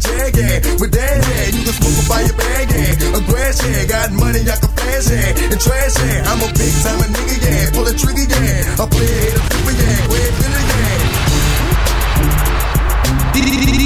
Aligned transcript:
jagging 0.00 0.80
with 0.80 0.92
that 0.92 1.24
head. 1.24 1.54
You 1.54 1.62
can 1.64 1.74
smoke 1.76 2.08
by 2.08 2.20
your 2.24 2.36
bag 2.36 2.66
yeah. 2.72 3.18
Aggression, 3.20 3.70
yeah. 3.70 3.86
Got 3.86 4.12
money, 4.12 4.40
I 4.40 4.56
can 4.56 4.72
pass, 4.74 5.06
yeah. 5.12 5.52
And 5.52 5.60
trash 5.60 5.96
yeah. 6.00 6.28
I'm 6.30 6.40
a 6.40 6.48
big 6.56 6.74
time 6.82 7.00
a 7.00 7.06
nigga, 7.12 7.36
yeah. 7.44 7.70
Pull 7.76 7.86
a 7.86 7.94
trigger, 7.94 8.26
yeah. 8.26 8.80
I 8.80 8.84
play 8.88 9.06
it, 9.06 9.36
I 9.36 9.60
it, 9.60 9.78
yeah. 9.78 10.10
Yeah. 10.16 11.20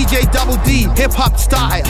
DJ 0.04 0.30
Double 0.32 0.56
D, 0.64 0.86
hip 0.94 1.12
hop 1.12 1.38
style. 1.38 1.82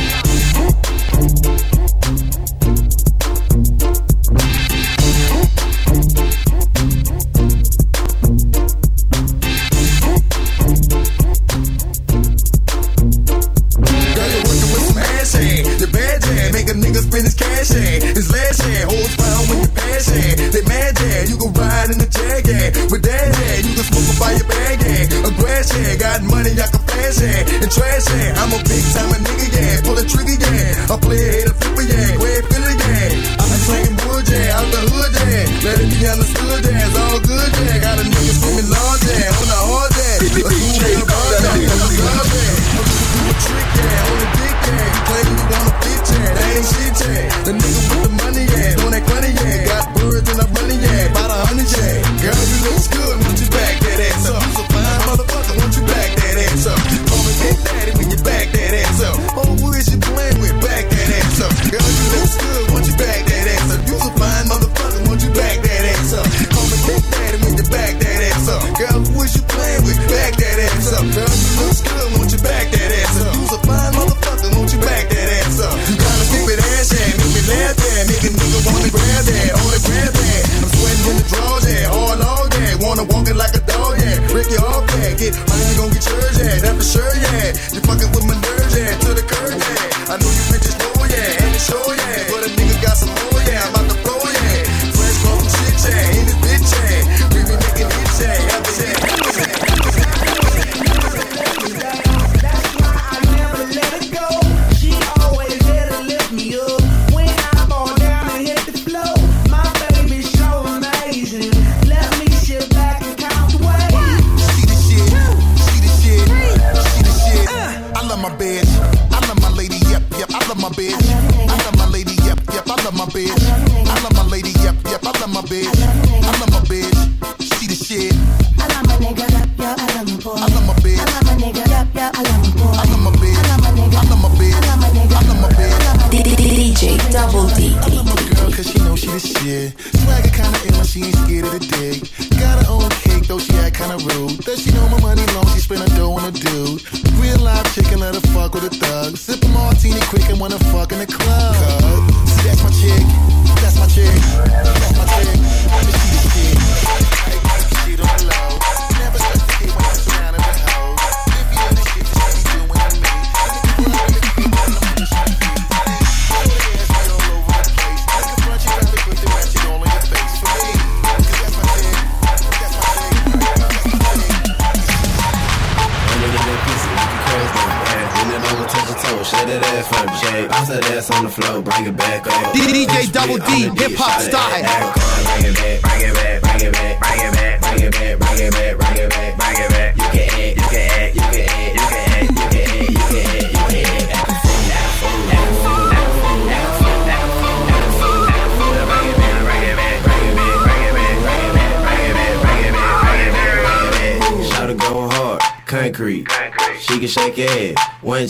cash. 25.69 25.97
Got 25.99 26.23
money, 26.23 26.51
I 26.53 26.67
can 26.69 26.81
flash 26.85 27.21
in 27.21 27.63
and 27.63 27.71
trash 27.71 28.11
in. 28.13 28.37
I'm 28.37 28.53
a 28.53 28.59
big 28.65 28.85
time 28.93 29.11
a 29.11 29.19
nigga, 29.19 29.49
yeah. 29.55 29.81
Pull 29.85 29.99
a 29.99 30.05
trigger, 30.05 30.37
yeah. 30.37 30.93
I 30.93 30.97
play 31.01 31.17
a 31.17 31.33
hater, 31.33 31.55
flipper, 31.55 31.83
yeah. 31.83 32.17
great 32.17 32.45
feeling, 32.51 32.79
yeah. 32.79 33.41
I'm 33.41 33.51
a 33.51 33.59
slinging 33.65 33.97
bull, 33.97 34.21
yeah. 34.29 34.59
I'm 34.59 34.69
the 34.71 34.81
hood, 34.93 35.15
yeah. 35.15 35.65
Let 35.65 35.81
it 35.81 35.89
be 35.91 36.07
understood, 36.07 36.65
yeah. 36.65 36.74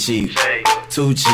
Too 0.07 1.13
chỉ. 1.17 1.34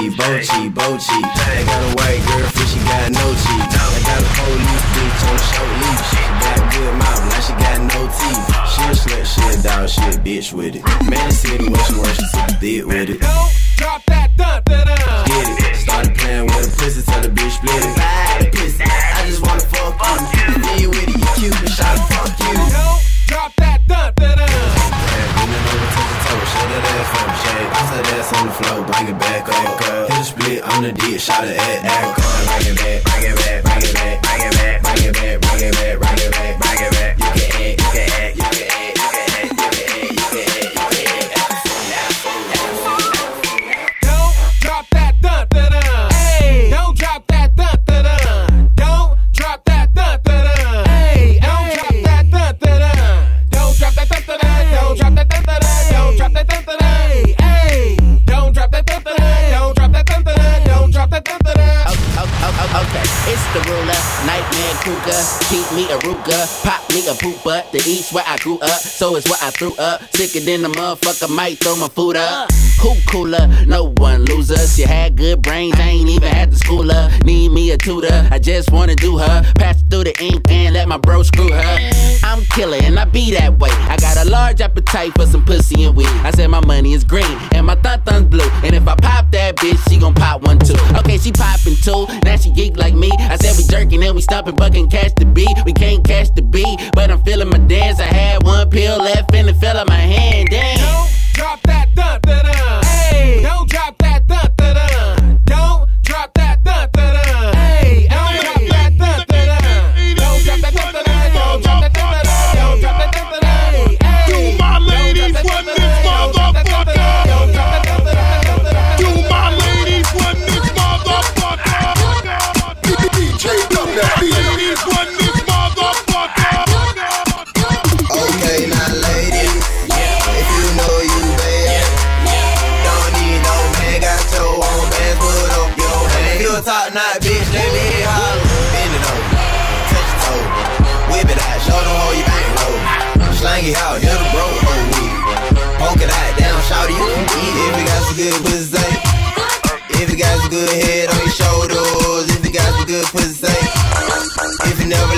Threw 69.60 69.74
up. 69.76 70.00
Sicker 70.16 70.40
than 70.40 70.62
the 70.62 70.68
motherfucker, 70.68 71.28
might 71.28 71.58
throw 71.58 71.76
my 71.76 71.88
food 71.88 72.16
up. 72.16 72.50
Who 72.80 72.94
cooler? 73.06 73.46
No 73.66 73.92
one 73.98 74.24
loser. 74.24 74.56
You 74.80 74.86
had 74.86 75.16
good 75.16 75.42
brains, 75.42 75.78
I 75.78 75.90
ain't 75.90 76.08
even 76.08 76.28
had 76.32 76.50
to 76.50 76.56
school 76.56 76.90
her. 76.90 77.10
Need 77.24 77.52
me 77.52 77.70
a 77.70 77.76
tutor, 77.76 78.26
I 78.30 78.38
just 78.38 78.72
wanna 78.72 78.96
do 78.96 79.18
her. 79.18 79.42
Pass 79.56 79.82
through 79.90 80.04
the 80.04 80.14
ink 80.22 80.50
and 80.50 80.74
let 80.74 80.88
my 80.88 80.96
bro 80.96 81.22
screw 81.22 81.52
her. 81.52 81.90
I'm 82.24 82.42
killer 82.56 82.78
and 82.80 82.98
I 82.98 83.04
be 83.04 83.32
that 83.32 83.58
way. 83.58 83.68
I 83.70 83.98
got 83.98 84.16
a 84.16 84.30
large 84.30 84.62
appetite 84.62 85.12
for 85.12 85.26
some 85.26 85.44
pussy 85.44 85.84
and 85.84 85.94
weed. 85.94 86.08
I 86.24 86.30
said 86.30 86.48
my 86.48 86.64
money 86.64 86.94
is 86.94 87.04
green 87.04 87.36
and 87.52 87.66
my 87.66 87.74
thun 87.74 88.00
thun's 88.02 88.28
blue. 88.28 88.48
And 88.64 88.74
if 88.74 88.88
I 88.88 88.94
pop 88.94 89.19
bitch, 89.56 89.78
she 89.88 89.98
gon' 89.98 90.14
pop 90.14 90.42
one 90.42 90.58
too. 90.58 90.74
Okay, 90.98 91.18
she 91.18 91.32
poppin' 91.32 91.76
two, 91.82 92.06
now 92.24 92.36
she 92.36 92.50
geek 92.50 92.76
like 92.76 92.94
me. 92.94 93.10
I 93.18 93.36
said 93.36 93.56
we 93.56 93.64
jerkin' 93.64 94.02
and 94.02 94.14
we 94.14 94.22
stopping, 94.22 94.56
but 94.56 94.72
can 94.72 94.88
catch 94.88 95.14
the 95.16 95.24
beat. 95.24 95.56
We 95.64 95.72
can't 95.72 96.04
catch 96.04 96.34
the 96.34 96.42
beat, 96.42 96.90
but 96.94 97.10
I'm 97.10 97.22
feelin' 97.24 97.48
my 97.48 97.58
dance. 97.58 98.00
I 98.00 98.04
had 98.04 98.42
one 98.42 98.68
pill 98.70 98.98
left 98.98 99.34
and 99.34 99.48
it 99.48 99.56
fell 99.56 99.76
out 99.76 99.88
my 99.88 99.94
hand. 99.94 100.48
Damn. 100.50 100.69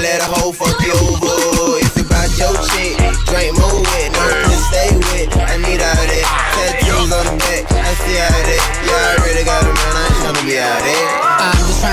Let 0.03 0.21
a 0.21 0.25
hoe 0.25 0.51
fuck 0.51 0.75
you 0.83 0.91
over, 1.07 1.79
if 1.79 1.97
you 1.97 2.03
bout 2.03 2.27
your 2.37 2.51
chick, 2.75 2.99
drink 3.31 3.55
more 3.55 3.79
with, 3.79 4.11
no 4.11 4.25
pussy 4.43 4.59
stay 4.67 4.91
with. 4.99 5.31
I 5.39 5.57
need 5.63 5.79
all 5.79 6.05
that 6.11 6.27
tattoos 6.59 7.13
on 7.15 7.25
the 7.31 7.35
back, 7.39 7.71
I 7.71 7.95
see 8.03 8.19
all 8.19 8.43
that. 8.51 8.63
I 8.83 9.17
already 9.17 9.45
got 9.45 9.63
a 9.63 9.71
man, 9.71 9.95
I 9.95 10.03
ain't 10.07 10.19
tryna 10.19 10.47
be 10.47 10.59
out 10.59 10.83
there. 10.83 11.22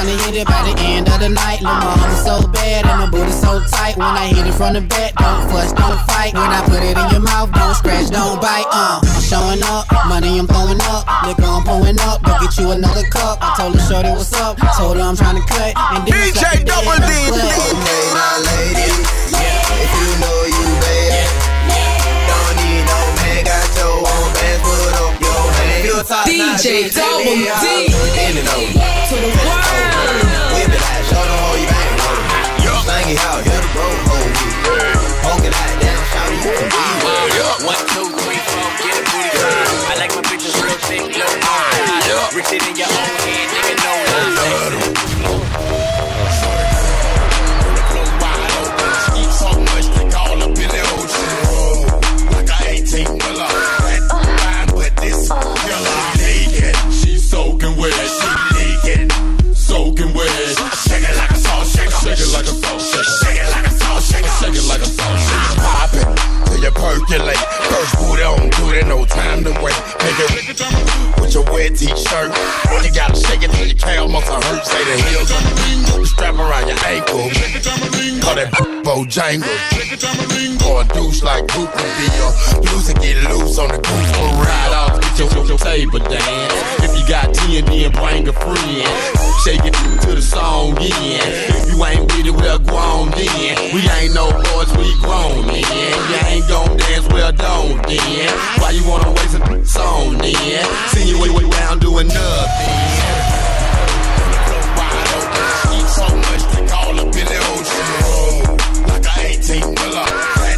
I'm 0.09 0.17
just 0.17 0.25
trying 0.25 0.33
to 0.33 0.33
hit 0.33 0.41
it 0.41 0.47
by 0.50 0.61
the 0.65 0.75
end 0.81 1.06
of 1.09 1.19
the 1.21 1.29
night. 1.29 1.61
Lil' 1.61 1.77
mama 1.85 2.17
so 2.25 2.41
bad 2.50 2.85
and 2.85 2.97
my 2.97 3.09
booty 3.09 3.31
so 3.31 3.61
tight. 3.69 3.94
When 3.97 4.09
I 4.09 4.25
hit 4.33 4.47
it 4.47 4.53
from 4.57 4.73
the 4.73 4.81
back, 4.81 5.13
don't 5.13 5.45
fuss, 5.53 5.69
don't 5.73 6.01
fight. 6.09 6.33
When 6.33 6.50
I 6.50 6.65
put 6.65 6.81
it 6.81 6.97
in 6.97 7.07
your 7.13 7.21
mouth, 7.21 7.53
don't 7.53 7.75
scratch, 7.75 8.09
don't 8.09 8.41
bite. 8.41 8.65
Uh, 8.73 9.01
I'm 9.06 9.21
showing 9.21 9.61
up, 9.69 9.85
money 10.09 10.39
I'm 10.39 10.47
throwing 10.47 10.81
up, 10.89 11.06
liquor 11.29 11.45
I'm 11.45 11.61
pulling 11.61 12.00
up. 12.01 12.23
Go 12.25 12.33
get 12.41 12.57
you 12.57 12.71
another 12.71 13.06
cup. 13.13 13.38
I 13.41 13.53
told 13.53 13.77
her 13.77 13.83
shorty 13.85 14.09
what's 14.09 14.33
up, 14.33 14.57
told 14.77 14.97
her 14.97 15.03
I'm 15.06 15.15
trying 15.15 15.38
to 15.38 15.45
cut. 15.45 15.77
And 15.77 16.01
then 16.07 16.33
DJ 16.33 16.41
suck 16.41 16.57
the 16.57 16.65
dick 16.65 16.73
Double 16.73 16.89
in 16.89 17.01
the 17.01 17.13
D. 17.13 17.29
butt. 17.29 17.53
Okay, 17.69 18.01
now 18.17 18.50
ladies, 18.50 18.97
if 19.29 19.91
you 19.94 20.09
know 20.25 20.38
you 20.50 20.58
Top 26.09 26.25
DJ 26.25 26.89
bitch, 26.89 26.97
Double 26.97 27.21
D. 27.21 27.45
Bend 28.17 28.41
it 28.41 28.50
over, 28.50 28.65
To 28.65 29.13
the 29.13 29.29
world. 29.29 29.61
whip 30.57 30.73
it 30.73 30.81
out, 30.81 31.06
show 31.06 31.21
them 31.21 31.38
how 31.38 31.53
you 31.53 31.69
bang 31.69 32.01
roll. 32.01 32.17
Slang 32.81 33.13
it 33.13 33.21
out, 33.29 33.45
hit 33.45 33.61
a 33.61 33.69
bro, 33.77 33.85
oh 33.85 34.25
weed. 34.25 34.57
Poke 35.21 35.45
it 35.45 35.53
out, 35.53 35.69
down, 35.77 36.01
shout 36.09 36.33
you 36.33 36.50
can 36.50 36.65
beat. 36.65 37.61
One, 37.61 37.77
two, 37.94 38.09
three, 38.25 38.41
four, 38.41 38.67
get 38.81 38.97
a 38.97 39.06
booty 39.06 39.29
time. 39.38 39.69
I 39.85 40.01
like 40.01 40.09
my 40.17 40.25
bitches 40.25 40.57
real 40.57 40.81
thick, 40.89 41.13
low 41.13 41.29
high. 41.45 41.77
Rich 42.33 42.57
it 42.57 42.65
in 42.65 42.73
your 42.73 42.89
own 42.89 43.13
hand, 43.29 43.53
nigga, 43.53 43.77
no 43.77 43.94
lie. 44.09 44.33
Till 67.09 67.17
you 67.17 67.25
percolate. 67.25 67.38
First 67.38 67.95
booty 67.97 68.23
on 68.23 68.50
duty, 68.50 68.88
no 68.88 69.06
time 69.06 69.29
wait. 69.45 69.77
Make 70.03 70.19
it 70.19 71.21
with 71.21 71.33
your 71.33 71.44
wet 71.45 71.75
t-shirt. 71.75 72.31
You 72.83 72.91
gotta 72.95 73.15
shake 73.15 73.44
it 73.44 73.51
till 73.51 73.68
your 73.68 73.77
calf 73.77 74.09
muscle 74.09 74.36
hurt. 74.36 74.65
Say 74.65 74.83
the 74.83 74.95
heels 75.07 75.31
on 75.31 76.01
the 76.01 76.07
strap 76.07 76.36
around 76.36 76.68
your 76.68 76.80
ankle. 76.86 77.30
Call 78.24 78.36
that 78.36 78.50
Bojangles. 78.83 79.45
Or 80.65 80.81
a 80.81 80.86
douche 80.94 81.21
like 81.24 81.45
your 81.53 81.69
loose 82.65 82.89
and 82.89 83.00
get 83.00 83.18
loose 83.30 83.57
on 83.59 83.69
the 83.69 83.77
goose 83.77 84.12
ride 84.41 84.74
off. 84.74 85.01
Get 85.01 85.19
your, 85.19 85.30
your, 85.33 85.45
your 85.53 85.57
table 85.57 86.00
dance. 86.00 86.53
If 86.83 86.97
you 86.97 87.07
got 87.07 87.33
10, 87.33 87.65
then 87.65 87.92
bring 87.92 88.27
a 88.27 88.33
friend. 88.33 88.88
Shake 89.45 89.63
it 89.63 89.74
to 90.03 90.15
the 90.15 90.21
song 90.21 90.74
again. 90.74 91.21
If 91.24 91.71
you 91.71 91.85
ain't 91.85 92.12
with 92.12 92.25
it, 92.25 92.35
well, 92.35 92.59
grown 92.59 93.12
then. 93.12 93.74
We 93.74 93.88
ain't 94.01 94.13
no 94.13 94.31
boys, 94.31 94.71
we 94.75 94.92
grown 95.00 95.47
then. 95.47 95.63
You 95.63 96.18
ain't 96.27 96.47
gon' 96.47 96.75
dance, 96.77 97.07
well, 97.09 97.31
don't 97.31 97.81
then. 97.88 98.30
Why 98.59 98.71
you 98.71 98.83
wanna 98.88 99.09
waste 99.38 99.52
a 99.52 99.66
song 99.66 100.18
then? 100.18 100.66
See 100.90 101.10
you 101.10 101.22
way, 101.22 101.30
way 101.30 101.44
round 101.44 101.81
doing 101.81 102.08
nothing. 102.08 102.70
Wide 104.78 105.10
open. 105.18 105.46
Eat 105.76 105.88
so 105.88 106.08
much, 106.08 106.44
they 106.54 106.66
call 106.68 107.00
up 107.00 107.16
in 107.16 107.26
the 107.26 107.40
ocean. 107.54 108.58
Like 108.88 109.06
a 109.06 109.14
18 109.38 109.76
wheeler. 109.76 110.06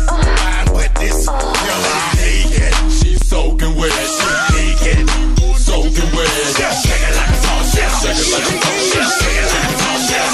Fine, 0.08 0.68
but 0.72 0.92
this 0.96 1.28
killer 1.28 2.00
naked. 2.16 2.74
She's 2.92 3.20
soaking 3.28 3.76
wet. 3.76 3.92
She 3.92 4.28
naked. 4.56 5.10
Soaking 5.58 6.12
wet. 6.16 6.30
Shake 6.56 6.96
it 6.96 7.16
like 7.18 7.30
a 7.30 7.38
salt 7.44 7.66
shell. 7.72 7.92
Shake 8.00 8.20
it 8.20 8.30
like 8.32 8.48
a 8.48 8.56
salt 8.56 8.84
shell. 8.92 9.10
Shake 9.20 9.36
it 9.36 9.48
like 9.52 9.68
a 9.68 9.80
salt 9.82 10.02
shell. 10.08 10.32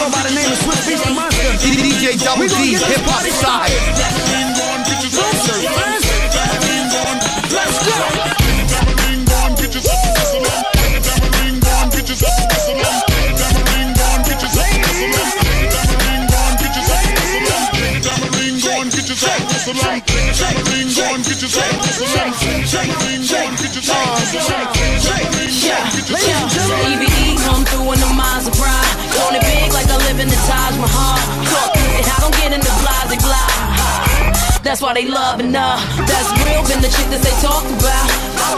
Go 0.00 0.06
by 0.10 0.22
the 0.22 0.32
name 0.34 0.50
of 0.50 0.58
Swift 0.58 0.88
Beast 0.88 1.04
the 1.04 1.12
Monster. 1.12 1.44
DJ 1.60 2.16
Double 2.24 2.48
D, 2.48 2.72
hip 2.72 3.04
hop 3.04 3.20
style. 3.20 3.99
EVE 26.90 27.38
come 27.46 27.62
through 27.70 27.92
in 27.94 28.00
the 28.02 28.10
it 29.38 29.42
big 29.46 29.70
like 29.70 29.86
I 29.86 29.96
live 30.10 30.18
in 30.18 30.26
the 30.26 30.40
Taj 30.50 30.74
Mahal. 30.74 31.18
I 32.02 32.18
don't 32.18 32.34
get 32.42 32.50
blase. 33.22 34.60
That's 34.66 34.82
why 34.82 34.92
they 34.94 35.06
love 35.06 35.38
and 35.38 35.54
uh, 35.54 35.78
that's 36.02 36.30
real 36.42 36.62
than 36.66 36.82
the 36.82 36.90
chick 36.90 37.06
that 37.14 37.22
they 37.22 37.34
talk 37.38 37.62
about. 37.62 38.10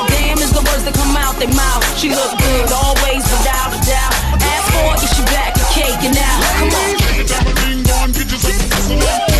Damn 0.09 0.39
is 0.41 0.53
the 0.53 0.65
words 0.65 0.85
that 0.89 0.95
come 0.97 1.13
out 1.17 1.37
their 1.37 1.53
mouth. 1.53 1.85
She 2.01 2.09
look 2.09 2.33
good 2.41 2.73
always 2.73 3.21
without 3.29 3.69
a 3.69 3.81
doubt. 3.85 4.17
Ask 4.41 4.65
for 4.73 4.97
it, 4.97 5.13
you 5.13 5.25
back 5.29 5.53
cake 5.77 6.09
and 6.09 6.17
now. 6.17 6.41
Come 6.57 6.73
on. 9.29 9.32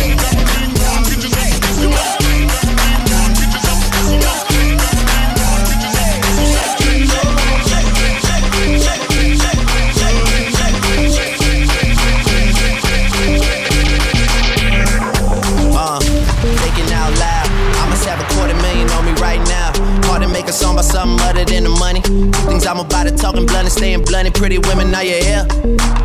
talking 20.73 20.89
about 20.89 21.19
something 21.19 21.27
other 21.27 21.45
than 21.45 21.63
the 21.63 21.69
money. 21.69 22.01
Things 22.47 22.65
I'm 22.65 22.79
about 22.79 23.07
to 23.07 23.15
talking 23.15 23.45
blunt 23.45 23.65
and 23.65 23.71
staying 23.71 24.03
blunt. 24.03 24.27
And 24.27 24.35
pretty 24.35 24.57
women, 24.57 24.93
are 24.95 25.03
you 25.03 25.21
here? 25.21 25.45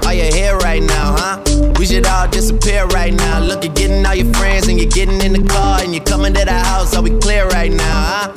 Are 0.05 0.15
you 0.15 0.25
here 0.33 0.57
right 0.59 0.83
now, 0.83 1.17
huh? 1.17 1.73
We 1.79 1.87
should 1.87 2.07
all 2.07 2.29
disappear 2.29 2.87
right 2.87 3.13
now. 3.13 3.41
Look, 3.41 3.65
you're 3.65 3.73
getting 3.73 4.05
all 4.05 4.15
your 4.15 4.33
friends 4.35 4.69
and 4.69 4.79
you're 4.79 4.91
getting 4.91 5.21
in 5.21 5.33
the 5.33 5.49
car 5.49 5.81
and 5.81 5.95
you're 5.95 6.05
coming 6.05 6.35
to 6.35 6.45
the 6.45 6.53
house. 6.53 6.95
Are 6.95 7.03
we 7.03 7.11
clear 7.19 7.47
right 7.49 7.73
now, 7.73 8.03
huh? 8.11 8.33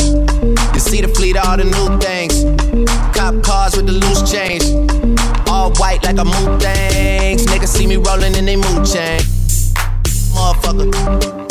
You 0.73 0.79
see 0.79 1.01
the 1.01 1.09
fleet, 1.09 1.37
all 1.37 1.57
the 1.57 1.65
new 1.65 1.97
things. 1.99 2.43
Cop 3.17 3.43
cars 3.43 3.75
with 3.75 3.87
the 3.87 3.93
loose 3.93 4.29
chains, 4.29 4.71
All 5.49 5.71
white 5.75 6.03
like 6.03 6.17
a 6.17 6.25
mood 6.25 6.61
things. 6.61 7.45
Niggas 7.45 7.67
see 7.67 7.87
me 7.87 7.97
rolling 7.97 8.35
in 8.35 8.45
they 8.45 8.55
mood 8.55 8.85
chain, 8.85 9.19
Motherfucker. 10.33 11.50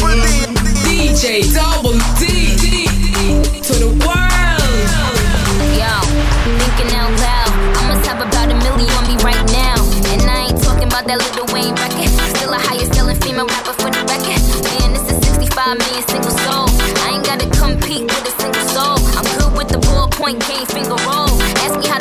DJ 1.21 1.53
Double 1.53 1.93
D, 2.17 2.89
to 3.61 3.73
the 3.77 3.93
world. 4.01 4.81
Yo, 5.77 5.93
thinking 6.57 6.97
out 6.97 7.13
loud. 7.21 7.53
About 8.21 8.49
a 8.49 8.57
million 8.57 8.89
on 8.97 9.05
me 9.05 9.17
right 9.21 9.45
now. 9.53 9.77
And 10.09 10.21
I 10.25 10.49
ain't 10.49 10.61
talking 10.61 10.89
about 10.89 11.05
that 11.05 11.21
little 11.21 11.45
Wayne 11.53 11.77
record. 11.77 12.09
Still 12.33 12.53
a 12.53 12.57
highest 12.57 12.93
selling 12.97 13.21
female 13.21 13.45
rapper 13.45 13.73
for 13.77 13.93
the 13.93 14.01
record. 14.09 14.41
Man, 14.65 14.97
this 14.97 15.05
is 15.13 15.17
65 15.37 15.77
million 15.77 16.01
single 16.09 16.33
soul. 16.41 16.65
I 17.05 17.13
ain't 17.13 17.25
gotta 17.25 17.45
compete 17.53 18.09
with 18.09 18.25
a 18.25 18.33
single 18.41 18.65
soul. 18.73 18.97
I'm 19.13 19.25
good 19.37 19.53
with 19.53 19.69
the 19.69 19.77
ballpoint 19.77 20.41
game, 20.49 20.65
finger 20.73 20.97
roll. 21.05 21.29
Ask 21.61 21.77
me 21.77 21.85
how 21.85 22.00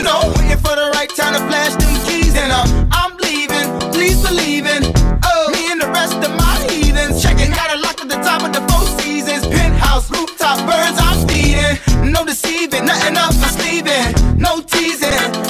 You 0.00 0.06
know, 0.06 0.32
waiting 0.34 0.56
for 0.56 0.74
the 0.74 0.90
right 0.94 1.10
time 1.14 1.34
to 1.34 1.40
flash 1.40 1.74
them 1.76 1.94
keys, 2.06 2.34
and 2.34 2.50
uh, 2.50 2.88
I'm 2.90 3.18
leaving. 3.18 3.68
Please 3.92 4.16
believe 4.26 4.64
in 4.64 4.82
uh, 4.82 5.50
me 5.52 5.72
and 5.72 5.78
the 5.78 5.88
rest 5.88 6.14
of 6.14 6.32
my 6.40 6.56
heathens. 6.70 7.22
Checking 7.22 7.50
Got 7.50 7.76
a 7.76 7.80
lock 7.80 8.00
at 8.00 8.08
the 8.08 8.16
top 8.24 8.42
of 8.42 8.50
the 8.50 8.62
Four 8.72 8.80
Seasons 8.98 9.46
penthouse, 9.46 10.10
rooftop 10.10 10.56
birds. 10.64 10.96
I'm 10.98 11.28
feeding, 11.28 11.76
no 12.10 12.24
deceiving, 12.24 12.86
nothing 12.86 13.18
up 13.18 13.34
my 13.44 13.48
sleeving, 13.48 14.38
no 14.38 14.62
teasing. 14.62 15.49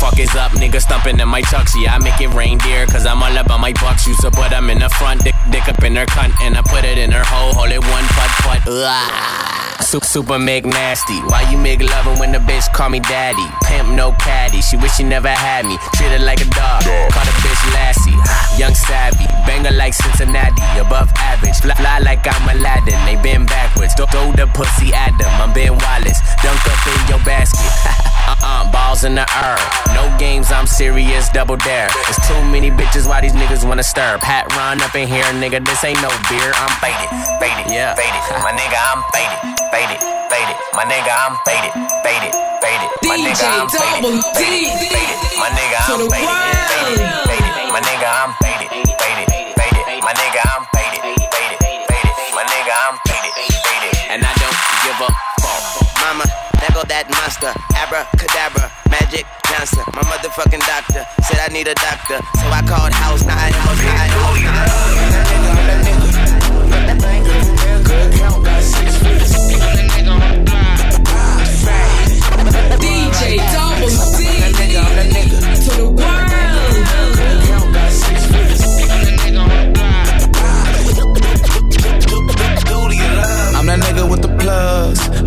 fuck. 0.00 0.18
Is 0.18 0.34
up, 0.34 0.52
nigga 0.52 0.80
stumping 0.80 1.20
in 1.20 1.28
my 1.28 1.42
chucks. 1.42 1.72
Yeah, 1.76 1.94
I 1.94 1.98
make 1.98 2.20
it 2.20 2.32
reindeer, 2.32 2.86
cause 2.86 3.04
I'm 3.04 3.22
all 3.22 3.36
about 3.36 3.60
my 3.60 3.72
bucks. 3.74 4.06
Used 4.06 4.22
put 4.30 4.50
them 4.50 4.70
in 4.70 4.78
the 4.78 4.88
front, 4.88 5.24
dick, 5.24 5.34
dick 5.50 5.68
up 5.68 5.82
in 5.84 5.94
her 5.96 6.06
cunt, 6.06 6.32
and 6.40 6.56
I 6.56 6.62
put 6.62 6.84
it 6.84 6.98
in 6.98 7.10
her 7.12 7.24
hole, 7.24 7.52
hold 7.52 7.70
it 7.70 7.80
one 7.80 8.04
putt 8.16 8.30
putt. 8.40 8.62
Ugh. 8.66 9.65
Super, 9.80 10.06
super 10.06 10.38
make 10.38 10.64
nasty. 10.64 11.20
Why 11.28 11.48
you 11.50 11.58
make 11.58 11.80
loving 11.80 12.18
when 12.18 12.32
the 12.32 12.38
bitch 12.38 12.64
call 12.72 12.88
me 12.88 13.00
daddy? 13.00 13.46
Pimp 13.64 13.90
no 13.90 14.12
caddy. 14.18 14.60
She 14.60 14.76
wish 14.76 14.92
she 14.96 15.04
never 15.04 15.28
had 15.28 15.64
me. 15.64 15.76
Treat 15.94 16.10
her 16.10 16.18
like 16.18 16.40
a 16.40 16.48
dog. 16.56 16.82
Call 17.12 17.24
the 17.24 17.34
bitch 17.44 17.62
Lassie. 17.74 18.16
Young 18.60 18.74
savvy. 18.74 19.26
Banger 19.46 19.72
like 19.72 19.94
Cincinnati. 19.94 20.62
Above 20.80 21.12
average. 21.16 21.56
Fly, 21.60 21.74
fly 21.74 21.98
like 22.00 22.24
I'm 22.24 22.48
Aladdin. 22.48 22.98
They 23.04 23.20
been 23.20 23.46
backwards. 23.46 23.94
Throw, 23.94 24.06
throw 24.06 24.32
the 24.32 24.46
pussy 24.52 24.92
at 24.94 25.12
them. 25.18 25.30
I'm 25.40 25.52
Ben 25.52 25.76
Wallace. 25.76 26.20
Dunk 26.42 26.60
up 26.66 26.80
in 26.88 27.00
your 27.08 27.22
basket. 27.24 27.60
uh-uh. 28.32 28.72
Balls 28.72 29.04
in 29.04 29.14
the 29.14 29.26
air. 29.44 29.60
No 29.94 30.08
games. 30.18 30.50
I'm 30.50 30.66
serious. 30.66 31.28
Double 31.28 31.56
dare. 31.56 31.88
It's 32.08 32.20
too 32.26 32.40
many 32.48 32.70
bitches. 32.70 33.06
Why 33.06 33.20
these 33.20 33.34
niggas 33.34 33.66
wanna 33.66 33.84
stir? 33.84 34.18
Patron 34.18 34.80
up 34.80 34.94
in 34.94 35.06
here, 35.06 35.24
nigga. 35.36 35.64
This 35.64 35.84
ain't 35.84 36.00
no 36.02 36.08
beer. 36.28 36.52
I'm 36.56 36.72
faded. 36.80 37.08
Faded. 37.38 37.70
Yeah. 37.70 37.94
Faded. 37.94 38.22
My 38.42 38.52
nigga, 38.56 38.78
I'm 38.80 39.02
faded. 39.12 39.65
Faded. 39.70 39.98
Faded. 40.30 40.56
My 40.78 40.84
nigga, 40.86 41.10
I'm 41.10 41.34
faded. 41.42 41.72
Faded. 42.04 42.32
Faded. 42.62 42.90
My 43.02 43.16
nigga, 43.18 43.46
I'm 43.46 43.66
DJ 43.66 43.74
faded. 43.74 43.98
Double 43.98 44.16
D. 44.36 44.42
Faded. 44.42 44.94
Faded. 44.94 45.16
My 45.40 45.50
nigga, 45.50 45.78
I'm 45.82 46.00
faded. 46.06 46.30
Faded. 46.70 47.06
Faded. 47.26 47.66
My 47.72 47.82
nigga, 47.82 48.10
I'm 48.14 48.32
faded. 48.40 48.60
Faded. 48.62 49.26
Faded. 49.58 50.04
My 50.04 50.12
nigga, 50.14 50.42
I'm 50.46 50.64
faded. 50.70 51.02
Faded. 51.34 51.58
Faded. 51.90 52.14
My 52.36 52.44
nigga, 52.46 52.74
I'm 52.78 52.96
faded. 53.10 53.32
Faded. 53.66 53.92
And 54.12 54.20
I 54.22 54.32
don't 54.38 54.58
give 54.86 54.98
a 55.02 55.10
fuck. 55.42 55.62
Mama, 55.98 56.26
there 56.62 56.70
go 56.70 56.82
that 56.86 57.10
monster. 57.10 57.50
Abracadabra, 57.74 58.70
Magic 58.86 59.26
Johnson. 59.50 59.82
My 59.98 60.06
motherfucking 60.06 60.62
doctor 60.62 61.02
said 61.26 61.42
I 61.42 61.48
need 61.50 61.66
a 61.66 61.74
doctor. 61.74 62.22
So 62.38 62.46
I 62.54 62.62
called 62.62 62.94
house, 62.94 63.24
now 63.26 63.34
I 63.34 63.50
am 63.50 63.76
now 63.82 65.32
I 65.32 65.35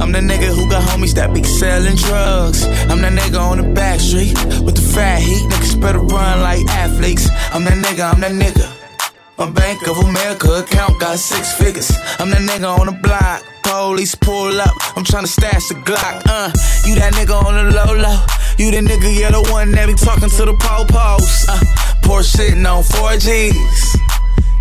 I'm 0.02 0.12
the 0.14 0.20
nigga 0.20 0.56
who 0.56 0.70
got 0.70 0.84
homies 0.90 1.14
that 1.16 1.34
be 1.34 1.44
selling 1.44 1.96
drugs. 1.96 2.64
I'm 2.90 3.02
that 3.02 3.14
nigga 3.14 3.40
on 3.40 3.58
the 3.58 3.68
back 3.74 4.00
street 4.00 4.34
with 4.64 4.76
the 4.76 4.82
fat 4.82 5.22
heat. 5.22 5.44
Niggas 5.52 5.80
better 5.82 6.00
run 6.00 6.42
like 6.42 6.66
athletes. 6.68 7.30
I'm 7.54 7.64
that 7.66 7.78
nigga, 7.78 8.14
I'm 8.14 8.22
that 8.22 8.32
nigga. 8.32 8.66
My 9.38 9.50
Bank 9.50 9.88
of 9.88 9.98
America 9.98 10.64
account 10.64 11.00
got 11.00 11.20
six 11.20 11.54
figures. 11.54 11.92
I'm 12.20 12.30
that 12.32 12.42
nigga 12.42 12.80
on 12.80 12.88
the 12.88 12.94
block. 12.94 13.44
Police 13.64 14.16
pull 14.16 14.60
up. 14.60 14.76
I'm 14.98 15.04
tryna 15.04 15.28
stash 15.28 15.68
the 15.68 15.76
Glock. 15.76 16.24
Uh, 16.26 16.52
you 16.88 16.96
that 16.96 17.14
nigga 17.14 17.36
on 17.36 17.54
the 17.54 17.72
low 17.72 17.94
low. 17.94 18.20
You 18.58 18.72
the 18.72 18.82
nigga, 18.82 19.14
yeah, 19.18 19.32
the 19.32 19.42
one 19.52 19.72
that 19.72 19.88
be 19.88 19.94
talking 19.94 20.30
to 20.30 20.46
the 20.46 20.54
po-pos. 20.54 21.48
Uh, 21.48 21.60
poor 22.02 22.22
shitting 22.22 22.66
on 22.66 22.84
4Gs. 22.84 24.10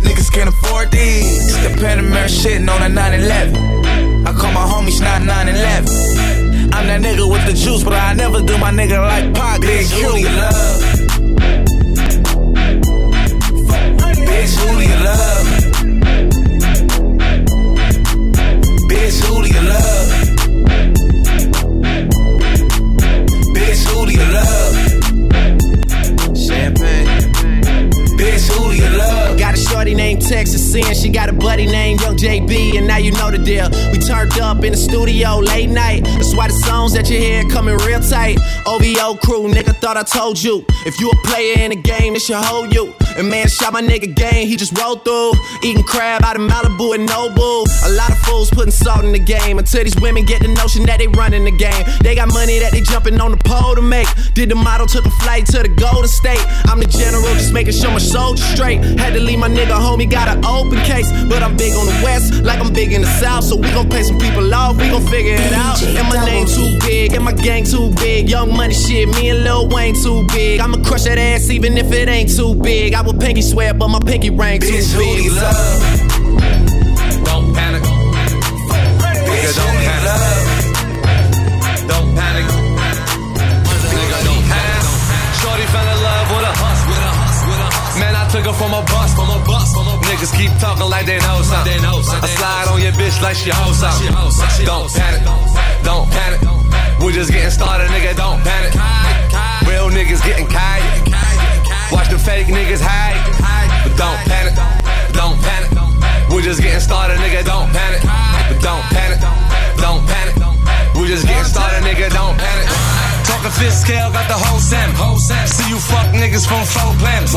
Niggas 0.03 0.31
can't 0.33 0.48
afford 0.48 0.90
these. 0.90 1.55
The 1.62 1.70
Panamera 1.81 2.29
shitting 2.29 2.70
on 2.70 2.83
a 2.83 2.88
911. 2.88 4.08
Call 4.38 4.53
my 4.53 4.64
homies 4.72 5.01
not 5.01 5.22
911. 5.22 6.72
I'm 6.72 6.87
that 6.87 7.01
nigga 7.01 7.29
with 7.31 7.44
the 7.46 7.53
juice, 7.55 7.83
but 7.83 7.94
I 7.94 8.14
never 8.14 8.40
do 8.40 8.57
my 8.59 8.70
nigga 8.70 8.98
like 9.01 9.35
Pac 9.35 9.61
did 9.61 9.87
Q. 9.88 9.98
love. 10.37 10.83
Bitch, 14.29 14.55
who 14.59 14.68
do 14.79 14.85
you 14.92 14.98
love? 15.09 15.46
Bitch, 18.90 19.16
who 19.24 19.42
do 19.42 19.48
you 19.48 19.62
love? 19.68 19.97
Shorty 29.88 29.94
named 29.94 30.22
Texas 30.22 30.72
sin. 30.72 30.94
She 30.94 31.09
got 31.09 31.29
a 31.29 31.33
buddy 31.33 31.66
named 31.66 32.01
Young 32.01 32.16
JB, 32.16 32.79
and 32.79 32.87
now 32.87 32.98
you 32.98 33.12
know 33.12 33.31
the 33.31 33.38
deal. 33.38 33.68
We 33.92 33.98
turned 33.98 34.38
up 34.38 34.64
in 34.64 34.72
the 34.72 34.77
studio 34.77 35.38
late 35.38 35.68
night. 35.68 36.05
That's 36.05 36.35
why 36.35 36.48
the 36.48 36.55
songs 36.55 36.92
that 36.94 37.09
you 37.09 37.18
hear 37.18 37.44
coming 37.48 37.77
real 37.79 38.01
tight. 38.01 38.38
OVO 38.66 39.16
crew, 39.24 39.48
nigga, 39.48 39.74
thought 39.77 39.96
I 39.96 40.03
told 40.03 40.42
you. 40.42 40.64
If 40.87 41.01
you 41.01 41.11
a 41.11 41.16
player 41.27 41.64
in 41.64 41.70
the 41.70 41.77
game, 41.77 42.14
this 42.14 42.27
should 42.27 42.37
hold 42.37 42.74
you. 42.74 42.94
And 43.16 43.29
man, 43.29 43.48
shot 43.48 43.72
my 43.72 43.83
nigga 43.83 44.14
game, 44.14 44.46
he 44.46 44.57
just 44.57 44.79
rolled 44.79 45.05
through. 45.05 45.33
Eating 45.62 45.83
crab 45.83 46.22
out 46.22 46.37
of 46.37 46.42
Malibu 46.42 46.94
and 46.94 47.09
Nobu. 47.09 47.66
A 47.87 47.90
lot 47.98 48.11
of 48.11 48.18
fools 48.18 48.51
putting 48.51 48.70
salt 48.70 49.05
in 49.05 49.12
the 49.12 49.18
game 49.18 49.59
until 49.59 49.83
these 49.85 49.98
women 50.01 50.24
get 50.24 50.42
the 50.42 50.48
notion 50.48 50.85
that 50.87 50.98
they 50.98 51.09
running 51.09 51.44
the 51.44 51.51
game. 51.51 51.85
They 52.03 52.14
got 52.14 52.29
money 52.29 52.59
that 52.61 52.72
they 52.72 52.81
jumping 52.81 53.20
on 53.20 53.33
the 53.33 53.38
pole 53.38 53.74
to 53.74 53.83
make. 53.83 54.09
Did 54.35 54.51
the 54.51 54.55
model, 54.55 54.87
took 54.87 55.07
a 55.07 55.11
flight 55.22 55.46
to 55.46 55.62
the 55.62 55.68
Golden 55.68 56.09
State. 56.09 56.44
I'm 56.66 56.79
the 56.79 56.87
general, 56.87 57.22
just 57.35 57.53
making 57.53 57.74
sure 57.74 57.90
my 57.90 57.98
soldiers 57.98 58.44
straight. 58.46 58.85
Had 58.98 59.14
to 59.14 59.20
leave 59.20 59.38
my 59.38 59.48
nigga 59.48 59.77
homie, 59.78 60.10
got 60.10 60.28
an 60.28 60.44
open 60.44 60.78
case. 60.84 61.10
But 61.28 61.42
I'm 61.42 61.56
big 61.56 61.74
on 61.74 61.86
the 61.86 62.00
west, 62.04 62.42
like 62.44 62.60
I'm 62.60 62.72
big 62.72 62.92
in 62.92 63.02
the 63.02 63.12
south. 63.20 63.44
So 63.44 63.56
we 63.56 63.70
gon' 63.72 63.88
pay 63.88 64.02
some 64.02 64.18
people 64.18 64.52
off, 64.54 64.76
we 64.76 64.88
gon' 64.88 65.06
figure 65.06 65.34
it 65.34 65.52
out. 65.52 65.82
And 65.82 66.08
my 66.08 66.24
name 66.24 66.46
too 66.46 66.78
big, 66.80 67.14
and 67.14 67.24
my 67.24 67.32
gang 67.32 67.64
too 67.64 67.90
big. 67.96 68.28
Young 68.28 68.54
money 68.56 68.74
shit, 68.74 69.08
me 69.08 69.30
and 69.30 69.44
Lil 69.44 69.68
Wayne 69.68 69.94
too 69.94 70.24
big. 70.28 70.60
I'ma 70.60 70.78
crush 70.84 71.04
that 71.04 71.18
ass 71.18 71.50
even 71.50 71.76
if 71.78 71.90
it 71.92 72.08
ain't 72.08 72.30
too 72.34 72.54
big. 72.54 72.94
I 72.94 73.02
would 73.02 73.20
pinky 73.20 73.42
swear, 73.42 73.74
but 73.74 73.88
my 73.88 74.00
pinky 74.00 74.30
ring 74.30 74.60
too 74.60 74.66
Bitch, 74.68 74.92
who 74.92 75.00
big. 75.00 75.24
you 75.24 75.34
love? 75.34 76.68
Don't 77.24 77.54
panic. 77.54 77.82
Nigga, 77.82 79.52
don't 79.60 79.76
panic. 79.86 80.68
Don't 81.88 82.08
panic. 82.16 82.46
Nigga, 83.94 84.18
don't 84.26 84.44
panic. 84.50 84.84
Shorty 85.40 85.66
fell 85.72 85.86
in 85.94 85.98
love 86.08 86.26
with 86.34 86.50
a 86.50 86.52
hus, 86.60 86.80
with 86.88 86.98
a 86.98 87.12
hus, 87.18 87.36
with 87.48 87.60
a 87.60 87.68
hus. 87.76 87.98
Man, 88.00 88.14
I 88.16 88.24
took 88.28 88.44
her 88.46 88.52
from 88.52 88.72
a 88.74 88.80
from 88.86 88.97
a 88.97 88.97
bus, 90.18 90.31
from 90.31 90.38
a 90.38 90.38
Niggas 90.38 90.38
keep 90.38 90.61
talking 90.61 90.90
like 90.90 91.07
they 91.07 91.18
know 91.18 91.42
something. 91.42 91.72
They 91.72 91.81
know 91.83 92.02
something. 92.02 92.31
I 92.31 92.35
slide 92.35 92.68
on 92.68 92.83
your 92.83 92.92
bitch 92.92 93.20
like 93.22 93.37
she 93.37 93.50
hoes 93.50 93.78
something. 93.78 94.11
Don't 94.66 94.90
panic. 94.92 95.22
Don't 95.85 96.11
panic. 96.11 96.40
We're 97.00 97.12
just 97.12 97.31
getting 97.31 97.50
started, 97.50 97.88
nigga. 97.90 98.16
Don't 98.16 98.42
panic. 98.42 98.74
Real 99.68 99.88
niggas 99.90 100.22
getting 100.24 100.46
kite. 100.46 100.83
Watch 101.92 102.11
the 102.11 102.18
fake 102.18 102.46
niggas 102.48 102.81
hide. 102.83 103.16
But 103.85 103.96
don't 103.96 104.18
panic. 104.26 104.54
Don't 105.12 105.38
panic. 105.40 105.70
We're 106.31 106.42
just 106.42 106.61
getting 106.61 106.81
started, 106.81 107.18
nigga. 107.18 107.44
Don't 107.44 107.70
panic. 107.72 108.02
But 108.02 108.61
don't 108.62 108.83
panic. 108.90 109.20
Don't 109.78 110.07
panic. 110.07 110.35
We're 110.94 111.07
just 111.09 111.26
getting 111.26 111.44
started, 111.44 111.83
nigga. 111.85 112.11
Don't 112.12 112.37
panic. 112.37 112.88
Talking 113.38 113.55
fifth 113.62 113.87
scale, 113.87 114.11
got 114.11 114.27
the 114.27 114.35
whole 114.35 114.59
sim. 114.59 114.90
See 115.46 115.70
you 115.70 115.79
fuck 115.79 116.11
niggas 116.11 116.42
from 116.42 116.66
four 116.66 116.90
planets. 116.98 117.31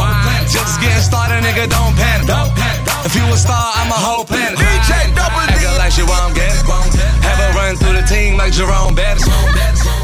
Just 0.52 0.82
getting 0.82 0.98
started, 0.98 1.44
nigga. 1.46 1.70
Don't 1.70 1.94
panic. 1.96 2.26
Don't 2.26 2.50
panic. 2.58 3.06
If 3.06 3.14
you 3.16 3.22
a 3.22 3.38
star, 3.38 3.70
I'm 3.76 3.92
a 3.92 3.94
whole 3.94 4.26
planet. 4.26 4.58
DJ 4.58 5.14
Double 5.14 5.46
D. 5.46 5.54
Nigga 5.54 5.78
like 5.78 5.96
you 5.98 6.08
won't 6.08 6.34
get 6.34 6.50
it. 6.50 6.66
Have 7.22 7.38
her 7.38 7.52
run 7.54 7.76
through 7.76 7.94
the 7.94 8.06
team 8.08 8.36
like 8.36 8.52
Jerome 8.52 8.96
Bettis. 8.96 9.30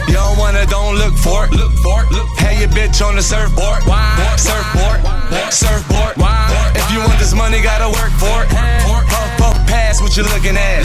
You 0.08 0.13
don't 0.15 0.38
wanna, 0.38 0.65
don't 0.65 0.96
look 0.96 1.15
for 1.17 1.46
it. 1.46 1.52
Look 1.52 1.74
for 1.84 2.04
it. 2.04 2.12
Look. 2.12 2.28
Hey, 2.39 2.60
your 2.60 2.70
bitch 2.70 3.04
on 3.06 3.15
the 3.15 3.22
surfboard. 3.22 3.84
Why? 3.84 4.15
Surfboard. 4.39 5.04
Why? 5.04 5.50
Surfboard. 5.52 6.15
Why? 6.15 6.72
If 6.76 6.88
you 6.91 7.00
want 7.00 7.20
this 7.20 7.34
money, 7.34 7.62
gotta 7.62 7.91
work 7.91 8.12
for 8.15 8.43
it. 8.43 8.50
Puff, 8.50 9.30
puff, 9.38 9.58
pass 9.67 10.02
what 10.02 10.15
you 10.15 10.24
looking 10.24 10.56
at. 10.56 10.84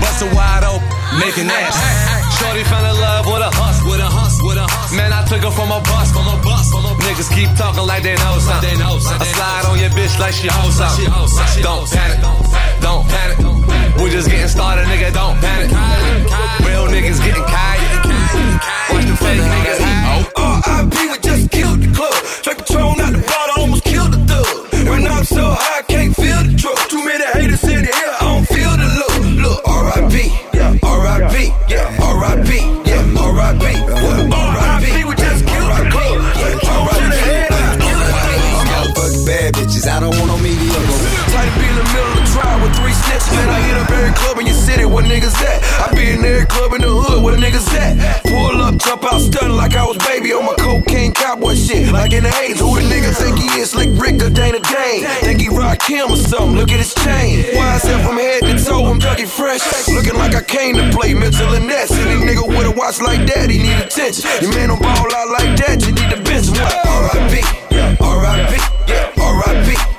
Bust 0.00 0.22
a 0.22 0.28
wide 0.36 0.64
open, 0.64 0.84
making 1.18 1.48
ass. 1.48 1.76
Shorty 2.38 2.62
fell 2.64 2.84
in 2.84 2.96
love 3.00 3.26
with 3.26 3.42
a 3.42 3.50
hus, 3.50 3.82
with 3.88 4.00
a 4.00 4.06
hus, 4.06 4.38
with 4.44 4.58
a 4.58 4.66
hus. 4.68 4.92
Man, 4.94 5.12
I 5.12 5.24
took 5.24 5.42
her 5.42 5.50
from 5.50 5.72
a 5.72 5.80
bus, 5.80 6.12
from 6.12 6.28
a 6.28 6.36
bus, 6.44 6.70
from 6.70 6.84
a 6.84 6.92
Niggas 7.08 7.32
keep 7.34 7.48
talking 7.56 7.86
like 7.88 8.02
they 8.02 8.14
know 8.14 8.38
something. 8.38 8.78
I 8.78 9.24
slide 9.32 9.64
on 9.66 9.78
your 9.80 9.90
bitch 9.90 10.18
like 10.20 10.34
she 10.34 10.46
hoes 10.46 10.76
something. 10.76 11.08
Don't 11.62 11.88
panic, 11.88 12.20
don't 12.84 13.02
panic. 13.08 13.38
We're 13.98 14.10
just 14.10 14.28
getting 14.30 14.46
started, 14.46 14.86
nigga. 14.86 15.12
Don't 15.12 15.40
panic. 15.40 15.72
Real 16.62 16.86
niggas 16.86 17.18
getting 17.24 17.42
kite. 17.42 17.87
Watch 19.20 19.36
the 19.36 19.42
fake 19.42 19.42
niggas. 19.42 19.80
Oh, 20.36 20.62
R.I.P. 20.64 20.96
we 21.10 21.18
just 21.18 21.50
killed 21.50 21.80
the 21.80 21.90
club. 21.94 22.14
Straight 22.14 22.58
Patron 22.58 23.00
out 23.00 23.12
the 23.12 23.22
bottle, 23.26 23.62
almost 23.62 23.84
killed 23.84 24.12
the 24.12 24.18
thug. 24.26 24.88
When 24.88 25.06
I'm 25.06 25.24
so 25.24 25.42
high, 25.42 25.80
I 25.80 25.82
can't 25.82 26.14
feel 26.14 26.42
the 26.44 26.54
drug. 26.54 26.78
Too 26.88 27.04
many 27.04 27.24
haters 27.34 27.64
in 27.64 27.82
the 27.82 27.90
air, 27.90 28.12
I 28.14 28.24
don't 28.30 28.46
feel 28.46 28.70
the 28.78 28.86
love. 28.86 29.26
Look, 29.42 29.60
R.I.P. 29.66 30.14
Yeah, 30.54 30.78
R.I.P. 30.82 31.52
Yeah, 31.68 31.98
R.I.P. 31.98 32.50
Yeah, 32.86 33.22
R.I.P. 33.26 33.64
What? 33.98 34.30
R.I.P. 34.30 35.04
we 35.04 35.14
just 35.18 35.42
killed 35.46 35.72
the 35.72 35.86
club. 35.90 36.16
Straight 36.38 36.60
Patron 36.62 36.94
to 36.94 37.06
the 37.10 37.20
head, 37.26 37.50
I 37.50 37.74
killed 37.78 38.02
the 38.06 38.14
thug. 38.14 38.38
I'm 38.58 38.68
out 38.78 38.88
fuck 38.94 39.12
bad 39.26 39.48
bitches. 39.54 39.84
I 39.88 39.98
don't 40.00 40.14
want 40.14 40.28
no 40.30 40.38
media. 40.38 40.78
Try 41.34 41.42
to 41.42 41.52
be 41.58 41.66
in 41.66 41.74
the 41.74 41.86
middle 41.90 42.12
of 42.14 42.22
the 42.22 42.26
trial 42.32 42.58
with 42.62 42.74
three 42.78 42.94
snitches. 42.94 43.34
Man, 43.34 43.48
I 43.50 43.58
hit 43.66 43.76
up 43.82 43.90
every 43.90 44.14
club 44.14 44.38
in 44.38 44.46
your 44.46 44.56
city. 44.56 44.84
Where 44.86 45.04
niggas 45.04 45.36
at? 45.42 45.58
I 45.82 45.94
be 45.94 46.06
in 46.14 46.24
every 46.24 46.46
club 46.46 46.72
in 46.74 46.80
the 46.82 46.92
hood. 46.92 47.22
Where 47.22 47.34
the 47.34 47.42
niggas 47.42 47.66
at? 47.74 48.27
Jump 48.78 49.04
out, 49.04 49.20
stunning 49.20 49.56
like 49.56 49.74
I 49.74 49.84
was 49.84 49.98
baby 49.98 50.32
on 50.32 50.46
my 50.46 50.54
cocaine 50.54 51.12
cowboy 51.12 51.54
shit. 51.54 51.92
Like 51.92 52.12
in 52.12 52.22
the 52.22 52.34
A's. 52.40 52.60
Who 52.60 52.74
the 52.76 52.82
nigga 52.86 53.14
think 53.14 53.38
he 53.38 53.60
is? 53.60 53.70
Slick 53.70 53.90
Rick 54.00 54.22
or 54.22 54.30
Dana 54.30 54.60
Dane? 54.60 55.04
Think 55.20 55.40
he 55.40 55.48
rock 55.48 55.82
him 55.82 56.12
or 56.12 56.16
something? 56.16 56.56
Look 56.56 56.70
at 56.70 56.78
his 56.78 56.94
chain. 56.94 57.44
why 57.56 57.78
YSL 57.78 58.06
from 58.06 58.16
head 58.16 58.42
to 58.42 58.64
toe. 58.64 58.86
I'm 58.86 59.00
Dougie 59.00 59.26
Fresh. 59.26 59.66
Looking 59.88 60.14
like 60.14 60.34
I 60.34 60.42
came 60.42 60.76
to 60.76 60.90
play 60.96 61.12
Mitchell 61.14 61.54
and 61.54 61.66
Ness. 61.66 61.90
Any 61.90 62.20
nigga 62.22 62.46
with 62.46 62.66
a 62.66 62.70
watch 62.70 63.00
like 63.00 63.26
that, 63.34 63.50
he 63.50 63.58
need 63.58 63.78
attention. 63.82 64.24
Your 64.40 64.54
man 64.54 64.68
don't 64.68 64.80
ball 64.80 65.10
out 65.14 65.28
like 65.28 65.58
that, 65.58 65.82
you 65.84 65.92
need 65.92 66.10
to 66.14 66.22
bench? 66.22 66.48
R.I.P. 66.48 67.42
Yeah, 67.74 67.96
R.I.P. 68.00 68.52
R.I.P. 69.20 69.20
R.I.P. 69.20 69.97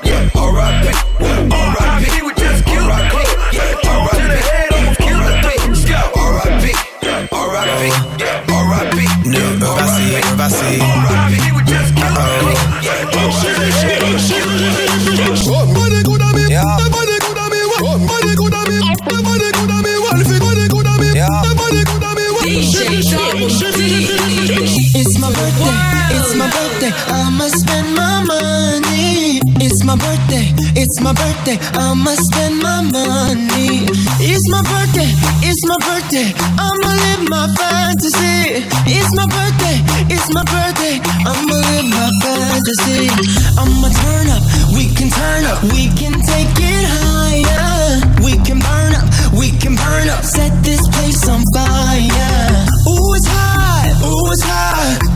birthday, 26.79 27.13
I'ma 27.13 27.47
spend 27.47 27.95
my 27.95 28.23
money. 28.23 29.39
It's 29.59 29.83
my 29.83 29.95
birthday, 29.95 30.47
it's 30.79 31.01
my 31.01 31.13
birthday, 31.13 31.57
I'ma 31.75 32.15
spend 32.15 32.61
my 32.61 32.81
money. 32.81 33.85
It's 34.23 34.45
my 34.49 34.61
birthday, 34.63 35.09
it's 35.43 35.61
my 35.67 35.77
birthday, 35.83 36.31
I'ma 36.55 36.91
live 37.03 37.23
my 37.29 37.47
fantasy. 37.59 38.63
It's 38.87 39.11
my 39.15 39.27
birthday, 39.27 39.77
it's 40.13 40.31
my 40.33 40.43
birthday, 40.47 40.99
I'ma 41.27 41.55
live 41.67 41.87
my 41.91 42.09
fantasy. 42.23 43.11
I'ma 43.59 43.89
turn 43.89 44.27
up, 44.31 44.43
we 44.73 44.87
can 44.95 45.09
turn 45.09 45.45
up, 45.45 45.63
we 45.75 45.87
can 45.99 46.15
take 46.23 46.55
it 46.55 46.85
higher. 46.87 47.99
We 48.23 48.37
can 48.47 48.59
burn 48.59 48.93
up, 48.95 49.07
we 49.35 49.51
can 49.51 49.75
burn 49.75 50.07
up, 50.09 50.23
set 50.23 50.51
this 50.63 50.81
place 50.95 51.27
on 51.27 51.43
fire. 51.53 52.65
Ooh, 52.87 53.13
it's 53.15 53.27
hot, 53.27 53.91
ooh, 54.03 54.31
it's 54.31 54.43
hot, 54.43 55.08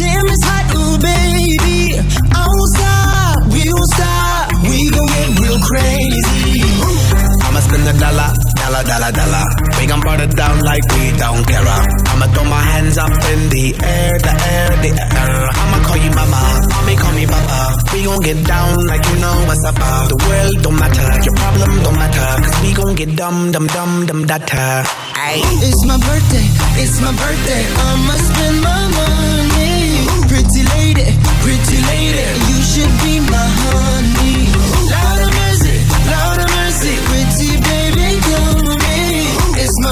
a 7.93 7.99
dollar, 7.99 8.29
dollar, 8.55 8.83
dollar, 8.83 9.11
dollar. 9.11 9.45
We 9.79 9.85
gon' 9.87 10.01
burn 10.01 10.21
it 10.21 10.35
down 10.35 10.59
like 10.61 10.83
we 10.93 11.11
don't 11.17 11.43
care. 11.45 11.67
I'ma 12.11 12.25
throw 12.33 12.45
my 12.45 12.61
hands 12.61 12.97
up 12.97 13.11
in 13.11 13.49
the 13.49 13.65
air, 13.83 14.13
the 14.19 14.33
air, 14.33 14.69
the 14.81 14.91
air. 14.93 15.49
I'ma 15.51 15.77
call 15.85 15.97
you 15.97 16.11
mama, 16.11 16.41
mommy 16.69 16.95
call 16.95 17.13
me 17.13 17.25
papa. 17.25 17.61
We 17.93 18.03
gon' 18.03 18.21
get 18.21 18.45
down 18.45 18.85
like 18.85 19.05
you 19.05 19.17
know 19.19 19.35
what's 19.47 19.63
up. 19.65 19.75
The 19.75 20.17
world 20.27 20.55
don't 20.63 20.79
matter, 20.79 21.09
your 21.23 21.35
problem 21.35 21.83
don't 21.83 21.97
matter. 21.97 22.29
Cause 22.43 22.57
we 22.63 22.73
gon' 22.73 22.95
get 22.95 23.15
dumb, 23.15 23.51
dumb, 23.51 23.67
dumb, 23.67 24.05
dumb, 24.05 24.25
data. 24.25 24.83
Ayy. 25.15 25.43
It's 25.67 25.81
my 25.85 25.97
birthday, 25.97 26.45
it's 26.81 26.97
my 27.01 27.11
birthday. 27.11 27.63
I'ma 27.87 28.15
spend 28.29 28.57
my 28.61 28.81
money. 28.97 30.07
Pretty 30.29 30.63
lady, 30.75 31.07
pretty 31.45 31.77
lady, 31.89 32.25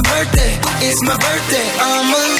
my 0.03 0.09
birthday, 0.09 0.59
it's 0.87 1.01
my 1.03 1.15
birthday. 1.17 1.67
I'ma 1.79 2.17
live 2.17 2.30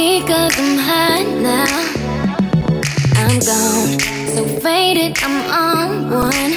want 0.00 0.22
me 0.22 0.22
cause 0.26 0.58
I'm 0.58 0.78
hot 0.78 1.26
now. 1.42 1.78
I'm 3.22 3.38
gone, 3.40 3.98
so 4.34 4.44
faded, 4.60 5.16
I'm 5.22 5.36
on 5.64 6.10
one. 6.10 6.52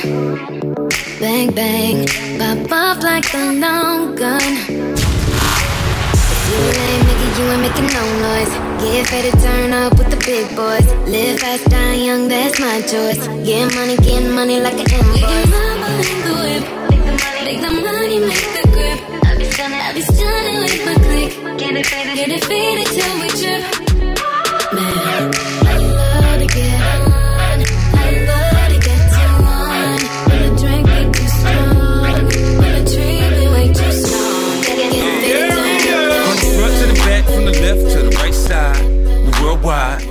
Bang, 1.20 1.52
bang, 1.54 2.08
pop 2.40 2.72
off 2.72 3.04
like 3.04 3.34
a 3.34 3.54
long 3.54 4.16
gun. 4.16 4.42
If 6.32 6.42
you 6.50 6.62
ain't 6.84 7.04
making, 7.08 7.32
you 7.38 7.46
ain't 7.52 7.62
making 7.62 7.90
no 7.98 8.04
noise. 8.28 8.54
Get 8.84 9.12
ready 9.12 9.32
turn 9.42 9.74
up 9.74 9.98
with 9.98 10.10
the 10.10 10.18
big 10.26 10.56
boys. 10.56 10.88
Live 11.10 11.40
fast, 11.40 11.66
die 11.70 11.96
young, 11.96 12.28
that's 12.28 12.60
my 12.60 12.82
choice. 12.82 13.28
Get 13.46 13.74
money, 13.76 13.98
get 13.98 14.24
money 14.32 14.60
like 14.60 14.74
an 14.74 14.92
invoice. 14.92 15.22
Make 15.22 15.30
your 15.30 15.48
mama 15.48 15.90
in 16.12 16.18
the 16.28 16.34
whip. 16.44 16.64
Make 17.46 17.62
the 17.62 17.72
money, 17.72 18.20
make 18.20 18.54
the 18.56 18.63
stunning, 19.54 19.80
I 19.80 19.94
be 19.94 20.02
stunning 20.02 20.58
with 20.58 20.86
my 20.86 20.96
click. 21.06 21.60
Get 21.60 21.76
it 21.78 21.86
faded, 21.86 22.16
get 22.16 22.30
it 22.30 22.44
faded 22.46 22.88
till 22.88 23.14
we 23.22 23.30
trip. 23.38 23.64
Man, 24.74 25.32
I 25.66 25.78
love 25.78 26.40
to 26.42 26.48
get 26.48 26.82
on. 26.82 27.58
I 27.94 28.10
love 28.30 28.70
to 28.74 28.80
get 28.88 29.02
too 29.14 29.34
on. 29.46 30.00
When 30.28 30.40
the 30.44 30.52
drink 30.60 30.86
get 30.90 31.08
too 31.14 31.30
strong. 31.38 32.02
When 32.60 32.72
the 32.78 32.84
treatment 32.92 33.50
way 33.54 33.68
too 33.78 33.92
strong. 33.92 34.62
Get 34.66 34.78
faded, 34.92 35.62
turn 35.86 36.18
From 36.26 36.38
the 36.42 36.50
front 36.58 36.74
to 36.80 36.86
the 36.90 36.98
back, 37.06 37.24
from 37.26 37.46
the 37.46 37.54
left 37.64 37.84
to 37.94 38.00
the 38.10 38.14
right 38.18 38.34
side, 38.34 38.86
we 39.26 39.32
worldwide. 39.44 40.02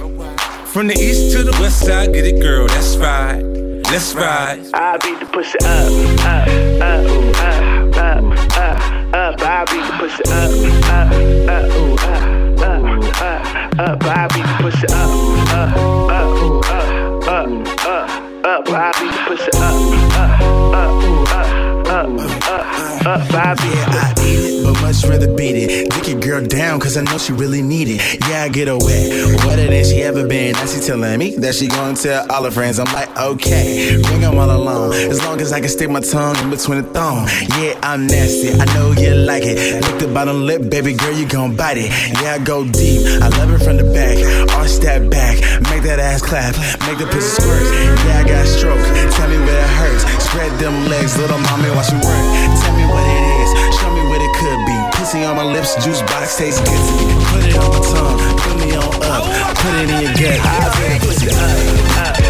From 0.69 0.87
the 0.87 0.95
east 0.95 1.37
to 1.37 1.43
the 1.43 1.53
west 1.61 1.85
side, 1.85 2.13
get 2.13 2.27
it, 2.27 2.41
girl, 2.41 2.67
that's 2.69 2.97
right. 2.97 3.43
Let's 3.91 4.15
ride. 4.15 4.65
I 4.73 4.97
beat 4.99 5.19
the 5.21 5.27
pussy 5.27 5.59
up, 5.65 5.91
up, 6.25 6.49
up, 6.81 7.05
ooh, 7.11 7.31
up, 7.43 7.97
up, 7.97 8.57
up, 8.57 8.92
up. 9.33 9.43
I 9.43 9.65
beat 9.65 9.87
the 9.87 9.93
pussy 9.99 10.25
up, 10.29 10.51
up, 10.89 11.13
up, 11.49 11.71
up, 12.03 12.25
up, 12.63 12.83
up, 13.23 13.41
up. 13.79 14.05
I 14.05 14.29
beat 14.29 14.47
the 14.47 14.55
pussy 14.61 14.87
up, 14.93 15.11
up, 15.53 15.77
up, 16.11 16.37
up, 16.67 16.89
up, 17.29 17.49
up, 17.87 18.09
up. 18.45 18.69
I 18.69 18.93
beat 19.01 19.13
the 19.13 19.21
pussy 19.27 19.51
up, 19.57 19.77
up, 20.17 20.41
up, 20.75 20.93
up, 21.33 21.89
up, 21.89 22.09
up, 22.49 22.92
up. 23.07 23.23
Beat 23.59 23.75
Yeah, 23.75 23.89
I 23.93 24.15
eat 24.23 24.39
it, 24.39 24.65
but 24.65 24.81
much 24.81 25.05
rather 25.05 25.33
beat 25.35 25.57
it. 25.57 25.91
Dick 25.91 26.09
your 26.09 26.21
girl 26.21 26.45
down, 26.45 26.81
cause 26.81 26.97
I 26.97 27.03
know 27.03 27.19
she 27.19 27.33
really 27.33 27.63
need 27.63 27.89
it. 27.89 28.21
Yeah, 28.29 28.43
I 28.43 28.49
get 28.49 28.69
her 28.69 28.79
wet, 28.79 29.45
wetter 29.45 29.69
than 29.69 29.85
she 29.85 30.03
ever 30.03 30.27
been. 30.27 30.53
Now 30.53 30.67
she 30.67 30.81
telling 30.81 31.19
me 31.19 31.37
that 31.37 31.55
she 31.55 31.69
gonna 31.69 31.97
tell 31.97 32.31
all 32.31 32.45
her 32.45 32.51
friends. 32.51 32.79
I'm 32.79 32.93
like, 32.93 33.11
okay, 33.17 34.01
bring 34.03 34.21
them 34.21 34.39
all 34.39 34.51
along. 34.51 34.95
As 34.95 35.23
long 35.25 35.41
as 35.41 35.53
I 35.53 35.61
can 35.61 35.69
stick 35.69 35.91
my 35.91 36.01
tongue 36.01 36.37
in 36.39 36.51
between 36.51 36.83
the 36.83 36.89
thong. 36.91 37.29
Yeah, 37.59 37.79
I'm 37.83 38.07
nasty, 38.07 38.53
I 38.53 38.65
know 38.75 38.93
you 38.93 39.15
like 39.15 39.45
it. 39.45 39.83
Lick 39.85 39.99
the 39.99 40.09
bottom 40.13 40.47
lip, 40.47 40.71
baby 40.71 40.95
girl, 40.95 41.13
you 41.13 41.27
gon' 41.27 41.57
bite 41.57 41.79
it. 41.79 41.91
Yeah, 42.23 42.35
I 42.35 42.39
go 42.39 42.65
deep, 42.65 43.07
I 43.23 43.29
love 43.39 43.51
it 43.53 43.65
from 43.65 43.77
the 43.77 43.85
back. 43.93 44.17
Arch 44.57 44.79
that 44.85 45.11
back, 45.11 45.37
make 45.71 45.83
that 45.83 45.99
ass 45.99 46.23
clap, 46.23 46.55
make 46.87 46.99
the 46.99 47.07
pussy 47.07 47.43
squirt. 47.43 47.63
Yeah, 48.07 48.23
I 48.23 48.29
got 48.29 48.47
stroke, 48.47 48.83
tell 49.17 49.29
me 49.29 49.39
where 49.39 49.59
it 49.59 49.73
hurts. 49.81 50.05
Spread 50.25 50.53
them 50.59 50.89
legs, 50.89 51.19
little 51.19 51.39
mommy, 51.39 51.71
watch 51.71 51.91
you 51.91 51.99
work. 51.99 52.25
Tell 52.63 52.77
me 52.77 52.92
what 52.93 53.05
it 53.05 53.25
is, 53.41 53.51
show 53.81 53.91
me 53.91 54.03
what 54.07 54.21
it 54.21 54.33
could 54.37 54.61
be. 54.69 54.77
Pussy 54.97 55.25
on 55.25 55.37
my 55.37 55.45
lips, 55.45 55.75
juice 55.85 56.03
box 56.03 56.37
tastes 56.37 56.61
good 56.61 56.77
to 56.77 56.93
me. 57.01 57.15
Put 57.33 57.43
it 57.49 57.57
on 57.57 57.69
my 57.73 57.81
tongue, 57.81 58.19
put 58.39 58.55
me 58.61 58.77
on 58.77 58.93
up, 59.09 59.25
put 59.57 59.75
it 59.81 59.91
in 59.91 59.99
your 60.05 60.15
gut. 60.15 60.39
I 60.39 60.99
the 61.01 61.07
pussy 61.07 61.29
up. 61.31 62.22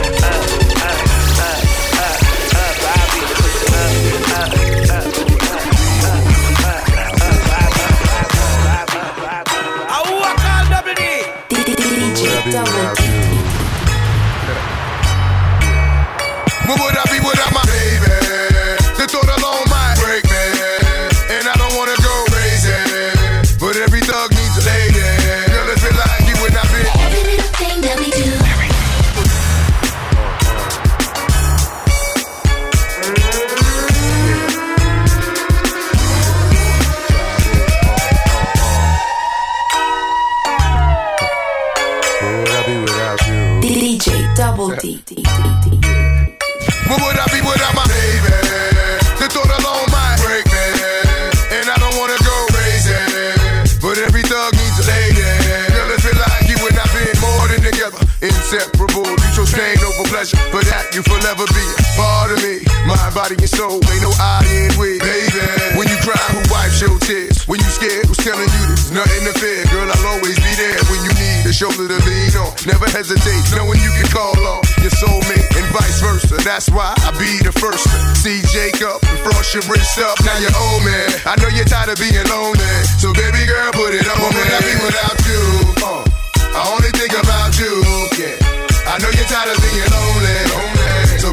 You 60.95 61.03
forever 61.09 61.49
be 61.57 61.65
a 61.65 61.85
part 61.97 62.29
of 62.33 62.39
me. 62.45 62.61
Mind, 62.85 63.15
body, 63.17 63.37
and 63.41 63.49
soul. 63.49 63.81
Ain't 63.81 64.03
no 64.05 64.13
I 64.21 64.45
in 64.45 64.77
with. 64.77 65.01
Baby, 65.01 65.41
when 65.77 65.89
you 65.89 65.97
cry, 66.05 66.21
who 66.37 66.41
wipes 66.53 66.85
your 66.85 66.99
tears? 67.01 67.49
When 67.49 67.61
you 67.61 67.71
scared, 67.73 68.05
who's 68.05 68.21
telling 68.21 68.45
you 68.45 68.63
there's 68.69 68.93
nothing 68.93 69.25
to 69.25 69.33
fear? 69.41 69.65
Girl, 69.73 69.89
I'll 69.89 70.19
always 70.19 70.37
be 70.37 70.53
there 70.61 70.77
when 70.93 71.01
you 71.09 71.13
need 71.17 71.49
a 71.49 71.55
shoulder 71.55 71.89
to 71.89 71.99
lean 72.05 72.33
on. 72.37 72.53
Never 72.69 72.85
hesitate, 72.93 73.41
knowing 73.57 73.81
you 73.81 73.93
can 73.97 74.09
call 74.13 74.37
on 74.37 74.61
your 74.85 74.93
soulmate 75.01 75.49
and 75.57 75.67
vice 75.73 76.03
versa. 76.05 76.37
That's 76.45 76.69
why 76.69 76.93
I 76.93 77.11
be 77.17 77.41
the 77.41 77.53
first 77.57 77.89
to 77.89 77.99
see 78.21 78.45
Jacob 78.53 79.01
and 79.09 79.19
frost 79.25 79.57
your 79.57 79.65
wrist 79.73 79.97
up. 79.97 80.21
Now 80.29 80.37
you're 80.45 80.53
old 80.53 80.85
man. 80.85 81.09
I 81.25 81.41
know 81.41 81.49
you're 81.49 81.69
tired 81.69 81.89
of 81.89 81.99
being 82.03 82.27
lonely. 82.29 82.75
So 83.01 83.17
baby 83.17 83.49
girl, 83.49 83.73
put 83.73 83.97
it 83.97 84.05
on. 84.05 84.19
What 84.21 84.35
would 84.37 84.51
I 84.51 84.61
be 84.61 84.75
without 84.85 85.19
you? 85.25 85.43
Uh, 85.81 86.05
I 86.53 86.61
only 86.77 86.93
think 86.93 87.17
about 87.17 87.57
you. 87.57 87.73
Yeah. 88.21 88.53
I 88.93 88.99
know 89.01 89.09
you're 89.09 89.25
tired 89.25 89.49
of 89.49 89.57
being 89.63 89.89
lonely. 89.89 90.37
lonely. 90.53 90.82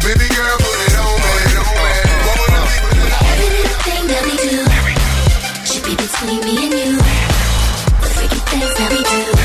Baby 0.09 0.27
girl, 0.33 0.57
put 0.57 0.79
it 0.87 0.97
on. 0.97 1.19
Thing 3.85 4.07
that 4.07 4.23
we 4.25 4.33
do 4.41 4.57
should 5.69 5.83
be 5.83 5.95
between 5.95 6.41
me 6.45 6.65
and 6.65 6.73
you. 6.73 6.97
The 6.97 8.09
freaky 8.15 8.39
things 8.49 8.73
that 8.73 8.89
we 8.89 9.03
do 9.03 9.38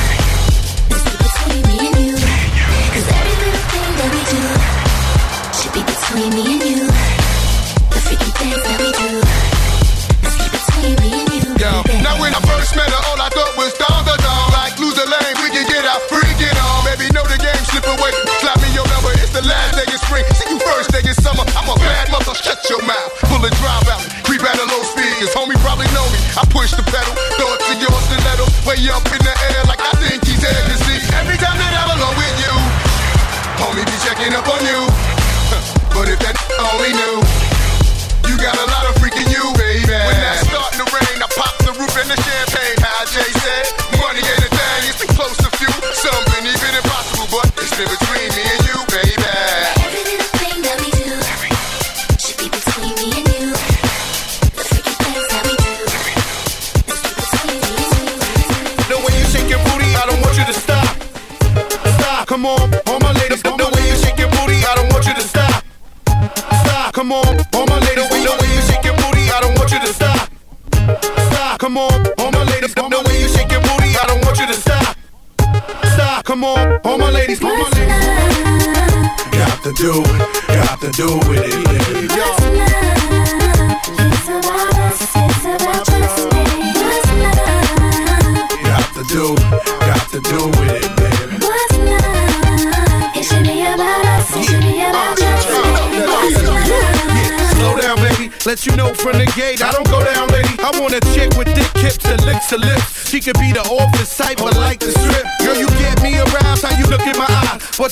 summer. 21.25 21.45
I'm 21.57 21.65
a 21.65 21.75
bad 21.81 22.13
mother, 22.13 22.37
shut 22.37 22.61
your 22.69 22.81
mouth. 22.85 23.09
Pull 23.25 23.41
a 23.41 23.51
drive 23.57 23.89
out, 23.89 24.05
creep 24.21 24.45
at 24.45 24.61
a 24.61 24.65
low 24.69 24.81
speed. 24.85 25.09
Cause 25.17 25.33
homie 25.33 25.57
probably 25.65 25.89
know 25.97 26.05
me. 26.13 26.19
I 26.37 26.45
push 26.53 26.77
the 26.77 26.85
pedal, 26.85 27.13
throw 27.41 27.49
it 27.57 27.61
to 27.65 27.73
your 27.81 27.97
stiletto. 28.05 28.45
Way 28.69 28.85
up 28.93 29.05
in 29.09 29.21
the 29.25 29.34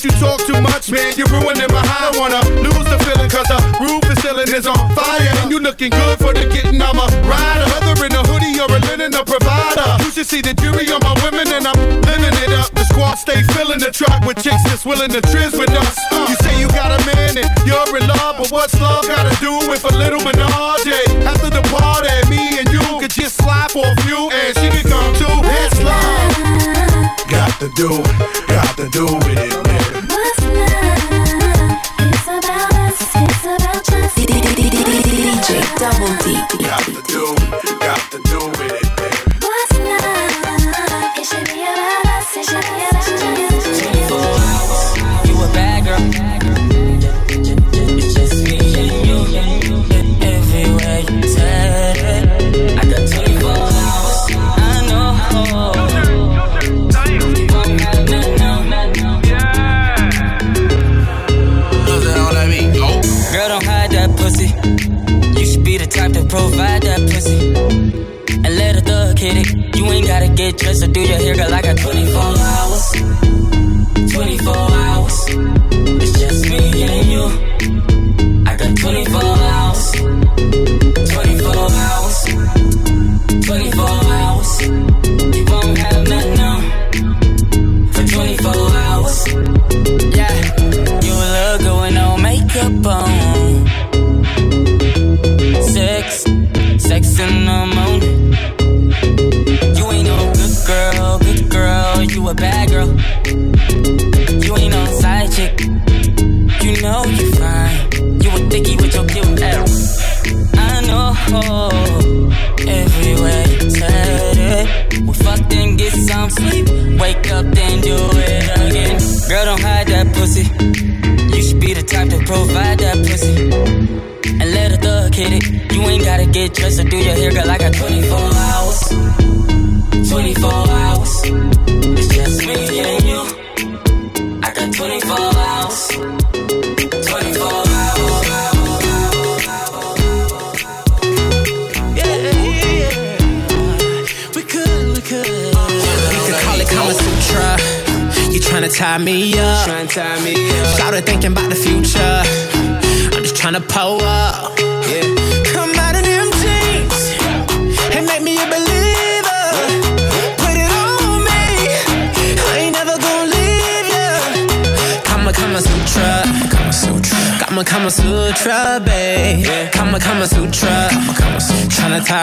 you 0.03 0.11
talk 0.19 0.39
too 0.43 0.59
much, 0.59 0.91
man, 0.91 1.15
you're 1.15 1.31
ruining 1.31 1.71
my 1.71 1.79
high. 1.79 2.11
I 2.11 2.19
wanna 2.19 2.43
lose 2.59 2.87
the 2.91 2.99
feeling, 3.07 3.31
cause 3.31 3.47
the 3.47 3.59
roof 3.79 4.03
is 4.11 4.19
ceiling 4.19 4.51
is 4.51 4.67
on 4.67 4.75
fire. 4.91 5.31
And 5.39 5.47
you 5.47 5.59
looking 5.63 5.91
good 5.95 6.19
for 6.19 6.35
the 6.35 6.43
getting, 6.51 6.81
I'm 6.81 6.99
a 6.99 7.07
rider. 7.23 7.63
Whether 7.71 8.11
in 8.11 8.11
a 8.11 8.23
hoodie 8.27 8.59
or 8.59 8.67
a 8.67 8.79
linen, 8.91 9.15
a 9.15 9.23
provider. 9.23 10.03
You 10.03 10.11
should 10.11 10.27
see 10.27 10.41
the 10.43 10.53
jury 10.59 10.91
on 10.91 10.99
my 11.07 11.15
women, 11.23 11.47
and 11.55 11.63
I'm 11.63 11.79
living 12.03 12.35
it 12.35 12.51
up. 12.51 12.67
The 12.75 12.83
squad 12.91 13.15
stay 13.15 13.47
filling 13.55 13.79
the 13.79 13.95
truck 13.95 14.19
with 14.27 14.43
chicks 14.43 14.63
that's 14.67 14.83
willing 14.83 15.11
to 15.15 15.21
trizz 15.31 15.55
with 15.55 15.71
us. 15.71 15.95
You 16.11 16.35
say 16.43 16.59
you 16.59 16.67
got 16.75 16.91
a 16.91 16.99
man 17.15 17.39
and 17.39 17.47
you're 17.63 17.87
in 17.95 18.03
love, 18.03 18.43
but 18.43 18.51
what's 18.51 18.75
love 18.83 19.07
gotta 19.07 19.31
do 19.39 19.55
with 19.71 19.87
a 19.87 19.93
little 19.95 20.19
menage? 20.19 20.91
After 21.23 21.47
the 21.47 21.63
party, 21.71 22.11
me 22.27 22.59
and 22.59 22.67
you 22.75 22.83
could 22.99 23.13
just 23.15 23.39
slap 23.39 23.71
off 23.75 23.95
you 24.03 24.27
and 24.35 24.51
she 24.59 24.67
could 24.67 24.89
come 24.91 25.15
too. 25.15 25.31
It's 25.63 25.79
love. 25.79 27.31
Got 27.31 27.55
to 27.63 27.69
do 27.79 28.03
it 28.03 28.42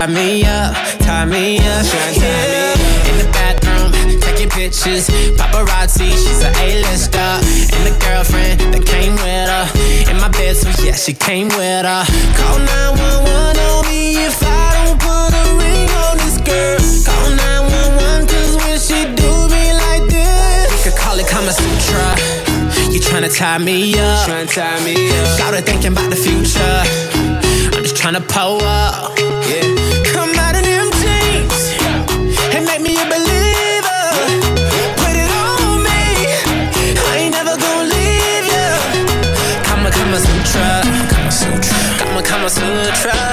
tie 0.01 0.07
me 0.07 0.45
up, 0.47 0.75
tie 1.01 1.27
me 1.27 1.59
up, 1.59 1.85
tie 1.85 2.13
me 2.17 2.25
up. 2.57 2.79
In 3.05 3.17
the 3.21 3.29
bathroom, 3.33 3.93
taking 4.23 4.49
pictures, 4.49 5.09
paparazzi, 5.37 6.09
she's 6.09 6.41
an 6.41 6.55
A-lister. 6.57 7.19
And 7.19 7.83
the 7.85 7.95
girlfriend 8.01 8.61
that 8.73 8.87
came 8.87 9.13
with 9.13 9.49
her, 9.53 9.67
in 10.11 10.17
my 10.17 10.29
bed, 10.29 10.57
so 10.57 10.71
yeah, 10.83 10.95
she 10.95 11.13
came 11.13 11.49
with 11.49 11.85
her. 11.85 12.05
Call 12.33 12.59
911 12.65 13.61
on 13.61 13.85
me 13.89 14.25
if 14.25 14.41
I 14.41 14.73
don't 14.81 14.97
put 14.97 15.37
a 15.37 15.45
ring 15.61 15.89
on 16.09 16.17
this 16.17 16.41
girl. 16.49 16.81
Call 17.05 17.29
911, 17.37 18.25
cause 18.25 18.57
when 18.57 18.79
she 18.81 19.05
do 19.21 19.31
me 19.53 19.65
like 19.85 20.09
this, 20.09 20.65
you 20.73 20.91
could 20.91 20.99
call 20.99 21.19
it 21.21 21.29
Kama 21.29 21.53
Sutra. 21.53 22.17
You 22.89 23.01
tryna 23.05 23.29
tie 23.37 23.59
me 23.59 23.93
up, 24.01 24.25
tryna 24.27 24.49
tie 24.49 24.81
me 24.81 24.97
up. 25.13 25.27
Started 25.37 25.67
thinking 25.67 25.93
about 25.93 26.09
the 26.09 26.17
future 26.17 26.81
I'm 27.77 27.85
trying 27.85 28.15
to 28.15 28.21
pull 28.21 28.63
up. 28.63 29.19
Yeah. 29.19 29.70
us 42.51 42.59
a 42.59 43.03
try 43.03 43.30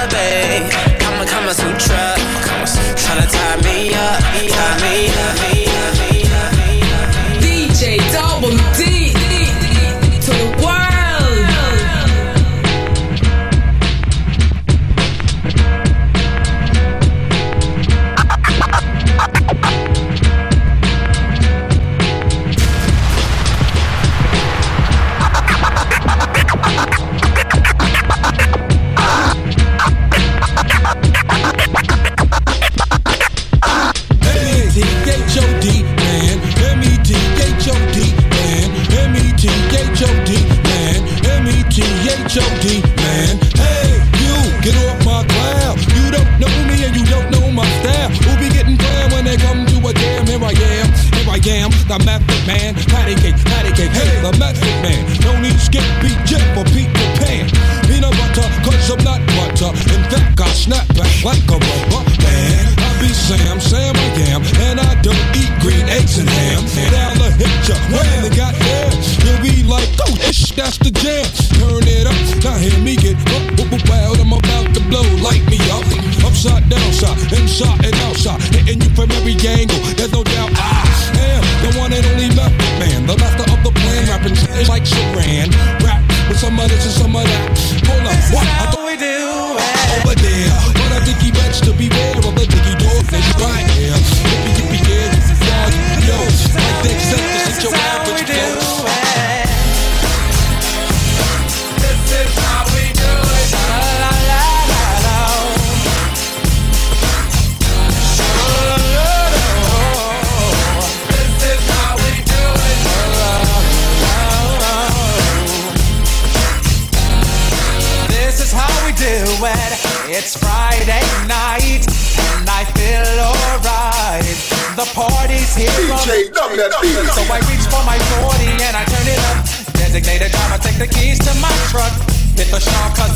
that's 70.58 70.78
the 70.78 70.90
jam. 70.90 71.27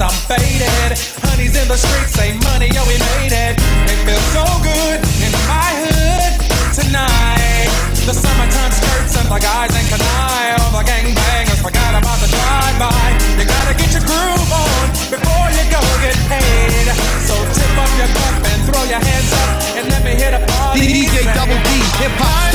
I'm 0.03 0.11
faded. 0.27 0.99
Honey's 1.23 1.55
in 1.55 1.71
the 1.71 1.79
streets, 1.79 2.19
say 2.19 2.35
money, 2.43 2.67
yo, 2.75 2.83
we 2.91 2.99
made 2.99 3.31
it. 3.31 3.55
It 3.87 3.99
feels 4.03 4.29
so 4.35 4.43
good 4.59 4.99
in 5.23 5.31
my 5.47 5.71
hood 5.79 6.43
tonight. 6.75 7.71
The 8.03 8.11
summertime 8.11 8.75
skirts 8.75 9.15
and 9.15 9.31
the 9.31 9.39
guys 9.39 9.71
in 9.79 9.87
Kangol. 9.87 10.59
All 10.59 10.75
the 10.75 10.83
gangbangers 10.83 11.63
forgot 11.63 11.95
about 11.95 12.19
the 12.19 12.27
drive-by. 12.35 13.07
You 13.39 13.47
gotta 13.47 13.79
get 13.79 13.95
your 13.95 14.03
groove 14.03 14.51
on 14.51 14.91
before 15.07 15.49
you 15.55 15.65
go 15.71 15.79
get 16.03 16.19
paid. 16.27 16.87
So 17.23 17.39
tip 17.55 17.71
up 17.79 17.93
your 17.95 18.11
cup 18.11 18.43
and 18.43 18.59
throw 18.67 18.83
your 18.91 18.99
hands 18.99 19.31
up 19.39 19.51
and 19.79 19.87
let 19.87 20.03
me 20.03 20.19
hit 20.19 20.35
a 20.35 20.43
party. 20.43 20.83
DJ 20.83 21.31
Double 21.31 21.55
D, 21.63 21.71
hip-hop 22.03 22.51
style. 22.51 22.52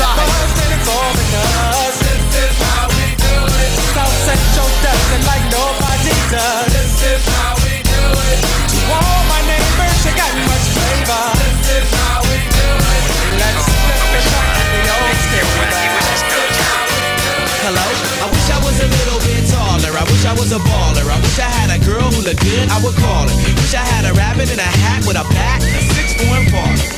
I 20.28 20.32
was 20.32 20.52
a 20.52 20.58
baller. 20.58 21.08
I 21.08 21.16
wish 21.22 21.38
I 21.38 21.48
had 21.48 21.80
a 21.80 21.82
girl 21.82 22.04
who 22.12 22.20
looked 22.20 22.42
good, 22.42 22.68
I 22.68 22.76
would 22.84 22.94
call 22.96 23.26
her. 23.26 23.34
Wish 23.56 23.72
I 23.72 23.80
had 23.80 24.04
a 24.04 24.12
rabbit 24.12 24.52
in 24.52 24.58
a 24.58 24.70
hat 24.84 25.06
with 25.06 25.16
a 25.16 25.24
bat 25.32 25.62
a 25.62 25.80
six 25.80 26.12
foot 26.20 26.44
baller. 26.52 26.97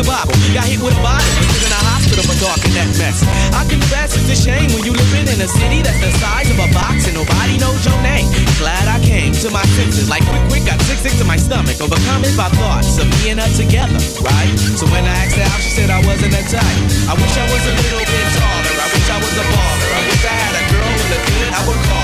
Got 0.00 0.64
hit 0.64 0.80
with 0.80 0.96
a 0.96 1.02
bottle, 1.04 1.28
was 1.44 1.60
in 1.60 1.68
a 1.76 1.82
hospital 1.92 2.24
for 2.24 2.32
talking 2.40 2.72
that 2.72 2.88
mess. 2.96 3.20
I 3.52 3.68
confess 3.68 4.16
it's 4.16 4.32
a 4.32 4.38
shame 4.48 4.72
when 4.72 4.80
you 4.80 4.96
living 4.96 5.28
in 5.28 5.36
a 5.44 5.44
city 5.44 5.84
that's 5.84 6.00
the 6.00 6.08
size 6.16 6.48
of 6.48 6.56
a 6.56 6.72
box 6.72 7.04
and 7.04 7.12
nobody 7.20 7.60
knows 7.60 7.84
your 7.84 8.00
name. 8.00 8.24
Glad 8.56 8.88
I 8.88 8.96
came 9.04 9.36
to 9.44 9.52
my 9.52 9.60
senses, 9.76 10.08
like 10.08 10.24
quick, 10.24 10.40
quick, 10.48 10.64
got 10.64 10.80
sick, 10.88 11.04
sick 11.04 11.12
to 11.20 11.26
my 11.28 11.36
stomach, 11.36 11.76
overcome 11.84 12.24
it 12.24 12.32
by 12.32 12.48
thoughts 12.56 12.96
of 12.96 13.12
me 13.20 13.36
and 13.36 13.44
her 13.44 13.52
together, 13.52 14.00
right? 14.24 14.52
So 14.80 14.88
when 14.88 15.04
I 15.04 15.12
asked 15.20 15.36
her 15.36 15.44
out, 15.44 15.60
she 15.60 15.68
said 15.76 15.92
I 15.92 16.00
wasn't 16.08 16.32
a 16.32 16.42
type. 16.48 16.80
I 17.04 17.14
wish 17.20 17.36
I 17.36 17.44
was 17.44 17.62
a 17.68 17.74
little 17.76 18.00
bit 18.00 18.26
taller. 18.40 18.74
I 18.80 18.88
wish 18.88 19.04
I 19.04 19.18
was 19.20 19.34
a 19.36 19.44
baller. 19.52 19.90
I 19.92 20.00
wish 20.08 20.22
I 20.24 20.32
had 20.32 20.54
a 20.56 20.64
girl 20.72 20.90
with 20.96 21.12
a 21.12 21.20
good, 21.28 21.50
I 21.52 21.60
would 21.68 21.80
call 21.92 21.99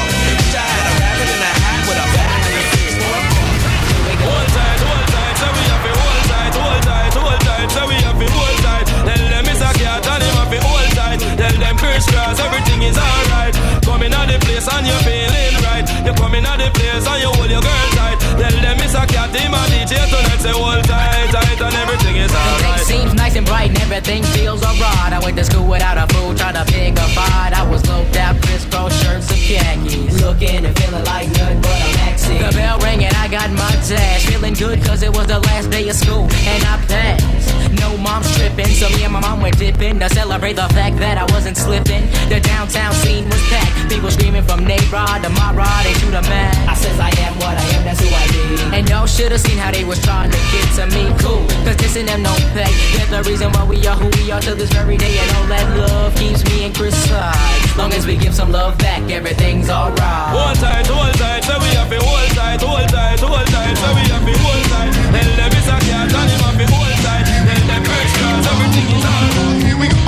tight, 7.66 7.74
so 7.74 7.86
we 7.88 7.94
have 7.94 8.18
to 8.18 8.26
hold 8.30 8.58
tight. 8.62 8.86
Tell 8.86 9.22
them 9.30 9.44
it's 9.46 9.60
a 9.60 9.70
cat 9.78 10.06
and 10.06 10.22
him 10.22 10.34
have 10.36 10.50
to 10.50 10.58
hold 10.62 10.90
tight. 10.94 11.20
Tell 11.36 11.56
them 11.58 11.76
Kris 11.78 12.06
Kross, 12.06 12.38
everything 12.40 12.82
is 12.82 12.98
alright. 12.98 13.54
Coming 13.82 14.12
out 14.14 14.28
the 14.28 14.38
place 14.38 14.66
and 14.68 14.86
you're 14.86 15.02
feeling 15.02 15.54
right. 15.64 15.86
You 16.04 16.12
coming 16.14 16.44
out 16.44 16.58
the 16.58 16.70
place 16.70 17.06
and 17.06 17.22
you 17.22 17.30
hold 17.30 17.50
your 17.50 17.62
girl 17.62 17.88
tight. 17.98 18.18
Tell 18.38 18.56
them 18.62 18.76
it's 18.80 18.94
a 18.94 19.04
cat, 19.06 19.34
him 19.34 19.54
a 19.54 19.62
DJ 19.70 19.94
tonight, 20.10 20.40
say 20.40 20.54
hold 20.54 20.84
tight, 20.84 21.30
tight, 21.30 21.60
and 21.60 21.74
everything 21.74 22.16
is 22.16 22.32
alright. 22.32 22.80
seems 22.80 23.14
nice 23.14 23.36
and 23.36 23.46
bright 23.46 23.70
and 23.70 23.80
everything 23.80 24.22
feels 24.34 24.62
alright. 24.62 25.12
I 25.12 25.20
went 25.22 25.36
to 25.36 25.44
school 25.44 25.66
without 25.66 25.98
a 25.98 26.06
food, 26.14 26.36
tried 26.36 26.54
to 26.54 26.64
pick 26.70 26.94
a 26.94 27.06
fight. 27.16 27.52
I 27.54 27.64
was 27.68 27.86
loped 27.88 28.16
out, 28.16 28.36
crisscross 28.42 28.92
shirts 29.02 29.30
and 29.30 29.40
khakis. 29.40 30.20
Looking 30.22 30.64
and 30.66 30.74
feeling 30.78 31.04
like 31.04 31.28
nothing 31.34 31.60
but 31.60 31.78
a 31.78 31.90
maxi. 31.98 32.38
The 32.38 32.50
bell 32.56 32.78
rang 32.78 33.04
and 33.04 33.16
I 33.16 33.28
got 33.28 33.50
my 33.50 33.72
dash. 33.88 34.26
Feeling 34.26 34.54
good 34.54 34.82
cause 34.84 35.02
it 35.02 35.14
was 35.14 35.26
the 35.26 35.38
last 35.40 35.70
day 35.70 35.88
of 35.88 35.96
school 35.96 36.24
and 36.24 36.62
I 36.64 36.76
passed. 36.86 37.36
No 37.87 37.97
mom's 37.99 38.26
tripping, 38.37 38.66
so 38.66 38.89
me 38.91 39.05
and 39.05 39.12
my 39.12 39.20
mom 39.20 39.41
were 39.41 39.55
dipping 39.55 40.01
to 40.01 40.09
celebrate 40.11 40.55
the 40.55 40.66
fact 40.74 40.99
that 40.99 41.18
I 41.18 41.24
wasn't 41.32 41.57
slipping. 41.57 42.03
The 42.26 42.41
downtown 42.43 42.93
scene 42.95 43.24
was 43.30 43.41
packed. 43.47 43.89
People 43.89 44.11
screaming 44.11 44.43
from 44.43 44.66
Nayrod 44.66 45.22
to 45.22 45.30
Marod, 45.30 45.84
they 45.84 45.95
shoot 45.95 46.12
a 46.12 46.22
man. 46.26 46.51
I 46.66 46.74
says 46.74 46.99
I 46.99 47.14
am 47.22 47.34
what 47.39 47.55
I 47.55 47.62
am, 47.78 47.84
that's 47.84 48.01
who 48.03 48.11
I 48.11 48.26
be. 48.34 48.76
And 48.76 48.89
y'all 48.89 49.07
should've 49.07 49.41
seen 49.41 49.57
how 49.57 49.70
they 49.70 49.84
was 49.84 50.03
trying 50.03 50.32
to 50.32 50.41
get 50.51 50.66
to 50.82 50.84
me. 50.99 51.14
Cool, 51.22 51.47
cause 51.62 51.76
this 51.76 51.95
and 51.97 52.09
them 52.09 52.24
don't 52.24 52.47
pay. 52.59 52.72
They're 52.99 53.22
the 53.22 53.30
reason 53.30 53.53
why 53.53 53.62
we 53.62 53.78
are 53.87 53.95
who 53.95 54.11
we 54.18 54.32
are 54.32 54.41
to 54.41 54.57
this 54.57 54.72
very 54.72 54.97
day. 54.97 55.16
And 55.22 55.30
all 55.37 55.47
that 55.47 55.66
love 55.78 56.16
keeps 56.16 56.43
me 56.45 56.64
and 56.64 56.74
Chris 56.74 56.97
side. 57.07 57.65
Long 57.77 57.93
as 57.93 58.07
we 58.07 58.16
give 58.16 58.35
some 58.35 58.53
love 58.53 58.79
back, 58.79 59.11
everything's 59.11 59.68
alright. 59.68 60.33
Hold 60.33 60.57
tight, 60.57 60.87
hold 60.87 61.12
tight, 61.20 61.45
so 61.45 61.61
we 61.61 61.68
have 61.77 61.91
to 61.93 62.01
hold 62.01 62.31
tight, 62.33 62.61
hold 62.64 62.89
tight, 62.89 63.20
hold 63.20 63.47
tight, 63.53 63.77
so 63.77 63.89
we 63.93 64.05
have 64.09 64.24
to 64.24 64.33
hold 64.33 64.64
tight. 64.72 64.93
Tell 65.12 65.31
them 65.37 65.53
it's 65.53 65.68
a 65.68 65.77
cat 65.85 66.09
and 66.09 66.31
him 66.33 66.41
have 66.41 66.57
to 66.57 66.66
hold 66.72 66.97
tight. 67.05 67.24
Tell 67.29 67.62
them 67.68 67.83
Kris 67.85 68.12
Kross, 68.16 68.49
everything 68.49 68.89
is 68.97 69.05
alright. 69.05 69.37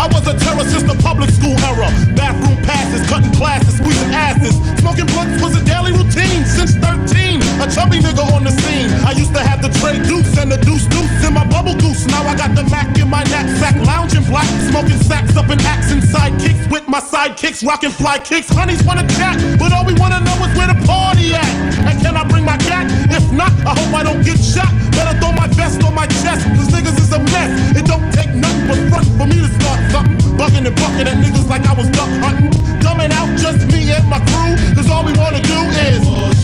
I 0.00 0.06
was 0.08 0.24
a 0.26 0.34
terror 0.40 0.64
since 0.64 0.84
the 0.88 0.96
public 1.02 1.28
school 1.28 1.60
era. 1.60 1.92
Bathroom 2.16 2.56
passes, 2.64 3.06
cutting 3.06 3.32
classes, 3.36 3.76
squeezing 3.76 4.14
asses. 4.16 4.56
Smoking 4.80 5.06
blunts 5.12 5.42
was 5.42 5.54
a 5.60 5.64
daily 5.64 5.92
routine 5.92 6.48
since 6.48 6.72
13. 6.72 7.27
A 7.58 7.66
chubby 7.66 7.98
nigga 7.98 8.22
on 8.32 8.44
the 8.44 8.54
scene. 8.54 8.86
I 9.02 9.12
used 9.12 9.34
to 9.34 9.42
have 9.42 9.60
the 9.60 9.68
tray 9.82 9.98
deuce 10.06 10.38
and 10.38 10.50
the 10.50 10.58
deuce 10.58 10.86
deuce 10.86 11.10
in 11.26 11.34
my 11.34 11.44
bubble 11.46 11.74
goose. 11.74 12.06
Now 12.06 12.22
I 12.22 12.36
got 12.36 12.54
the 12.54 12.62
Mac 12.70 12.96
in 12.96 13.10
my 13.10 13.24
knapsack, 13.24 13.74
lounging 13.82 14.24
black, 14.30 14.46
smoking 14.70 15.00
sacks 15.02 15.36
up 15.36 15.50
in 15.50 15.58
axe 15.66 15.90
and 15.90 16.02
sidekicks 16.02 16.70
with 16.70 16.86
my 16.86 17.00
sidekicks, 17.00 17.66
rocking 17.66 17.90
fly 17.90 18.18
kicks. 18.18 18.48
Honeys 18.48 18.82
wanna 18.84 19.06
chat, 19.18 19.34
but 19.58 19.72
all 19.72 19.84
we 19.84 19.94
wanna 19.94 20.20
know 20.20 20.38
is 20.46 20.54
where 20.56 20.70
the 20.70 20.78
party 20.86 21.34
at. 21.34 21.50
And 21.82 21.98
can 22.00 22.16
I 22.16 22.22
bring 22.22 22.44
my 22.44 22.56
cat? 22.58 22.86
If 23.10 23.26
not, 23.32 23.50
I 23.66 23.74
hope 23.74 23.92
I 23.92 24.02
don't 24.04 24.22
get 24.22 24.38
shot. 24.38 24.70
Better 24.94 25.18
throw 25.18 25.32
my 25.32 25.48
vest 25.48 25.82
on 25.82 25.94
my 25.94 26.06
chest, 26.22 26.46
cause 26.54 26.70
niggas 26.70 26.94
is 27.02 27.10
a 27.10 27.18
mess. 27.18 27.50
It 27.74 27.86
don't 27.86 28.06
take 28.14 28.30
nothing 28.38 28.68
but 28.70 28.78
front 28.86 29.06
for 29.18 29.26
me 29.26 29.42
to 29.42 29.50
start 29.58 29.80
something. 29.90 30.14
Bugging 30.38 30.62
and 30.62 30.76
bucking 30.78 31.10
at 31.10 31.18
niggas 31.18 31.48
like 31.50 31.66
I 31.66 31.74
was 31.74 31.90
duck 31.90 32.10
hunting. 32.22 32.54
Dumbing 32.78 33.10
out 33.10 33.28
just 33.36 33.66
me 33.66 33.90
and 33.90 34.06
my 34.06 34.22
crew, 34.30 34.54
cause 34.78 34.88
all 34.88 35.02
we 35.04 35.12
wanna 35.18 35.42
do 35.42 35.58
is 35.90 36.37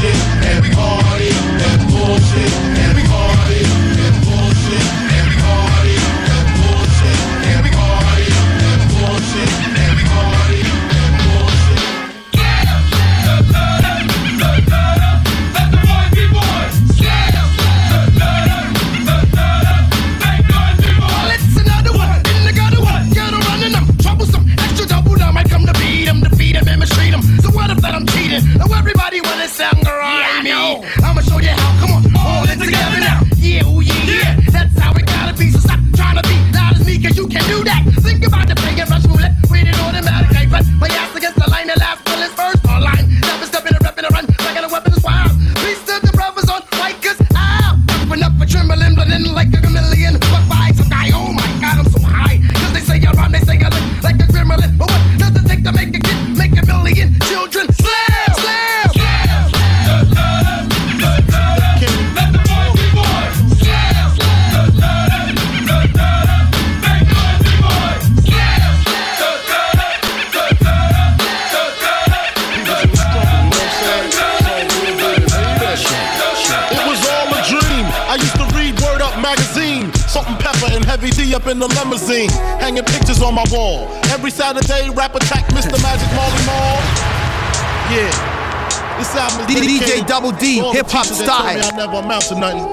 shit. 0.00 0.39
Heavy 80.90 81.10
D 81.10 81.34
up 81.34 81.46
in 81.46 81.58
the 81.58 81.68
limousine, 81.68 82.28
hanging 82.58 82.84
pictures 82.84 83.22
on 83.22 83.32
my 83.32 83.44
wall. 83.50 83.86
Every 84.10 84.30
Saturday, 84.30 84.90
rap 84.90 85.14
attack, 85.14 85.46
Mr. 85.54 85.80
Magic 85.80 86.10
Marley 86.18 86.44
Marl. 86.44 86.82
Yeah. 87.94 88.10
This 88.98 89.14
album 89.16 89.46
is 89.48 89.54
DJ 89.54 89.78
dedicated 89.78 90.06
Double 90.06 90.32
D, 90.32 90.58
to 90.58 90.64
all 90.66 90.72
the 90.72 90.78
hip-hop 90.78 91.04
teachers 91.04 91.18
that 91.20 91.30
told 91.30 91.46
me 91.46 91.62
style. 91.62 91.72
I 91.72 91.76
never 91.76 92.04
amount 92.04 92.24
to 92.24 92.34
nothing. 92.34 92.66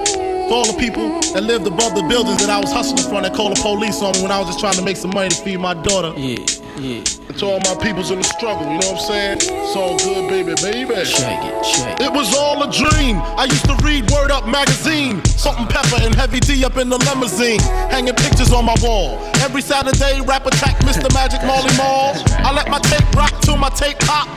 To 0.49 0.53
all 0.53 0.65
the 0.65 0.77
people 0.79 1.21
that 1.33 1.43
lived 1.43 1.67
above 1.67 1.95
the 1.95 2.03
buildings 2.09 2.41
that 2.41 2.49
I 2.49 2.59
was 2.59 2.71
hustling 2.71 3.07
from 3.07 3.23
that 3.23 3.33
called 3.33 3.55
the 3.55 3.61
police 3.61 4.01
on 4.01 4.11
me 4.13 4.23
when 4.23 4.31
I 4.31 4.39
was 4.39 4.47
just 4.47 4.59
trying 4.59 4.75
to 4.75 4.83
make 4.83 4.97
some 4.97 5.11
money 5.13 5.29
to 5.29 5.35
feed 5.43 5.59
my 5.59 5.73
daughter. 5.73 6.11
Yeah, 6.17 6.41
yeah. 6.79 7.03
And 7.27 7.37
to 7.37 7.45
all 7.45 7.59
my 7.65 7.75
peoples 7.81 8.11
in 8.11 8.19
the 8.19 8.23
struggle, 8.23 8.63
you 8.63 8.77
know 8.79 8.93
what 8.93 9.01
I'm 9.01 9.07
saying? 9.07 9.37
It's 9.41 9.75
all 9.75 9.97
good, 9.97 10.29
baby, 10.29 10.53
baby. 10.61 10.93
Check 11.05 11.43
it, 11.43 11.63
check 11.63 11.99
It 11.99 12.07
It 12.07 12.13
was 12.13 12.35
all 12.35 12.61
a 12.63 12.71
dream. 12.71 13.17
I 13.37 13.45
used 13.45 13.65
to 13.65 13.75
read 13.83 14.09
Word 14.11 14.31
Up 14.31 14.47
magazine. 14.47 15.23
Salt-n-Pepa 15.25 16.05
and 16.05 16.15
heavy 16.15 16.39
D 16.39 16.63
up 16.65 16.77
in 16.77 16.89
the 16.89 16.97
limousine. 16.97 17.59
Hanging 17.89 18.15
pictures 18.15 18.53
on 18.53 18.65
my 18.65 18.75
wall. 18.81 19.17
Every 19.41 19.61
Saturday, 19.61 20.21
rap 20.21 20.45
attack, 20.45 20.77
Mr. 20.85 21.11
Magic 21.13 21.41
Marley 21.43 21.75
Marl. 21.77 22.13
I 22.45 22.53
let 22.53 22.69
my 22.69 22.79
tape 22.79 23.09
rock 23.15 23.33
till 23.41 23.57
my 23.57 23.69
tape 23.69 23.99
pop. 23.99 24.27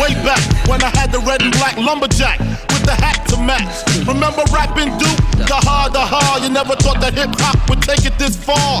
Way 0.00 0.14
back 0.24 0.40
when 0.66 0.82
I 0.82 0.88
had 0.96 1.12
the 1.12 1.20
red 1.20 1.42
and 1.42 1.52
black 1.52 1.76
lumberjack 1.76 2.38
with 2.72 2.84
the 2.88 2.96
hat 2.96 3.28
to 3.28 3.36
match. 3.36 3.84
Remember 4.08 4.42
rapping 4.50 4.88
Duke? 4.96 5.20
The 5.46 5.60
hard, 5.68 5.92
the 5.92 6.00
hard. 6.00 6.42
You 6.42 6.48
never 6.48 6.74
thought 6.76 7.00
that 7.00 7.12
hip 7.12 7.30
hop 7.36 7.68
would 7.68 7.82
take 7.82 8.06
it 8.06 8.18
this 8.18 8.36
far. 8.36 8.80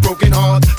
Broken. 0.00 0.32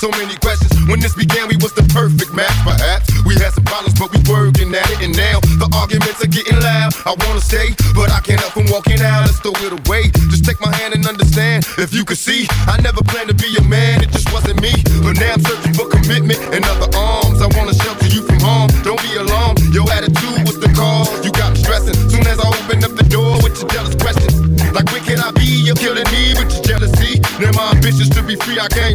So 0.04 0.12
many 0.20 0.36
questions. 0.44 0.72
When 0.92 1.00
this 1.00 1.16
began, 1.16 1.48
we 1.48 1.56
was 1.64 1.72
the 1.72 1.88
perfect 1.96 2.36
match. 2.36 2.52
Perhaps 2.68 3.08
we 3.24 3.40
had 3.40 3.56
some 3.56 3.64
problems, 3.64 3.96
but 3.96 4.12
we 4.12 4.20
working 4.28 4.76
at 4.76 4.84
it. 4.92 5.00
And 5.00 5.16
now 5.16 5.40
the 5.62 5.72
arguments 5.80 6.20
are 6.20 6.28
getting 6.28 6.60
loud. 6.60 6.92
I 7.08 7.16
wanna 7.24 7.40
stay, 7.40 7.72
but 7.96 8.12
I 8.12 8.20
can't 8.20 8.40
help 8.44 8.52
from 8.52 8.68
walking 8.68 9.00
out. 9.00 9.24
Let's 9.24 9.40
throw 9.40 9.56
it 9.64 9.72
away. 9.72 10.12
Just 10.28 10.44
take 10.44 10.60
my 10.60 10.74
hand 10.76 10.94
and 10.94 11.08
understand. 11.08 11.64
If 11.80 11.94
you 11.94 12.04
could 12.04 12.20
see, 12.20 12.48
I 12.68 12.76
never 12.84 13.00
planned 13.08 13.32
to 13.32 13.38
be 13.40 13.56
a 13.56 13.64
man. 13.64 14.04
It 14.04 14.12
just 14.12 14.28
wasn't 14.34 14.60
me. 14.60 14.76
But 15.00 15.16
now 15.16 15.40
I'm 15.40 15.44
searching 15.48 15.74
for 15.74 15.88
commitment 15.88 16.44
and 16.52 16.66
other 16.68 16.92
arms. 16.98 17.40
I 17.40 17.48
wanna 17.56 17.74
shelter 17.74 18.12
you 18.12 18.28
from 18.28 18.40
harm. 18.44 18.68
Don't 18.84 19.00
be 19.00 19.16
alarmed. 19.16 19.64
Your 19.72 19.88
attitude 19.96 20.44
was 20.44 20.60
the 20.60 20.68
cause. 20.76 21.08
You 21.24 21.32
got 21.32 21.56
me 21.56 21.64
stressing. 21.64 21.96
Soon 22.12 22.28
as 22.28 22.40
I 22.44 22.48
open 22.52 22.84
up 22.84 22.92
the 23.00 23.08
door 23.08 23.40
with 23.40 23.56
your 23.62 23.70
jealous 23.72 23.96
questions. 23.96 24.36
Like, 24.76 24.92
where 24.92 25.06
can 25.06 25.24
I 25.24 25.32
be? 25.32 25.48
You're 25.64 25.80
killing 25.80 26.08
me 26.12 26.36
with 26.36 26.52
your 26.52 26.64
jealousy. 26.76 27.24
Now 27.40 27.56
my 27.56 27.72
ambitions 27.72 28.10
to 28.18 28.22
be 28.24 28.36
free, 28.36 28.60
I 28.60 28.68
can't 28.68 28.93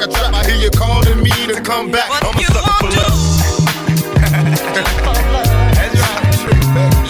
like 0.00 0.08
a 0.08 0.12
trap. 0.12 0.34
I 0.34 0.44
hear 0.48 0.56
you 0.56 0.70
calling 0.70 1.22
me 1.22 1.30
to 1.52 1.60
come 1.60 1.90
back. 1.90 2.08
I'm 2.10 2.36
a 2.36 2.42
sucker 2.42 2.72
for 2.80 2.90
love. 2.96 3.20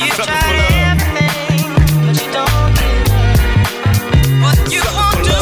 You 0.00 0.08
tried 0.16 0.56
everything, 0.90 1.70
but 2.06 2.16
you 2.20 2.28
don't 2.32 2.74
get 2.74 3.08
what 4.42 4.58
you 4.72 4.82
won't 4.90 5.22
do. 5.22 5.38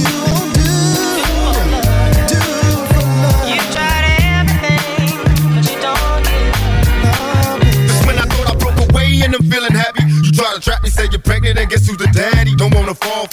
You 0.00 0.08
won't 0.24 0.54
do. 0.54 0.64
You 3.50 3.60
tried 3.72 4.04
everything, 4.40 5.20
but 5.54 5.64
you 5.68 5.76
don't 5.80 6.22
get 6.24 6.54
That's 7.88 8.06
when 8.06 8.16
I 8.16 8.24
thought 8.24 8.48
I 8.48 8.56
broke 8.56 8.80
away 8.90 9.06
and 9.22 9.34
I'm 9.34 9.42
feeling 9.50 9.72
happy. 9.72 10.04
You 10.04 10.32
try 10.32 10.54
to 10.54 10.60
trap 10.60 10.82
me, 10.82 10.88
say 10.88 11.08
you're 11.10 11.20
pregnant, 11.20 11.58
and 11.58 11.68
guess 11.68 11.86
who's 11.86 11.98
the 11.98 12.08
daddy? 12.08 12.54
Don't 12.56 12.74
wanna 12.74 12.94
fall 12.94 13.25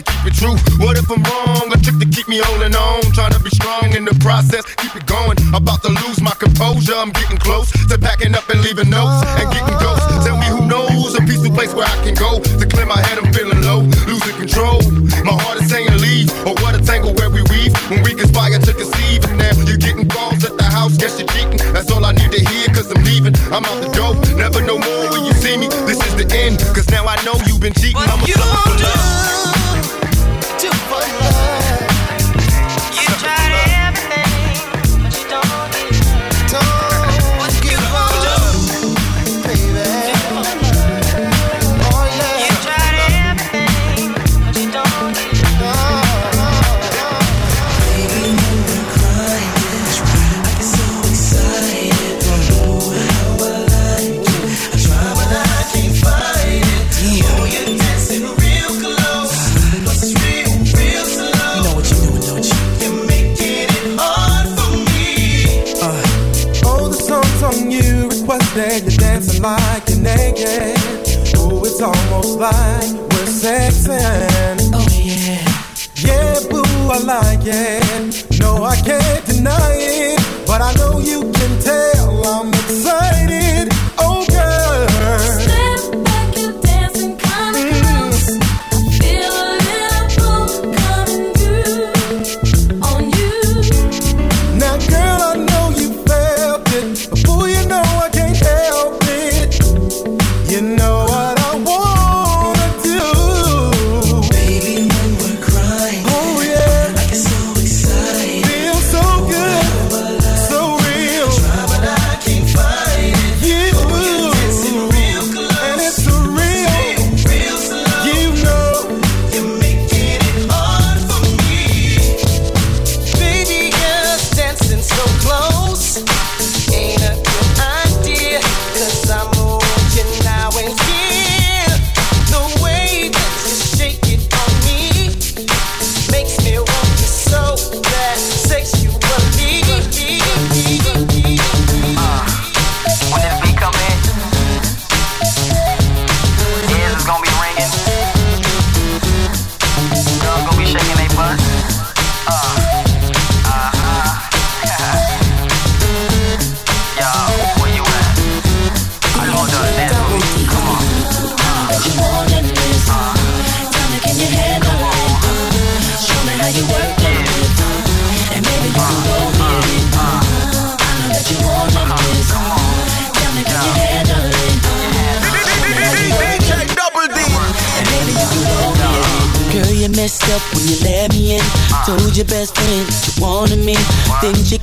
you, 0.00 0.04
to 0.04 0.12
keep 0.12 0.32
it 0.32 0.34
true. 0.36 0.56
What 0.80 0.96
if 0.96 1.10
I'm 1.10 1.22
wrong? 1.22 1.72
A 1.72 1.76
trick 1.76 1.98
to 2.00 2.08
keep 2.08 2.28
me 2.28 2.40
holding 2.42 2.74
on, 2.74 3.02
trying 3.12 3.32
to 3.32 3.40
be 3.40 3.50
strong 3.50 3.92
in 3.92 4.04
the 4.04 4.14
process, 4.20 4.64
keep 4.76 4.94
it 4.96 5.06
going. 5.06 5.36
About 5.54 5.82
to 5.82 5.90
lose 6.06 6.20
my 6.20 6.32
composure, 6.38 6.94
I'm 6.96 7.10
getting 7.12 7.38
close 7.38 7.70
to 7.88 7.98
packing 7.98 8.34
up 8.34 8.48
and 8.48 8.60
leaving 8.62 8.90
notes 8.90 9.24
and 9.36 9.50
getting 9.52 9.76
ghosts. 9.78 10.06
Tell 10.24 10.38
me 10.38 10.46
who 10.46 10.66
knows 10.66 11.14
a 11.14 11.22
peaceful 11.22 11.52
place 11.52 11.74
where 11.74 11.86
I 11.86 11.96
can 12.04 12.14
go 12.14 12.40
to 12.40 12.64
clear 12.66 12.86
my 12.86 13.00
head. 13.00 13.18
I'm 13.18 13.32
feeling 13.32 13.60
low, 13.62 13.84
losing 14.08 14.36
control. 14.36 14.80
My 15.24 15.36
heart 15.36 15.60
is 15.60 15.68
saying 15.68 15.92
leave, 16.00 16.30
or 16.46 16.54
what 16.64 16.74
a 16.74 16.80
tangle 16.82 17.14
where 17.14 17.30
we 17.30 17.42
weave 17.50 17.72
when 17.90 18.02
we 18.02 18.14
conspire 18.14 18.58
to 18.58 18.72
conceive. 18.72 19.24
And 19.28 19.38
now 19.38 19.52
you're 19.68 19.80
getting 19.80 20.08
calls 20.08 20.44
at 20.44 20.56
the 20.56 20.64
house, 20.64 20.96
guess 20.96 21.18
you're 21.18 21.28
cheating. 21.28 21.60
That's 21.72 21.90
all 21.90 22.04
I 22.04 22.12
need 22.12 22.32
to 22.32 22.40
hear, 22.40 22.68
cause 22.72 22.90
I'm 22.90 23.02
leaving. 23.04 23.34
I'm 23.52 23.64
out 23.64 23.78
the 23.82 23.90
door, 23.92 24.16
never 24.36 24.60
no 24.64 24.78
more 24.78 25.04
when 25.12 25.24
you 25.24 25.32
see 25.34 25.56
me. 25.56 25.68
This 25.84 26.00
is 26.00 26.14
the 26.16 26.26
end, 26.32 26.58
cause 26.74 26.88
now 26.90 27.04
I 27.04 27.16
know 27.24 27.34
you've 27.46 27.60
been 27.60 27.74
cheating. 27.74 28.00
I'm 28.00 28.22
a 28.22 28.26
sucker 28.26 28.69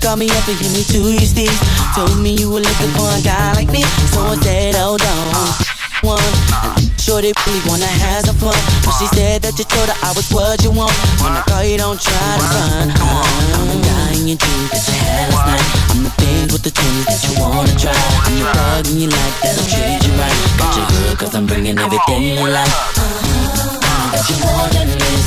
called 0.07 0.19
me 0.19 0.31
up 0.31 0.47
and 0.47 0.55
hit 0.55 0.71
me 0.71 0.83
to 0.87 0.99
your 1.03 1.27
steez. 1.27 1.51
Told 1.91 2.15
me 2.23 2.31
you 2.39 2.47
were 2.47 2.63
looking 2.63 2.91
for 2.95 3.11
a 3.11 3.19
guy 3.19 3.51
like 3.59 3.67
me. 3.67 3.83
So 4.15 4.23
I 4.23 4.39
said, 4.39 4.75
hold 4.79 5.03
on. 5.03 5.27
One, 5.99 6.31
sure 6.95 7.19
they 7.19 7.35
really 7.35 7.59
wanna 7.67 7.91
have 8.07 8.23
some 8.23 8.39
fun. 8.39 8.55
But 8.87 8.95
she 8.95 9.07
said 9.11 9.43
that 9.43 9.59
you 9.59 9.67
told 9.67 9.91
her 9.91 9.97
I 10.07 10.15
was 10.15 10.31
what 10.31 10.63
you 10.63 10.71
want. 10.71 10.95
When 11.19 11.35
I 11.35 11.43
call 11.43 11.59
you, 11.67 11.75
don't 11.75 11.99
try 11.99 12.15
to 12.39 12.47
run. 12.55 12.87
I'm 12.87 13.67
the 13.67 13.79
guy 13.83 14.15
in 14.15 14.31
your 14.31 14.39
dreams 14.39 14.71
that 14.71 14.87
you 14.87 14.95
had 14.95 15.27
last 15.27 15.43
night. 15.43 15.67
I'm 15.91 15.99
the 16.07 16.11
things 16.23 16.49
with 16.55 16.63
the 16.63 16.71
things 16.71 17.03
that 17.11 17.19
you 17.27 17.33
wanna 17.43 17.75
try. 17.75 17.91
I'm 17.91 18.35
the 18.39 18.47
thug 18.47 18.87
and 18.87 18.99
you 19.03 19.09
like 19.11 19.35
that 19.43 19.59
I'll 19.59 19.67
treat 19.67 19.99
you 20.07 20.13
right. 20.15 20.39
Got 20.55 20.71
you 20.71 20.85
good 20.87 21.19
cause 21.19 21.35
I'm 21.35 21.45
bringing 21.51 21.75
everything 21.75 22.23
you 22.31 22.47
like. 22.47 22.71
Got 24.15 24.23
you 24.23 24.39
more 24.39 24.67
than 24.71 24.87
this. 24.87 25.25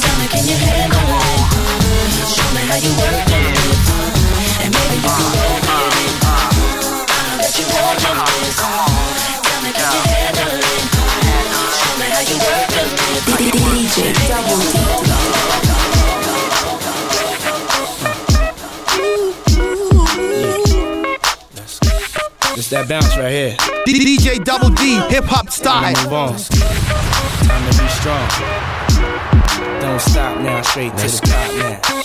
Tell 0.00 0.16
me, 0.16 0.26
can 0.32 0.48
you 0.48 0.56
handle 0.56 0.96
it? 0.96 0.96
Show 0.96 0.96
me 0.96 1.01
how 2.72 2.78
you 2.80 2.88
work 2.96 3.28
it. 3.28 3.52
And 4.64 4.72
maybe 4.72 4.96
you 4.96 5.12
can 5.12 5.28
work 5.36 5.60
it. 5.60 6.12
Got 7.36 7.52
you 7.60 7.68
more 7.68 7.92
than 8.00 8.16
this. 8.32 8.56
Tell 8.56 9.60
me, 9.60 9.70
can 9.76 9.92
you 9.92 10.00
handle 10.08 10.56
it? 10.56 10.84
Show 11.76 11.92
me 12.00 12.06
how 12.08 12.24
you 12.24 12.36
work 12.40 12.72
it. 12.80 12.88
DJ 13.52 14.16
Double 14.24 14.56
D. 14.56 14.80
That 22.70 22.88
bounce 22.88 23.14
right 23.18 23.30
here. 23.30 23.54
DJ 23.86 24.42
Double 24.42 24.70
D, 24.70 24.98
hip 25.10 25.24
hop 25.24 25.50
style. 25.50 25.92
Move 26.04 26.12
on. 26.14 26.38
Time 27.44 27.70
to 27.70 27.82
be 27.82 27.88
strong. 27.90 28.28
Don't 29.82 30.00
stop 30.00 30.40
now, 30.40 30.62
straight 30.62 30.96
to 30.96 31.06
the 31.06 31.20
top 31.22 31.52
now. 31.92 32.01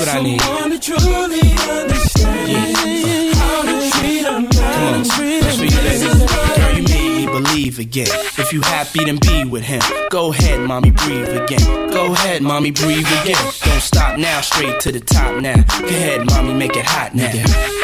What 0.00 0.08
I 0.08 0.22
need. 0.22 0.40
Someone 0.40 0.70
to 0.70 0.78
truly 0.78 1.40
understand 1.68 3.36
how 3.36 3.62
to 3.62 3.90
treat 3.90 4.24
a 4.24 4.40
man. 4.40 4.48
Come 4.50 4.82
on, 4.82 5.02
that's 5.02 5.14
for 5.14 5.24
you, 5.24 5.42
baby. 5.42 6.08
Girl, 6.56 6.72
you 6.74 6.82
made 6.84 7.16
me 7.16 7.26
believe 7.26 7.78
again. 7.78 8.08
If 8.38 8.50
you 8.50 8.62
happy, 8.62 9.04
then 9.04 9.18
be 9.18 9.44
with 9.44 9.62
him. 9.62 9.82
Go 10.08 10.32
ahead, 10.32 10.60
mommy, 10.60 10.90
breathe 10.90 11.28
again. 11.28 11.90
Go 11.90 12.14
ahead, 12.14 12.40
mommy, 12.40 12.70
breathe 12.70 13.06
again. 13.20 13.36
Don't 13.62 13.82
stop 13.82 14.18
now, 14.18 14.40
straight 14.40 14.80
to 14.80 14.90
the 14.90 15.00
top 15.00 15.38
now. 15.42 15.62
Go 15.80 15.86
ahead, 15.88 16.24
mommy, 16.24 16.54
make 16.54 16.76
it 16.76 16.86
hot 16.86 17.14
now. 17.14 17.34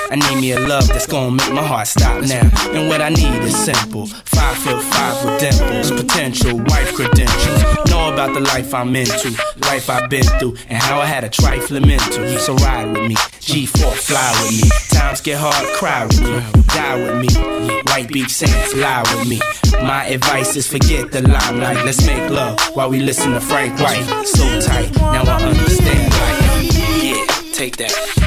I 0.08 0.14
need 0.14 0.40
me 0.40 0.52
a 0.52 0.60
love 0.60 0.86
that's 0.88 1.06
gonna 1.06 1.32
make 1.32 1.52
my 1.52 1.66
heart 1.66 1.88
stop 1.88 2.22
now. 2.22 2.48
And 2.70 2.88
what 2.88 3.00
I 3.00 3.08
need 3.08 3.42
is 3.42 3.56
simple. 3.56 4.06
Five 4.06 4.56
foot 4.58 4.82
five 4.82 5.24
with 5.24 5.40
dimples, 5.40 5.90
potential 5.90 6.58
wife 6.58 6.94
credentials. 6.94 7.62
Know 7.90 8.12
about 8.12 8.34
the 8.34 8.40
life 8.40 8.72
I'm 8.72 8.94
into, 8.94 9.30
life 9.62 9.90
I've 9.90 10.08
been 10.08 10.24
through, 10.38 10.56
and 10.68 10.78
how 10.78 11.00
I 11.00 11.06
had 11.06 11.24
a 11.24 11.28
trifling 11.28 11.86
mental. 11.86 12.38
So 12.38 12.54
ride 12.54 12.88
with 12.92 13.08
me, 13.08 13.14
G4 13.14 13.92
fly 13.94 14.30
with 14.42 14.62
me. 14.62 14.70
Times 14.96 15.20
get 15.20 15.38
hard, 15.40 15.66
cry 15.76 16.06
with 16.06 16.20
me, 16.22 16.62
die 16.68 16.96
with 16.96 17.20
me. 17.22 17.82
White 17.86 18.08
Beach 18.08 18.30
Saints 18.30 18.74
lie 18.76 19.02
with 19.02 19.28
me. 19.28 19.40
My 19.82 20.06
advice 20.06 20.54
is 20.56 20.68
forget 20.68 21.10
the 21.10 21.22
limelight. 21.22 21.84
Let's 21.84 22.06
make 22.06 22.30
love 22.30 22.60
while 22.74 22.90
we 22.90 23.00
listen 23.00 23.32
to 23.32 23.40
Frank 23.40 23.78
White. 23.80 24.04
So 24.26 24.60
tight, 24.60 24.94
now 24.96 25.24
I 25.24 25.42
understand. 25.42 26.12
Like, 26.12 26.74
yeah, 27.02 27.52
take 27.52 27.76
that. 27.78 28.25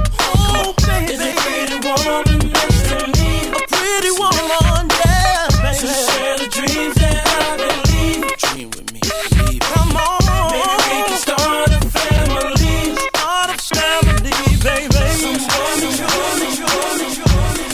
Is 1.89 1.95
a 1.95 2.03
pretty 2.03 2.29
woman 2.29 2.53
next 2.53 2.81
to 2.89 2.97
me? 3.17 3.49
A 3.49 3.61
pretty 3.67 4.11
woman, 4.11 4.85
yeah, 5.05 5.49
baby. 5.57 5.79
To 5.79 5.87
share 5.89 6.37
the 6.37 6.47
dreams 6.51 6.95
that 7.01 7.17
I 7.25 7.57
believe. 7.57 8.21
Dream 8.37 8.69
with 8.69 8.87
me, 8.93 8.99
believe. 9.01 9.61
Come 9.61 9.97
on, 9.97 10.21
maybe 10.53 10.85
we 10.85 11.01
can 11.09 11.17
start 11.17 11.69
a 11.69 11.81
family. 11.89 12.93
Start 13.09 13.49
a 13.49 13.57
family, 13.73 14.37
baby. 14.61 15.01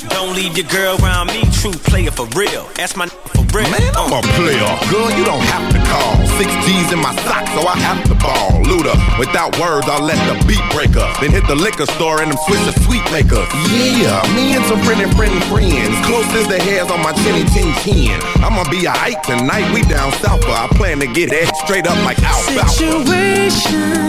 Don't 0.10 0.32
leave 0.34 0.56
your 0.58 0.68
girl 0.68 0.96
around 1.04 1.28
me, 1.28 1.44
true 1.72 1.80
player 1.90 2.12
for 2.12 2.26
real. 2.38 2.70
Ask 2.78 2.96
my 2.98 3.08
for 3.08 3.42
real. 3.56 3.70
Man, 3.74 3.94
I'm 3.98 4.14
a 4.14 4.22
player. 4.38 4.70
Girl, 4.92 5.10
you 5.18 5.26
don't 5.26 5.42
have 5.50 5.66
to 5.74 5.80
call. 5.90 6.14
Six 6.38 6.50
G's 6.66 6.94
in 6.94 7.00
my 7.00 7.14
sock, 7.26 7.48
so 7.58 7.66
I 7.66 7.76
have 7.82 8.04
to 8.06 8.16
ball. 8.22 8.62
Luda, 8.70 8.94
without 9.18 9.58
words, 9.58 9.88
I'll 9.90 10.04
let 10.04 10.20
the 10.30 10.38
beat 10.46 10.62
breaker. 10.70 11.06
Then 11.22 11.32
hit 11.32 11.48
the 11.48 11.56
liquor 11.56 11.86
store 11.98 12.22
and 12.22 12.30
them 12.32 12.38
switch 12.46 12.62
the 12.70 12.74
sweet 12.86 13.04
makers. 13.10 13.50
Yeah, 13.74 14.22
me 14.36 14.54
and 14.56 14.66
some 14.66 14.82
friendly, 14.86 15.10
friendly 15.18 15.42
friends. 15.50 15.96
Close 16.06 16.30
as 16.38 16.48
the 16.48 16.62
hairs 16.62 16.92
on 16.92 17.02
my 17.02 17.14
chinny 17.26 17.46
chin 17.50 17.74
chin. 17.82 18.20
I'ma 18.46 18.70
be 18.70 18.86
a 18.86 18.94
alright 18.94 19.22
tonight. 19.24 19.66
We 19.74 19.82
down 19.84 20.12
south, 20.22 20.42
but 20.42 20.58
I 20.58 20.68
plan 20.78 21.00
to 21.00 21.08
get 21.08 21.30
that 21.32 21.50
straight 21.66 21.88
up 21.88 21.98
like 22.06 22.22
alfalfa. 22.22 22.70
Situations 22.70 24.06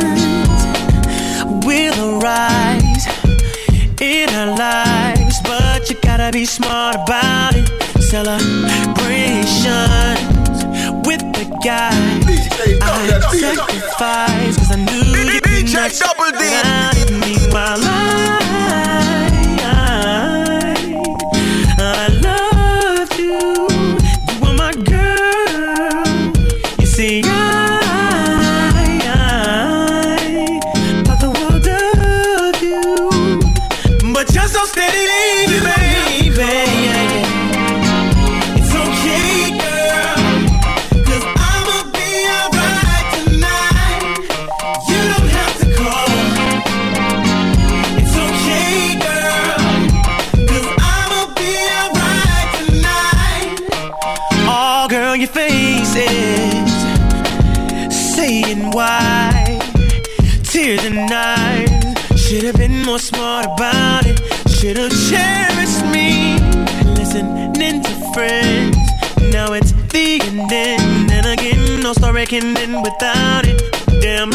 will 1.64 2.20
arise 2.20 3.15
in 4.00 4.28
our 4.30 4.56
lives, 4.56 5.40
but 5.42 5.88
you 5.88 5.96
gotta 6.02 6.30
be 6.32 6.44
smart 6.44 6.96
about 6.96 7.54
it. 7.54 7.66
Celebrations 8.02 8.46
with 11.06 11.22
the 11.32 11.46
guys. 11.64 12.24
I 12.82 13.20
sacrificed 13.38 14.58
cause 14.58 14.72
I 14.72 14.76
knew 14.76 15.32
you 15.32 15.40
could 15.40 15.72
not 15.72 15.92
I 16.64 16.94
need 17.20 17.52
my 17.52 17.74
life. 17.76 19.15
End 72.18 72.82
without 72.82 73.44
it. 73.44 73.60
Damn, 74.00 74.30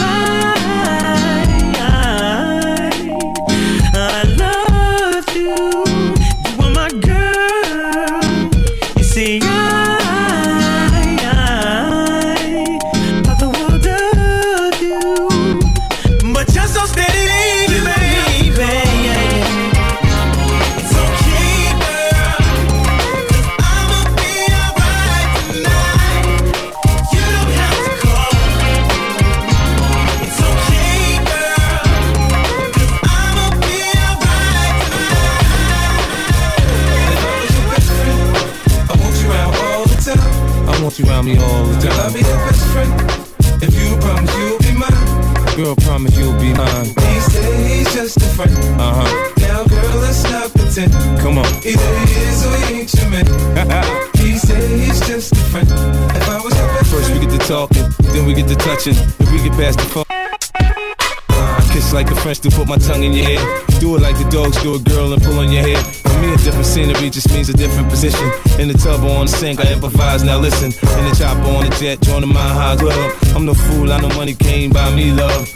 Either 51.63 51.99
he 51.99 52.13
is 52.25 52.45
or 52.45 52.57
he 52.57 52.81
ain't 52.81 52.93
your 52.93 53.09
man. 53.09 53.25
he 54.17 54.35
said 54.37 54.67
he's 54.79 54.99
just 55.07 55.31
a 55.31 55.35
friend. 55.53 55.67
If 55.69 56.27
I 56.27 56.41
was 56.41 56.57
your 56.57 56.67
best 56.73 56.91
First 56.91 57.13
we 57.13 57.19
get 57.19 57.29
to 57.29 57.47
talking, 57.47 57.85
then 58.13 58.25
we 58.25 58.33
get 58.33 58.47
to 58.47 58.55
touching. 58.55 58.95
If 58.95 59.31
we 59.31 59.37
get 59.47 59.53
past 59.53 59.77
the 59.77 59.85
phone. 59.85 60.05
Kiss 61.71 61.93
like 61.93 62.09
a 62.11 62.15
French 62.15 62.39
to 62.39 62.49
put 62.49 62.67
my 62.67 62.77
tongue 62.77 63.03
in 63.03 63.13
your 63.13 63.25
hair. 63.25 63.39
Do 63.79 63.95
it 63.95 64.01
like 64.01 64.17
the 64.17 64.27
dogs 64.29 64.61
do 64.61 64.75
a 64.75 64.79
girl, 64.79 65.13
and 65.13 65.21
pull 65.21 65.37
on 65.37 65.51
your 65.51 65.61
hair. 65.61 65.77
For 65.77 66.19
me, 66.19 66.33
a 66.33 66.37
different 66.37 66.65
scenery 66.65 67.09
just 67.09 67.31
means 67.31 67.47
a 67.47 67.53
different 67.53 67.89
position. 67.89 68.25
In 68.59 68.67
the 68.67 68.73
tub 68.73 69.03
or 69.03 69.15
on 69.15 69.27
the 69.27 69.31
sink, 69.31 69.63
I 69.63 69.71
improvise, 69.71 70.23
now 70.23 70.39
listen. 70.39 70.73
In 70.99 71.03
the 71.07 71.15
chopper 71.15 71.47
on 71.47 71.69
the 71.69 71.75
jet, 71.79 72.01
join 72.01 72.21
the 72.21 72.27
Mile 72.27 72.53
High 72.53 72.75
Club. 72.75 73.13
I'm 73.35 73.45
no 73.45 73.53
fool, 73.53 73.91
I 73.93 74.01
know 74.01 74.09
money 74.09 74.33
came 74.33 74.71
by 74.71 74.93
me, 74.95 75.13
love. 75.13 75.47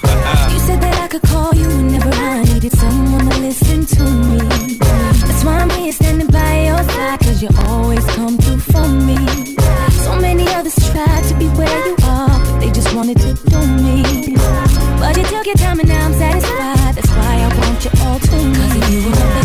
You 0.53 0.59
said 0.59 0.79
that 0.81 1.01
I 1.01 1.07
could 1.07 1.23
call 1.23 1.53
you 1.53 1.67
whenever 1.67 2.09
I 2.13 2.43
needed 2.43 2.71
someone 2.71 3.27
to 3.27 3.39
listen 3.39 3.85
to 3.85 4.03
me. 4.03 4.75
Why 5.45 5.59
I'm 5.59 5.91
standing 5.91 6.27
by 6.31 6.65
your 6.65 6.83
side, 6.83 7.19
cause 7.19 7.43
you 7.43 7.49
always 7.67 8.03
come 8.15 8.35
through 8.35 8.61
for 8.61 8.87
me. 8.87 9.15
So 10.03 10.19
many 10.19 10.47
others 10.49 10.73
tried 10.89 11.23
to 11.25 11.35
be 11.37 11.45
where 11.49 11.87
you 11.87 11.95
are, 12.03 12.39
but 12.45 12.59
they 12.61 12.71
just 12.71 12.91
wanted 12.95 13.17
to 13.19 13.33
do 13.53 13.59
me. 13.85 14.01
But 14.99 15.15
you 15.17 15.23
took 15.23 15.45
your 15.45 15.55
time 15.55 15.79
and 15.79 15.87
now 15.87 16.05
I'm 16.07 16.13
satisfied. 16.13 16.95
That's 16.95 17.11
why 17.11 17.35
I 17.45 17.49
want 17.59 17.85
you 17.85 17.91
all 18.01 18.17
to 18.17 18.35
me. 18.35 18.55
Cause 18.55 18.77
if 18.77 18.89
you 18.91 19.01
were 19.05 19.44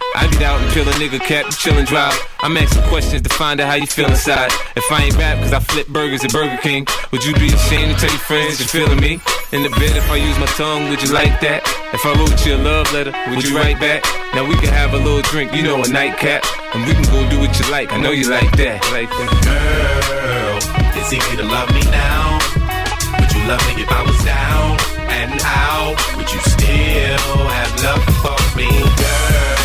I 0.13 0.27
get 0.27 0.41
out 0.41 0.59
and 0.59 0.69
peel 0.73 0.87
a 0.87 0.91
nigga 0.99 1.19
cap, 1.19 1.45
chillin' 1.55 1.85
drive. 1.87 2.17
I'm 2.41 2.57
asking 2.57 2.83
questions 2.89 3.21
to 3.21 3.29
find 3.29 3.61
out 3.61 3.67
how 3.67 3.75
you 3.75 3.87
feel 3.87 4.09
inside. 4.09 4.51
If 4.75 4.83
I 4.91 5.03
ain't 5.03 5.15
rap, 5.15 5.37
cause 5.39 5.53
I 5.53 5.59
flip 5.59 5.87
burgers 5.87 6.23
at 6.25 6.33
Burger 6.33 6.57
King, 6.61 6.85
would 7.11 7.23
you 7.23 7.33
be 7.35 7.47
ashamed 7.47 7.95
to 7.95 7.97
tell 7.99 8.09
your 8.09 8.19
friends 8.19 8.59
you're 8.59 8.67
feeling 8.67 8.99
me? 8.99 9.19
In 9.51 9.63
the 9.63 9.69
bed, 9.69 9.95
if 9.95 10.09
I 10.11 10.17
use 10.17 10.37
my 10.37 10.47
tongue, 10.57 10.89
would 10.89 11.01
you 11.01 11.13
like 11.13 11.39
that? 11.39 11.63
If 11.93 12.05
I 12.05 12.11
wrote 12.19 12.45
you 12.45 12.55
a 12.55 12.59
love 12.59 12.91
letter, 12.91 13.13
would 13.29 13.43
you 13.47 13.55
write 13.55 13.79
back? 13.79 14.03
Now 14.35 14.43
we 14.47 14.55
can 14.55 14.73
have 14.73 14.93
a 14.93 14.97
little 14.97 15.21
drink, 15.21 15.53
you 15.53 15.63
know, 15.63 15.81
a 15.81 15.87
nightcap. 15.87 16.43
And 16.75 16.85
we 16.85 16.93
can 16.93 17.07
go 17.07 17.23
do 17.29 17.39
what 17.39 17.57
you 17.57 17.71
like, 17.71 17.93
I 17.93 18.01
know 18.01 18.11
you 18.11 18.29
like 18.29 18.51
that. 18.57 18.83
Like 18.91 19.09
that. 19.09 19.29
Girl, 19.47 20.59
it's 20.99 21.13
easy 21.13 21.37
to 21.37 21.43
love 21.43 21.71
me 21.71 21.83
now. 21.87 22.35
Would 23.15 23.31
you 23.31 23.47
love 23.47 23.63
me 23.71 23.83
if 23.83 23.91
I 23.91 24.03
was 24.03 24.19
down 24.27 24.75
and 25.07 25.39
out? 25.39 25.95
Would 26.19 26.27
you 26.31 26.41
still 26.51 27.47
have 27.47 27.71
love 27.79 28.03
for 28.19 28.57
me, 28.57 28.67
girl? 28.67 29.60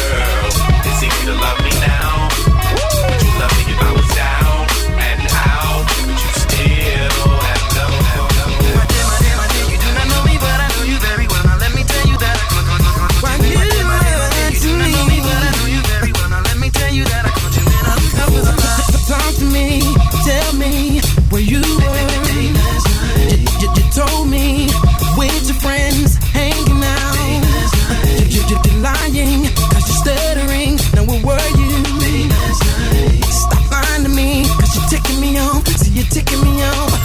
Easy 1.07 1.27
to 1.27 1.35
love 1.35 1.63
me 1.63 1.76
off. 36.17 36.25
Ticking 36.25 36.41
me 36.45 36.63
off. 36.63 36.96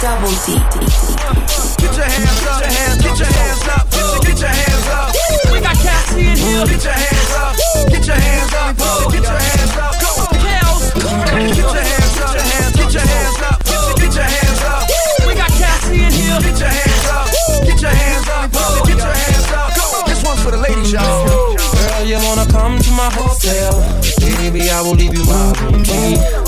Double 0.00 0.30
D. 0.46 0.54
Get 0.54 1.90
your 1.96 2.06
hands 2.06 2.46
up, 2.46 2.62
get 3.02 3.18
your 3.18 3.26
hands 3.26 3.66
up, 3.66 3.90
get 4.22 4.38
your 4.38 4.48
hands 4.48 4.86
up. 4.94 5.10
We 5.50 5.58
got 5.60 5.74
Cassie 5.74 6.22
in 6.22 6.36
here. 6.38 6.64
Get 6.66 6.84
your 6.84 6.92
hands 6.92 7.34
up, 7.34 7.56
get 7.90 8.06
your 8.06 8.14
hands 8.14 8.54
up, 8.54 8.78
get 9.10 9.22
your 9.22 9.38
hands 9.38 9.76
up. 9.76 9.94
Get 9.98 11.50
your 11.50 11.82
hands 11.82 12.18
up, 12.18 12.34
get 12.76 12.94
your 12.94 13.02
hands 13.02 13.42
up, 13.42 13.58
get 13.98 14.14
your 14.14 14.22
hands 14.22 14.62
up. 14.62 14.86
We 15.26 15.34
got 15.34 15.50
Cassie 15.58 16.04
in 16.04 16.12
here. 16.12 16.38
Get 16.46 16.58
your 16.60 16.68
hands 16.68 17.06
up, 17.10 17.26
get 17.66 17.82
your 17.82 17.90
hands 17.90 18.28
up, 18.28 18.52
get 18.86 18.98
your 18.98 19.14
hands 19.18 19.50
up. 19.50 19.74
Go. 19.74 19.82
This 20.06 20.22
one's 20.22 20.42
for 20.44 20.52
the 20.52 20.58
ladies, 20.58 20.92
y'all. 20.92 21.26
Girl, 21.26 22.04
you 22.06 22.18
wanna 22.22 22.46
come 22.52 22.78
to 22.78 22.90
my 22.92 23.10
hotel? 23.10 23.74
baby, 24.50 24.70
I 24.70 24.80
will 24.80 24.94
leave 24.94 25.14
you 25.14 25.24
my 25.24 25.50
OG. 25.68 25.90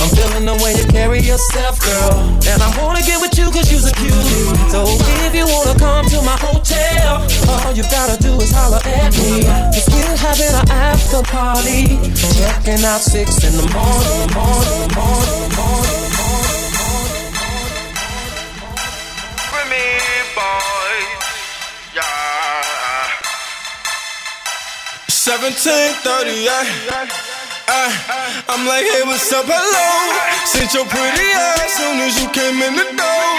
I'm 0.00 0.08
feeling 0.16 0.46
the 0.46 0.56
way 0.62 0.72
you 0.74 0.84
carry 0.88 1.20
yourself, 1.20 1.80
girl. 1.80 2.12
And 2.48 2.62
I 2.62 2.70
wanna 2.80 3.02
get 3.02 3.20
with 3.20 3.36
you 3.36 3.50
cause 3.50 3.70
you's 3.70 3.84
a 3.84 3.92
cutie. 3.92 4.46
So 4.72 4.84
if 5.26 5.34
you 5.34 5.44
wanna 5.46 5.78
come 5.78 6.06
to 6.08 6.22
my 6.22 6.36
hotel, 6.40 7.20
all 7.48 7.72
you 7.74 7.82
gotta 7.90 8.16
do 8.22 8.40
is 8.40 8.50
holler 8.52 8.80
at 8.84 9.12
me. 9.16 9.44
Cause 9.74 9.88
we're 9.92 10.16
having 10.16 10.54
an 10.54 10.70
after 10.70 11.22
party. 11.22 11.98
Checking 12.38 12.84
out 12.84 13.00
six 13.00 13.42
in 13.44 13.52
the 13.56 13.66
morning, 13.72 14.30
morning, 14.32 14.88
morning, 14.96 15.50
morning. 15.56 16.00
Yeah. 21.92 22.02
1738 25.08 27.29
I'm 27.68 28.64
like, 28.66 28.86
hey, 28.86 29.02
what's 29.04 29.28
up, 29.32 29.44
hello? 29.44 29.88
Since 30.48 30.74
your 30.74 30.86
pretty 30.88 31.28
ass 31.36 31.76
soon 31.76 32.00
as 32.00 32.14
you 32.16 32.28
came 32.32 32.58
in 32.62 32.74
the 32.76 32.88
door. 32.96 33.32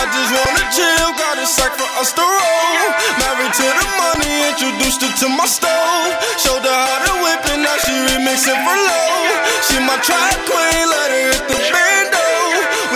I 0.00 0.02
just 0.10 0.30
wanna 0.32 0.64
chill, 0.72 1.08
got 1.20 1.36
a 1.38 1.46
sack 1.46 1.72
for 1.76 1.88
us 2.00 2.12
to 2.16 2.24
roll. 2.24 2.82
Married 3.20 3.52
to 3.52 3.66
the 3.66 3.86
money, 4.00 4.32
introduced 4.50 5.02
her 5.04 5.12
to 5.12 5.28
my 5.34 5.46
stove. 5.46 6.12
Showed 6.40 6.64
her 6.64 6.72
how 6.72 6.98
to 7.04 7.12
whip 7.22 7.44
it, 7.52 7.58
now 7.60 7.76
she 7.84 7.94
remixing 8.10 8.60
for 8.64 8.76
low. 8.76 9.20
She 9.68 9.76
my 9.84 9.96
track 10.02 10.38
queen, 10.48 10.84
let 10.88 11.10
her 11.12 11.24
hit 11.36 11.44
the 11.46 11.58
bando. 11.70 12.26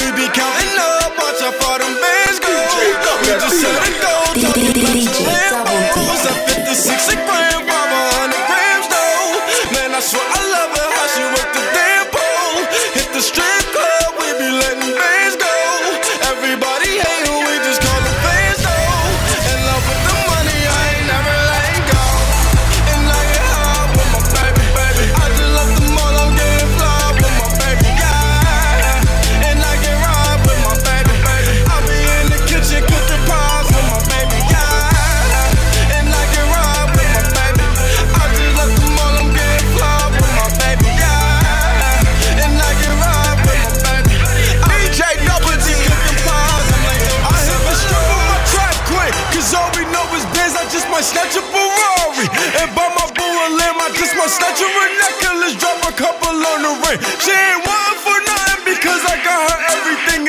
We 0.01 0.05
be 0.17 0.27
counting 0.33 0.77
up, 0.81 1.13
watch 1.19 1.41
how 1.45 1.53
far 1.61 1.79
them 1.79 1.95
bands 1.99 2.39
go. 2.41 2.57
We 3.21 3.31
just 3.37 3.57
set 3.61 3.79
it 3.85 3.97
go. 4.01 4.15
DJ 4.35 5.29
Double 5.53 5.81
D. 5.93 6.01
56 6.73 7.15
grams. 7.27 7.60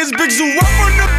this 0.02 0.12
bitch 0.14 0.40
who 0.40 0.58
up 0.58 0.80
on 0.82 0.98
the 0.98 1.11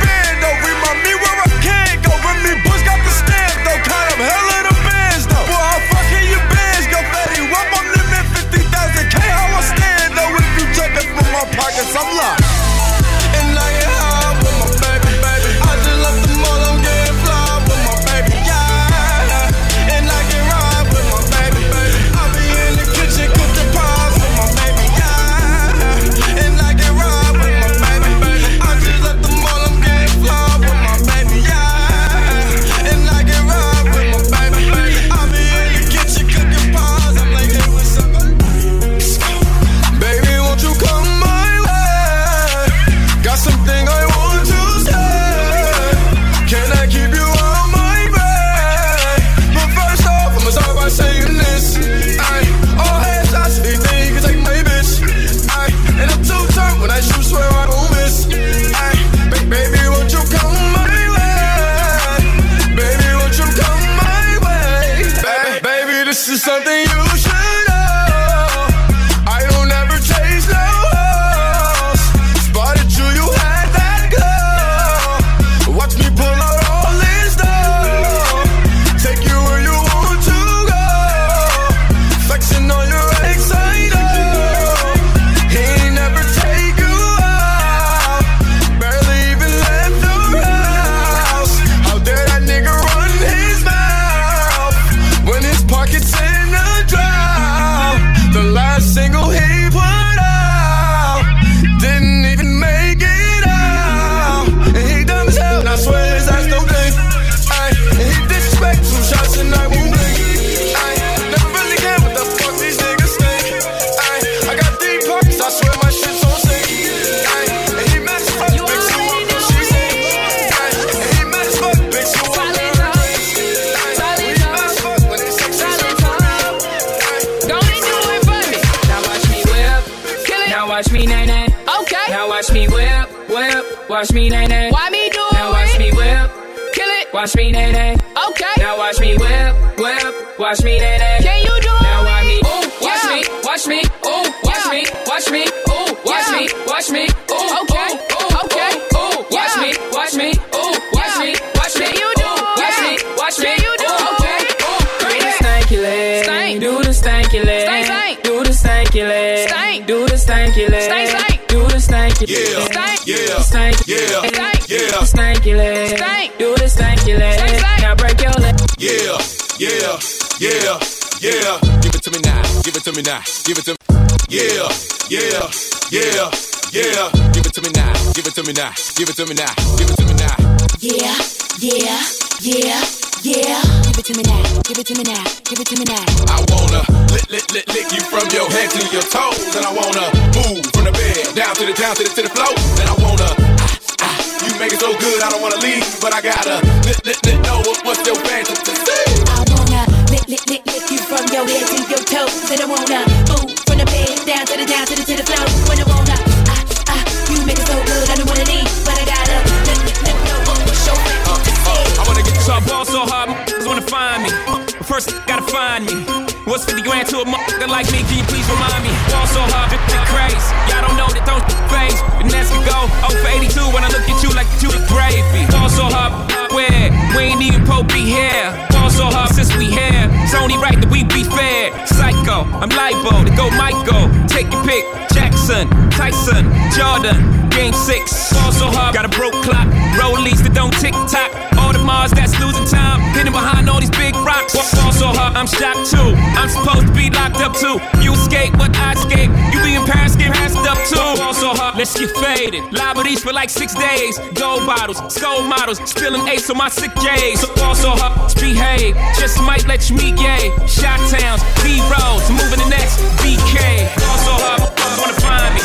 for 253.32 253.34
like 253.34 253.50
six 253.50 253.74
days. 253.74 254.18
Gold 254.34 254.66
bottles, 254.66 254.98
skull 255.12 255.42
models, 255.42 255.78
spilling 255.88 256.26
ace 256.28 256.50
on 256.50 256.56
my 256.56 256.68
sick 256.68 256.92
days. 256.94 257.40
So 257.40 257.48
ball 257.54 257.74
so 257.74 257.90
hard, 257.90 258.34
behave. 258.34 258.94
Just 259.18 259.40
might 259.42 259.66
let 259.66 259.88
you 259.88 259.96
meet 259.96 260.16
gay. 260.16 260.52
Shot 260.66 261.00
towns, 261.08 261.42
B 261.64 261.80
roads, 261.88 262.28
moving 262.30 262.60
the 262.60 262.68
next 262.68 263.00
BK. 263.20 263.56
Ball 263.96 264.18
so 264.26 264.34
hard, 264.36 264.60
wanna 265.00 265.16
find 265.24 265.54
me. 265.56 265.62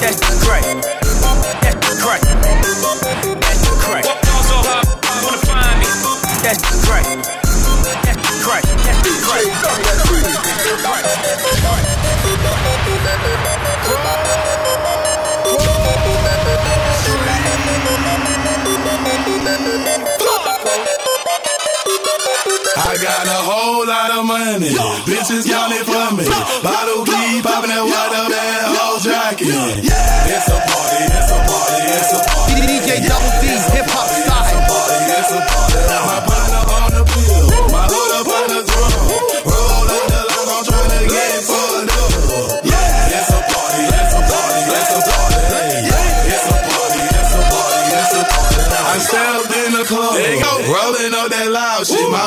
That's 0.00 0.20
great. 0.44 0.64
That's 1.64 1.78
great. 2.04 2.22
That's 3.40 3.64
great. 3.84 4.04
Ball 4.04 4.42
so 4.50 4.58
hard, 4.68 4.86
wanna 5.24 5.40
find 5.48 5.76
me. 5.80 5.88
That's 6.44 6.62
great. 6.84 7.06
That's 8.04 8.44
great. 8.44 8.64
That's 8.84 9.00
great. 9.24 9.95
Money. 24.26 24.74
Bitches 25.06 25.46
counting 25.46 25.84
for 25.86 26.10
me. 26.18 26.26
Bottle 26.62 27.04
keep 27.06 27.46
popping 27.46 27.70
that 27.70 27.84
water, 27.86 28.24
man. 28.26 28.74
Whole 28.74 28.98
jacket. 28.98 29.46
It's 29.46 30.48
a 30.50 30.58
party, 30.66 31.02
it's 31.06 31.30
a 31.30 31.38
party, 31.46 31.86
it's 31.94 32.10
a 32.10 32.18
party. 32.26 32.58
DJ 32.66 33.06
Double 33.06 33.34
D, 33.38 33.46
hip 33.70 33.86
hop 33.86 34.10
style. 34.10 34.66
It's 35.06 35.30
a 35.30 35.40
party. 35.46 35.78
My 35.86 36.18
partner 36.26 36.62
on 36.74 36.90
the 36.90 37.02
bill. 37.06 37.46
My 37.70 37.86
hood 37.86 38.12
up 38.18 38.26
on 38.26 38.46
the 38.50 38.60
drum. 38.66 38.90
Roll 39.46 39.86
up 39.94 40.04
the 40.10 40.20
line, 40.26 40.50
I'm 40.50 40.62
trying 40.66 40.90
to 40.90 41.02
get 41.06 41.38
fucked 41.46 41.94
up. 41.94 42.10
Yeah, 42.66 43.16
it's 43.16 43.30
a 43.30 43.40
party, 43.46 43.82
it's 43.86 44.10
a 44.10 44.22
party, 44.26 44.60
it's 44.74 44.90
a 44.90 45.00
party. 45.06 45.38
It's 46.26 46.46
a 46.50 46.58
party, 46.66 47.02
it's 47.14 47.30
a 47.30 47.42
party, 47.46 47.94
it's 47.94 48.14
a 48.18 48.22
party. 48.26 48.74
I 48.74 48.98
stepped 48.98 49.54
in 49.54 49.70
the 49.78 49.84
club, 49.86 50.18
rolling 50.66 51.14
up 51.14 51.28
that 51.30 51.48
loud 51.54 51.86
shit. 51.86 52.10
My 52.10 52.26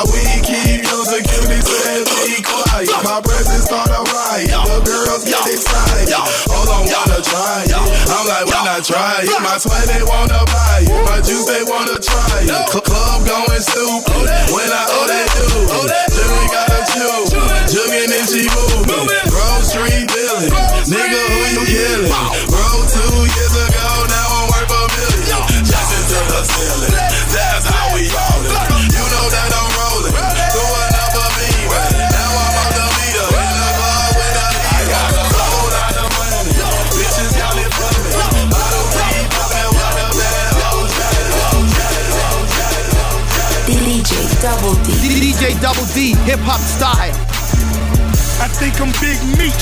my 9.42 9.56
sweat 9.58 9.86
they 9.88 10.02
wanna 10.04 10.40
buy 10.46 10.84
it. 10.84 11.04
My 11.08 11.20
juice 11.20 11.46
they 11.46 11.64
wanna 11.64 11.98
try 11.98 12.44
it. 12.44 12.52
Club 12.84 13.26
going 13.26 13.60
stupid. 13.60 14.12
Oh, 14.12 14.54
when 14.54 14.70
I 14.70 14.84
oh 14.88 15.06
they 15.06 15.24
do 15.36 16.09
DJ 45.40 45.58
Double 45.62 45.86
D, 45.94 46.12
hip 46.28 46.38
hop 46.44 46.60
style. 46.60 47.16
I 48.44 48.48
think 48.60 48.76
I'm 48.76 48.92
Big 49.00 49.16
Meech. 49.40 49.56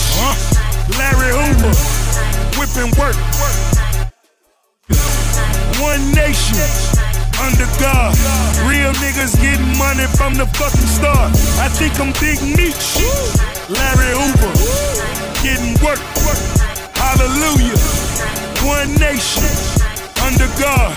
Larry 0.99 1.31
Hoover. 1.31 1.70
Whipping 2.59 2.91
work. 2.99 3.14
One 5.79 6.03
nation. 6.18 6.66
Under 7.39 7.70
God. 7.79 8.11
Real 8.66 8.91
niggas 8.99 9.39
getting 9.39 9.79
money 9.79 10.11
from 10.18 10.35
the 10.35 10.47
fucking 10.59 10.91
start. 10.99 11.31
I 11.62 11.70
think 11.70 11.95
I'm 12.03 12.11
Big 12.18 12.43
Meech. 12.43 12.99
Larry 13.70 14.18
Hoover. 14.18 14.51
Getting 15.47 15.79
work. 15.79 16.03
Hallelujah. 16.99 17.79
One 18.66 18.99
nation. 18.99 19.78
Under 20.29 20.53
God. 20.61 20.93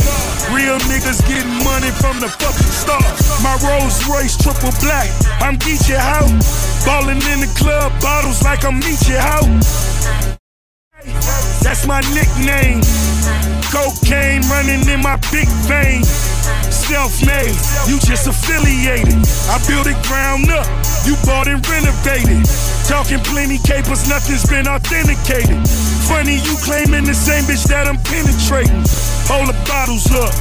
Real 0.52 0.76
niggas 0.92 1.24
getting 1.24 1.64
money 1.64 1.88
from 2.04 2.20
the 2.20 2.28
fucking 2.28 2.68
start. 2.68 3.08
My 3.40 3.56
Rolls 3.64 4.04
Royce 4.04 4.36
triple 4.36 4.76
black. 4.84 5.08
I'm 5.40 5.56
Geechee 5.56 5.96
How. 5.96 6.28
Ballin' 6.84 7.24
in 7.32 7.40
the 7.40 7.52
club, 7.56 7.96
bottles 8.02 8.44
like 8.44 8.66
I'm 8.66 8.82
Meechee 8.82 9.16
How. 9.16 9.48
That's 11.64 11.88
my 11.88 12.02
nickname. 12.12 12.84
Cocaine 13.72 14.44
running 14.52 14.84
in 14.92 15.00
my 15.00 15.16
big 15.32 15.48
vein. 15.64 16.04
Self-made, 16.68 17.56
you 17.88 18.04
just 18.04 18.28
affiliated. 18.28 19.16
I 19.48 19.64
built 19.64 19.88
it 19.88 19.96
ground 20.04 20.52
up, 20.52 20.68
you 21.08 21.16
bought 21.24 21.48
and 21.48 21.64
renovated. 21.64 22.44
Talking 22.84 23.24
plenty 23.24 23.60
capers, 23.64 24.10
nothing's 24.10 24.44
been 24.44 24.68
authenticated. 24.68 25.56
Funny 26.12 26.36
you 26.44 26.58
claiming 26.68 27.06
the 27.06 27.16
same 27.16 27.46
bitch 27.46 27.64
that 27.72 27.88
I'm 27.88 27.96
penetrating. 28.04 28.84
Hold 29.32 29.48
the 29.48 29.56
bottles 29.64 30.12
up, 30.12 30.36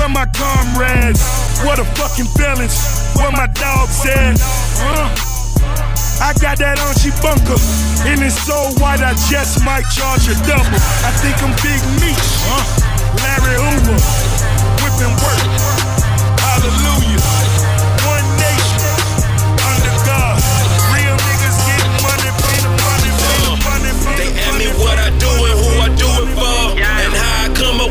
where 0.00 0.08
my 0.08 0.24
comrades? 0.32 1.20
What 1.60 1.78
a 1.78 1.84
fucking 1.92 2.24
balance, 2.40 3.12
where 3.12 3.30
my 3.30 3.46
dogs 3.52 4.00
at? 4.08 4.40
Huh? 4.80 5.12
I 6.24 6.32
got 6.40 6.56
that 6.56 6.80
on 6.80 6.96
she 6.96 7.12
bunker. 7.20 7.60
And 8.08 8.24
it's 8.24 8.40
so 8.40 8.56
white, 8.80 9.04
I 9.04 9.12
just 9.28 9.60
might 9.62 9.84
charge 9.92 10.24
a 10.32 10.36
double. 10.48 10.80
I 11.04 11.12
think 11.20 11.36
I'm 11.44 11.52
Big 11.60 11.84
Meech, 12.00 12.16
huh? 12.48 12.64
Larry 13.20 13.60
Hoover, 13.60 14.00
whipping 14.80 15.12
work. 15.20 15.59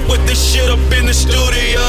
With 0.10 0.26
this 0.28 0.42
shit 0.42 0.70
up 0.70 0.80
in 0.92 1.06
the 1.06 1.14
studio. 1.14 1.80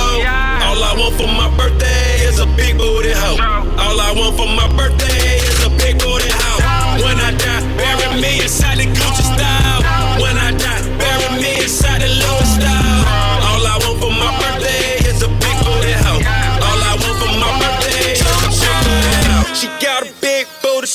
All 0.62 0.78
I 0.84 0.94
want 0.96 1.16
for 1.16 1.26
my 1.26 1.48
birthday 1.56 2.20
is 2.28 2.38
a 2.38 2.46
big 2.54 2.76
booty 2.78 3.12
hoe. 3.12 3.40
All 3.80 3.98
I 3.98 4.12
want 4.14 4.36
for 4.36 4.46
my 4.46 4.68
birthday 4.76 5.40
is 5.40 5.64
a 5.64 5.70
big 5.80 5.98
booty 5.98 6.28
hoe. 6.28 6.60
When 7.02 7.18
I 7.18 7.32
die, 7.32 7.64
bury 7.76 8.20
me 8.20 8.42
inside 8.42 8.69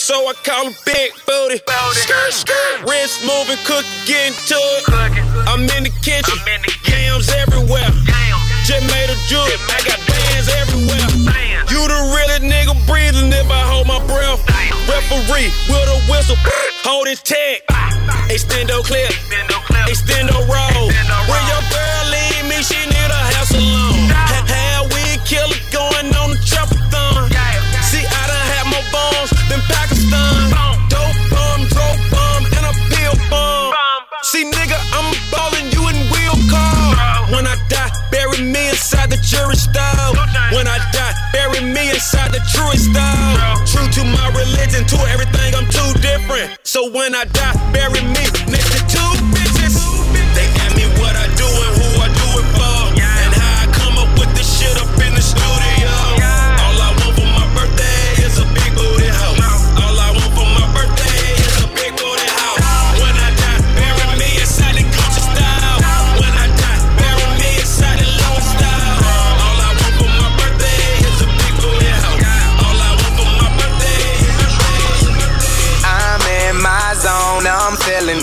so 0.05 0.29
I 0.29 0.37
call 0.45 0.69
her 0.69 0.77
big 0.85 1.17
booty. 1.25 1.57
Skirt, 1.97 2.29
skirt, 2.29 2.85
wrist 2.85 3.25
moving, 3.25 3.57
cook, 3.65 3.81
getting 4.05 4.37
to 4.53 4.59
it. 4.77 4.85
I'm 5.49 5.65
in 5.65 5.81
the 5.81 5.93
kitchen, 6.05 6.37
yams 6.85 7.33
everywhere. 7.33 7.89
Just 8.69 8.85
made 8.85 9.09
a 9.09 9.17
juke, 9.25 9.49
I 9.73 9.81
got 9.81 9.97
bands 10.05 10.49
everywhere. 10.61 11.09
You 11.73 11.81
the 11.89 11.99
realest 12.13 12.45
nigga 12.45 12.77
breathing 12.85 13.33
if 13.33 13.49
I 13.49 13.65
hold 13.65 13.89
my 13.89 13.97
breath. 14.05 14.45
Referee 14.85 15.49
with 15.73 15.89
a 15.89 15.97
whistle, 16.05 16.37
hold 16.85 17.09
his 17.09 17.25
tag. 17.25 17.65
Extendo 18.29 18.85
clear, 18.85 19.09
extendo 19.89 20.37
roll. 20.45 20.85
When 21.25 21.41
your 21.49 21.63
girl 21.73 22.03
leave 22.13 22.45
me, 22.45 22.61
she 22.61 22.77
need 22.77 23.09
a 23.09 23.21
house 23.33 23.49
alone. 23.57 24.13
Weed 24.93 25.17
killer 25.25 25.54
the 39.15 39.21
jury 39.23 39.55
style. 39.55 40.13
When 40.51 40.67
I 40.67 40.77
die, 40.91 41.13
bury 41.31 41.61
me 41.63 41.89
inside 41.89 42.31
the 42.31 42.43
truest 42.51 42.91
style. 42.91 43.57
True 43.65 43.87
to 43.87 44.03
my 44.03 44.27
religion, 44.35 44.85
to 44.87 44.97
everything, 45.09 45.55
I'm 45.55 45.67
too 45.69 45.91
different. 46.01 46.57
So 46.63 46.89
when 46.91 47.15
I 47.15 47.25
die, 47.25 47.55
bury 47.71 48.01
me 48.01 48.25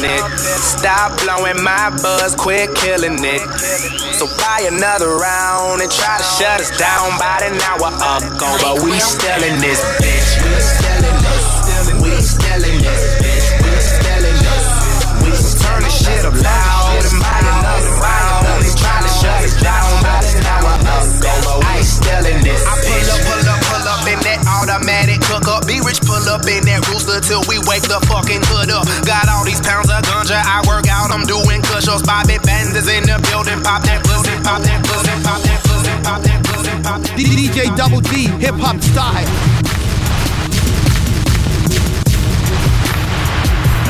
it. 0.01 0.23
Stop 0.39 1.20
blowing 1.20 1.62
my 1.62 1.90
buzz, 2.02 2.35
quit 2.35 2.74
killing 2.77 3.19
it. 3.20 3.43
So 4.16 4.27
buy 4.39 4.64
another 4.70 5.16
round 5.16 5.82
and 5.82 5.90
try 5.90 6.16
to 6.16 6.24
shut 6.24 6.60
us 6.60 6.70
down 6.78 7.16
about 7.16 7.43
an 7.43 7.60
hour 7.60 7.93
ago. 7.93 8.48
But 8.62 8.82
we 8.85 8.98
still 9.01 9.43
in 9.44 9.60
this 9.60 9.82
bitch. 10.01 10.22
Up 26.33 26.49
in 26.49 26.65
that 26.65 26.81
rooster 26.89 27.21
till 27.21 27.45
we 27.45 27.61
wake 27.69 27.85
the 27.85 28.01
fucking 28.09 28.41
hood 28.49 28.73
up. 28.73 28.89
Got 29.05 29.29
all 29.29 29.45
these 29.45 29.61
pounds 29.61 29.93
of 29.93 30.01
ganja. 30.01 30.41
I 30.41 30.65
work 30.65 30.89
out, 30.89 31.13
I'm 31.13 31.29
doing 31.29 31.61
cushions. 31.61 32.01
Bobby 32.09 32.41
Banders 32.41 32.89
in 32.89 33.05
the 33.05 33.21
building. 33.29 33.61
Pop 33.61 33.85
that 33.85 34.01
pussy, 34.01 34.33
pop 34.41 34.65
that 34.65 34.81
pussy, 34.81 35.13
pop 35.21 35.41
that 35.45 35.61
pussy, 35.61 35.93
pop 36.01 36.21
that 36.25 36.41
pussy, 36.41 36.75
pop 36.81 36.99
that 37.05 37.13
DJ 37.21 37.69
Double 37.77 38.01
D, 38.01 38.33
hip 38.41 38.57
hop 38.57 38.81
style. 38.81 39.29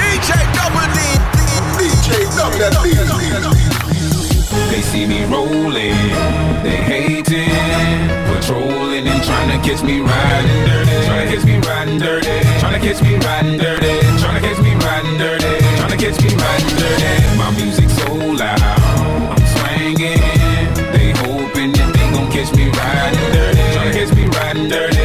DJ 0.02 0.30
Double 0.58 0.86
D. 0.90 0.98
DJ 1.78 2.26
Double 2.34 2.74
D. 2.82 2.98
They 4.68 4.82
see 4.82 5.06
me 5.06 5.24
rolling, 5.30 5.94
they 6.66 6.76
hating, 6.90 8.08
patrolling 8.26 9.06
and 9.06 9.22
trying 9.22 9.48
to 9.52 9.58
catch 9.68 9.82
me 9.82 10.00
riding 10.00 10.66
dirty, 10.66 11.06
trying 11.06 11.28
to 11.28 11.36
catch 11.36 11.44
me 11.44 11.61
riding 11.92 11.98
dirty, 11.98 12.60
trying 12.60 12.80
to 12.80 12.86
catch 12.86 13.02
me 13.02 13.16
riding 13.16 13.58
dirty, 13.58 14.00
catch 14.40 14.58
me 14.60 14.74
dirty, 15.18 15.58
trying 15.76 15.90
to 15.90 15.96
catch 15.96 16.22
me 16.22 16.34
riding 16.34 16.76
dirty. 16.76 17.36
My 17.36 17.50
music 17.52 17.90
so 17.90 18.14
loud, 18.14 18.60
I'm. 18.62 19.32
They 20.92 21.12
that 21.72 21.92
they 21.92 22.10
gon' 22.12 22.30
catch 22.30 22.54
me 22.54 22.70
dirty, 23.32 23.72
to 23.92 23.98
catch 23.98 24.14
me 24.14 24.24
riding 24.26 24.68
dirty, 24.68 24.96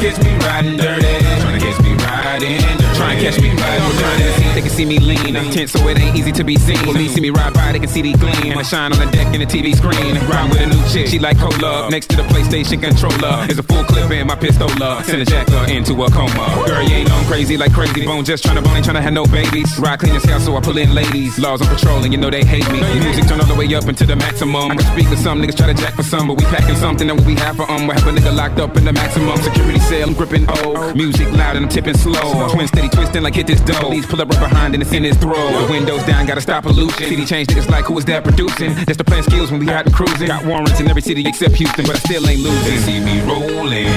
catch 0.00 0.18
me 0.22 0.32
dirty, 0.76 1.14
catch 1.60 1.80
me 1.82 1.94
riding 1.94 2.60
dirty, 2.60 2.81
catch 3.22 3.40
me 3.40 3.50
riding 3.54 3.98
dirty. 3.98 4.54
They 4.54 4.60
can 4.60 4.70
see 4.70 4.84
me 4.84 4.98
lean, 4.98 5.36
I'm 5.36 5.50
tense 5.50 5.72
so 5.72 5.88
it 5.88 5.98
ain't 5.98 6.16
easy 6.16 6.32
to 6.32 6.44
be 6.44 6.56
seen. 6.56 6.84
When 6.86 6.96
me 6.96 7.08
see 7.08 7.20
me 7.20 7.30
ride 7.30 7.54
by, 7.54 7.72
they 7.72 7.78
can 7.78 7.88
see 7.88 8.02
the 8.02 8.12
gleam. 8.18 8.58
I 8.58 8.62
shine 8.62 8.92
on 8.92 8.98
the 8.98 9.10
deck 9.10 9.32
in 9.34 9.40
the 9.40 9.46
TV 9.46 9.74
screen. 9.76 10.18
Ride 10.26 10.50
with 10.50 10.60
a 10.60 10.66
new 10.66 10.82
chick, 10.90 11.06
she 11.06 11.18
like 11.18 11.38
cola. 11.38 11.88
Next 11.90 12.08
to 12.10 12.16
the 12.16 12.24
PlayStation 12.24 12.82
controller 12.82 13.46
is 13.48 13.58
a 13.58 13.62
full 13.62 13.84
clip 13.84 14.10
and 14.10 14.26
my 14.28 14.34
pistola. 14.34 15.04
Send 15.04 15.22
a 15.22 15.24
jacker 15.24 15.70
into 15.70 16.02
a 16.02 16.10
coma. 16.10 16.64
Girl, 16.66 16.82
you 16.82 16.96
ain't 16.96 17.10
on 17.12 17.24
crazy 17.26 17.56
like 17.56 17.70
Krayzie 17.72 18.04
Bone. 18.04 18.24
Just 18.24 18.44
tryna 18.44 18.64
bone, 18.64 18.76
ain't 18.76 18.86
tryna 18.86 19.02
have 19.02 19.12
no 19.12 19.24
babies. 19.26 19.78
Ride 19.78 20.00
clean 20.00 20.16
as 20.16 20.24
hell, 20.24 20.40
so 20.40 20.56
I 20.56 20.60
pull 20.60 20.78
in 20.78 20.94
ladies. 20.94 21.38
Laws 21.38 21.62
on 21.62 21.68
patrol, 21.68 22.02
and 22.02 22.12
you 22.12 22.18
know 22.18 22.30
they 22.30 22.44
hate 22.44 22.68
me. 22.72 22.80
Music 22.98 23.26
turn 23.26 23.40
all 23.40 23.46
the 23.46 23.54
way 23.54 23.72
up 23.74 23.86
into 23.86 24.04
the 24.04 24.16
maximum. 24.16 24.72
I 24.72 24.76
can 24.76 24.86
speak 24.92 25.08
to 25.10 25.16
some 25.16 25.40
niggas 25.40 25.56
try 25.56 25.72
to 25.72 25.74
jack 25.74 25.94
for 25.94 26.02
some, 26.02 26.28
but 26.28 26.38
we 26.38 26.44
packing 26.46 26.76
something 26.76 27.06
that 27.06 27.20
we 27.22 27.34
have 27.36 27.56
for 27.56 27.70
um. 27.70 27.86
We 27.86 27.94
have 27.94 28.06
a 28.06 28.12
nigga 28.12 28.34
locked 28.34 28.58
up 28.58 28.76
in 28.76 28.84
the 28.84 28.92
maximum 28.92 29.36
security 29.38 29.78
cell. 29.80 30.08
I'm 30.08 30.14
gripping 30.14 30.46
O. 30.48 30.92
Music 30.94 31.30
loud 31.32 31.56
and 31.56 31.66
I'm 31.66 31.70
tipping 31.70 31.96
slow. 31.96 32.48
Twin 32.50 32.66
steady 32.66 32.88
like 33.20 33.34
hit 33.34 33.46
this 33.46 33.60
dough. 33.60 33.80
Police 33.80 34.06
pull 34.06 34.20
up 34.22 34.30
right 34.30 34.40
behind 34.40 34.74
and 34.74 34.82
it's 34.82 34.92
in 34.92 35.04
his 35.04 35.16
throat. 35.16 35.50
The 35.52 35.66
windows 35.70 36.02
down, 36.04 36.24
gotta 36.26 36.40
stop 36.40 36.64
pollution. 36.64 37.08
City 37.08 37.26
change 37.26 37.48
niggas 37.48 37.68
like 37.68 37.84
who 37.84 37.98
is 37.98 38.04
that 38.06 38.24
producing? 38.24 38.74
That's 38.86 38.96
the 38.96 39.04
plan 39.04 39.22
skills 39.22 39.50
when 39.50 39.60
we 39.60 39.68
out 39.70 39.84
and 39.84 39.94
cruising. 39.94 40.28
Got 40.28 40.46
warrants 40.46 40.80
in 40.80 40.88
every 40.88 41.02
city 41.02 41.26
except 41.26 41.54
Houston, 41.56 41.84
but 41.84 41.96
I 41.96 41.98
still 41.98 42.26
ain't 42.28 42.40
losing. 42.40 42.64
They 42.64 42.78
see 42.78 43.00
me 43.00 43.20
rolling, 43.28 43.92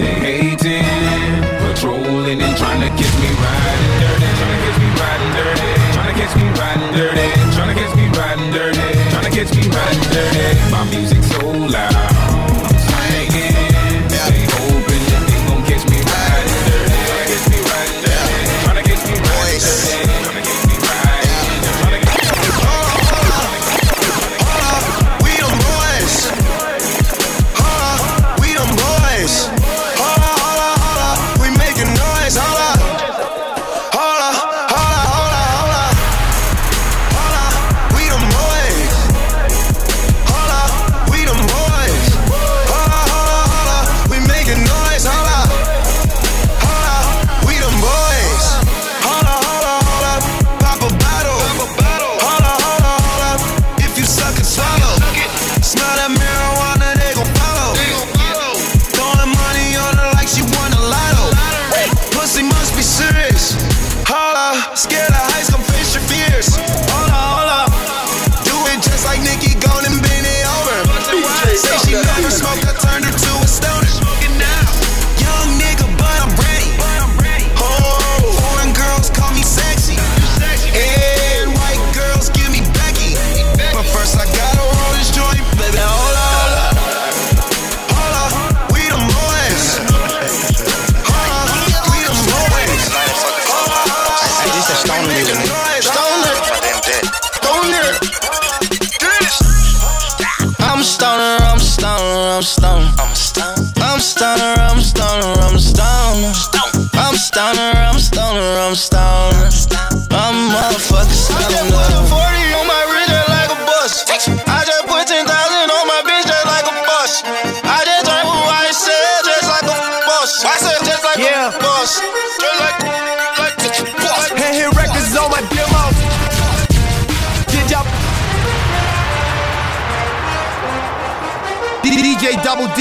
they 0.00 0.14
hating, 0.18 0.82
patrolling 1.62 2.40
and 2.42 2.56
trying 2.56 2.80
to 2.80 2.88
catch 2.88 3.14
me 3.22 3.30
riding 3.38 3.94
dirty, 4.02 4.28
trying 4.40 4.54
to 4.56 4.60
catch 4.64 4.78
me 4.80 4.88
riding 4.98 5.32
dirty, 5.38 5.70
trying 5.94 6.10
to 6.10 6.16
catch 6.18 6.34
me 6.34 6.46
riding 6.58 6.90
dirty, 6.96 7.28
trying 7.54 7.70
to 7.70 7.76
catch 7.78 7.94
me 7.94 8.06
riding 8.18 8.50
dirty, 8.50 8.86
trying 9.12 9.26
to 9.28 9.30
catch 9.30 9.50
me 9.54 9.62
riding 9.70 10.04
dirty. 10.10 10.70
My 10.72 10.82
music 10.90 11.22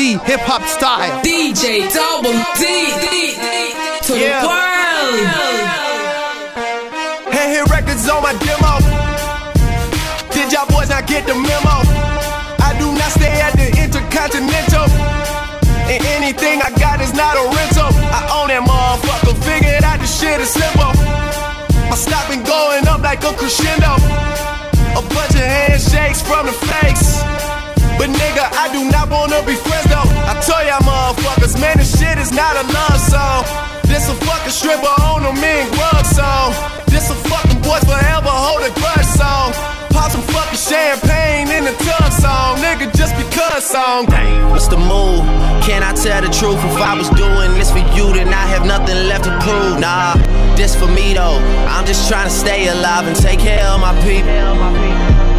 D, 0.09 0.17
hip 0.25 0.41
hop 0.41 0.65
style. 0.65 1.21
DJ 1.21 1.85
Double 1.93 2.33
D, 2.57 2.65
to 4.07 4.17
Yeah. 4.17 4.41
the 4.41 4.47
world. 4.49 5.13
and 7.37 7.47
hit 7.53 7.69
records 7.69 8.09
on 8.09 8.23
my 8.23 8.33
demo? 8.41 8.73
Did 10.33 10.51
y'all 10.51 10.65
boys 10.65 10.89
not 10.89 11.05
get 11.05 11.27
the 11.27 11.35
memo? 11.35 11.75
I 12.57 12.73
do 12.81 12.89
not 12.97 13.11
stay 13.11 13.29
at 13.45 13.53
the 13.53 13.69
Intercontinental. 13.83 14.89
And 15.93 16.01
anything 16.17 16.57
I 16.63 16.71
got 16.81 17.01
is 17.01 17.13
not 17.13 17.37
a 17.37 17.45
rental. 17.57 17.89
I 18.09 18.21
own 18.33 18.47
that 18.49 18.65
motherfucker, 18.65 19.35
figured 19.45 19.83
out 19.83 19.99
the 19.99 20.07
shit 20.07 20.41
is 20.41 20.49
simple. 20.49 20.91
My 21.89 21.95
stock 21.95 22.25
been 22.29 22.41
going 22.41 22.87
up 22.87 23.01
like 23.03 23.23
a 23.23 23.31
crescendo. 23.33 23.93
A 24.97 25.01
bunch 25.13 25.35
of 25.37 25.45
handshakes 25.53 26.21
from 26.23 26.47
the 26.47 26.53
fakes. 26.65 27.21
But 27.99 28.15
nigga, 28.15 28.47
I 28.55 28.71
do 28.71 28.87
not 28.87 29.11
wanna 29.11 29.43
be 29.43 29.59
friends 29.59 29.91
though. 29.91 30.07
I 30.23 30.39
tell 30.39 30.63
y'all 30.63 30.79
motherfuckers, 30.87 31.59
man, 31.59 31.75
this 31.75 31.91
shit 31.99 32.17
is 32.17 32.31
not 32.31 32.55
a 32.55 32.63
love 32.71 32.95
song. 32.95 33.43
This 33.83 34.07
a 34.07 34.15
fucking 34.23 34.55
stripper 34.55 34.87
on 35.03 35.27
a 35.27 35.33
mean 35.35 35.67
grub 35.75 36.05
song. 36.07 36.55
This 36.87 37.11
a 37.11 37.15
fucking 37.27 37.59
boys 37.59 37.83
forever 37.83 38.31
hold 38.31 38.63
a 38.63 38.71
grudge 38.79 39.03
song. 39.03 39.51
Pop 39.91 40.15
some 40.15 40.23
fucking 40.31 40.55
champagne 40.55 41.51
in 41.51 41.67
the 41.67 41.75
tub 41.83 42.07
song, 42.15 42.55
nigga, 42.63 42.87
just 42.95 43.19
because 43.19 43.67
song. 43.67 44.07
What's 44.47 44.69
the 44.69 44.77
move? 44.77 45.27
Can 45.67 45.83
I 45.83 45.91
tell 45.91 46.21
the 46.23 46.31
truth? 46.31 46.55
If 46.71 46.79
I 46.79 46.95
was 46.95 47.09
doing 47.19 47.51
this 47.59 47.69
for 47.69 47.83
you, 47.99 48.13
then 48.15 48.31
I 48.31 48.47
have 48.47 48.65
nothing 48.65 48.95
left 49.11 49.25
to 49.25 49.33
prove. 49.43 49.75
Nah, 49.77 50.15
this 50.55 50.73
for 50.73 50.87
me 50.87 51.15
though. 51.19 51.43
I'm 51.67 51.85
just 51.85 52.07
trying 52.07 52.29
to 52.29 52.33
stay 52.33 52.69
alive 52.69 53.07
and 53.07 53.15
take 53.15 53.39
care 53.39 53.67
of 53.67 53.81
my 53.81 53.91
people. 54.07 54.31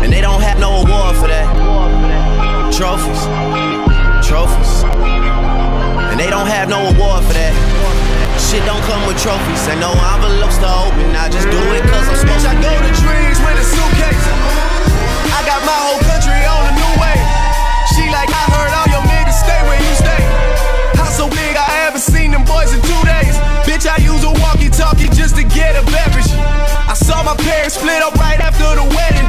And 0.05 0.13
they 0.13 0.21
don't 0.21 0.43
have 0.43 0.61
no 0.61 0.85
award 0.85 1.17
for 1.17 1.29
that. 1.29 1.70
Trophies, 2.81 3.29
trophies. 4.25 4.89
And 6.09 6.17
they 6.17 6.33
don't 6.33 6.49
have 6.49 6.73
no 6.73 6.81
award 6.89 7.29
for 7.29 7.37
that. 7.37 7.53
Shit 8.41 8.65
don't 8.65 8.81
come 8.89 9.05
with 9.05 9.21
trophies 9.21 9.69
and 9.69 9.85
no 9.85 9.93
envelopes 9.93 10.57
to 10.65 10.89
open. 10.89 11.13
I 11.13 11.29
just 11.29 11.45
do 11.53 11.61
it 11.77 11.85
cause 11.93 12.09
I'm 12.09 12.17
supposed 12.17 12.49
I 12.49 12.57
to. 12.57 12.65
go 12.65 12.73
to 12.73 12.93
dreams 13.05 13.37
with 13.45 13.61
a 13.61 13.67
suitcase. 13.69 14.25
I 15.29 15.45
got 15.45 15.61
my 15.69 15.77
whole 15.77 16.01
country 16.09 16.41
on 16.41 16.73
a 16.73 16.73
new 16.73 16.93
way. 16.97 17.21
She 17.93 18.09
like, 18.09 18.33
I 18.33 18.45
heard 18.49 18.73
all 18.73 18.89
your 18.89 19.05
niggas 19.13 19.37
stay 19.45 19.61
where 19.69 19.77
you 19.77 19.93
stay. 20.01 20.23
House 20.97 21.21
so 21.21 21.29
big, 21.29 21.61
I 21.61 21.85
haven't 21.85 22.01
seen 22.01 22.33
them 22.33 22.49
boys 22.49 22.73
in 22.73 22.81
two 22.81 23.03
days. 23.05 23.37
Bitch, 23.69 23.85
I 23.85 24.01
use 24.01 24.25
a 24.25 24.33
walkie-talkie 24.41 25.13
just 25.13 25.37
to 25.37 25.45
get 25.45 25.77
a 25.77 25.85
beverage. 25.85 26.33
I 26.89 26.97
saw 26.97 27.21
my 27.29 27.37
parents 27.45 27.77
split 27.77 28.01
up 28.01 28.17
right 28.17 28.41
after 28.41 28.73
the 28.73 28.89
wedding. 28.89 29.29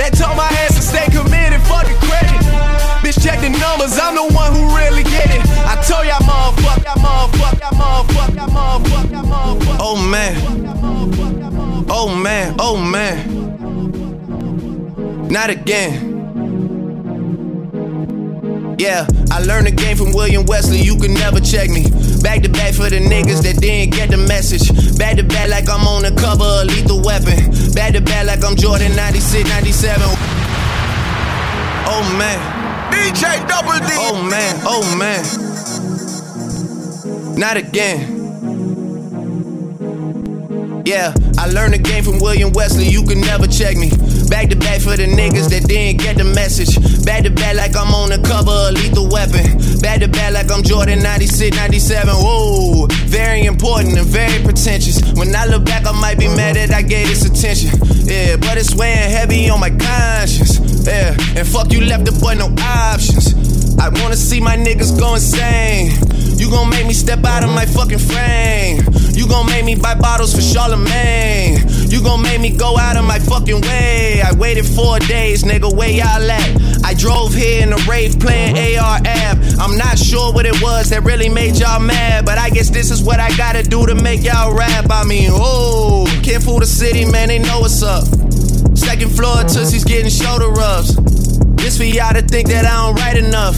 That 0.00 0.16
told 0.16 0.40
my 0.40 0.48
ass 0.64 0.80
to 0.80 0.80
stay 0.80 1.04
committed, 1.12 1.60
fuck 1.68 1.84
the 1.84 1.92
credit. 2.00 2.47
Bitch, 3.08 3.24
check 3.24 3.40
the 3.40 3.48
numbers, 3.48 3.98
I'm 3.98 4.14
the 4.16 4.22
one 4.34 4.52
who 4.52 4.76
really 4.76 5.02
get 5.02 5.30
it. 5.30 5.40
I 5.64 5.80
told 5.80 6.04
y'all 6.04 6.20
motherfuck, 6.28 6.84
y'all 6.84 7.00
motherfuck, 7.02 7.58
y'all 7.58 7.72
motherfuck, 7.72 8.36
y'all 8.36 8.48
motherfuck, 8.50 9.10
y'all 9.10 9.24
motherfuck. 9.24 9.78
Oh 9.80 9.96
man. 9.96 10.36
Oh 11.88 12.14
man, 12.14 12.54
oh 12.58 12.76
man. 12.76 13.16
Not 15.28 15.48
again. 15.48 16.04
Yeah, 18.78 19.06
I 19.30 19.40
learned 19.40 19.68
the 19.68 19.72
game 19.72 19.96
from 19.96 20.12
William 20.12 20.44
Wesley, 20.44 20.82
you 20.82 20.98
can 20.98 21.14
never 21.14 21.40
check 21.40 21.70
me. 21.70 21.84
Back 22.20 22.42
to 22.42 22.50
back 22.50 22.74
for 22.74 22.90
the 22.90 23.00
niggas 23.00 23.42
that 23.42 23.56
didn't 23.58 23.94
get 23.94 24.10
the 24.10 24.18
message. 24.18 24.68
Back 24.98 25.16
to 25.16 25.22
back 25.22 25.48
like 25.48 25.66
I'm 25.70 25.86
on 25.86 26.02
the 26.02 26.10
cover 26.20 26.44
of 26.44 26.66
Lethal 26.66 27.00
Weapon. 27.00 27.72
Back 27.72 27.94
to 27.94 28.02
back 28.02 28.26
like 28.26 28.44
I'm 28.44 28.54
Jordan 28.54 28.94
96, 28.94 29.48
97. 29.48 30.02
Oh 31.90 32.04
man. 32.18 32.57
DJ 32.98 33.46
Double 33.48 33.78
D. 33.78 33.92
Oh 33.94 34.22
man, 34.28 34.60
oh 34.64 34.82
man. 34.98 35.24
Not 37.38 37.56
again. 37.56 38.16
Yeah, 40.84 41.14
I 41.38 41.46
learned 41.46 41.74
the 41.74 41.78
game 41.78 42.02
from 42.02 42.18
William 42.18 42.52
Wesley, 42.52 42.88
you 42.88 43.04
can 43.04 43.20
never 43.20 43.46
check 43.46 43.76
me. 43.76 43.90
Back 44.28 44.50
to 44.50 44.56
back 44.56 44.80
for 44.80 44.96
the 44.96 45.06
niggas 45.06 45.48
that 45.50 45.64
didn't 45.66 46.00
get 46.00 46.16
the 46.18 46.24
message. 46.24 46.76
Back 47.04 47.24
to 47.24 47.30
back 47.30 47.56
like 47.56 47.74
I'm 47.74 47.92
on 47.94 48.10
the 48.10 48.20
cover 48.20 48.52
of 48.52 48.74
Lethal 48.74 49.08
Weapon. 49.08 49.58
Back 49.80 50.00
to 50.00 50.08
back 50.08 50.32
like 50.32 50.50
I'm 50.50 50.62
Jordan 50.62 51.02
96, 51.02 51.56
97. 51.56 52.14
Whoa, 52.14 52.86
very 53.08 53.44
important 53.44 53.96
and 53.96 54.06
very 54.06 54.42
pretentious. 54.44 55.00
When 55.14 55.34
I 55.34 55.46
look 55.46 55.64
back, 55.64 55.86
I 55.86 55.92
might 55.92 56.18
be 56.18 56.28
mad 56.28 56.56
that 56.56 56.72
I 56.72 56.82
gave 56.82 57.08
this 57.08 57.24
attention. 57.24 57.72
Yeah, 58.04 58.36
but 58.36 58.56
it's 58.58 58.74
weighing 58.74 59.10
heavy 59.10 59.48
on 59.50 59.60
my 59.60 59.70
conscience. 59.70 60.60
Yeah, 60.86 61.16
and 61.36 61.46
fuck 61.46 61.72
you 61.72 61.80
left 61.80 62.04
the 62.04 62.12
boy 62.12 62.34
no 62.34 62.52
options. 62.60 63.57
I 63.80 63.88
wanna 64.00 64.16
see 64.16 64.40
my 64.40 64.56
niggas 64.56 64.98
go 64.98 65.14
insane. 65.14 65.92
You 66.38 66.50
gon' 66.50 66.70
make 66.70 66.86
me 66.86 66.94
step 66.94 67.24
out 67.24 67.44
of 67.44 67.50
my 67.50 67.66
fucking 67.66 67.98
frame. 67.98 68.82
You 69.12 69.26
gon' 69.26 69.46
make 69.46 69.64
me 69.64 69.74
buy 69.74 69.94
bottles 69.94 70.34
for 70.34 70.40
Charlemagne. 70.40 71.66
You 71.88 72.02
gon' 72.02 72.22
make 72.22 72.40
me 72.40 72.50
go 72.50 72.78
out 72.78 72.96
of 72.96 73.04
my 73.04 73.18
fucking 73.18 73.60
way. 73.60 74.22
I 74.22 74.32
waited 74.34 74.66
four 74.66 74.98
days, 75.00 75.42
nigga, 75.42 75.74
where 75.74 75.90
y'all 75.90 76.30
at? 76.30 76.84
I 76.84 76.94
drove 76.94 77.34
here 77.34 77.62
in 77.62 77.72
a 77.72 77.76
rave 77.88 78.18
playing 78.20 78.56
AR-AB. 78.56 79.56
I'm 79.58 79.76
not 79.76 79.98
sure 79.98 80.32
what 80.32 80.46
it 80.46 80.62
was 80.62 80.90
that 80.90 81.02
really 81.04 81.28
made 81.28 81.56
y'all 81.56 81.80
mad, 81.80 82.24
but 82.24 82.38
I 82.38 82.50
guess 82.50 82.70
this 82.70 82.90
is 82.90 83.02
what 83.02 83.20
I 83.20 83.36
gotta 83.36 83.62
do 83.62 83.86
to 83.86 83.94
make 83.94 84.22
y'all 84.22 84.54
rap. 84.54 84.86
I 84.90 85.04
mean, 85.04 85.30
oh, 85.32 86.06
can't 86.22 86.42
fool 86.42 86.60
the 86.60 86.66
city, 86.66 87.04
man, 87.04 87.28
they 87.28 87.38
know 87.38 87.60
what's 87.60 87.82
up. 87.82 88.04
Second 88.76 89.10
floor, 89.10 89.42
Tootsie's 89.42 89.84
getting 89.84 90.10
shoulder 90.10 90.48
rubs. 90.48 91.37
This 91.68 91.76
for 91.76 91.84
y'all 91.84 92.14
to 92.14 92.22
think 92.22 92.48
that 92.48 92.64
I 92.64 92.80
don't 92.80 92.94
write 92.96 93.18
enough. 93.18 93.54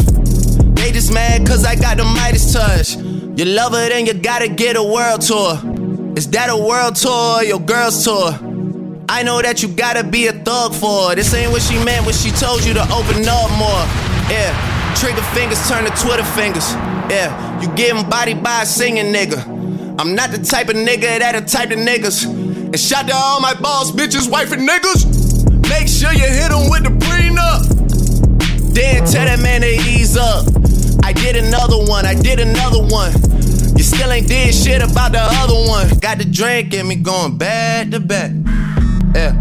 They 0.75 0.91
just 0.91 1.15
mad 1.15 1.47
cause 1.47 1.65
I 1.65 1.77
got 1.77 1.97
the 1.97 2.03
Midas 2.03 2.53
touch. 2.53 2.97
You 3.39 3.45
love 3.45 3.71
her, 3.71 3.89
then 3.89 4.05
you 4.05 4.15
gotta 4.15 4.49
get 4.49 4.75
a 4.75 4.83
world 4.83 5.21
tour. 5.21 5.55
Is 6.17 6.27
that 6.31 6.51
a 6.51 6.57
world 6.57 6.97
tour 6.97 7.39
or 7.39 7.45
your 7.45 7.61
girl's 7.61 8.03
tour? 8.03 8.35
I 9.09 9.23
know 9.23 9.41
that 9.41 9.63
you 9.63 9.69
gotta 9.69 10.03
be 10.03 10.27
a 10.27 10.33
thug 10.33 10.75
for 10.75 11.11
her. 11.11 11.15
This 11.15 11.33
ain't 11.35 11.53
what 11.53 11.63
she 11.63 11.79
meant 11.85 12.05
when 12.05 12.13
she 12.13 12.33
told 12.33 12.65
you 12.65 12.75
to 12.75 12.83
open 12.91 13.23
up 13.31 13.47
more. 13.55 13.87
Yeah, 14.27 14.51
trigger 14.99 15.23
fingers 15.31 15.63
turn 15.69 15.85
to 15.85 15.95
Twitter 16.03 16.27
fingers. 16.35 16.67
Yeah, 17.15 17.31
you 17.63 17.69
getting 17.77 18.11
body 18.11 18.35
by 18.35 18.63
a 18.63 18.67
singing 18.67 19.15
nigga. 19.15 19.39
I'm 20.01 20.17
not 20.17 20.33
the 20.33 20.43
type 20.43 20.69
of 20.69 20.75
nigga 20.75 21.21
that 21.21 21.37
a 21.37 21.43
type 21.43 21.71
of 21.71 21.79
niggas. 21.79 22.27
And 22.27 22.81
shout 22.81 23.07
to 23.07 23.15
all 23.15 23.41
my 23.41 23.55
boss 23.55 23.93
bitches, 23.93 24.29
wife 24.29 24.51
and 24.51 24.69
niggas. 24.69 25.71
Make 25.71 25.87
sure 25.87 26.13
you 26.13 26.27
hit 26.27 26.51
them 26.51 26.69
with 26.71 26.83
the 26.83 26.91
prenup. 27.07 27.80
Then 28.73 29.05
tell 29.05 29.27
that 29.27 29.41
man 29.43 29.63
to 29.63 29.69
ease 29.69 30.17
up. 30.17 30.47
I 31.03 31.13
did 31.13 31.37
another 31.37 31.79
one, 31.79 32.07
I 32.07 32.15
did 32.15 32.41
another 32.41 32.83
one. 32.83 33.13
You 33.77 33.85
still 33.85 34.13
ain't 34.13 34.29
did 34.29 34.55
shit 34.55 34.83
about 34.83 35.13
the 35.13 35.21
other 35.21 35.69
one. 35.69 35.89
Got 36.01 36.19
the 36.19 36.25
drink 36.25 36.75
in 36.75 36.87
me 36.87 36.97
going 36.97 37.39
back 37.39 37.91
to 37.91 38.01
back. 38.01 38.31
Yeah, 39.15 39.33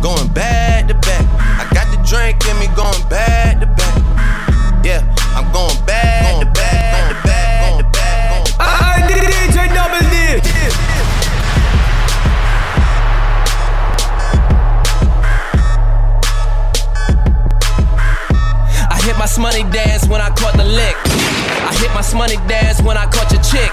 going 0.00 0.28
back 0.32 0.88
to 0.88 0.94
back. 0.94 1.26
I 1.60 1.68
got 1.74 1.90
the 1.90 2.00
drink 2.08 2.38
in 2.46 2.58
me 2.60 2.66
going 2.76 3.02
back 3.10 3.60
to 3.60 3.66
back. 3.66 4.84
Yeah, 4.84 5.02
I'm 5.34 5.52
going 5.52 5.84
back 5.84 6.40
to 6.40 6.46
back, 6.52 6.87
hit 19.18 19.38
my 19.38 19.50
Shmoney 19.50 19.72
dance 19.72 20.06
when 20.06 20.20
I 20.20 20.30
caught 20.30 20.56
the 20.56 20.64
lick. 20.64 20.94
I 21.66 21.74
hit 21.80 21.90
my 21.94 22.02
Shmoney 22.02 22.38
dance 22.48 22.80
when 22.82 22.96
I 22.96 23.06
caught 23.06 23.30
your 23.32 23.42
chick. 23.42 23.70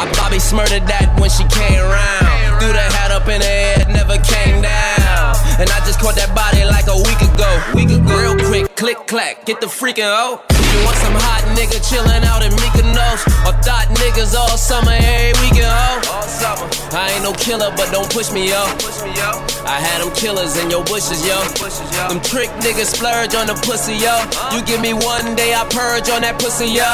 I 0.00 0.10
Bobby 0.16 0.38
smurdered 0.38 0.86
that 0.86 1.12
when 1.20 1.28
she 1.28 1.44
came 1.52 1.80
around. 1.80 2.60
Threw 2.60 2.72
the 2.72 2.80
hat 2.80 3.10
up 3.10 3.28
in 3.28 3.40
the 3.40 3.46
air, 3.46 3.86
never 3.88 4.16
came 4.16 4.62
down. 4.62 5.36
And 5.60 5.68
I 5.68 5.78
just 5.84 6.00
caught 6.00 6.16
that 6.16 6.34
body 6.34 6.64
like 6.64 6.86
a 6.88 6.96
week 6.96 7.20
ago. 7.20 7.50
Week 7.74 7.90
ago. 7.90 8.16
Real 8.16 8.36
quick, 8.48 8.76
click 8.76 9.06
clack, 9.06 9.44
get 9.44 9.60
the 9.60 9.66
freaking 9.66 10.08
oh. 10.08 10.40
You 10.70 10.78
want 10.86 10.96
some 10.98 11.14
hot 11.14 11.42
nigga 11.58 11.82
chillin' 11.82 12.24
out 12.24 12.42
in 12.42 12.52
Mykonos? 12.62 13.26
Or 13.46 13.54
thought 13.62 13.88
niggas 13.98 14.34
all 14.34 14.56
summer, 14.56 14.94
every 14.94 15.34
weekend, 15.42 15.66
ho? 15.66 16.14
All 16.14 16.22
summer. 16.22 16.66
I 16.94 17.10
ain't 17.14 17.22
no 17.22 17.32
killer, 17.32 17.70
but 17.76 17.90
don't 17.90 18.10
push 18.10 18.30
me, 18.30 18.48
yo. 18.48 18.62
I 19.66 19.78
had 19.78 20.02
them 20.02 20.12
killers 20.14 20.56
in 20.58 20.70
your 20.70 20.84
bushes, 20.84 21.22
yo. 21.26 21.38
Them 22.08 22.20
trick 22.22 22.50
niggas 22.62 22.94
splurge 22.96 23.34
on 23.34 23.46
the 23.46 23.54
pussy, 23.66 23.94
yo. 23.98 24.14
You 24.54 24.62
give 24.64 24.80
me 24.80 24.94
one 24.94 25.34
day, 25.36 25.54
I 25.54 25.66
purge 25.68 26.08
on 26.10 26.22
that 26.22 26.38
pussy, 26.38 26.70
yo. 26.70 26.88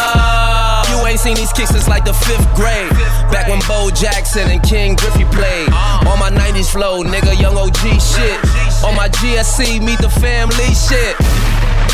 You 0.93 1.07
ain't 1.07 1.21
seen 1.21 1.37
these 1.37 1.53
kicks 1.53 1.71
since 1.71 1.89
like 1.89 2.05
the 2.05 2.15
fifth 2.15 2.49
grade. 2.57 2.91
Back 3.31 3.49
when 3.49 3.61
Bo 3.69 3.91
Jackson 3.91 4.49
and 4.51 4.63
Ken 4.63 4.97
Griffey 4.97 5.25
played. 5.33 5.69
Uh. 5.73 6.11
On 6.11 6.19
my 6.19 6.31
90s 6.31 6.73
flow, 6.73 7.03
nigga, 7.05 7.39
young 7.39 7.57
OG 7.57 8.01
shit. 8.01 8.39
On 8.85 8.95
my 8.95 9.09
GSC, 9.09 9.81
meet 9.85 10.01
the 10.01 10.11
family 10.11 10.73
shit. 10.75 11.17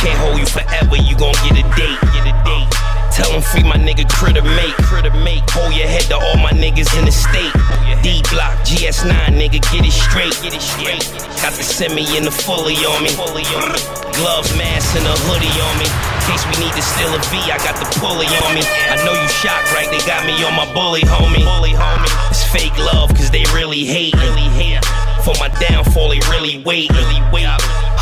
Can't 0.02 0.18
hold 0.18 0.34
you 0.34 0.46
forever, 0.46 0.98
you 0.98 1.14
gon' 1.14 1.30
get 1.46 1.62
a 1.62 1.64
date. 1.78 1.94
Get 2.10 2.26
a 2.26 2.34
date. 2.42 2.66
Tell 3.14 3.30
him 3.30 3.38
free 3.38 3.62
my 3.62 3.78
nigga 3.78 4.02
critter 4.10 4.42
mate. 4.42 4.74
Critter 4.82 5.14
mate. 5.22 5.46
Hold 5.54 5.70
your 5.78 5.86
head 5.86 6.10
to 6.10 6.18
all 6.18 6.42
my 6.42 6.50
niggas 6.50 6.90
in 6.98 7.06
the 7.06 7.14
state. 7.14 7.54
D 8.02 8.18
block, 8.34 8.58
GS9, 8.66 9.14
nigga, 9.38 9.62
get 9.70 9.86
it 9.86 9.94
straight. 9.94 10.34
Get 10.42 10.58
it 10.58 10.64
straight. 10.64 11.06
Got 11.38 11.54
the 11.54 11.62
semi 11.62 12.02
and 12.18 12.26
the 12.26 12.34
fully 12.34 12.74
on 12.82 13.06
me. 13.06 13.14
Fully 13.14 13.46
on 13.54 13.70
me. 13.70 13.78
Gloves, 14.18 14.50
mask, 14.58 14.90
and 14.98 15.06
a 15.06 15.14
hoodie 15.30 15.54
on 15.70 15.74
me. 15.78 15.86
In 15.86 16.20
case 16.26 16.42
we 16.50 16.66
need 16.66 16.74
to 16.74 16.82
steal 16.82 17.14
a 17.14 17.22
V, 17.30 17.38
I 17.46 17.62
got 17.62 17.78
the 17.78 17.86
pulley 18.02 18.26
on 18.26 18.58
me. 18.58 18.66
I 18.90 18.98
know 19.06 19.14
you 19.14 19.28
shocked, 19.30 19.70
right? 19.70 19.86
They 19.86 20.02
got 20.02 20.26
me 20.26 20.34
on 20.42 20.58
my 20.58 20.66
bully, 20.74 21.06
homie. 21.06 21.46
Bully, 21.46 21.78
homie. 21.78 22.10
It's 22.26 22.42
fake 22.42 22.74
love, 22.74 23.14
cause 23.14 23.30
they 23.30 23.46
really 23.54 23.86
hate. 23.86 24.18
Really 24.18 24.50
hate. 24.50 24.82
For 25.22 25.38
my 25.38 25.46
downfall, 25.62 26.10
they 26.10 26.18
really 26.26 26.58
wait. 26.66 26.90
Really 26.90 27.22
wait. 27.30 27.46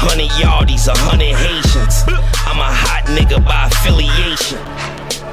Hundred 0.03 0.31
yardies, 0.41 0.89
a 0.89 0.97
hundred 0.97 1.37
Haitians. 1.37 2.05
I'm 2.49 2.59
a 2.59 2.65
hot 2.65 3.05
nigga 3.05 3.45
by 3.45 3.67
affiliation. 3.69 4.59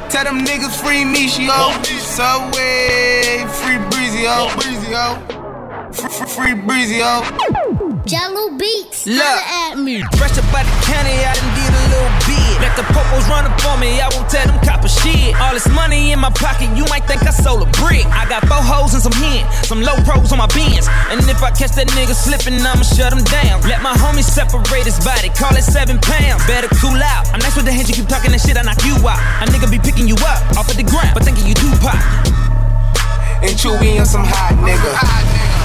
Tell 0.09 0.25
them 0.25 0.43
niggas 0.43 0.75
free 0.83 1.05
me, 1.05 1.29
she 1.29 1.45
ho. 1.45 1.71
Subway, 1.83 3.47
free 3.47 3.79
breezy, 3.89 4.25
ho. 4.27 4.51
Breezy, 4.59 4.91
ho. 4.91 5.15
Free, 5.93 6.27
free, 6.27 6.53
breezy, 6.53 6.99
ho. 6.99 7.23
Jahlil 8.07 8.55
Beats. 8.55 9.05
Look. 9.05 9.19
At 9.19 9.75
me. 9.75 9.99
Fresh 10.15 10.39
up 10.39 10.47
out 10.55 10.63
the 10.63 10.77
county, 10.87 11.11
I 11.27 11.35
done 11.35 11.51
did 11.59 11.71
a 11.75 11.83
little 11.91 12.13
bit. 12.23 12.55
Let 12.63 12.73
the 12.79 12.87
popos 12.95 13.27
run 13.27 13.43
up 13.43 13.59
on 13.67 13.83
me, 13.83 13.99
I 13.99 14.07
won't 14.15 14.31
tell 14.31 14.47
them 14.47 14.55
copper 14.63 14.87
shit. 14.87 15.35
All 15.43 15.51
this 15.51 15.67
money 15.67 16.15
in 16.15 16.19
my 16.19 16.31
pocket, 16.31 16.71
you 16.71 16.87
might 16.87 17.03
think 17.03 17.27
I 17.27 17.35
sold 17.35 17.67
a 17.67 17.69
brick. 17.75 18.07
I 18.07 18.23
got 18.31 18.47
four 18.47 18.63
hoes 18.63 18.95
and 18.95 19.03
some 19.03 19.11
hen, 19.11 19.43
some 19.67 19.83
low 19.83 19.99
pros 20.07 20.31
on 20.31 20.39
my 20.39 20.47
bins. 20.55 20.87
And 21.11 21.19
if 21.27 21.43
I 21.43 21.51
catch 21.51 21.75
that 21.75 21.91
nigga 21.99 22.15
slipping, 22.15 22.55
I'ma 22.63 22.87
shut 22.87 23.11
him 23.11 23.27
down. 23.27 23.59
Let 23.67 23.83
my 23.83 23.91
homies 23.91 24.31
separate 24.31 24.87
his 24.87 25.03
body, 25.03 25.27
call 25.35 25.51
it 25.59 25.67
seven 25.67 25.99
pounds. 25.99 26.47
Better 26.47 26.71
cool 26.79 26.95
out. 26.95 27.27
I'm 27.35 27.43
nice 27.43 27.59
with 27.59 27.67
the 27.67 27.75
hands, 27.75 27.91
you 27.91 27.95
keep 27.95 28.07
talking 28.07 28.31
that 28.31 28.39
shit, 28.39 28.55
I 28.55 28.63
knock 28.63 28.79
you 28.87 28.95
out. 29.03 29.19
A 29.43 29.51
nigga 29.51 29.67
be 29.67 29.83
picking 29.83 30.07
you 30.07 30.15
up 30.23 30.39
off 30.55 30.71
of 30.71 30.79
the 30.79 30.87
ground, 30.87 31.11
but 31.11 31.27
thinking 31.27 31.43
you 31.43 31.59
do 31.59 31.67
pop. 31.83 31.99
And 33.39 33.51
Chewy 33.51 33.99
on 33.99 34.05
some 34.05 34.25
hot 34.25 34.55
nigga. 34.65 34.93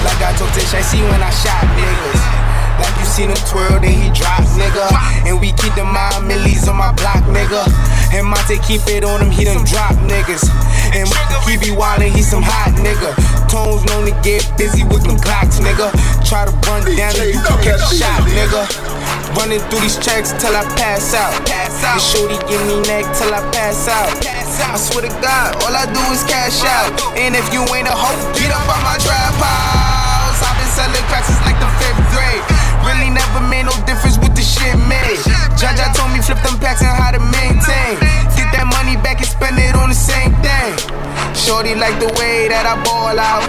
Like 0.05 0.21
I 0.21 0.37
told 0.37 0.53
Tish, 0.53 0.73
I 0.73 0.81
see 0.81 1.01
when 1.01 1.23
I 1.23 1.29
shot 1.31 1.63
niggas. 1.73 2.42
Like 2.83 2.95
you 2.99 3.07
seen 3.07 3.29
him 3.31 3.39
twirl, 3.47 3.79
then 3.79 3.95
he 3.95 4.11
drop, 4.11 4.43
nigga. 4.59 4.83
And 5.23 5.39
we 5.39 5.55
keep 5.55 5.71
the 5.79 5.87
mind 5.87 6.27
millies 6.27 6.67
on 6.67 6.75
my 6.75 6.91
block, 6.99 7.23
nigga. 7.31 7.63
And 8.11 8.27
Monte 8.27 8.59
keep 8.67 8.83
it 8.91 9.07
on 9.07 9.23
him, 9.23 9.31
he 9.31 9.47
done 9.47 9.63
drop 9.63 9.95
niggas. 10.03 10.43
And 10.91 11.07
he 11.47 11.55
be 11.57 11.71
wildin', 11.71 12.11
he 12.11 12.21
some 12.21 12.43
hot 12.43 12.75
nigga. 12.75 13.15
Tones 13.47 13.87
known 13.87 14.05
to 14.05 14.15
get 14.21 14.43
busy 14.59 14.83
with 14.83 15.07
them 15.07 15.17
clocks, 15.17 15.63
nigga. 15.63 15.89
Try 16.27 16.43
to 16.45 16.53
run 16.67 16.83
down 16.99 17.15
and 17.15 17.31
you 17.31 17.39
can 17.39 17.57
catch 17.63 17.79
a 17.79 17.95
shot, 17.95 18.21
nigga. 18.27 18.67
Running 19.39 19.63
through 19.71 19.81
these 19.81 19.97
checks 19.97 20.35
till 20.37 20.53
I 20.53 20.61
pass 20.77 21.15
out. 21.15 21.33
Pass 21.47 21.81
out. 21.81 21.97
And 21.97 22.03
shorty 22.03 22.37
give 22.45 22.61
me 22.67 22.83
neck 22.85 23.07
till 23.17 23.33
I 23.33 23.41
pass 23.49 23.87
out. 23.87 24.11
I 24.73 24.77
swear 24.77 25.05
to 25.05 25.13
God, 25.21 25.57
all 25.65 25.73
I 25.73 25.85
do 25.85 26.01
is 26.13 26.23
cash 26.23 26.61
out. 26.65 26.93
And 27.17 27.35
if 27.35 27.51
you 27.53 27.61
ain't 27.73 27.87
a 27.87 27.93
hoe, 27.93 28.17
get 28.37 28.53
up 28.53 28.65
on 28.69 28.81
my 28.85 28.97
trap 29.01 29.33
house. 29.41 30.41
I've 30.41 30.57
been 30.57 30.69
selling 30.69 31.05
cracks 31.09 31.27
since 31.27 31.41
like 31.45 31.57
the 31.57 31.69
fifth 31.81 32.01
grade. 32.13 32.52
Really 32.83 33.09
never 33.09 33.41
made 33.47 33.65
no 33.65 33.75
difference 33.87 34.17
with 34.17 34.35
the 34.35 34.43
shit 34.43 34.75
made. 34.87 35.19
Jaja 35.59 35.91
told 35.95 36.11
me 36.11 36.19
flip 36.21 36.39
them 36.43 36.59
packs 36.59 36.81
and 36.81 36.91
how 36.91 37.11
to 37.11 37.19
maintain. 37.19 37.99
Get 38.35 38.51
that 38.53 38.67
money 38.69 38.99
back 38.99 39.19
and 39.23 39.27
spend 39.27 39.57
it 39.57 39.75
on 39.75 39.89
the 39.89 39.95
same 39.95 40.35
thing. 40.43 40.75
Shorty 41.33 41.75
like 41.75 41.97
the 41.99 42.11
way 42.19 42.47
that 42.47 42.65
I 42.67 42.75
ball 42.83 43.17
out. 43.17 43.47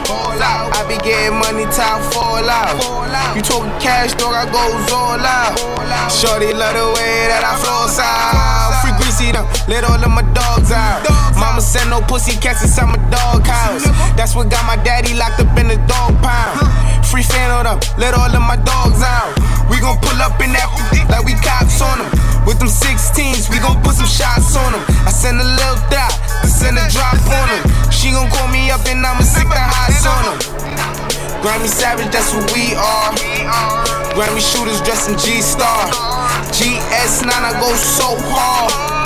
I 0.74 0.86
be 0.88 0.96
getting 1.02 1.38
money, 1.38 1.64
time 1.70 2.02
fall 2.10 2.46
out. 2.46 2.78
You 3.36 3.42
talking 3.42 3.70
cash, 3.80 4.14
dog, 4.14 4.34
I 4.34 4.46
goes 4.46 4.92
all 4.92 5.20
out. 5.20 5.58
Shorty 6.10 6.52
love 6.54 6.74
the 6.74 6.86
way 6.94 7.28
that 7.30 7.42
I 7.42 7.54
flow 7.58 7.86
out. 8.02 9.03
Greasy 9.14 9.32
them, 9.32 9.46
let 9.68 9.84
all 9.84 10.02
of 10.02 10.10
my 10.10 10.22
dogs 10.34 10.70
out. 10.70 11.02
Mama 11.38 11.60
said 11.60 11.88
no 11.88 12.00
pussy 12.02 12.36
cats 12.40 12.62
inside 12.62 12.86
my 12.86 12.98
dog 13.10 13.46
house. 13.46 13.84
That's 14.16 14.34
what 14.34 14.50
got 14.50 14.66
my 14.66 14.76
daddy 14.82 15.14
locked 15.14 15.40
up 15.40 15.56
in 15.58 15.68
the 15.68 15.78
dog 15.86 16.14
pound. 16.22 16.58
Free 17.06 17.22
fan 17.22 17.50
on 17.50 17.64
them, 17.64 17.78
let 17.98 18.14
all 18.14 18.30
of 18.30 18.42
my 18.42 18.56
dogs 18.56 19.02
out. 19.02 19.30
We 19.70 19.78
gon' 19.80 19.98
pull 20.02 20.18
up 20.18 20.40
in 20.42 20.52
that 20.52 20.68
like 21.10 21.24
we 21.24 21.34
cops 21.38 21.80
on 21.80 21.98
them. 21.98 22.10
With 22.46 22.58
them 22.58 22.68
16s, 22.68 23.48
we 23.50 23.58
gon' 23.62 23.80
put 23.82 23.94
some 23.94 24.10
shots 24.10 24.56
on 24.56 24.72
them. 24.72 24.82
I 25.06 25.10
send 25.10 25.38
a 25.40 25.46
little 25.46 25.78
dot, 25.90 26.14
I 26.42 26.48
send 26.50 26.78
a 26.78 26.84
drop 26.90 27.18
on 27.30 27.46
them. 27.48 27.62
She 27.90 28.10
gon' 28.10 28.28
call 28.30 28.48
me 28.48 28.70
up 28.70 28.82
and 28.86 29.04
I'ma 29.04 29.22
stick 29.22 29.48
the 29.48 29.62
hots 29.62 30.04
on 30.06 30.22
them. 30.26 30.38
Grammy 31.44 31.68
Savage, 31.68 32.10
that's 32.10 32.32
who 32.32 32.40
we 32.56 32.74
are. 32.74 33.12
Grammy 34.16 34.40
shooters 34.40 34.80
dressed 34.80 35.10
in 35.10 35.18
G-Star. 35.18 35.90
GS9, 36.56 37.28
I 37.28 37.52
go 37.60 37.68
so 37.74 38.16
hard. 38.32 39.03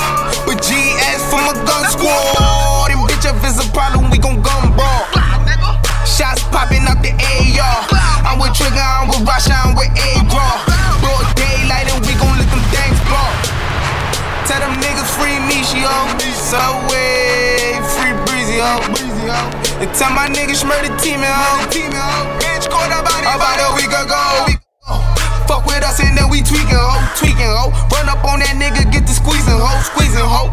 Gun 1.69 1.85
squad. 1.93 2.89
And 2.89 3.05
bitch, 3.05 3.29
if 3.29 3.37
it's 3.45 3.61
a 3.61 3.67
problem, 3.69 4.09
we 4.09 4.17
gon' 4.17 4.41
gun 4.41 4.73
ball. 4.73 5.05
Shots 6.03 6.41
popping 6.49 6.89
out 6.89 7.05
the 7.05 7.13
AR. 7.13 7.79
I'm 8.25 8.41
with 8.41 8.57
Trigger, 8.57 8.81
I'm 8.81 9.07
with 9.13 9.21
Rasha, 9.29 9.53
I'm 9.53 9.77
with 9.77 9.93
A-Raw. 9.93 10.65
Broad 11.01 11.25
daylight 11.37 11.87
and 11.93 12.01
we 12.01 12.13
gon' 12.17 12.33
let 12.41 12.49
them 12.49 12.63
things 12.73 12.99
blow. 13.05 13.29
Tell 14.49 14.59
them 14.65 14.73
niggas 14.81 15.09
free 15.13 15.37
me, 15.45 15.61
she 15.61 15.85
ho. 15.85 16.09
Subway, 16.33 17.77
free 17.93 18.17
breezy 18.25 18.57
oh. 18.57 18.81
ho. 18.81 19.41
And 19.77 19.91
tell 19.93 20.09
my 20.09 20.25
niggas 20.27 20.65
murder 20.65 20.89
team 20.97 21.21
ho. 21.21 21.69
Bitch, 22.41 22.65
caught 22.67 22.89
it 22.89 22.97
about 22.97 23.61
a 23.61 23.69
week 23.77 23.93
ago. 23.93 24.57
Fuck 25.45 25.65
with 25.65 25.83
us 25.85 25.99
and 26.01 26.17
then 26.17 26.29
we 26.29 26.41
tweaking 26.41 26.77
ho, 26.77 26.97
tweaking 27.17 27.45
ho. 27.45 27.69
Run 27.93 28.09
up 28.09 28.25
on 28.25 28.41
that 28.41 28.57
nigga, 28.57 28.85
get 28.91 29.05
the 29.05 29.13
squeezing 29.13 29.57
ho, 29.57 29.69
squeezing 29.81 30.25
ho. 30.25 30.49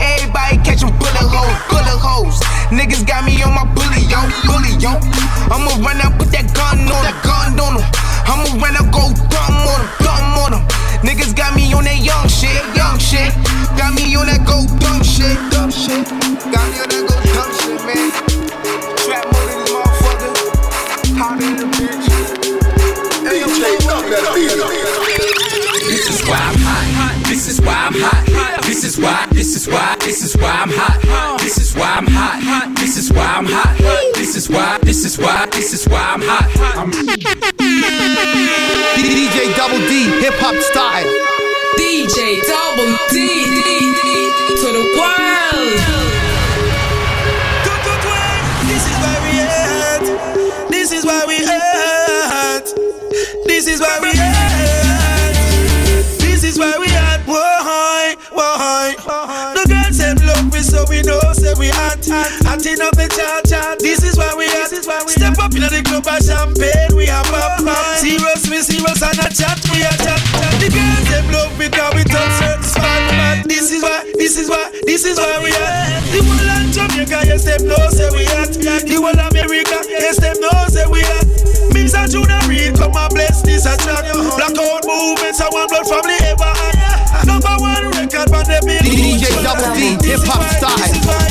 Everybody 0.00 0.58
catching 0.62 0.92
bullet 0.98 1.26
holes, 1.28 1.58
bullet 1.70 2.00
holes. 2.00 2.38
Niggas 2.68 3.06
got 3.06 3.24
me 3.24 3.42
on 3.42 3.54
my 3.54 3.64
bully, 3.72 4.02
yo, 4.10 4.20
bully, 4.44 4.74
yo. 4.76 4.98
I'ma 5.48 5.72
run 5.80 6.00
out, 6.02 6.18
put 6.18 6.30
that 6.34 6.50
gun 6.52 6.84
on 6.84 7.02
him, 7.06 7.16
gun 7.22 7.56
don't 7.56 7.78
on 7.78 7.82
him. 7.82 7.88
I'ma 8.26 8.58
run 8.58 8.76
out, 8.76 8.90
go 8.90 9.08
dumb 9.30 9.56
on 9.64 9.80
him, 9.80 9.88
dumb 10.02 10.38
on 10.42 10.52
him. 10.58 10.62
Niggas 11.06 11.36
got 11.36 11.54
me 11.54 11.72
on 11.72 11.84
that 11.84 12.02
young 12.02 12.26
shit, 12.28 12.58
young 12.74 12.98
shit. 12.98 13.30
Got 13.78 13.94
me 13.94 14.16
on 14.16 14.26
that 14.26 14.42
go 14.42 14.66
dumb 14.82 15.02
shit, 15.06 15.38
dumb 15.54 15.70
shit. 15.70 16.02
Got 16.50 16.66
me 16.72 16.82
on 16.82 16.88
that 16.90 17.02
go 17.06 17.14
dumb 17.30 17.50
shit, 17.62 17.78
man. 17.86 18.10
Trap 19.06 19.24
mode 19.30 19.50
in 19.52 19.58
this 19.62 19.70
motherfucker. 19.70 20.32
Hot 21.20 21.40
in 21.40 21.56
the 21.56 21.66
bitch. 21.78 22.10
Hey, 23.22 23.40
yo, 23.40 23.48
This 25.88 26.10
is 26.10 26.26
why. 26.28 26.65
This 27.36 27.48
is 27.48 27.60
why 27.60 27.74
I'm 27.74 27.92
hot. 27.92 28.62
This 28.64 28.82
is 28.82 28.96
why. 28.98 29.26
This 29.30 29.54
is 29.56 29.68
why. 29.68 29.94
This 30.00 30.22
is 30.24 30.34
why 30.40 30.52
I'm 30.52 30.70
hot. 30.72 31.38
This 31.38 31.58
is 31.58 31.76
why 31.76 31.96
I'm 31.98 32.06
hot. 32.06 32.74
This 32.76 32.96
is 32.96 33.12
why 33.12 33.26
I'm 33.26 33.44
hot. 33.44 33.76
This 34.14 34.36
is 34.36 34.48
why. 34.48 34.78
This 34.80 35.04
is 35.04 35.18
why. 35.18 35.44
This 35.52 35.74
is 35.74 35.86
why 35.86 36.00
I'm 36.00 36.22
hot. 36.22 36.48
I'm 36.80 36.90
DJ 38.96 39.54
Double 39.54 39.76
D, 39.76 40.08
hip 40.24 40.32
hop 40.40 40.56
style. 40.64 41.04
DJ 41.76 42.40
Double 42.40 42.96
D 43.10 43.28
to 44.56 44.72
the 44.72 44.98
world. 44.98 45.25
We 61.56 61.68
know, 61.68 61.72
say 61.72 61.72
we 61.72 61.72
hot. 61.72 62.04
Hotting 62.44 62.80
up 62.84 62.92
the 62.96 63.08
chat 63.08 63.48
chat. 63.48 63.78
This 63.80 64.04
is 64.04 64.16
why 64.16 64.28
we 64.36 64.44
at. 64.44 64.68
Step 65.08 65.38
up 65.40 65.52
in 65.56 65.64
the 65.64 65.82
club 65.84 66.04
of 66.04 66.20
champagne, 66.20 66.92
we 66.96 67.06
have 67.06 67.24
pop. 67.32 67.64
Serious, 67.96 68.44
we 68.48 68.60
serious, 68.60 69.00
and 69.00 69.18
a 69.18 69.28
chat, 69.32 69.56
we 69.72 69.80
a 69.80 69.92
chat. 69.96 70.20
The 70.60 70.68
girls 70.68 71.06
them 71.08 71.26
love 71.32 71.54
me, 71.58 71.68
cause 71.72 71.94
we 71.96 72.04
touch 72.04 72.32
certain 72.36 72.62
spot. 72.62 73.48
This 73.48 73.72
is 73.72 73.82
why, 73.82 74.04
this 74.20 74.36
is 74.36 74.48
why, 74.50 74.68
this 74.84 75.04
is 75.04 75.16
why 75.16 75.40
we 75.40 75.50
at. 75.56 76.04
The 76.12 76.20
whole 76.20 76.44
of 76.44 76.68
Jamaica, 76.72 77.20
yes, 77.24 77.44
them 77.44 77.64
know, 77.64 77.80
say 77.88 78.10
we 78.12 78.28
at. 78.36 78.52
The 78.52 78.96
whole 79.00 79.16
America, 79.16 79.78
yes, 79.88 80.20
them 80.20 80.36
know, 80.40 80.52
say 80.68 80.84
we 80.86 81.00
at. 81.00 81.24
Mims 81.72 81.94
and 81.94 82.10
Junior 82.10 82.40
Reid, 82.48 82.76
come 82.76 82.96
and 82.96 83.12
bless 83.16 83.40
this 83.42 83.64
a 83.64 83.76
track. 83.80 84.04
Blackout 84.12 84.84
movements, 84.84 85.40
and 85.40 85.52
one 85.52 85.68
blood 85.68 85.88
family 85.88 86.20
ever 86.20 86.52
had. 86.52 86.75
Number 87.26 87.54
one 87.58 87.84
record, 87.94 88.30
but 88.30 88.46
they 88.46 88.60
been 88.64 88.82
DJ 88.82 89.26
Double 89.42 89.70
D, 89.74 89.96
hip 90.06 90.20
hop 90.26 90.42
style. 90.56 90.76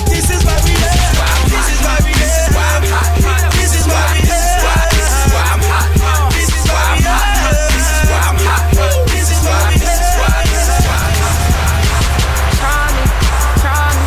This 0.10 0.30
is 0.30 0.42
why, 0.44 0.60
this 0.64 0.88
is 0.96 1.12
why 1.16 1.36
we 1.36 1.36
at. 1.36 1.52
This 1.52 1.68
is 1.72 1.80
why 1.84 1.96
we 2.04 2.12
at. 2.12 2.36
This 2.36 2.44
is 2.44 2.48
why 2.56 2.72
I'm 2.76 2.84
hot. 2.92 3.52
This 3.56 3.74
is 3.76 3.86
why 3.88 4.06
we 4.12 4.22
at. 4.22 4.92
This 4.96 5.10
is 5.12 5.28
why 5.32 5.44
I'm 5.46 5.62
hot. 5.66 5.90
This 6.36 6.52
is 6.52 6.64
why 6.68 6.96
This 7.76 7.88
is 7.92 8.04
why 8.10 8.24
I'm 8.24 8.40
hot. 8.46 8.64
This 9.12 9.28
is 9.32 9.42
why. 9.44 9.72
This 9.76 10.00
is 10.00 10.14
why. 10.16 10.40
This 10.46 10.68
is. 10.68 10.84
Try 12.60 12.86
me, 12.96 13.04
try 13.64 13.88
me. 13.96 14.06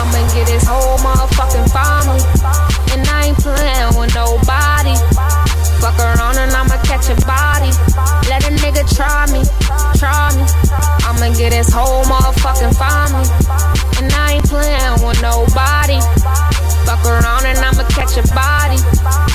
I'ma 0.00 0.20
get 0.34 0.46
this 0.48 0.64
whole 0.66 0.98
motherfucking 1.00 1.68
family. 1.72 2.22
And 2.92 3.04
I 3.08 3.32
ain't 3.32 3.38
playing 3.38 3.92
with 3.96 4.12
nobody. 4.14 4.96
Fuck 5.80 5.98
around 6.00 6.36
and 6.36 6.52
I'ma 6.52 6.76
catch 6.82 7.08
a 7.08 7.16
body. 7.24 7.70
Let 8.28 8.44
a 8.44 8.52
nigga 8.60 8.82
try 8.96 9.26
me, 9.32 9.44
try 9.98 10.34
me. 10.36 10.67
I'ma 11.28 11.36
get 11.36 11.52
this 11.52 11.68
whole 11.68 12.04
motherfucking 12.08 12.72
family. 12.80 13.28
And 14.00 14.08
I 14.16 14.40
ain't 14.40 14.48
playing 14.48 14.96
with 15.04 15.20
nobody. 15.20 16.00
Fuck 16.88 17.04
around 17.04 17.44
and 17.44 17.60
I'ma 17.60 17.84
catch 17.92 18.16
a 18.16 18.24
body. 18.32 18.80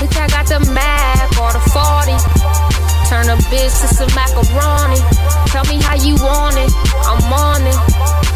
Bitch, 0.02 0.18
I 0.18 0.26
got 0.26 0.50
the 0.50 0.58
Mac 0.74 1.30
or 1.38 1.54
the 1.54 1.62
40. 1.70 2.18
Turn 3.06 3.30
a 3.30 3.38
bitch 3.46 3.70
to 3.78 3.86
some 3.94 4.10
macaroni. 4.10 4.98
Tell 5.54 5.62
me 5.70 5.78
how 5.86 5.94
you 5.94 6.18
want 6.18 6.58
it, 6.58 6.66
I'm 7.06 7.30
on 7.30 7.62
it. 7.62 7.78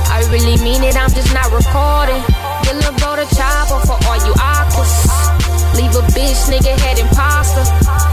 I 0.07 0.23
really 0.31 0.55
mean 0.63 0.85
it, 0.87 0.95
I'm 0.95 1.11
just 1.11 1.35
not 1.35 1.51
recording. 1.51 2.23
You'll 2.63 2.95
go 3.03 3.19
to 3.19 3.27
chopper 3.35 3.83
for 3.83 3.99
all 4.07 4.23
you 4.23 4.35
aquas. 4.39 5.03
Leave 5.75 5.95
a 5.99 6.07
bitch, 6.15 6.47
nigga, 6.47 6.79
head 6.79 6.99
imposter. 7.03 7.67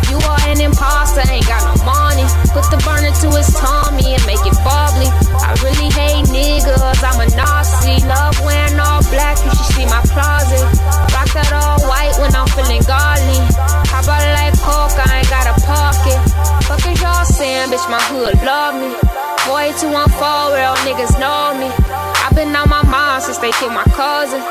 You 0.10 0.18
are 0.26 0.42
an 0.50 0.62
imposter, 0.62 1.22
ain't 1.30 1.46
got 1.46 1.62
no 1.70 1.86
money. 1.86 2.26
Put 2.50 2.66
the 2.74 2.82
burner 2.82 3.14
to 3.14 3.28
his 3.38 3.50
tummy 3.54 4.14
and 4.14 4.26
make 4.26 4.42
it 4.42 4.58
bubbly. 4.66 4.85
my 9.90 10.02
closet. 10.08 10.66
Rock 11.14 11.30
that 11.36 11.52
all 11.54 11.80
white 11.88 12.16
when 12.22 12.32
I'm 12.36 12.48
feeling 12.54 12.84
godly. 12.86 13.40
How 13.90 14.02
about 14.04 14.24
like 14.36 14.56
coke? 14.62 14.98
I 14.98 15.22
ain't 15.22 15.30
got 15.30 15.46
a 15.50 15.56
pocket. 15.64 16.20
Fuck 16.66 16.86
is 16.88 17.02
y'all 17.02 17.26
saying, 17.26 17.70
bitch? 17.70 17.86
My 17.90 18.02
hood 18.10 18.36
love 18.44 18.76
me. 18.80 18.90
Boy, 19.46 19.70
214, 19.78 20.58
where 20.58 20.66
all 20.66 20.80
niggas 20.82 21.14
know 21.22 21.54
me. 21.62 21.70
i 21.70 22.30
been 22.34 22.56
on 22.56 22.70
my 22.70 22.82
mind 22.90 23.24
since 23.24 23.38
they 23.38 23.52
killed 23.52 23.74
my 23.74 23.86
cousin. 23.94 24.42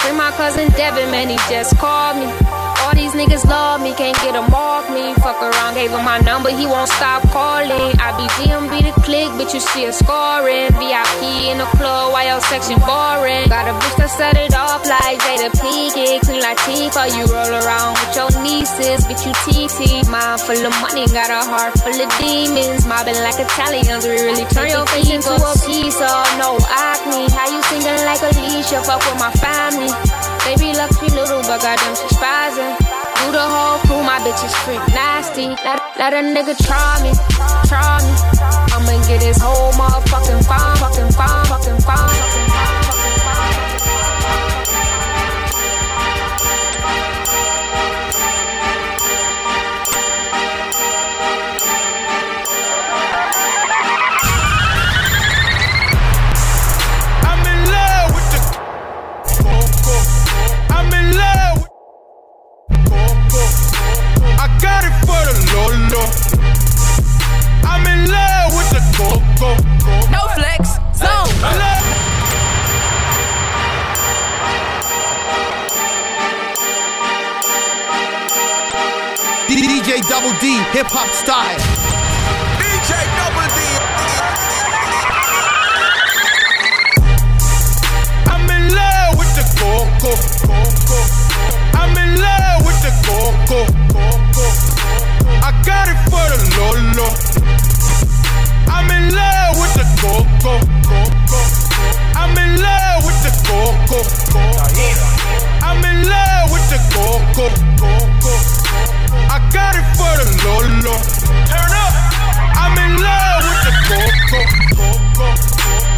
Bring 0.00 0.16
my 0.16 0.30
cousin 0.36 0.70
Devin, 0.78 1.10
man, 1.10 1.28
he 1.28 1.36
just 1.50 1.76
called 1.78 2.18
me. 2.18 2.53
All 2.84 2.92
these 2.92 3.16
niggas 3.16 3.48
love 3.48 3.80
me, 3.80 3.96
can't 3.96 4.12
get 4.20 4.36
them 4.36 4.52
off 4.52 4.84
me. 4.92 5.16
Fuck 5.24 5.40
around, 5.40 5.72
gave 5.72 5.88
him 5.88 6.04
my 6.04 6.20
number, 6.20 6.50
he 6.52 6.66
won't 6.66 6.92
stop 6.92 7.24
calling. 7.32 7.96
I 7.96 8.12
be 8.12 8.28
GMB 8.36 8.76
the 8.84 8.92
click, 9.00 9.32
bitch, 9.40 9.56
you 9.56 9.60
see 9.60 9.88
a 9.88 9.92
scoring. 9.92 10.68
VIP 10.76 11.48
in 11.48 11.56
the 11.56 11.68
club, 11.80 12.12
why 12.12 12.28
your 12.28 12.44
section 12.44 12.76
boring? 12.84 13.48
Got 13.48 13.72
a 13.72 13.74
bitch 13.80 13.96
that 13.96 14.12
set 14.12 14.36
it 14.36 14.52
off 14.52 14.84
like 14.84 15.16
Jada 15.24 15.48
Pinkett. 15.56 16.28
Clean 16.28 16.44
like 16.44 16.60
Tifa, 16.68 17.08
you 17.16 17.24
roll 17.32 17.56
around 17.56 17.96
with 18.04 18.12
your 18.20 18.28
nieces, 18.44 19.00
bitch, 19.08 19.24
you 19.24 19.32
TT. 19.48 20.04
Mind 20.12 20.44
full 20.44 20.60
of 20.60 20.74
money, 20.84 21.08
got 21.08 21.32
a 21.32 21.40
heart 21.40 21.72
full 21.80 21.96
of 21.96 22.10
demons. 22.20 22.84
Mobbing 22.84 23.16
like 23.24 23.40
Italians, 23.40 24.04
we 24.04 24.12
really 24.28 24.44
turn 24.52 24.68
your 24.68 24.84
face 24.92 25.08
into 25.08 25.32
a 25.32 25.52
piece 25.64 26.04
of 26.04 26.24
no 26.36 26.60
acne. 26.68 27.32
How 27.32 27.48
you 27.48 27.64
singing 27.72 28.04
like 28.04 28.20
Alicia? 28.20 28.84
Fuck 28.84 29.00
with 29.08 29.16
my 29.16 29.32
family. 29.40 29.88
Baby, 30.44 30.76
lucky 30.76 31.08
little, 31.16 31.40
but 31.48 31.64
goddamn, 31.64 31.96
she's 31.96 32.12
spazzing. 32.20 32.83
Do 33.24 33.32
the 33.32 33.40
whole 33.40 33.78
crew, 33.78 34.02
my 34.02 34.18
bitch 34.18 34.44
is 34.44 34.54
freak 34.64 34.86
nasty. 34.88 35.46
Let, 35.64 35.80
let 35.96 36.12
a 36.12 36.20
nigga 36.20 36.54
try 36.60 37.00
me, 37.02 37.12
try 37.66 37.96
me. 38.04 38.12
I'ma 38.74 39.06
get 39.08 39.22
his 39.22 39.40
whole 39.40 39.72
motherfucking 39.72 40.44
fine, 40.44 40.76
fucking 40.76 41.10
fine, 41.12 41.46
fucking 41.46 41.80
fine, 41.80 42.14
fucking 42.16 42.40
fine. 42.40 42.43
I'm 67.74 67.84
in 67.86 68.08
love 68.08 68.54
with 68.54 68.70
the 68.70 68.82
coco. 68.94 69.50
No 70.14 70.22
flex, 70.36 70.78
zone. 70.94 71.26
DJ 79.48 80.00
Double 80.08 80.32
D, 80.40 80.62
hip 80.70 80.86
hop 80.86 81.10
style. 81.12 81.58
DJ 82.62 82.94
Double 83.18 83.48
D. 83.54 83.60
I'm 88.30 88.48
in 88.50 88.64
love 88.72 89.18
with 89.18 89.34
the 89.34 89.44
coco. 89.58 90.12
I'm 91.76 91.96
in 91.98 92.20
love 92.20 92.64
with 92.64 92.80
the 92.86 92.92
coco. 93.04 94.63
I 95.26 95.50
got 95.64 95.88
it 95.88 95.98
for 96.10 96.24
the 96.32 96.38
Lolo. 96.56 97.08
I'm 98.68 98.90
in 98.90 99.14
love 99.14 99.56
with 99.60 99.74
the 99.74 99.86
coco. 100.00 100.60
I'm 102.14 102.36
in 102.36 102.60
love 102.60 103.04
with 103.04 103.20
the 103.24 103.32
coco. 103.48 104.00
I'm 105.62 105.82
in 105.84 106.08
love 106.08 106.52
with 106.52 106.66
the 106.68 106.78
coco. 106.92 107.46
I 109.28 109.38
got 109.52 109.76
it 109.76 109.86
for 109.96 110.12
the 110.20 110.26
Lolo. 110.44 110.96
Turn 111.48 111.72
up. 111.72 111.94
I'm 112.56 112.76
in 112.78 113.00
love 113.00 113.42
with 113.48 113.60
the 113.64 113.74
coco. 113.88 114.40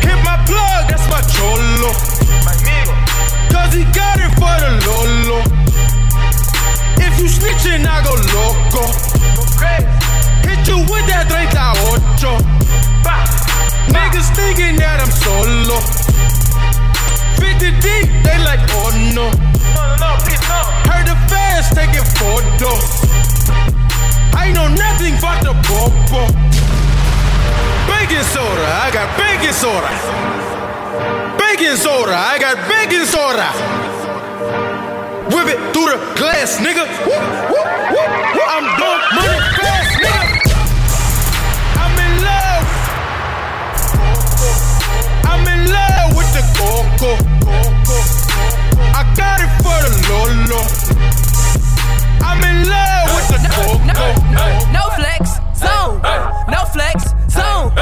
Hit 0.07 0.19
my 0.24 0.36
plug, 0.47 0.89
that's 0.89 1.07
my 1.11 1.20
cholo. 1.35 1.93
Cause 3.51 3.74
he 3.74 3.85
got 3.93 4.19
it 4.19 4.31
for 4.39 4.55
the 4.62 4.70
Lolo. 4.86 5.65
You 7.16 7.24
snitching, 7.24 7.86
I 7.86 8.05
go 8.05 8.12
loco. 8.36 8.84
Hit 10.44 10.68
you 10.68 10.78
with 10.84 11.06
that 11.09 11.26
38. 11.32 11.56
Niggas 13.88 14.28
thinking 14.36 14.76
that 14.76 15.01
I'm 15.01 15.10
solo. 15.10 15.80
50 17.40 17.80
deep, 17.80 18.06
they 18.20 18.38
like, 18.44 18.60
oh 18.76 18.93
no. 19.16 19.32
Heard 20.86 21.06
the 21.09 21.16
fans 21.28 21.72
taking 21.72 22.05
photos. 22.20 22.84
I 24.36 24.52
know 24.52 24.68
nothing 24.68 25.16
but 25.20 25.40
the 25.40 25.55
popo. 25.64 26.28
Baking 27.88 28.26
soda, 28.28 28.66
I 28.84 28.90
got 28.93 29.09
baking 29.16 29.56
soda. 29.56 29.88
Baking 31.40 31.76
soda, 31.76 32.12
I 32.12 32.38
got 32.38 32.56
baking 32.68 33.06
soda. 33.06 33.95
Whip 35.27 35.48
it 35.48 35.59
through 35.74 35.90
the 35.90 35.98
glass, 36.15 36.59
nigga. 36.59 36.86
Whoop, 37.05 37.24
whoop, 37.51 37.66
whoop, 37.90 38.11
whoop. 38.35 38.47
I'm 38.47 38.66
doing 38.78 39.03
money 39.19 39.40
fast, 39.59 39.90
nigga. 39.98 40.23
I'm 41.82 41.94
in 41.98 42.12
love. 42.23 42.65
I'm 45.27 45.43
in 45.51 45.61
love 45.73 46.16
with 46.16 46.31
the 46.32 46.44
coco. 46.55 47.12
I 48.94 49.03
got 49.16 49.40
it 49.43 49.51
for 49.62 49.78
the 49.82 49.90
Lolo. 50.09 50.62
I'm 52.23 52.40
in 52.44 52.69
love 52.70 53.11
with 53.16 53.28
the 53.35 53.40
coco. 53.51 54.07
No 54.73 54.85
flex, 54.94 55.23
zone. 55.59 56.01
No 56.48 56.65
flex, 56.73 57.15
zone. 57.28 57.73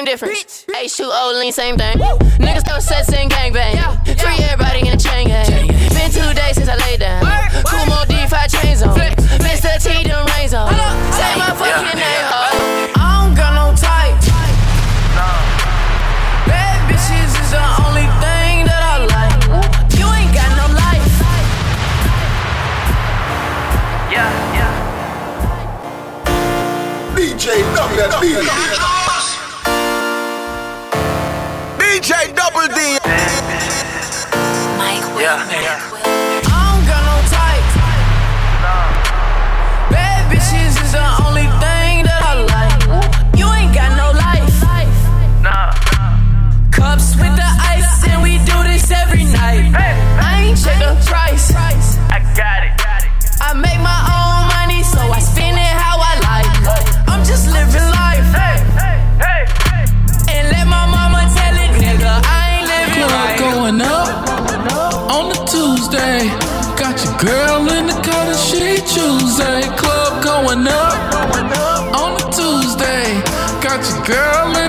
Same 0.00 0.04
difference. 0.04 0.64
H2O 0.68 1.40
lean, 1.40 1.52
same 1.52 1.76
thing. 1.76 1.98
Niggas 2.38 2.66
throw 2.66 2.78
sets 2.78 3.12
in 3.12 3.28
gangbang. 3.28 3.76
Free 4.20 4.44
everybody 4.44 4.80
in 4.80 4.96
the 4.96 5.02
chain 5.02 5.28
gang. 5.28 5.68
Been 5.90 6.10
two 6.10 6.34
days 6.34 6.56
since 6.56 6.68
I 6.68 6.76
laid 6.76 7.00
down. 7.00 7.29
Girl 74.10 74.59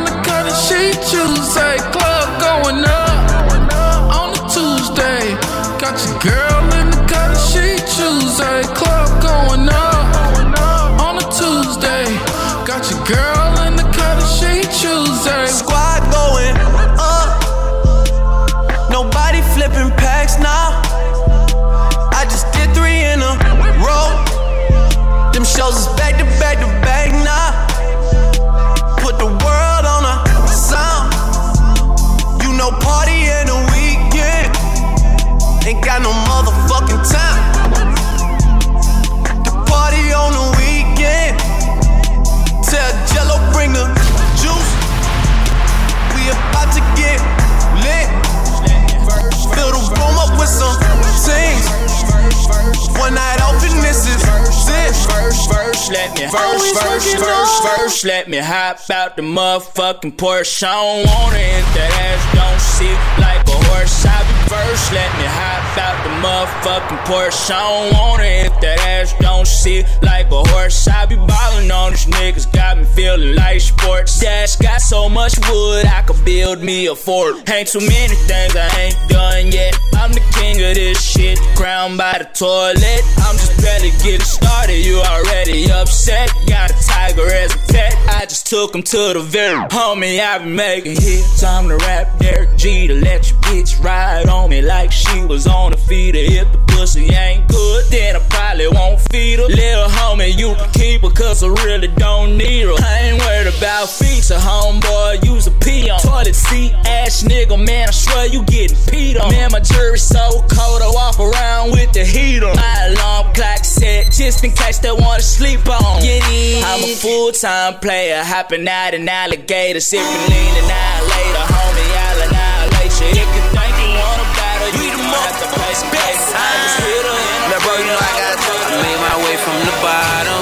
first, 57.01 57.17
first, 57.17 57.63
first, 57.63 58.05
let 58.05 58.29
me 58.29 58.37
hop 58.37 58.79
out 58.89 59.15
the 59.15 59.21
motherfucking 59.21 60.15
Porsche. 60.17 60.63
I 60.63 60.71
don't 60.71 61.07
want 61.07 61.35
it 61.35 61.59
if 61.59 61.67
that 61.75 61.91
ass 62.05 62.23
don't 62.35 62.61
sit 62.61 62.97
like 63.19 63.41
a 63.47 63.57
horse. 63.69 64.05
I 64.05 64.19
be 64.27 64.35
first, 64.49 64.93
let 64.93 65.09
me 65.17 65.25
hop 65.25 65.77
out 65.77 65.97
the 66.03 66.13
motherfucking 66.21 67.01
Porsche. 67.05 67.51
I 67.51 67.59
don't 67.59 67.93
want 67.93 68.21
it 68.21 68.51
if 68.51 68.59
that 68.61 68.79
ass 68.79 69.13
don't 69.19 69.47
sit 69.47 69.85
like 70.01 70.27
a 70.31 70.43
horse. 70.51 70.87
I 70.87 71.05
be 71.05 71.15
ballin' 71.15 71.71
on 71.71 71.91
these 71.91 72.05
niggas, 72.05 72.51
got 72.53 72.77
me 72.77 72.85
feeling 72.85 73.35
like 73.35 73.61
sports. 73.61 74.19
Dash 74.19 74.55
got 74.57 74.81
so 74.81 75.09
much 75.09 75.37
wood, 75.49 75.85
I 75.85 76.03
could 76.03 76.23
build 76.23 76.61
me 76.61 76.87
a 76.87 76.95
fort. 76.95 77.49
Ain't 77.49 77.69
too 77.69 77.79
many 77.79 78.15
things 78.29 78.55
I 78.55 78.69
ain't 78.77 78.97
done 79.09 79.51
yet. 79.51 79.77
I'm 79.95 80.11
the 80.11 80.23
king 80.33 80.55
of 80.63 80.75
this 80.75 81.01
shit, 81.01 81.39
crowned 81.55 81.97
by 81.97 82.17
the 82.17 82.25
toilet. 82.33 83.03
I'm 83.25 83.35
just 83.37 83.61
barely 83.61 83.91
getting 84.03 84.25
started, 84.25 84.85
you 84.85 84.97
already 84.99 85.71
upset. 85.71 86.31
Got 86.47 86.71
a 86.71 86.90
tiger 86.91 87.27
as 87.27 87.55
a 87.55 87.71
pet, 87.71 87.93
I 88.09 88.25
just 88.25 88.47
took 88.47 88.75
him 88.75 88.83
to 88.83 89.13
the 89.13 89.21
very 89.21 89.59
homie. 89.69 90.19
I 90.19 90.37
be 90.39 90.49
making 90.49 90.99
hits, 90.99 91.43
I'm 91.43 91.67
the 91.67 91.77
rap 91.77 92.19
Derek 92.19 92.57
Jeter 92.57 92.95
let 92.95 93.29
your 93.29 93.39
bitch 93.41 93.81
ride 93.83 94.27
on 94.29 94.49
me 94.49 94.61
like 94.61 94.91
she 94.91 95.25
was 95.25 95.47
on 95.47 95.73
a 95.73 95.77
feeder. 95.77 96.19
If 96.21 96.51
the 96.51 96.59
pussy 96.67 97.05
ain't 97.05 97.47
good, 97.47 97.85
then 97.89 98.15
I 98.15 98.19
probably 98.29 98.67
won't 98.67 98.99
feed 99.11 99.39
her. 99.39 99.45
Little 99.45 99.89
homie, 99.89 100.37
you 100.37 100.53
can 100.55 100.71
keep 100.71 101.01
her, 101.01 101.09
cause 101.09 101.43
I 101.43 101.47
really 101.65 101.87
don't 101.87 102.37
need 102.37 102.65
her. 102.65 102.75
I 102.77 102.99
ain't 103.09 103.19
worried 103.19 103.53
about 103.57 103.89
feature, 103.89 104.35
homeboy, 104.35 105.25
use 105.25 105.47
a 105.47 105.51
pee 105.51 105.89
on. 105.89 105.99
Toilet 105.99 106.35
seat 106.35 106.73
ass 106.85 107.23
nigga, 107.23 107.57
man, 107.57 107.87
I 107.87 107.91
swear 107.91 108.27
you 108.27 108.43
getting 108.45 108.77
peed 108.89 109.19
on. 109.19 109.31
Man, 109.31 109.51
my 109.51 109.59
jury 109.59 109.97
so 109.97 110.45
cold, 110.51 110.81
I 110.81 110.91
walk 110.93 111.19
around 111.19 111.71
with 111.71 111.91
the 111.93 112.05
heat 112.05 112.43
on. 112.43 112.55
My 112.55 112.87
alarm 112.91 113.33
clock 113.33 113.63
just 113.81 114.43
in 114.43 114.51
case 114.51 114.77
they 114.79 114.91
wanna 114.91 115.21
sleep 115.21 115.65
on. 115.67 116.01
I'm 116.01 116.83
a 116.83 116.93
full 116.95 117.31
time 117.31 117.79
player, 117.79 118.21
hopping 118.23 118.67
out 118.67 118.93
an 118.93 119.09
alligator, 119.09 119.79
sipping 119.79 120.05
lean 120.05 120.53
and 120.61 120.69
I 120.69 121.01
later, 121.01 121.45
homie, 121.49 121.89
I'll 122.05 122.21
annihilate 122.29 122.93
you. 123.01 123.09
If 123.17 123.29
you 123.33 123.43
think 123.49 123.73
you 123.81 123.89
wanna 123.97 124.27
battle, 124.37 124.71
you 124.77 124.89
don't 124.93 125.09
have 125.09 125.37
to 125.41 125.47
play 125.57 125.73
some. 125.73 125.89
I 125.89 126.49
just 126.61 126.77
hit 126.85 127.05
her 127.09 127.17
in 127.17 127.49
Now, 127.49 127.59
bro, 127.65 127.73
you 127.81 127.85
know 127.89 127.97
I 127.97 128.11
got. 128.21 128.37
I 128.37 128.77
made 128.85 129.01
my 129.01 129.17
way 129.25 129.35
from 129.41 129.57
the 129.65 129.75
bottom, 129.81 130.41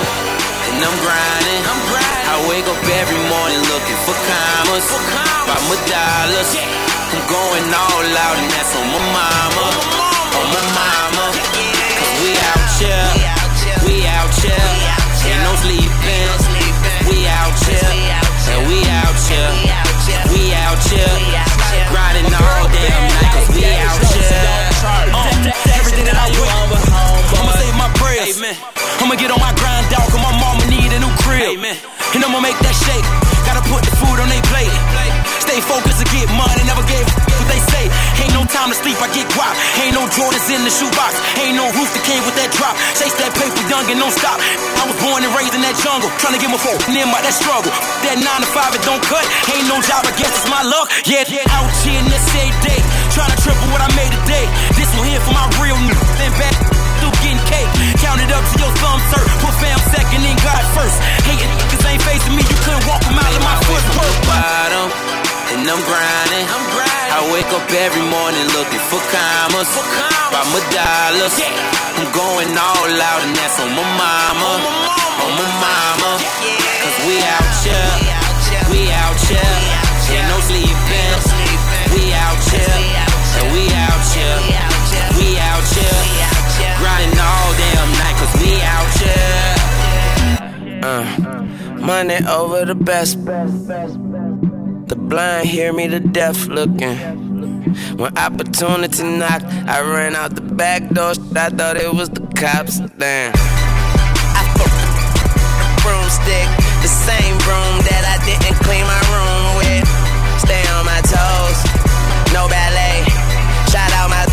and 0.67 0.83
I'm 0.83 0.97
grinding. 0.99 1.63
I 2.29 2.37
wake 2.47 2.67
up 2.67 2.77
every 2.77 3.21
morning 3.25 3.61
looking 3.71 3.99
for 4.05 4.15
commas, 4.27 4.85
by 5.47 5.57
my 5.65 5.77
dollars. 5.87 6.49
I'm 7.09 7.23
going 7.25 7.65
all 7.73 8.05
out, 8.05 8.37
and 8.37 8.49
that's 8.51 8.75
on 8.75 8.87
my 8.93 9.01
mama, 9.15 9.65
on 9.65 9.97
my 9.97 10.08
out 18.99 19.15
here, 19.31 19.51
we 20.31 20.51
out 20.51 20.79
here, 20.91 21.15
grinding 21.91 22.27
all 22.27 22.65
damn 22.67 23.03
night. 23.07 23.31
Cause 23.33 23.49
we 23.55 23.63
out 23.63 24.01
here. 24.11 24.69
Uh, 25.09 25.77
everything 25.79 26.05
that 26.05 26.17
I 26.19 26.27
want. 26.35 26.75
I'ma 27.39 27.51
say 27.55 27.69
my 27.79 27.89
prayers. 27.95 28.35
I'ma 28.99 29.15
get 29.15 29.31
on 29.31 29.39
my 29.39 29.53
grind, 29.55 29.87
dog, 29.87 30.11
cause 30.11 30.21
my 30.21 30.35
mama 30.35 30.63
need 30.67 30.91
a 30.91 30.99
new 30.99 31.13
crib. 31.23 31.63
And 32.15 32.21
I'ma 32.25 32.39
make 32.43 32.59
that 32.59 32.75
shake. 32.75 33.05
Gotta 33.47 33.63
put 33.71 33.81
the 33.85 33.93
food 33.95 34.19
on 34.19 34.27
they 34.27 34.41
plate. 34.51 34.73
Stay 35.49 35.65
focused 35.65 35.97
and 35.97 36.11
get 36.13 36.29
money, 36.37 36.61
never 36.69 36.85
gave 36.85 37.01
a 37.01 37.13
what 37.25 37.49
they 37.49 37.57
say. 37.73 37.89
Ain't 38.21 38.37
no 38.37 38.45
time 38.45 38.69
to 38.69 38.77
sleep, 38.77 39.01
I 39.01 39.09
get 39.17 39.25
guap. 39.33 39.57
Ain't 39.81 39.97
no 39.97 40.05
Jordans 40.13 40.45
in 40.45 40.61
the 40.61 40.69
shoebox. 40.69 41.17
Ain't 41.41 41.57
no 41.57 41.65
roof 41.73 41.89
that 41.89 42.05
came 42.05 42.21
with 42.21 42.37
that 42.37 42.53
drop. 42.53 42.77
Chase 42.93 43.17
that 43.17 43.33
paper, 43.33 43.57
young 43.65 43.81
and 43.89 43.97
don't 43.97 44.13
stop. 44.13 44.37
I 44.77 44.85
was 44.85 44.93
born 45.01 45.25
and 45.25 45.33
raised 45.33 45.57
in 45.57 45.65
that 45.65 45.73
jungle, 45.81 46.13
trying 46.21 46.37
to 46.37 46.41
get 46.41 46.53
my 46.53 46.61
phone 46.61 46.77
in 46.93 47.09
by 47.09 47.25
that 47.25 47.33
struggle. 47.33 47.73
That 48.05 48.21
nine 48.21 48.45
to 48.45 48.49
five, 48.53 48.77
it 48.77 48.85
don't 48.85 49.01
cut. 49.01 49.25
Ain't 49.49 49.65
no 49.65 49.81
job, 49.81 50.05
I 50.05 50.13
guess 50.21 50.29
it's 50.29 50.45
my 50.53 50.61
luck. 50.61 50.85
Yeah, 51.09 51.25
yeah, 51.25 51.49
out 51.57 51.65
here 51.81 51.97
in 51.97 52.05
this 52.13 52.21
same 52.29 52.53
day. 52.61 52.77
Trying 53.17 53.33
to 53.33 53.39
triple 53.41 53.73
what 53.73 53.81
I 53.81 53.89
made 53.97 54.13
today. 54.21 54.45
This 54.77 54.93
one 55.01 55.09
here 55.09 55.17
for 55.25 55.33
my 55.33 55.49
real 55.57 55.81
new 55.81 55.97
then 56.21 56.29
back 56.37 56.53
still 56.99 57.15
getting 57.23 57.41
cake. 57.49 57.71
Count 58.03 58.19
it 58.21 58.29
up 58.29 58.43
to 58.43 58.55
your 58.59 58.73
thumb, 58.83 58.99
sir. 59.09 59.23
Put 59.41 59.53
fam 59.57 59.79
second, 59.89 60.21
then 60.21 60.37
God 60.43 60.63
first. 60.75 60.99
Hating 61.25 61.49
niggas 61.57 61.83
ain't 61.89 62.03
facing 62.03 62.35
me, 62.35 62.43
you 62.43 62.57
couldn't 62.61 62.85
walk 62.85 63.01
a 63.07 63.11
mile 63.15 63.33
in 63.33 63.43
my 63.43 63.55
footwork. 63.65 64.13
Bottom, 64.27 65.08
and 65.59 65.67
I'm 65.67 65.83
grinding. 65.83 66.45
I'm 66.47 66.65
grinding. 66.71 67.11
I 67.11 67.21
wake 67.35 67.51
up 67.51 67.67
every 67.67 68.05
morning 68.07 68.47
looking 68.55 68.79
for 68.87 69.01
commas, 69.11 69.67
for 69.75 69.83
commas. 69.83 70.31
by 70.31 70.43
my 70.55 70.61
dollars. 70.71 71.35
I'm 71.99 72.07
going 72.15 72.51
all 72.55 72.87
out, 72.87 73.21
and 73.27 73.35
that's 73.35 73.59
on 73.59 73.71
my 73.75 73.83
mama, 73.99 74.51
on 75.19 75.31
my 75.35 75.47
mama. 75.59 76.11
Cause 76.23 76.97
we 77.03 77.19
out 77.19 77.51
here, 77.59 77.91
we 78.71 78.87
out 78.87 79.19
here, 79.27 79.55
ain't 80.15 80.27
no 80.31 80.39
sleeping. 80.47 81.11
We 81.91 82.15
out 82.15 82.39
here, 82.47 82.79
and 83.43 83.47
we 83.51 83.67
out 83.67 84.03
here, 84.15 84.39
we 85.19 85.27
out 85.43 85.67
here, 85.75 85.99
grinding 86.79 87.19
all 87.19 87.51
damn 87.59 87.89
night. 87.99 88.15
Cause 88.15 88.33
we 88.39 88.51
out 88.63 88.91
here. 89.03 89.59
Uh, 90.79 91.03
money 91.83 92.23
over 92.27 92.63
the 92.63 92.75
best. 92.75 93.25
The 93.25 94.48
blind 95.09 95.49
hear 95.49 95.73
me, 95.73 95.87
the 95.87 95.99
deaf 95.99 96.47
looking. 96.47 96.95
When 97.97 98.15
opportunity 98.17 99.03
knocked, 99.03 99.45
I 99.67 99.81
ran 99.81 100.15
out 100.15 100.35
the 100.35 100.41
back 100.41 100.87
door. 100.89 101.11
I 101.35 101.49
thought 101.49 101.77
it 101.77 101.91
was 101.93 102.09
the 102.09 102.21
cops. 102.37 102.79
Damn. 103.01 103.33
I 103.33 104.43
fucked 104.55 104.77
the 104.77 105.69
broomstick, 105.81 106.47
the 106.85 106.91
same 106.91 107.35
broom 107.41 107.75
that 107.89 108.03
I 108.05 108.15
didn't 108.23 108.57
clean 108.61 108.85
my 108.85 109.01
room 109.09 109.43
with. 109.57 109.85
Stay 110.45 110.61
on 110.77 110.85
my 110.85 111.01
toes, 111.01 111.57
no 112.31 112.47
ballet. 112.47 113.01
Shout 113.73 113.91
out 113.97 114.09
my 114.09 114.23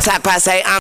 top 0.00 0.24
say 0.40 0.64
I'm 0.64 0.80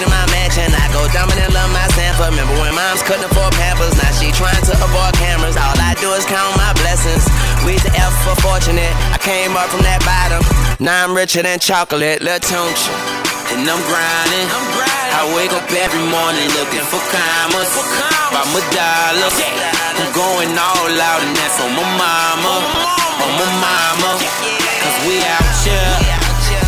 in 0.00 0.08
my 0.08 0.24
mansion. 0.32 0.72
I 0.72 0.88
go 0.90 1.04
dumbing 1.12 1.36
and 1.36 1.52
love 1.52 1.70
my 1.70 1.86
Sanford. 1.92 2.32
Remember 2.32 2.56
when 2.58 2.74
moms 2.74 3.04
couldn't 3.04 3.28
afford 3.28 3.52
pampers? 3.54 3.92
Now 4.00 4.10
she 4.16 4.32
trying 4.32 4.64
to 4.64 4.72
avoid 4.72 5.12
cameras. 5.20 5.56
All 5.56 5.76
I 5.76 5.92
do 6.00 6.08
is 6.16 6.24
count 6.24 6.56
my 6.56 6.72
blessings. 6.80 7.24
We 7.64 7.80
the 7.80 7.92
F 7.96 8.12
for 8.24 8.36
fortunate. 8.44 8.92
I 9.08 9.18
came 9.18 9.56
up 9.56 9.72
from 9.72 9.80
that 9.88 10.04
bottom. 10.04 10.44
Now 10.76 11.04
I'm 11.04 11.16
richer 11.16 11.40
than 11.40 11.58
chocolate. 11.58 12.20
Lil 12.20 12.40
Tunch. 12.40 12.80
And 13.56 13.64
I'm 13.64 13.80
grinding. 13.88 14.46
I'm 14.52 14.66
grinding. 14.76 15.12
I 15.16 15.22
wake 15.32 15.52
up 15.56 15.64
every 15.72 16.04
morning 16.12 16.44
looking 16.60 16.84
for 16.92 17.00
commas. 17.08 17.68
For 17.72 17.86
commas. 17.88 18.36
By 18.36 18.44
my 18.52 18.62
dollars. 18.68 19.36
I'm 19.96 20.12
going 20.12 20.52
all 20.52 20.92
out 20.92 21.20
and 21.24 21.32
that's 21.32 21.56
on 21.64 21.72
my 21.72 21.86
mama. 21.96 22.54
On 23.24 23.32
my 23.40 23.48
mama. 23.64 24.10
Cause 24.20 24.98
we 25.08 25.24
out 25.24 25.48
here. 25.64 25.96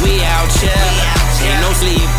We 0.01 0.25
out 0.25 0.53
here. 0.57 1.17
Ain't 1.45 1.61
no 1.61 1.71
sleeping. 1.77 2.16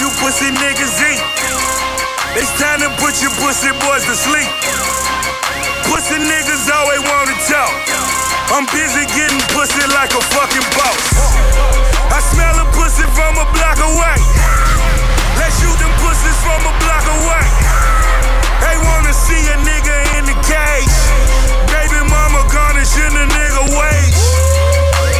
You 0.00 0.10
pussy 0.22 0.50
niggas 0.54 0.94
eat. 1.10 1.22
It's 2.38 2.54
time 2.54 2.78
to 2.86 2.90
put 3.02 3.18
your 3.18 3.34
pussy 3.42 3.74
boys 3.82 4.06
to 4.06 4.14
sleep. 4.14 4.46
Pussy 5.90 6.22
niggas 6.22 6.70
always 6.70 7.02
wanna 7.02 7.34
talk. 7.50 7.72
I'm 8.54 8.66
busy 8.70 9.02
getting 9.10 9.42
pussy 9.50 9.82
like 9.98 10.14
a 10.14 10.22
fucking 10.34 10.66
boss. 10.78 11.02
I 12.14 12.22
smell 12.30 12.62
a 12.62 12.66
pussy 12.78 13.06
from 13.10 13.42
a 13.42 13.46
block 13.50 13.78
away. 13.82 14.18
Let's 15.34 15.58
shoot 15.58 15.78
them 15.82 15.90
pussies 15.98 16.38
from 16.46 16.62
a 16.62 16.74
block 16.78 17.04
away. 17.18 17.46
They 18.62 18.76
wanna 18.86 19.10
see 19.10 19.42
a 19.50 19.58
nigga 19.66 19.96
in 20.18 20.30
the 20.30 20.38
cage. 20.46 20.94
Baby 21.74 22.06
mama 22.06 22.46
garnishing 22.54 23.14
a 23.18 23.26
nigga 23.34 23.64
wage. 23.74 24.20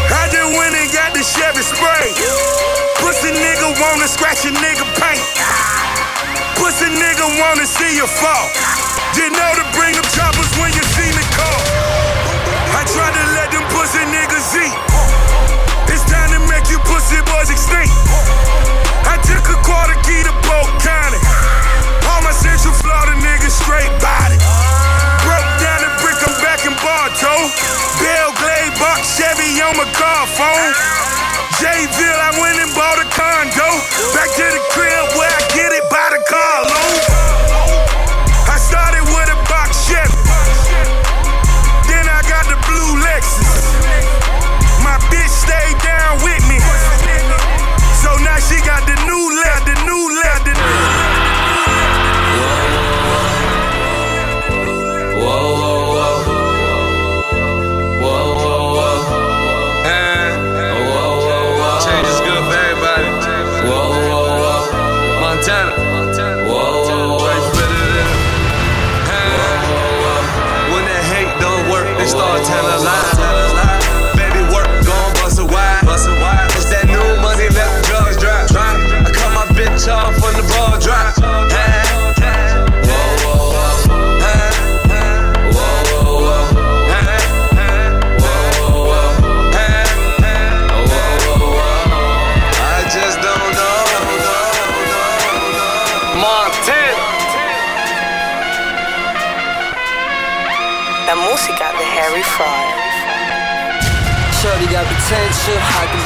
I 0.06 0.30
just 0.30 0.54
went 0.54 0.74
and 0.78 0.88
got 0.94 1.10
the 1.18 1.22
Chevy 1.26 1.66
spray. 1.66 2.77
Pussy 3.08 3.32
nigga 3.32 3.72
wanna 3.80 4.04
scratch 4.04 4.44
a 4.44 4.52
nigga 4.52 4.84
paint. 5.00 5.24
Pussy 6.60 6.92
nigga 6.92 7.24
wanna 7.40 7.64
see 7.64 7.96
you 7.96 8.04
fall. 8.04 8.52
You 9.16 9.32
know 9.32 9.50
to 9.56 9.64
bring 9.72 9.96
them 9.96 10.04
choppers 10.12 10.52
when 10.60 10.68
you 10.76 10.84
see 10.92 11.08
me 11.16 11.24
call. 11.32 11.60
I 12.76 12.84
try 12.84 13.08
to 13.08 13.24
let 13.32 13.48
them 13.48 13.64
pussy 13.72 14.04
niggas 14.12 14.52
eat. 14.60 14.76
It's 15.88 16.04
time 16.04 16.36
to 16.36 16.40
make 16.52 16.68
you 16.68 16.76
pussy 16.84 17.16
boys 17.32 17.48
extinct. 17.48 17.96
I 19.08 19.16
took 19.24 19.40
a 19.40 19.56
quarter 19.64 19.96
key 20.04 20.20
to 20.28 20.34
Polk 20.44 20.68
County. 20.84 21.16
All 22.12 22.20
my 22.20 22.36
Central 22.36 22.76
Florida 22.76 23.16
niggas 23.24 23.56
straight 23.56 23.88
body. 24.04 24.36
Broke 25.24 25.52
down 25.64 25.80
the 25.80 25.90
brick, 26.04 26.20
I'm 26.28 26.36
back 26.44 26.60
in 26.68 26.76
Bartow. 26.84 27.40
Belle 28.04 28.36
Glade, 28.36 28.76
Buck 28.76 29.00
Chevy 29.00 29.64
on 29.64 29.80
my 29.80 29.88
car 29.96 30.28
phone. 30.36 30.76
Jayville, 31.58 32.20
I 32.22 32.38
went 32.40 32.58
and 32.62 32.72
bought 32.72 33.02
a 33.02 33.06
condo. 33.10 33.66
Back 34.14 34.30
to 34.36 34.46
the 34.46 34.62
crib 34.70 35.18
where 35.18 35.26
I 35.26 35.42
get 35.50 35.72
it 35.72 35.90
by 35.90 36.06
the 36.14 36.22
car 36.30 36.62
loan. 36.62 37.17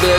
Be 0.02 0.10
a. 0.10 0.18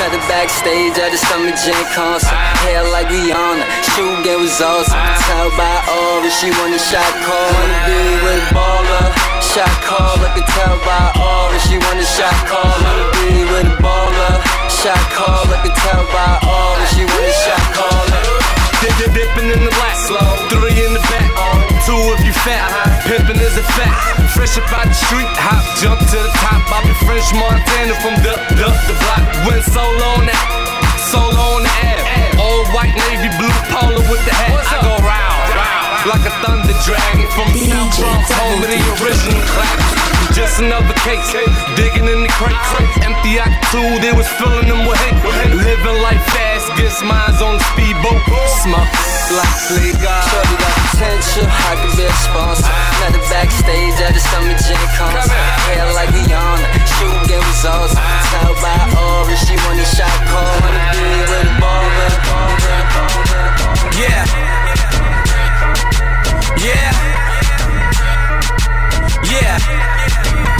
Met 0.00 0.16
her 0.16 0.24
backstage 0.24 0.96
at 0.96 1.12
the 1.12 1.20
Summer 1.28 1.52
Jam 1.52 1.84
concert. 1.92 2.32
Hair 2.64 2.88
like 2.88 3.08
Rihanna, 3.12 3.68
shoe 3.92 4.24
game 4.24 4.40
was 4.40 4.56
awesome. 4.56 4.96
Tell 5.28 5.52
by 5.52 5.84
aura, 5.84 6.30
she 6.32 6.48
want 6.56 6.72
a 6.72 6.80
shot 6.80 7.04
call. 7.20 7.52
Wanna 7.52 7.76
be 7.84 8.00
with 8.24 8.40
a 8.40 8.54
baller, 8.56 9.12
shot 9.44 9.68
call. 9.84 10.16
I 10.24 10.32
can 10.32 10.48
tell 10.48 10.80
by 10.80 11.12
aura, 11.12 11.58
she 11.68 11.76
want 11.76 12.00
a 12.00 12.08
shot 12.08 12.40
call. 12.48 12.64
Wanna 12.64 13.12
be 13.20 13.44
with 13.44 13.68
a 13.68 13.76
baller, 13.84 14.40
shot 14.72 15.04
call. 15.12 15.44
I 15.44 15.60
can 15.60 15.76
tell 15.76 16.04
by 16.16 16.40
aura, 16.48 16.86
she 16.96 17.04
want 17.04 17.28
a 17.28 17.34
shot 17.44 17.64
call. 17.76 18.35
Dip, 18.86 18.94
dip, 19.02 19.18
dipping 19.18 19.50
in 19.50 19.66
the 19.66 19.72
black, 19.82 19.98
slow. 19.98 20.22
Three 20.46 20.78
in 20.78 20.94
the 20.94 21.02
back, 21.10 21.26
two 21.82 21.98
if 22.14 22.22
you 22.22 22.30
fat. 22.46 22.70
Pimping 23.02 23.42
is 23.42 23.58
a 23.58 23.66
fact. 23.74 24.30
Fresh 24.30 24.62
up 24.62 24.70
out 24.70 24.86
the 24.86 24.94
street, 24.94 25.26
hop, 25.42 25.58
jump 25.82 25.98
to 25.98 26.18
the 26.22 26.30
top. 26.38 26.62
I 26.70 26.86
be 26.86 26.94
French 27.02 27.26
Montana 27.34 27.98
from 27.98 28.14
the 28.22 28.38
the 28.54 28.70
the 28.86 28.94
block. 29.02 29.26
Went 29.42 29.66
solo 29.66 30.22
on 30.22 30.30
that, 30.30 30.46
solo 31.02 31.58
on 31.58 31.66
the 31.66 31.74
air. 31.82 31.98
Old 32.38 32.70
white 32.70 32.94
navy 33.10 33.26
blue 33.34 33.50
polo 33.74 34.06
with 34.06 34.22
the 34.22 34.30
hat. 34.38 34.54
I 34.54 34.78
go 34.78 34.94
round, 35.02 35.50
round 35.58 36.06
like 36.06 36.22
a 36.22 36.34
thunder 36.46 36.78
dragon 36.86 37.26
from 37.34 37.50
the 37.58 37.66
South 37.66 37.90
Bronx, 37.98 38.30
home 38.38 38.62
of 38.62 38.70
the 38.70 38.78
original 39.02 39.42
clap. 39.50 39.82
Just 40.30 40.62
another 40.62 40.94
case, 41.02 41.26
digging 41.74 42.06
in 42.06 42.22
the 42.22 42.30
crates. 42.38 42.70
Empty 43.02 43.42
out 43.42 43.50
two, 43.74 43.98
they 43.98 44.14
was 44.14 44.30
filling 44.38 44.70
them 44.70 44.86
with 44.86 44.94
hate. 45.02 45.18
Living 45.58 45.98
life 46.06 46.22
fast, 46.30 46.55
gets 46.76 47.02
mines 47.02 47.40
on 47.40 47.56
the 47.56 47.64
speedboat. 47.72 48.20
Smoke, 48.62 48.92
like 49.32 49.56
cigar. 49.66 50.22
Shorty 50.28 50.56
got 50.60 50.74
potential, 50.92 51.48
I 51.48 51.72
could 51.80 51.96
be 51.96 52.04
a 52.04 52.12
sponsor. 52.20 52.68
Met 53.00 53.16
her 53.16 53.24
backstage 53.32 53.96
at 54.04 54.12
the 54.12 54.20
Summer 54.20 54.56
Jam 54.60 54.84
concert. 54.94 55.32
Hair 55.72 55.92
like 55.96 56.12
Rihanna, 56.12 56.68
shoe 57.00 57.16
game 57.26 57.42
awesome. 57.64 57.98
Tell 58.30 58.54
by 58.60 58.76
aura, 58.94 59.36
she 59.36 59.56
want 59.64 59.80
a 59.80 59.86
shot 59.88 60.12
call. 60.28 60.44
Wanna 60.60 60.92
be 60.92 61.08
with 61.24 61.32
a 61.32 61.54
baller. 61.58 62.26
Yeah. 63.96 64.24
Yeah. 66.60 66.92
Yeah. 69.32 70.55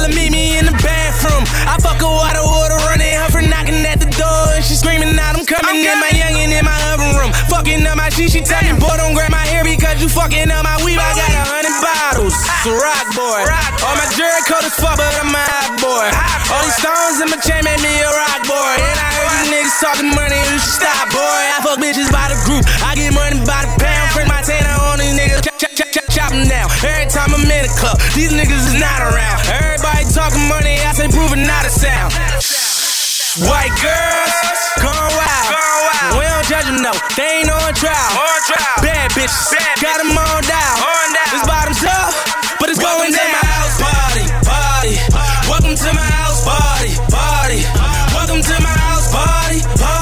Tell 0.00 0.08
her 0.08 0.16
meet 0.16 0.32
me 0.32 0.56
in 0.56 0.64
the 0.64 0.72
bathroom. 0.80 1.44
I 1.68 1.76
fuck 1.76 2.00
her 2.00 2.08
water, 2.08 2.40
water 2.40 2.80
running 2.88 3.20
her 3.20 3.28
for 3.28 3.44
knocking 3.44 3.84
at 3.84 4.00
the 4.00 4.08
door. 4.16 4.56
And 4.56 4.64
she 4.64 4.72
screaming 4.72 5.12
out, 5.20 5.36
I'm 5.36 5.44
coming 5.44 5.76
in 5.76 5.92
my 6.00 6.08
youngin' 6.08 6.56
in 6.56 6.64
my 6.64 6.72
oven 6.88 7.20
room. 7.20 7.28
Fucking 7.52 7.84
up 7.84 8.00
my 8.00 8.08
shit, 8.08 8.32
she 8.32 8.40
tell 8.40 8.64
me, 8.64 8.80
boy, 8.80 8.96
don't 8.96 9.12
grab 9.12 9.28
my 9.28 9.44
hair 9.44 9.60
because 9.60 10.00
you 10.00 10.08
fucking 10.08 10.48
up 10.48 10.64
my 10.64 10.80
weave. 10.80 10.96
I 10.96 11.12
got 11.12 11.28
a 11.28 11.44
hundred 11.44 11.76
bottles. 11.84 12.32
It's 12.32 12.64
a 12.64 12.72
rock 12.80 13.12
boy. 13.12 13.44
rock 13.44 13.72
All 13.84 13.92
my 13.92 14.08
jury 14.16 14.40
coat 14.48 14.64
is 14.64 14.72
fuck, 14.72 14.96
but 14.96 15.12
I'm 15.20 15.36
a 15.36 15.44
hot 15.44 15.76
boy. 15.76 16.08
All 16.48 16.64
these 16.64 16.80
stones 16.80 17.20
in 17.20 17.28
my 17.28 17.36
chain 17.44 17.60
made 17.60 17.84
me 17.84 17.92
a 18.00 18.08
rock 18.08 18.40
boy. 18.48 18.72
And 18.80 18.96
I 19.04 19.08
heard 19.20 19.28
these 19.36 19.52
niggas 19.52 19.76
talking 19.84 20.10
money, 20.16 20.40
you 20.48 20.56
should 20.64 20.80
stop, 20.80 21.12
boy. 21.12 21.40
I 21.52 21.60
fuck 21.60 21.76
bitches 21.76 22.08
by 22.08 22.32
the 22.32 22.40
group. 22.48 22.64
I 22.80 22.96
get 22.96 23.12
money 23.12 23.36
by 23.44 23.68
the 23.68 23.72
pound. 23.76 24.16
Print 24.16 24.32
my 24.32 24.40
tanner 24.40 24.80
on 24.80 24.96
these 24.96 25.12
niggas. 25.12 25.44
Chop, 25.44 25.60
chop, 25.60 25.92
chop, 25.92 25.99
them 26.30 26.46
down. 26.46 26.70
Every 26.86 27.10
time 27.10 27.34
I'm 27.34 27.42
in 27.42 27.64
a 27.66 27.72
club, 27.74 27.98
these 28.14 28.30
niggas 28.32 28.70
is 28.70 28.78
not 28.78 29.02
around. 29.02 29.42
Everybody 29.50 30.06
talking 30.14 30.46
money, 30.46 30.78
I 30.78 30.94
say 30.94 31.10
proving 31.10 31.42
not 31.42 31.66
a 31.66 31.70
sound. 31.70 32.14
White 33.46 33.74
girls, 33.82 34.34
gone 34.78 35.10
wild. 35.18 35.50
We 36.14 36.24
don't 36.24 36.46
judge 36.46 36.66
them, 36.70 36.82
no. 36.82 36.94
They 37.18 37.42
ain't 37.42 37.50
on 37.50 37.74
trial. 37.74 38.10
Bad 38.82 39.10
bitches, 39.12 39.54
got 39.82 39.98
them 39.98 40.14
on 40.14 40.42
down. 40.46 40.76
This 41.34 41.46
bottom's 41.46 41.82
up, 41.84 42.14
but 42.58 42.70
it's 42.70 42.80
going 42.80 43.12
down. 43.12 43.30
my 43.34 43.44
house 43.50 43.76
party, 43.82 44.24
party. 44.46 44.94
Welcome 45.50 45.76
to 45.76 45.90
my 45.94 46.08
house 46.14 46.42
party, 46.46 46.90
party. 47.10 47.60
Welcome 48.14 48.42
to 48.42 48.56
my 48.62 48.74
house 48.74 49.06
party, 49.12 49.60
party. 49.78 49.99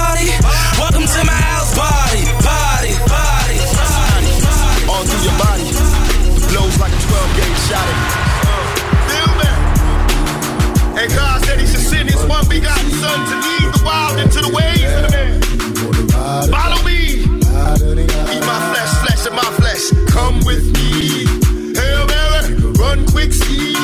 See. 23.33 23.75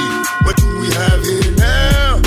What 0.44 0.56
do 0.56 0.80
we 0.80 0.88
have 0.92 1.24
here 1.24 1.52
now? 1.56 2.20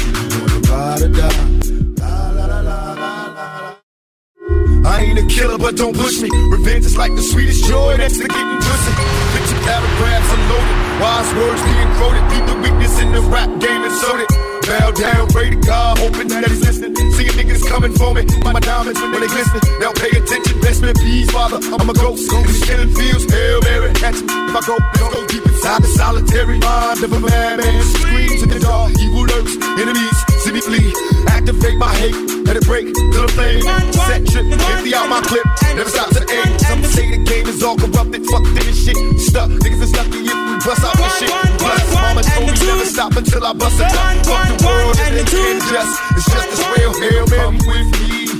I 4.85 5.01
ain't 5.01 5.19
a 5.19 5.25
killer, 5.27 5.57
but 5.57 5.75
don't 5.75 5.95
push 5.95 6.21
me. 6.21 6.29
Revenge 6.49 6.85
is 6.85 6.97
like 6.97 7.13
the 7.15 7.21
sweetest 7.21 7.65
joy 7.65 7.97
that's 7.97 8.17
to 8.17 8.27
getting 8.27 8.57
pussy. 8.57 8.93
Picture 9.35 9.61
paragraphs 9.65 10.29
unloaded, 10.33 10.77
wise 11.01 11.29
words 11.35 11.61
being 11.63 11.91
quoted. 11.97 12.23
Beat 12.31 12.45
the 12.47 12.55
weakness 12.63 12.99
in 12.99 13.11
the 13.11 13.21
rap 13.21 13.49
game 13.59 13.83
and 13.83 13.93
sold 13.93 14.21
it. 14.21 14.46
Bow 14.67 14.91
down, 14.91 15.27
pray 15.29 15.49
to 15.49 15.55
God, 15.55 15.97
hoping 15.97 16.27
that 16.27 16.43
he's 16.45 16.59
listening. 16.59 16.93
Seeing 17.15 17.31
niggas 17.39 17.63
coming 17.71 17.93
for 17.93 18.13
me, 18.13 18.27
my 18.43 18.59
diamonds 18.59 18.99
when 18.99 19.21
they 19.21 19.31
glisten. 19.31 19.61
They'll 19.79 19.95
pay 19.95 20.11
attention, 20.11 20.59
best 20.59 20.81
man, 20.81 20.93
please, 20.93 21.31
father. 21.31 21.63
I'm 21.71 21.89
a 21.89 21.93
ghost, 21.93 22.27
these 22.27 22.63
killing 22.67 22.91
fields. 22.91 23.23
Hail 23.31 23.61
Mary, 23.63 23.93
catch 23.93 24.19
me. 24.19 24.27
If 24.27 24.55
I 24.55 24.61
go, 24.67 24.75
let's 24.75 25.15
go 25.15 25.25
deep 25.27 25.45
inside 25.47 25.81
the 25.83 25.91
solitary 25.95 26.59
mind 26.59 26.99
of 27.01 27.13
a 27.13 27.19
madman. 27.19 27.83
Screams 27.95 28.43
in 28.43 28.49
the 28.49 28.59
dark, 28.59 28.91
evil 28.99 29.23
lurks, 29.23 29.55
enemies, 29.79 30.17
see 30.43 30.51
me 30.51 30.59
flee. 30.59 30.91
Activate 31.31 31.77
my 31.79 31.95
hate, 31.95 32.15
let 32.47 32.55
it 32.55 32.65
break 32.65 32.87
the 32.87 33.27
flame. 33.35 33.61
Set 34.07 34.25
trip, 34.25 34.47
empty 34.47 34.95
out 34.95 35.09
my 35.09 35.19
clip, 35.21 35.43
never 35.75 35.89
stop 35.89 36.07
to 36.15 36.19
the 36.23 36.29
end. 36.31 36.59
Some 36.61 36.81
say 36.83 37.11
the 37.11 37.19
game 37.23 37.45
is 37.45 37.61
all 37.61 37.75
corrupted, 37.75 38.25
fuck 38.25 38.43
this 38.55 38.87
shit. 38.87 38.97
Stuck, 39.19 39.51
niggas 39.51 39.83
is 39.83 39.93
lucky 39.93 40.23
if 40.23 40.39
we 40.47 40.55
bust 40.63 40.83
out 40.87 40.95
this 40.95 41.13
shit. 41.19 41.29
Plus, 41.59 41.83
mama 41.93 42.23
told 42.23 42.47
me 42.47 42.55
never 42.65 42.85
stop 42.87 43.15
until 43.15 43.45
I 43.45 43.53
bust 43.53 43.79
it 43.79 43.91
up. 43.91 44.25
Fuck 44.25 44.47
the 44.47 44.57
world 44.65 44.95
and 45.03 45.13
it's 45.19 45.33
unjust. 45.35 45.93
It's 46.15 46.25
just 46.31 46.47
as 46.55 46.61
real. 46.71 46.93
Hail 47.03 47.27
Mary, 47.27 47.43
come 47.43 47.57
with 47.67 47.89
me. 47.99 48.31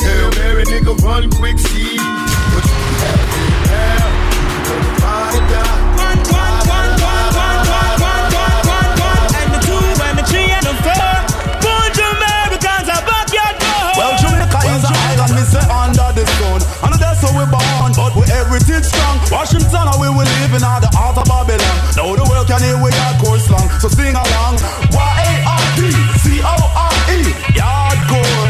Hail 0.00 0.28
Mary, 0.40 0.64
nigga, 0.64 0.96
run 1.04 1.30
quick, 1.36 1.58
see. 1.60 2.00
What 2.00 2.64
you 2.64 2.80
have 3.04 3.28
here 3.36 3.60
now? 3.68 4.08
Ride 5.04 5.36
or 5.36 5.44
die. 5.52 5.81
and 15.22 15.32
me 15.38 15.42
say 15.46 15.62
under 15.70 16.10
the 16.18 16.24
sun. 16.38 16.60
And 16.82 16.94
that's 16.98 17.22
how 17.22 17.30
we 17.38 17.46
born, 17.46 17.94
but 17.94 18.12
we 18.18 18.26
everything 18.34 18.82
strong. 18.82 19.22
Washington, 19.30 19.86
how 19.86 19.98
we 20.00 20.08
will 20.10 20.26
live 20.42 20.52
in 20.54 20.62
the 20.62 20.90
heart 20.98 21.16
of 21.18 21.26
Babylon. 21.30 21.76
Now 21.94 22.10
the 22.18 22.26
world 22.26 22.46
can 22.50 22.62
hear 22.62 22.76
we 22.82 22.90
are 22.90 23.14
course 23.22 23.46
long, 23.50 23.68
so 23.78 23.88
sing 23.88 24.14
along. 24.14 24.58
Y 24.90 24.98
A 24.98 25.34
R 25.46 25.66
D 25.78 25.80
C 26.18 26.42
O 26.42 26.54
R 26.74 26.94
E, 27.14 27.18
yard 27.54 27.98
course. 28.10 28.41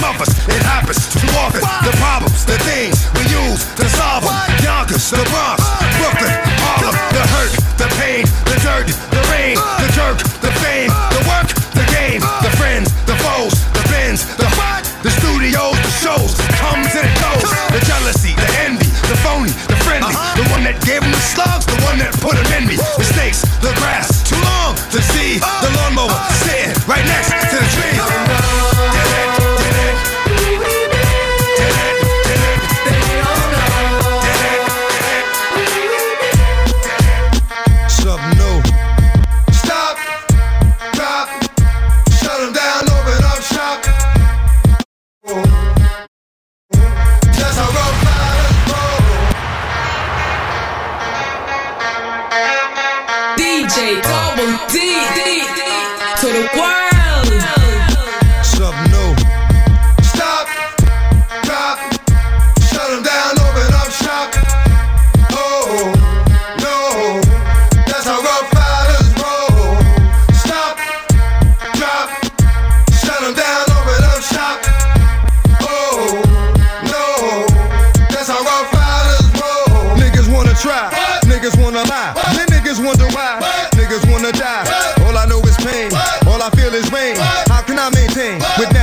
Heartbroken 0.00 0.16
mothers, 0.16 0.32
it 0.48 0.62
happens 0.64 1.00
too 1.12 1.28
often. 1.36 1.60
The 1.84 1.94
problems, 1.96 2.44
the 2.44 2.58
things 2.64 2.96
we 3.16 3.24
use 3.28 3.64
to 3.76 3.86
solve 3.96 4.24
them. 4.24 4.34
Yonkers, 4.64 5.10
the 5.10 5.22
Bronx, 5.30 5.60
Brooklyn, 6.00 6.32
Harlem, 6.64 6.96
the 7.12 7.24
hurt, 7.36 7.52
the 7.76 7.88
pain, 8.00 8.24
the 8.48 8.56
dirt, 8.64 8.88
the 9.12 9.22
rain, 9.32 9.56
the 9.56 9.88
jerk, 9.92 10.18
the 10.40 10.52
fame, 10.60 10.90
the 11.12 11.22
work, 11.28 11.48
the 11.76 11.84
game, 11.92 12.20
the 12.42 12.52
friends, 12.56 12.88
the 13.06 13.16
foes, 13.20 13.54
the 13.72 13.84
bins, 13.92 14.24
the 14.36 14.48
what, 14.56 14.84
the 15.02 15.10
studios, 15.10 15.76
the 15.76 15.92
shows, 16.00 16.32
comes 16.60 16.92
and 16.96 17.06
it 17.06 17.16
goes. 17.20 17.48
The 17.70 17.82
jealousy, 17.86 18.34
the 18.34 18.50
envy, 18.66 18.90
the 19.08 19.16
phony, 19.22 19.52
the 19.68 19.78
friendly, 19.86 20.12
uh-huh. 20.12 20.42
the 20.42 20.46
one 20.50 20.64
that 20.64 20.76
gave 20.84 21.02
him 21.02 21.12
the 21.12 21.22
slugs, 21.22 21.39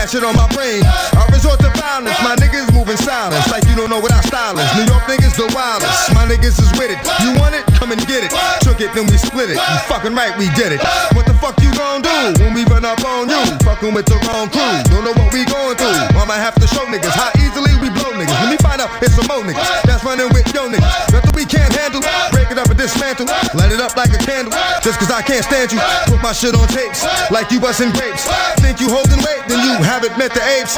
shit 0.07 0.23
on 0.23 0.35
my 0.39 0.47
brain? 0.55 0.79
I 1.19 1.27
resort 1.35 1.59
to 1.59 1.71
violence, 1.75 2.15
my 2.23 2.35
niggas 2.39 2.71
moving 2.71 2.95
silence, 2.95 3.43
like 3.51 3.67
you 3.67 3.75
don't 3.75 3.91
know 3.91 3.99
what 3.99 4.15
our 4.15 4.23
style 4.23 4.55
is. 4.55 4.67
New 4.79 4.87
York 4.87 5.03
niggas 5.03 5.35
the 5.35 5.51
wildest, 5.51 6.15
my 6.15 6.23
niggas 6.23 6.55
is 6.55 6.71
with 6.79 6.95
it. 6.95 6.99
You 7.19 7.35
want 7.35 7.55
it? 7.59 7.67
Come 7.75 7.91
and 7.91 7.99
get 8.07 8.23
it. 8.23 8.31
Took 8.63 8.79
it, 8.79 8.95
then 8.95 9.05
we 9.11 9.19
split 9.19 9.51
it. 9.51 9.59
You 9.59 9.77
fucking 9.91 10.15
right, 10.15 10.31
we 10.39 10.47
did 10.55 10.71
it. 10.71 10.81
What 11.11 11.27
the 11.27 11.35
fuck 11.35 11.59
you 11.59 11.69
gon' 11.75 12.01
do 12.01 12.39
when 12.39 12.55
we 12.55 12.63
run 12.71 12.87
up 12.87 13.03
on 13.03 13.27
you? 13.27 13.41
Fucking 13.67 13.91
with 13.93 14.07
the 14.07 14.15
wrong 14.31 14.47
crew. 14.47 14.63
Don't 14.87 15.03
know 15.03 15.13
what 15.13 15.29
we 15.35 15.43
going 15.43 15.75
through. 15.75 15.99
I'ma 16.15 16.39
have 16.39 16.55
to 16.55 16.67
show 16.71 16.87
niggas 16.87 17.11
how 17.11 17.29
easily 17.43 17.75
we 17.83 17.91
blow 17.91 18.15
niggas. 18.15 18.37
When 18.41 18.55
we 18.55 18.59
find 18.63 18.79
out 18.79 18.89
it's 19.03 19.13
some 19.13 19.27
more 19.27 19.43
niggas 19.43 19.67
that's 19.83 20.07
running 20.07 20.31
with 20.31 20.47
yo 20.55 20.71
niggas. 20.71 21.11
Nothing 21.11 21.35
we 21.35 21.43
can't 21.43 21.71
handle. 21.75 22.01
Break 22.31 22.47
it 22.47 22.57
up 22.57 22.71
and 22.71 22.79
dismantle. 22.79 23.27
Light 23.59 23.75
it 23.75 23.83
up 23.83 23.93
like 23.99 24.15
a 24.15 24.16
candle. 24.27 24.51
Just 24.83 24.99
cause 24.99 25.09
I 25.09 25.21
can't 25.21 25.43
stand 25.43 25.71
you. 25.71 25.79
Put 26.11 26.21
my 26.21 26.33
shit 26.33 26.53
on 26.53 26.67
tapes 26.67 27.07
like 27.31 27.49
you 27.49 27.59
busting 27.59 27.91
grapes. 27.95 28.27
Think 28.59 28.81
you 28.83 28.89
holding 28.91 29.23
weight, 29.23 29.47
then 29.47 29.63
you 29.63 29.79
haven't 29.79 30.17
met 30.19 30.33
the 30.35 30.43
apes. 30.43 30.75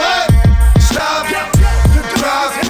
Stop, 0.86 1.26
drop, 2.22 2.69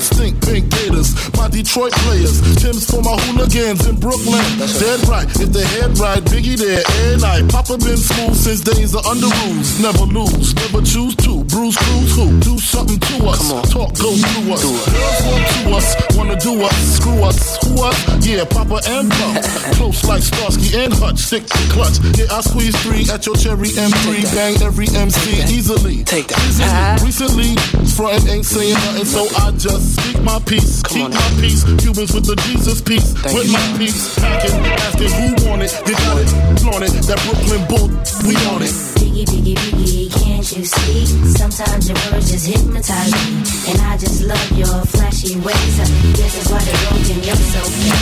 stink. 0.00 0.40
Pink 0.46 0.70
Gators, 0.70 1.14
my 1.46 1.52
Detroit 1.52 1.92
players. 2.06 2.40
Timbs 2.56 2.90
for 2.90 3.02
my 3.02 3.14
hooligans 3.22 3.86
in 3.86 3.96
Brooklyn. 3.96 4.42
Dead 4.58 5.00
right, 5.06 5.28
if 5.38 5.50
they 5.54 5.64
head 5.78 5.96
right, 5.98 6.22
Biggie 6.24 6.58
there 6.58 6.82
every 6.82 7.20
night. 7.22 7.50
Papa 7.50 7.78
been 7.78 7.96
smooth 7.96 8.34
since 8.34 8.60
days 8.60 8.94
of 8.94 9.06
under 9.06 9.30
rules. 9.46 9.78
Never 9.80 10.06
lose, 10.10 10.54
never 10.54 10.82
choose 10.82 11.14
to. 11.22 11.44
Bruce 11.44 11.76
Cruz 11.76 12.16
who? 12.16 12.40
Do 12.40 12.58
something 12.58 12.98
to 12.98 13.28
us. 13.28 13.40
Talk 13.70 13.94
goes 13.98 14.20
through 14.22 14.54
us. 14.54 14.62
Girls 14.62 15.22
want 15.26 15.46
to 15.46 15.76
us, 15.76 16.16
wanna 16.16 16.36
do 16.40 16.62
us, 16.62 16.76
screw 16.98 17.22
us, 17.22 17.38
who 17.62 17.82
us? 17.82 18.26
Yeah, 18.26 18.44
Papa 18.44 18.80
and 18.88 19.10
Pump. 19.10 19.42
Close 19.78 20.04
like 20.04 20.22
Starsky 20.22 20.76
and 20.78 20.92
Hutch, 20.92 21.18
stick 21.18 21.46
to 21.46 21.58
clutch. 21.70 21.98
Yeah, 22.18 22.32
I 22.32 22.40
squeeze 22.40 22.76
three 22.82 23.06
at 23.12 23.26
your 23.26 23.36
cherry 23.36 23.70
M3. 23.70 24.34
Bang 24.34 24.56
every 24.62 24.88
MC 24.88 25.42
easily. 25.52 26.02
Take 26.04 26.28
that. 26.28 27.00
Recently, 27.02 27.54
frontin' 27.94 28.28
ain't 28.28 28.46
saying 28.46 28.74
nothing, 28.74 29.04
so 29.04 29.26
I 29.38 29.52
just 29.52 29.94
speak 29.94 30.22
my 30.22 30.38
peace. 30.40 30.82
Keep 30.82 31.10
my 31.10 31.35
peace. 31.40 31.64
Cubans 31.80 32.12
with 32.12 32.26
the 32.26 32.36
Jesus 32.46 32.80
piece. 32.80 33.14
with 33.34 33.50
my 33.52 33.60
peace. 33.78 34.14
Packing, 34.18 34.56
asking 34.64 35.12
who 35.16 35.26
want 35.48 35.62
it. 35.62 35.72
You 35.86 35.94
got 35.94 36.18
it, 36.20 36.28
flaunt 36.60 36.84
it. 36.84 36.92
That 37.08 37.18
Brooklyn 37.24 37.62
bull, 37.68 37.88
we 38.26 38.34
on 38.52 38.62
it. 38.62 38.72
Biggie, 39.00 39.24
biggie, 39.24 39.56
biggie, 39.56 40.08
can't 40.12 40.46
you 40.56 40.64
see? 40.64 41.06
Sometimes 41.36 41.88
your 41.88 41.98
words 42.10 42.30
just 42.30 42.46
hypnotize 42.46 43.12
me. 43.12 43.42
And 43.70 43.78
I 43.80 43.96
just 43.96 44.22
love 44.24 44.50
your 44.56 44.76
flashy 44.92 45.36
ways. 45.40 45.76
This 46.16 46.32
is 46.40 46.46
why 46.52 46.60
they're 46.64 46.80
broken, 46.88 47.18
you're 47.24 47.36
so 47.36 47.60
fake. 47.64 47.96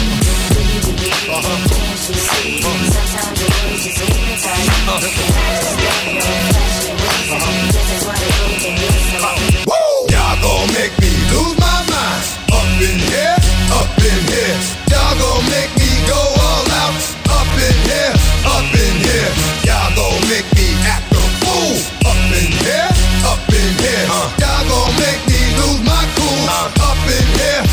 Biggie, 0.55 0.81
biggie, 0.85 1.12
biggie, 1.15 1.69
can't 1.70 2.02
you 2.09 2.15
see? 2.15 2.62
Sometimes 2.62 3.39
your 3.40 3.51
words 3.51 3.82
just 3.85 3.98
hypnotize 4.01 4.66
me. 4.66 4.74
And 4.74 4.85
I 4.85 5.01
just 5.01 5.69
love 5.85 6.09
your 6.15 6.31
flashy 6.55 6.93
ways. 6.94 7.73
This 7.74 7.89
is 7.94 8.02
why 8.06 8.16
they're 8.19 8.36
broken, 8.39 8.74
you're 8.81 9.01
so 9.11 9.20
fake. 9.23 9.66
Woo! 9.66 10.06
Y'all 10.12 10.36
gon' 10.43 10.69
make 10.74 10.93
me 11.01 11.11
lose 11.31 11.55
my 11.56 11.61
mind. 11.61 11.64
Up 11.64 11.64
in 12.82 12.98
here, 12.98 13.36
up 13.72 13.90
in 13.98 14.20
here. 14.30 14.56
Y'all 14.90 15.14
gon' 15.18 15.44
make 15.51 15.72
me 15.78 15.90
go 16.06 16.18
all 16.18 16.66
out. 16.82 16.94
Up 17.30 17.51
in 17.59 17.76
here, 17.88 18.12
up 18.46 18.68
in 18.74 18.94
here. 19.02 19.30
Y'all 19.66 19.90
gon' 19.94 20.20
make 20.28 20.48
me 20.59 20.68
act 20.86 21.10
a 21.12 21.22
fool. 21.42 21.76
Up 22.06 22.18
in 22.34 22.51
here, 22.62 22.90
up 23.26 23.42
in 23.48 23.70
here. 23.78 24.05
Y'all 24.42 24.64
gon' 24.68 24.92
make 25.01 25.22
me 25.26 25.40
lose 25.59 25.82
my 25.86 26.02
cool. 26.16 26.44
Up 26.51 27.01
in 27.10 27.26
here, 27.38 27.64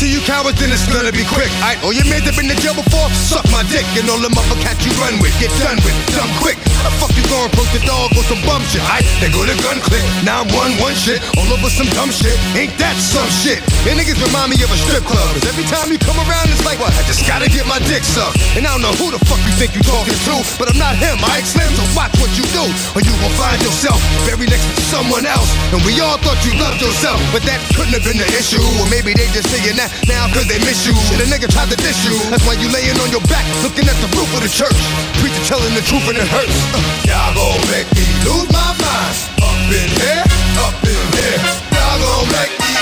to 0.00 0.08
you 0.08 0.24
cowards, 0.24 0.56
then 0.56 0.72
it's 0.72 0.88
gonna 0.88 1.12
be 1.12 1.28
quick. 1.28 1.52
Aight, 1.60 1.76
oh, 1.84 1.92
all 1.92 1.92
your 1.92 2.08
men 2.08 2.24
that 2.24 2.32
been 2.32 2.48
to 2.48 2.56
jail 2.64 2.72
before, 2.72 3.04
suck 3.12 3.44
my 3.52 3.60
dick. 3.68 3.84
And 4.00 4.08
all 4.08 4.16
the 4.16 4.32
mother 4.32 4.56
cats 4.64 4.80
you 4.80 4.96
run 4.96 5.20
with. 5.20 5.28
get 5.36 5.52
done 5.60 5.76
with, 5.84 5.92
dumb 6.16 6.32
quick. 6.40 6.56
The 6.80 6.88
fuck 6.96 7.12
you 7.12 7.20
gonna 7.28 7.52
approach 7.52 7.68
the 7.76 7.84
dog 7.84 8.08
with 8.16 8.24
some 8.24 8.40
bum 8.48 8.64
shit? 8.72 8.80
I 8.80 9.04
they 9.20 9.28
go 9.28 9.44
to 9.44 9.52
gun 9.60 9.76
click. 9.84 10.00
Now 10.24 10.40
I'm 10.40 10.48
one 10.56 10.72
one 10.80 10.96
shit 10.96 11.20
all 11.36 11.44
over 11.52 11.68
some 11.68 11.84
dumb 11.92 12.08
shit. 12.08 12.32
Ain't 12.56 12.72
that 12.80 12.96
some 12.96 13.28
shit? 13.44 13.60
And 13.84 14.00
niggas 14.00 14.16
remind 14.24 14.48
me 14.48 14.56
of 14.64 14.72
a 14.72 14.78
strip 14.88 15.04
club. 15.04 15.36
'Cause 15.36 15.44
every 15.44 15.68
time 15.68 15.92
you 15.92 16.00
come 16.00 16.16
around, 16.16 16.48
it's 16.48 16.64
like 16.64 16.80
what? 16.80 16.96
I 16.96 17.04
just 17.04 17.28
gotta 17.28 17.52
get 17.52 17.68
my 17.68 17.76
dick 17.84 18.00
sucked. 18.00 18.40
And 18.56 18.64
I 18.64 18.72
don't 18.72 18.80
know 18.80 18.96
who 18.96 19.12
the 19.12 19.20
fuck 19.28 19.40
you 19.44 19.52
think 19.60 19.76
you 19.76 19.84
talking 19.84 20.16
to, 20.16 20.34
but 20.56 20.72
I'm 20.72 20.80
not 20.80 20.96
him. 20.96 21.20
I 21.28 21.44
Slim, 21.44 21.68
so 21.76 21.84
watch 21.92 22.14
what 22.22 22.32
you 22.40 22.44
do, 22.56 22.64
or 22.96 23.00
you 23.04 23.12
gon' 23.20 23.36
find 23.36 23.60
yourself 23.60 24.00
very 24.24 24.46
next 24.48 24.64
to 24.72 24.80
someone 24.88 25.26
else. 25.26 25.50
And 25.76 25.84
we 25.84 26.00
all 26.00 26.16
thought 26.24 26.40
you 26.46 26.56
loved 26.56 26.80
yourself, 26.80 27.20
but 27.32 27.44
that 27.44 27.60
couldn't 27.76 27.92
have 27.92 28.04
been 28.04 28.16
the 28.16 28.28
issue. 28.40 28.62
Or 28.80 28.86
maybe 28.88 29.12
they 29.12 29.28
just 29.36 29.50
saying 29.50 29.76
that 29.76 29.89
now 30.06 30.26
cause 30.32 30.46
they 30.46 30.58
miss 30.62 30.86
you. 30.86 30.94
Shit, 31.08 31.20
a 31.22 31.26
nigga 31.30 31.48
tried 31.50 31.70
to 31.70 31.78
diss 31.78 31.98
you. 32.04 32.16
That's 32.30 32.44
why 32.46 32.54
you 32.58 32.68
laying 32.70 32.98
on 33.00 33.10
your 33.10 33.24
back, 33.30 33.46
looking 33.62 33.86
at 33.86 33.96
the 34.02 34.08
roof 34.16 34.30
of 34.34 34.42
the 34.42 34.52
church. 34.52 34.76
Preacher 35.20 35.44
telling 35.46 35.74
the 35.74 35.84
truth 35.84 36.06
and 36.08 36.18
it 36.18 36.28
hurts. 36.28 36.56
Uh, 36.72 36.80
y'all 37.08 37.34
gon' 37.34 37.60
make 37.70 37.88
me 37.94 38.06
lose 38.26 38.48
my 38.50 38.70
mind. 38.80 39.16
Up 39.42 39.68
in 39.68 39.90
here, 40.00 40.24
up 40.64 40.76
in 40.82 41.04
here. 41.16 41.38
Y'all 41.74 41.98
gon' 42.00 42.26
make 42.32 42.54
me 42.58 42.79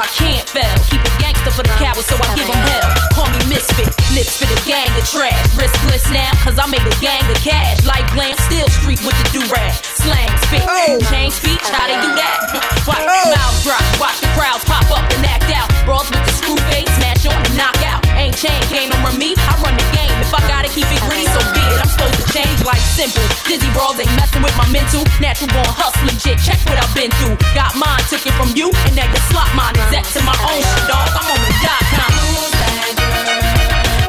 I 0.00 0.08
can't 0.16 0.48
fail. 0.48 0.64
Keep 0.88 1.04
it 1.04 1.16
gangster 1.20 1.52
for 1.52 1.60
the 1.60 1.76
cowards, 1.76 2.08
so 2.08 2.16
I 2.16 2.32
give 2.32 2.48
give 2.48 2.56
'em 2.56 2.64
hell. 2.72 2.88
Call 3.12 3.28
me 3.36 3.40
misfit, 3.52 3.92
lips 4.16 4.40
for 4.40 4.48
the 4.48 4.56
gang 4.64 4.88
of 4.96 5.04
trash. 5.04 5.36
Riskless 5.60 6.08
now, 6.08 6.32
cause 6.40 6.56
I 6.56 6.64
made 6.72 6.80
a 6.80 6.96
gang 7.04 7.20
of 7.28 7.36
cash. 7.44 7.84
Like 7.84 8.08
glam, 8.16 8.32
still 8.48 8.64
street 8.80 9.04
with 9.04 9.12
the 9.20 9.28
do-rag. 9.36 9.76
Slang, 10.00 10.32
spit, 10.48 10.64
oh. 10.64 10.96
change 11.12 11.36
speech, 11.36 11.60
how 11.68 11.84
they 11.84 12.00
do 12.00 12.16
that? 12.16 12.36
Oh. 12.48 12.88
Watch 12.88 13.04
the 13.04 13.28
mouths 13.28 13.60
drop, 13.60 13.84
watch 14.00 14.18
the 14.24 14.32
crowds 14.32 14.64
pop 14.64 14.88
up 14.88 15.04
and 15.12 15.20
act 15.28 15.52
out. 15.52 15.68
Brawls 15.84 16.08
with 16.08 16.24
the 16.24 16.32
screw 16.32 16.56
face, 16.72 16.88
smash 16.96 17.28
on 17.28 17.36
and 17.36 17.56
knock 17.60 17.76
out. 17.84 18.00
Ain't 18.16 18.32
chain, 18.40 18.56
can't 18.72 18.88
over 18.96 19.12
me, 19.20 19.36
I 19.36 19.52
run 19.60 19.76
the 19.76 19.84
game. 19.92 20.16
If 20.24 20.32
I 20.32 20.40
gotta 20.48 20.72
keep 20.72 20.88
it 20.88 21.00
green, 21.04 21.28
so 21.28 21.44
be 21.52 21.59
it. 21.98 22.12
To 22.20 22.24
change 22.32 22.62
like 22.62 22.82
simple. 22.82 23.22
Dizzy 23.48 23.70
brawls 23.72 23.98
ain't 23.98 24.12
messing 24.14 24.42
with 24.42 24.54
my 24.56 24.68
mental. 24.70 25.02
Natural 25.18 25.48
born 25.50 25.70
hustling 25.72 26.18
shit, 26.18 26.38
check 26.38 26.58
what 26.68 26.78
I've 26.78 26.94
been 26.94 27.10
through. 27.18 27.36
Got 27.54 27.74
mine, 27.74 28.02
took 28.10 28.22
it 28.26 28.34
from 28.38 28.52
you, 28.54 28.70
and 28.86 28.94
now 28.94 29.08
you 29.08 29.20
slot 29.32 29.50
mine. 29.56 29.74
Is 29.74 29.90
that 29.94 30.04
to 30.14 30.20
my 30.22 30.36
own 30.46 30.62
shit, 30.62 30.84
dog? 30.86 31.08
I'm 31.10 31.26
on 31.26 31.40
the 31.40 31.52
dot 31.64 31.82
com. 31.94 32.12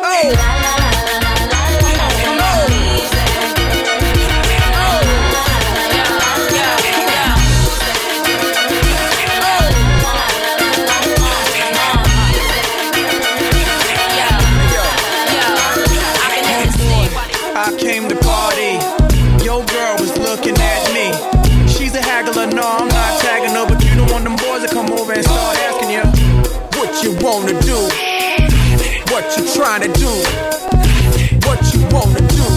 I 0.04 1.31
wanna 27.32 27.56
do, 27.64 27.80
what 29.08 29.24
you 29.38 29.44
trying 29.56 29.80
to 29.80 29.92
do, 29.96 30.12
what 31.48 31.60
you 31.72 31.80
wanna 31.96 32.20
do, 32.28 32.48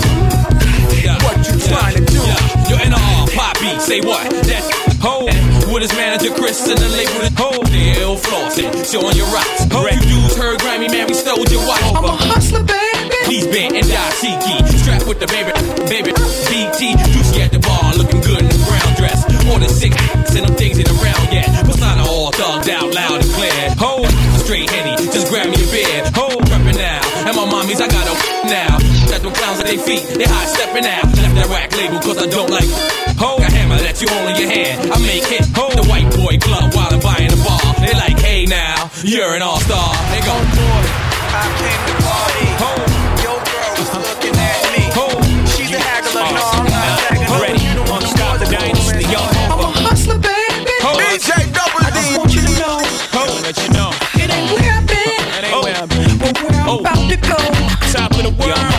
what 1.22 1.38
you 1.46 1.54
trying 1.70 1.94
to 1.94 2.02
do. 2.10 2.18
Yo, 2.66 2.74
NR, 2.82 3.30
Poppy, 3.38 3.70
say 3.78 4.00
what? 4.00 4.28
That's 4.42 4.66
ho. 4.98 5.26
With 5.70 5.82
his 5.82 5.92
manager 5.94 6.34
Chris 6.34 6.66
and 6.68 6.78
the 6.78 6.88
label 6.88 7.22
the 7.22 7.30
ho. 7.38 7.50
Still 7.70 8.16
flossing, 8.18 8.70
showing 8.90 9.16
your 9.16 9.30
rocks. 9.30 9.62
Ho, 9.70 9.86
you 9.86 10.00
dudes 10.10 10.36
heard 10.36 10.58
Grammy, 10.58 10.90
man, 10.90 11.06
we 11.06 11.14
stole 11.14 11.46
your 11.46 11.64
watch. 11.68 11.82
I'm 11.94 12.04
a 12.04 12.16
hustler, 12.26 12.64
baby. 12.64 13.14
He's 13.30 13.46
bent 13.46 13.76
and 13.76 13.86
Dashiki, 13.86 14.58
strapped 14.82 15.06
with 15.06 15.20
the 15.20 15.28
baby, 15.28 15.54
baby, 15.86 16.10
BT. 16.50 16.98
Juicy 17.14 17.42
at 17.42 17.52
the 17.52 17.60
bar, 17.60 17.94
looking 17.94 18.20
good 18.22 18.42
in 18.42 18.48
the 18.48 18.58
brown 18.66 18.90
dress. 18.96 19.22
More 19.46 19.60
than 19.60 19.68
six 19.68 19.94
and 20.34 20.46
them 20.46 20.56
things 20.56 20.78
in 20.78 20.86
around 20.98 21.32
yet. 21.32 21.46
Persona 21.64 22.02
all 22.10 22.32
thugged 22.32 22.68
out 22.70 22.92
loud 22.92 23.22
and 23.22 23.30
clear. 23.38 23.70
Ho, 23.78 24.02
straight 24.02 24.04
henny, 24.04 24.10
just 24.10 24.13
grab 25.34 25.50
me 25.50 25.58
a 25.58 25.68
beer. 25.74 25.98
Ho, 26.14 26.30
reppin' 26.30 26.78
now. 26.78 27.26
And 27.26 27.34
my 27.34 27.42
mommies, 27.50 27.82
I 27.82 27.90
got 27.90 28.06
a 28.06 28.14
now. 28.46 28.78
Got 29.10 29.20
them 29.26 29.34
clowns 29.34 29.58
at 29.58 29.66
their 29.66 29.82
feet, 29.82 30.02
they 30.14 30.24
high 30.30 30.46
stepping 30.46 30.86
out. 30.86 31.10
Left 31.10 31.34
that 31.34 31.48
rack 31.50 31.74
label, 31.74 31.98
cause 31.98 32.18
I 32.22 32.26
don't 32.30 32.50
like 32.50 32.70
Ho, 33.18 33.36
a 33.38 33.50
hammer 33.50 33.78
that 33.82 33.98
you 34.00 34.06
hold 34.06 34.30
in 34.30 34.36
your 34.38 34.50
hand. 34.50 34.92
I 34.94 34.98
make 35.02 35.26
hit, 35.26 35.46
ho, 35.58 35.70
the 35.74 35.86
white 35.90 36.10
boy 36.14 36.38
club 36.38 36.72
while 36.74 36.90
I'm 36.94 37.00
buying 37.02 37.30
the 37.30 37.40
bar. 37.42 37.62
They 37.82 37.94
like, 37.94 38.18
hey 38.22 38.46
now, 38.46 38.90
you're 39.02 39.34
an 39.34 39.42
all 39.42 39.58
star. 39.58 39.90
They 40.14 40.22
go, 40.22 40.34
I 40.38 41.46
came 41.58 41.82
to 41.90 41.94
party. 42.06 42.46
Ho, 42.62 42.93
world. 58.38 58.73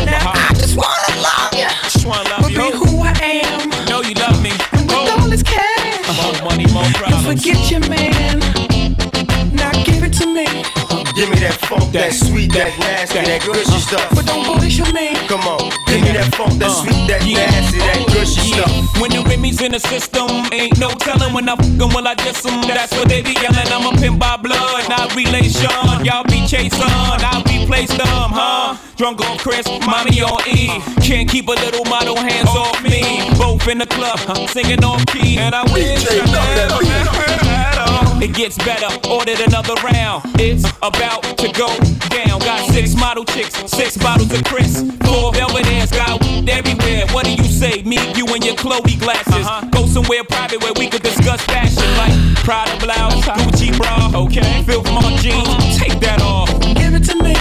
Funk, 11.65 11.91
that 11.93 12.13
sweet, 12.13 12.51
that 12.53 12.71
nasty, 12.79 13.19
that 13.19 13.41
gushy 13.41 13.65
uh-huh. 13.65 13.79
stuff. 13.79 14.09
but 14.15 14.25
don't 14.25 14.45
bullshit 14.45 14.93
me. 14.93 15.15
Come 15.27 15.41
on, 15.49 15.71
give 15.87 16.01
me 16.01 16.11
that 16.13 16.33
funk, 16.35 16.53
that 16.61 16.69
uh, 16.69 16.81
sweet, 16.81 17.03
that 17.09 17.21
nasty, 17.25 17.79
that 17.79 17.97
oh, 17.99 18.13
gushy 18.13 18.41
Yeah. 18.53 18.65
stuff. 18.65 19.01
When 19.01 19.11
the 19.11 19.21
Remy's 19.27 19.61
in 19.61 19.71
the 19.71 19.79
system, 19.79 20.29
ain't 20.51 20.77
no 20.79 20.89
telling 21.01 21.33
when 21.33 21.49
I'm 21.49 21.57
fuck 21.57 21.81
'em, 21.81 21.89
will 21.95 22.07
I 22.07 22.13
diss 22.15 22.45
'em? 22.45 22.61
That's 22.69 22.93
what 22.93 23.09
they 23.09 23.21
be 23.21 23.33
yelling. 23.33 23.69
I'm 23.73 23.85
a 23.89 23.91
pimp 23.97 24.19
by 24.19 24.37
blood, 24.37 24.87
not 24.89 25.15
relation. 25.15 25.71
Y'all 26.05 26.23
be 26.23 26.45
chasing, 26.47 26.93
I'll 27.25 27.43
be 27.43 27.65
placed 27.65 27.97
them, 27.97 28.29
huh? 28.31 28.77
Drunk 28.97 29.21
on 29.25 29.37
Chris, 29.37 29.67
mommy 29.85 30.21
on 30.21 30.39
E. 30.47 30.69
Can't 31.01 31.29
keep 31.29 31.47
a 31.47 31.57
little 31.57 31.85
model 31.85 32.15
hands 32.15 32.49
off 32.49 32.81
me. 32.83 33.01
Both 33.37 33.67
in 33.67 33.79
the 33.79 33.87
club, 33.87 34.19
singing 34.49 34.83
off 34.83 35.05
key, 35.07 35.37
and 35.37 35.53
I 35.53 35.63
wish 35.73 36.05
I 36.07 37.74
never 38.19 38.23
met 38.23 38.23
her 38.23 38.23
at 38.23 38.23
all. 38.23 38.23
It 38.23 38.33
gets 38.33 38.57
better, 38.57 39.09
ordered 39.09 39.39
another 39.39 39.75
round. 39.83 40.23
It's 40.39 40.65
about 40.81 41.23
to 41.37 41.51
go 41.51 41.67
down. 42.09 42.39
Got 42.39 42.69
six 42.71 42.95
model 42.95 43.25
chicks, 43.25 43.55
six 43.71 43.97
bottles 43.97 44.31
of 44.33 44.43
Chris, 44.45 44.81
four 45.03 45.33
velvet 45.33 45.65
ass, 45.67 45.91
got 45.91 46.21
everywhere. 46.49 47.05
What 47.11 47.25
do 47.25 47.33
you 47.33 47.43
say? 47.43 47.83
Me, 47.83 47.97
you, 48.15 48.25
and 48.27 48.45
your 48.45 48.55
Chloe 48.55 48.95
glasses. 48.97 49.33
Uh-huh. 49.33 49.67
Go 49.71 49.85
somewhere 49.85 50.23
private 50.23 50.61
where 50.63 50.73
we 50.73 50.87
could 50.89 51.03
discuss 51.03 51.41
fashion, 51.45 51.85
like 51.97 52.13
Prada 52.43 52.77
blouse, 52.83 53.27
uh-huh. 53.27 53.35
Gucci 53.37 53.75
bra. 53.77 54.11
Okay, 54.13 54.63
Filth 54.63 54.85
my 54.91 55.15
jeans, 55.17 55.77
take 55.77 55.99
that 55.99 56.21
off. 56.21 56.49
Give 56.75 56.93
it 56.93 57.03
to 57.05 57.15
me, 57.23 57.33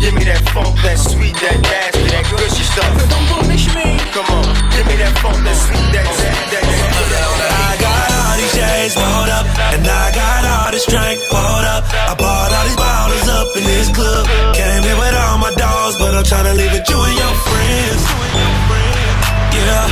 Give 0.00 0.14
me 0.14 0.24
that 0.24 0.42
funk, 0.50 0.74
that 0.82 0.98
sweet, 0.98 1.34
that 1.44 1.60
nasty, 1.60 2.02
that 2.08 2.24
gushy 2.30 2.64
stuff. 2.64 2.88
but 2.96 3.08
don't 3.10 3.26
bullshit 3.28 3.74
me. 3.74 3.98
Come 4.10 4.26
on, 4.26 4.44
give 4.72 4.86
me 4.86 4.96
that 4.96 5.12
funk, 5.20 5.36
that 5.44 5.56
sweet, 5.56 5.92
that 5.92 6.04
nasty, 6.04 6.56
that 6.56 6.64
I 7.52 7.76
got 7.78 8.10
all 8.10 8.36
these 8.40 8.52
shades 8.56 8.96
rolled 8.96 9.28
up, 9.28 9.46
and 9.46 9.46
I 9.46 9.46
got 9.46 9.46
all 9.46 9.49
this 10.80 10.92
drink 10.92 11.20
poured 11.28 11.66
up. 11.76 11.84
I 11.92 12.14
bought 12.16 12.52
all 12.52 12.64
these 12.64 12.76
bottles 12.76 13.28
up 13.28 13.48
in 13.56 13.64
this 13.64 13.88
club. 13.92 14.24
Came 14.56 14.82
here 14.82 14.96
with 14.96 15.14
all 15.14 15.38
my 15.38 15.52
dogs, 15.54 15.96
but 15.98 16.14
I'm 16.14 16.24
tryna 16.24 16.56
leave 16.56 16.72
with 16.72 16.88
you 16.88 16.98
and 17.00 17.16
your 17.20 17.34
friends. 17.44 18.02
Yeah, 19.56 19.86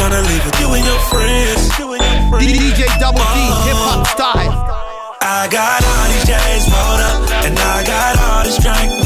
tryna 0.00 0.22
leave 0.28 0.44
with 0.44 0.58
you 0.60 0.68
and 0.72 0.84
your 0.84 1.00
friends. 1.12 1.62
DJ 2.40 2.80
Double 3.00 3.20
D, 3.20 3.36
uh, 3.36 3.64
hip 3.66 3.80
hop 3.84 4.06
style. 4.06 4.54
I 5.20 5.48
got 5.50 5.80
all 5.84 6.06
these 6.08 6.24
chains 6.24 6.64
rolled 6.72 7.02
up, 7.10 7.16
and 7.44 7.54
I 7.58 7.76
got 7.84 8.14
all 8.16 8.42
this 8.44 8.58
drink 8.62 9.05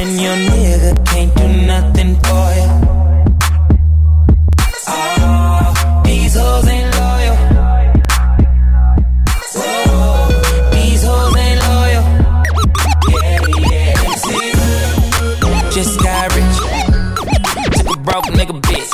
and 0.00 0.20
your 0.20 0.36
nigga 0.36 1.06
can't 1.06 1.34
do 1.34 1.46
nothing 1.66 2.14
for 2.24 2.46
you. 2.58 2.68
Oh, 4.86 6.02
these 6.04 6.34
hoes 6.36 6.68
ain't 6.68 6.90
loyal. 7.02 7.36
Whoa, 9.58 10.70
these 10.74 11.02
hoes 11.02 11.36
ain't 11.44 11.60
loyal. 11.68 12.04
Yeah, 13.12 13.40
yeah, 13.72 14.14
see. 14.26 14.52
Just 15.74 15.94
got 16.00 16.26
rich. 16.36 16.58
Took 17.76 17.96
a 17.96 18.00
broke 18.06 18.30
nigga 18.38 18.54
bitch. 18.68 18.90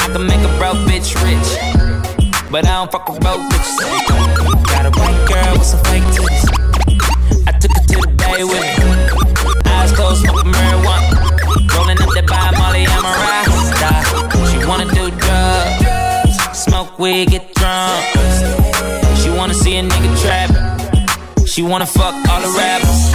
I 0.00 0.06
can 0.12 0.26
make 0.26 0.44
a 0.48 0.52
broke 0.56 0.80
bitch 0.88 1.08
rich. 1.26 1.48
But 2.50 2.64
I 2.64 2.72
don't 2.78 2.90
fuck 2.90 3.06
with 3.06 3.20
broke 3.20 3.42
bitches. 3.50 3.76
Got 4.72 4.86
a 4.86 4.92
white 4.98 5.20
girl 5.28 5.52
with 5.58 5.66
some 5.72 5.84
fake 5.84 6.08
tits. 6.14 6.44
I 7.46 7.52
took 7.60 7.72
her 7.76 7.84
to 7.90 7.96
the 8.00 8.14
bay 8.16 8.44
with 8.44 8.62
me. 8.62 8.75
Eyes 10.16 10.22
smoking 10.22 10.52
marijuana. 10.52 11.10
Rolling 11.74 12.00
up 12.00 12.10
that 12.14 12.26
by 12.26 12.50
Molly, 12.58 12.86
I'm 12.86 13.04
a 13.04 13.12
rasta. 13.24 13.90
She 14.50 14.58
wanna 14.66 14.86
do 14.94 15.10
drugs, 15.22 16.36
smoke 16.64 16.98
weed, 16.98 17.30
get 17.30 17.54
drunk. 17.54 18.04
She 19.20 19.30
wanna 19.30 19.54
see 19.54 19.76
a 19.76 19.82
nigga 19.82 20.10
trap. 20.22 20.50
She 21.46 21.62
wanna 21.62 21.86
fuck 21.86 22.14
all 22.28 22.40
the 22.40 22.48
rappers. 22.58 23.12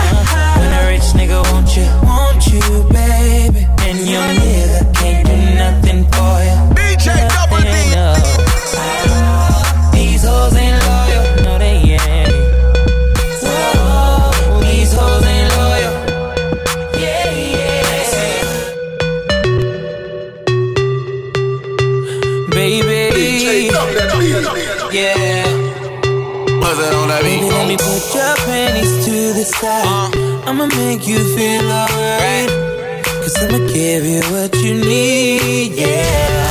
When 0.58 0.72
a 0.74 0.82
rich 0.92 1.08
nigga 1.20 1.42
want 1.52 1.76
you, 1.76 1.86
want 2.04 2.48
you, 2.48 2.62
baby. 2.90 3.68
And 3.88 4.00
your 4.14 4.28
nigga 4.40 4.94
can't 4.96 5.26
do 5.28 5.36
nothing 5.64 6.06
for 6.14 6.34
you. 6.48 6.56
DJ 6.78 7.08
Double 7.34 7.62
D. 7.62 7.72
These 9.98 10.24
hoes 10.24 10.56
ain't 10.56 10.81
yeah. 24.94 25.44
What's 26.60 26.78
that 26.80 26.94
on 26.94 27.08
that 27.08 27.24
beat? 27.24 27.40
Baby, 27.40 27.52
let 27.52 27.68
me 27.68 27.78
put 27.78 28.14
your 28.14 28.36
panties 28.46 29.06
to 29.06 29.34
the 29.34 29.46
side. 29.46 30.16
Uh. 30.16 30.50
I'ma 30.50 30.68
make 30.68 31.08
you 31.08 31.20
feel 31.36 31.72
alright. 31.72 32.50
Cause 33.04 33.38
I'ma 33.44 33.60
give 33.72 34.06
you 34.06 34.22
what 34.32 34.54
you 34.56 34.74
need, 34.76 35.74
yeah. 35.74 36.51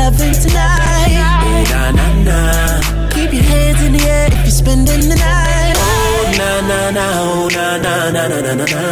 Loving 0.00 0.34
tonight. 0.42 1.12
Oh 1.44 1.62
na 1.72 1.82
na 1.98 2.06
na. 2.28 2.38
Keep 3.14 3.32
your 3.36 3.46
hands 3.52 3.80
in 3.86 3.92
the 3.96 4.02
air 4.16 4.28
if 4.32 4.40
you're 4.46 4.58
spending 4.62 5.02
the 5.10 5.16
night. 5.16 5.76
Oh 5.76 6.22
na 6.40 6.50
na 6.70 6.80
na. 6.96 7.06
Oh 7.24 7.48
na 7.56 7.66
na 7.84 7.94
na 8.14 8.22
na 8.32 8.38
na 8.46 8.52
na 8.60 8.66
na. 8.72 8.82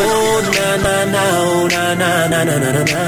Oh 0.00 0.38
na 0.56 0.68
na 0.84 0.94
na. 1.14 1.22
Oh 1.44 1.68
na 1.74 1.84
na 2.00 2.10
na 2.32 2.40
na 2.48 2.54
na 2.62 2.68
na 2.76 2.82
na. 2.92 3.02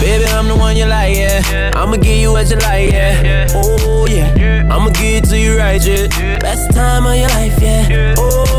Baby, 0.00 0.26
I'm 0.26 0.46
the 0.48 0.54
one 0.54 0.76
you 0.76 0.86
like, 0.86 1.16
yeah. 1.16 1.72
I'ma 1.74 1.96
give 1.96 2.18
you 2.22 2.30
what 2.32 2.48
you 2.50 2.56
like, 2.68 2.90
yeah. 2.92 3.48
Oh 3.54 4.06
yeah. 4.06 4.72
I'ma 4.72 4.90
give 4.90 5.14
it 5.18 5.24
to 5.30 5.36
you 5.38 5.58
right, 5.58 5.82
yeah. 5.84 6.38
Best 6.38 6.70
time 6.72 7.04
of 7.06 7.16
your 7.16 7.28
life, 7.38 7.56
yeah. 7.60 8.14
Oh 8.16 8.57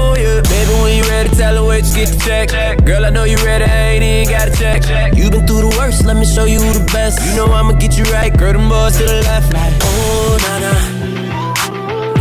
Baby, 0.70 0.82
when 0.82 0.98
you 0.98 1.04
ready, 1.10 1.30
tell 1.30 1.56
her 1.56 1.64
where 1.64 1.80
you 1.80 1.96
get 1.96 2.10
the 2.10 2.18
check. 2.26 2.86
Girl, 2.86 3.06
I 3.06 3.10
know 3.10 3.24
you 3.24 3.38
ready, 3.38 3.66
I 3.66 3.90
ain't 3.94 4.04
even 4.04 4.30
got 4.34 4.46
to 4.46 4.56
check. 4.56 5.16
You 5.16 5.30
been 5.32 5.48
through 5.48 5.70
the 5.70 5.76
worst, 5.78 6.06
let 6.06 6.16
me 6.16 6.26
show 6.26 6.46
you 6.46 6.60
the 6.60 6.86
best. 6.94 7.20
You 7.26 7.36
know 7.36 7.52
I'ma 7.52 7.74
get 7.74 7.98
you 7.98 8.04
right, 8.06 8.36
girl, 8.38 8.54
them 8.54 8.70
boys 8.70 8.98
to 8.98 9.04
the 9.04 9.22
left. 9.24 9.52
Like, 9.54 9.74
oh 9.82 10.38
na 10.46 10.54
na. 10.64 10.74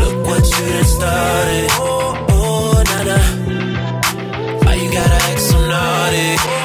Look 0.00 0.26
what 0.26 0.44
you 0.44 0.64
done 0.72 0.84
started. 0.84 1.68
Oh, 1.72 2.26
oh 2.30 2.82
na 2.88 3.02
na. 3.08 3.18
Why 4.64 4.74
you 4.74 4.92
gotta 4.92 5.24
act 5.30 5.40
so 5.40 5.58
naughty? 5.66 6.57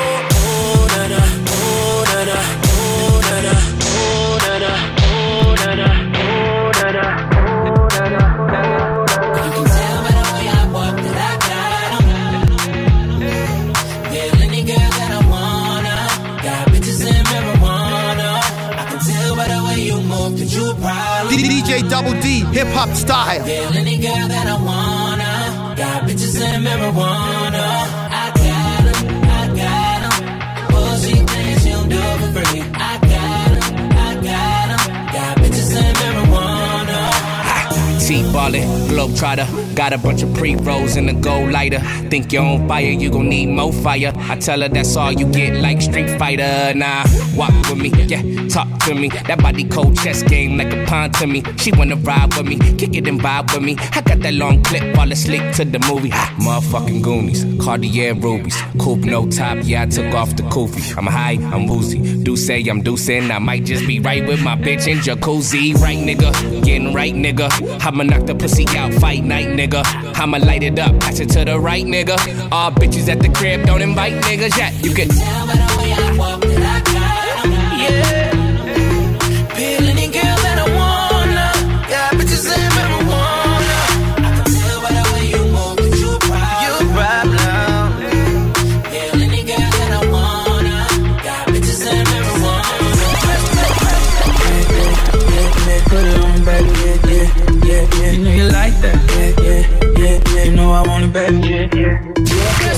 Way 20.32 20.40
you 20.40 20.40
move 20.40 20.40
that 20.40 20.52
you 20.56 20.72
a. 20.72 21.84
DJ 21.84 21.90
Double 21.90 22.14
D, 22.22 22.40
hip 22.54 22.68
hop 22.70 22.90
style. 22.96 23.44
Any 23.76 23.98
girl 23.98 24.28
that 24.28 24.48
I 24.48 24.56
wanna. 24.56 25.76
Got 25.76 26.04
bitches 26.08 26.42
and 26.42 26.66
marijuana. 26.66 27.66
I 28.10 28.32
got 28.36 28.86
'em, 28.90 29.24
I 29.24 29.48
got 29.60 30.02
'em. 30.08 30.16
Bullshit 30.70 31.30
things 31.30 31.66
you 31.66 31.74
don't 31.74 31.90
do 31.90 32.02
for 32.20 32.44
free. 32.46 32.62
I 32.74 32.98
got 33.14 33.52
'em, 33.52 33.92
I 33.92 34.16
got 34.28 34.70
'em. 34.74 34.82
Got 35.14 35.38
bitches 35.42 35.72
and 35.82 35.98
marijuana. 35.98 37.00
See, 38.00 38.24
ballin', 38.34 38.83
globetrotter. 38.94 39.76
Got 39.76 39.94
a 39.94 39.98
bunch 39.98 40.22
of 40.22 40.34
pre 40.36 40.56
rolls 40.56 40.96
in 40.96 41.10
a 41.10 41.14
gold 41.14 41.52
lighter. 41.52 41.80
Think 42.10 42.32
you're 42.32 42.44
on 42.44 42.68
fire, 42.68 42.84
you 42.86 43.10
gon' 43.10 43.30
need 43.30 43.48
more 43.48 43.74
fire. 43.74 44.14
I 44.16 44.38
tell 44.38 44.62
her 44.62 44.70
that's 44.70 44.96
all 44.96 45.12
you 45.12 45.26
get, 45.26 45.56
like 45.62 45.82
Street 45.82 46.10
Fighter. 46.20 46.74
Nah, 46.76 47.04
walk 47.36 47.54
with 47.70 47.80
me, 47.80 47.90
yeah, 48.06 48.22
talk 48.48 48.68
to 48.86 48.94
me. 48.94 49.10
That 49.10 49.40
body 49.42 49.64
cold 49.66 49.98
chess 49.98 50.22
game 50.24 50.58
like 50.58 50.72
a 50.74 50.86
pawn 50.86 51.12
to 51.14 51.28
me. 51.28 51.44
She 51.58 51.72
wanna 51.72 51.96
ride 51.96 52.34
with 52.36 52.48
me, 52.48 52.58
kick 52.78 52.96
it 52.96 53.08
and 53.08 53.20
vibe 53.20 53.54
with 53.54 53.64
me. 53.64 53.76
I 53.80 54.02
got 54.02 54.20
that 54.20 54.34
long 54.34 54.62
clip, 54.64 54.96
fall 54.96 55.12
asleep 55.12 55.44
to 55.56 55.66
the 55.66 55.80
movie. 55.90 56.12
Motherfucking 56.46 57.02
Goonies, 57.02 57.46
Cartier 57.64 58.14
rubies, 58.14 58.58
coupe 58.80 59.06
no 59.06 59.28
top. 59.28 59.58
Yeah, 59.64 59.84
I 59.84 59.86
took 59.88 60.14
off 60.14 60.36
the 60.36 60.44
kufi. 60.44 60.96
I'm 60.98 61.08
high, 61.08 61.38
I'm 61.52 61.68
woozy. 61.68 62.24
Do 62.24 62.36
say 62.36 62.62
I'm 62.68 62.84
deucing, 62.84 63.32
I 63.32 63.40
might 63.40 63.66
just 63.66 63.88
be 63.88 64.00
right 64.00 64.26
with 64.26 64.42
my 64.44 64.56
bitch 64.56 64.88
in 64.88 65.00
jacuzzi. 65.00 65.74
Right, 65.76 65.98
nigga, 65.98 66.32
getting 66.64 66.94
right, 66.94 67.14
nigga. 67.14 67.50
I'ma 67.86 68.04
knock 68.04 68.26
the 68.26 68.36
pussy 68.36 68.66
out, 68.78 68.83
fight 68.92 69.24
night, 69.24 69.48
nigga. 69.48 69.84
I'ma 70.20 70.38
light 70.38 70.64
it 70.64 70.80
up, 70.80 71.00
pass 71.00 71.20
it 71.20 71.30
to 71.32 71.46
the 71.46 71.60
right, 71.60 71.86
nigga. 71.86 72.18
All 72.52 72.72
bitches 72.72 73.10
at 73.10 73.20
the 73.20 73.30
crib, 73.30 73.66
don't 73.66 73.82
invite 73.82 74.14
niggas 74.24 74.58
yet. 74.58 74.74
You 74.84 74.94
can 74.94 75.10
tell 75.10 75.48
by 75.48 75.54
the 75.54 75.76
way 75.78 75.92
I 75.94 76.18
walk 76.18 76.42
that 76.42 76.84
I 76.88 76.92
got. 76.94 77.92
Yeah. 77.92 78.23
Baby, 101.14 101.38
yeah, 101.48 101.70
yeah, 101.74 101.94
yeah. 101.94 102.04
Yeah, 102.04 102.78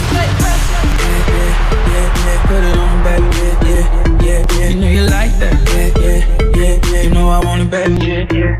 yeah, 1.87 2.07
yeah, 2.25 2.37
put 2.47 2.63
it 2.63 2.77
on, 2.77 3.03
baby, 3.03 3.27
yeah, 3.35 3.63
yeah, 3.65 3.83
yeah, 4.21 4.59
yeah. 4.59 4.69
You 4.69 4.75
know 4.75 4.87
you 4.87 5.03
like 5.07 5.33
that, 5.39 5.55
yeah, 5.73 5.89
yeah, 6.03 6.19
yeah, 6.55 6.91
yeah. 6.91 7.01
You 7.03 7.09
know 7.11 7.29
I 7.29 7.39
want 7.45 7.61
it, 7.61 7.69
baby, 7.71 8.05
yeah, 8.05 8.25
yeah. 8.31 8.55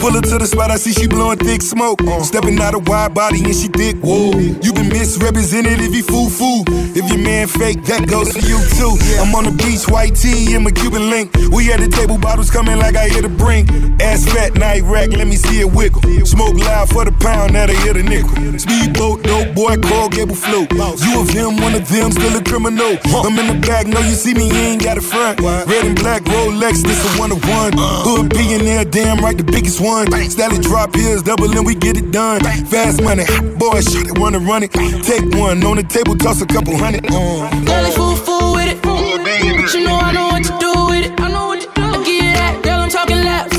Pull 0.00 0.12
her 0.12 0.20
to 0.20 0.38
the 0.38 0.46
spot, 0.46 0.70
I 0.70 0.76
see 0.76 0.92
she 0.92 1.06
blowing 1.06 1.38
thick 1.38 1.62
smoke. 1.62 2.00
Stepping 2.22 2.60
out 2.60 2.74
a 2.74 2.78
wide 2.78 3.14
body 3.14 3.42
and 3.44 3.54
she 3.54 3.68
thick. 3.68 3.96
Whoa, 4.02 4.36
you 4.38 4.72
been 4.72 4.88
misrepresented 4.88 5.80
if 5.80 5.94
you 5.94 6.02
fool 6.02 6.28
fool. 6.28 6.64
If 6.94 7.10
your 7.10 7.18
man 7.18 7.48
fake, 7.48 7.82
that 7.90 8.06
goes 8.06 8.30
for 8.30 8.38
you 8.38 8.58
too. 8.78 8.94
I'm 9.18 9.34
on 9.34 9.44
the 9.44 9.54
beach, 9.58 9.90
white 9.90 10.14
tee 10.14 10.54
and 10.54 10.62
my 10.62 10.70
Cuban 10.70 11.10
link. 11.10 11.34
We 11.50 11.72
at 11.72 11.80
the 11.80 11.88
table, 11.88 12.18
bottles 12.18 12.50
coming 12.50 12.78
like 12.78 12.94
I 12.94 13.08
hit 13.08 13.24
a 13.24 13.28
brink. 13.28 13.68
Ass 14.00 14.24
fat, 14.30 14.54
night 14.54 14.82
rack, 14.84 15.10
let 15.10 15.26
me 15.26 15.34
see 15.34 15.60
it 15.60 15.70
wiggle. 15.70 16.02
Smoke 16.24 16.54
loud 16.54 16.88
for 16.90 17.04
the 17.04 17.12
pound, 17.18 17.54
now 17.54 17.66
they 17.66 17.74
hit 17.74 17.96
a 17.96 18.02
nickel. 18.02 18.30
Speedboat, 18.58 19.24
dope 19.24 19.54
boy, 19.54 19.76
Coral 19.82 20.08
Gable 20.08 20.38
float. 20.38 20.70
You 21.02 21.18
of 21.18 21.28
him, 21.30 21.58
one 21.58 21.74
of 21.74 21.88
them, 21.88 22.12
still 22.12 22.36
a 22.38 22.42
criminal. 22.42 22.94
I'm 23.26 23.34
in 23.42 23.46
the 23.50 23.58
back, 23.66 23.86
know 23.86 24.00
you 24.00 24.14
see 24.14 24.34
me, 24.34 24.46
you 24.46 24.78
ain't 24.78 24.82
got 24.82 24.96
a 24.96 25.02
front. 25.02 25.40
Red 25.40 25.84
and 25.84 25.98
black 25.98 26.22
Rolex, 26.22 26.82
this 26.86 27.02
a 27.02 27.18
one 27.18 27.32
of 27.32 27.42
one. 27.48 27.72
Hood 28.06 28.30
billionaire, 28.30 28.84
damn 28.84 29.18
right, 29.18 29.36
the 29.36 29.42
biggest 29.42 29.80
one. 29.80 30.06
Style 30.30 30.62
drop 30.62 30.94
heels, 30.94 31.22
double 31.22 31.50
and 31.50 31.66
we 31.66 31.74
get 31.74 31.96
it 31.96 32.12
done. 32.12 32.40
Fast 32.70 33.02
money, 33.02 33.24
boy, 33.58 33.80
shot 33.82 34.06
it, 34.06 34.18
wanna 34.18 34.38
run 34.38 34.62
it. 34.62 34.70
Take 35.02 35.26
one 35.34 35.58
on 35.64 35.76
the 35.76 35.82
table, 35.82 36.14
toss 36.16 36.40
a 36.40 36.46
couple 36.46 36.83
hundred. 36.84 37.06
Uh. 37.06 37.48
Girl, 37.64 37.84
it's 37.86 37.96
fool 37.96 38.16
fool 38.16 38.52
with 38.52 38.68
it. 38.68 38.82
But 38.82 39.72
you 39.74 39.84
know 39.84 39.96
I 39.96 40.12
know 40.12 40.28
what 40.28 40.44
to 40.44 40.54
do 40.60 40.72
with 40.90 41.06
it. 41.06 41.12
I 41.18 41.30
know 41.32 41.46
what 41.48 41.60
to 41.62 41.68
do. 41.74 41.82
I 41.82 41.96
give 42.04 42.24
you 42.24 42.34
that, 42.40 42.60
girl. 42.62 42.80
I'm 42.80 42.90
talking 42.90 43.20
laps. 43.24 43.56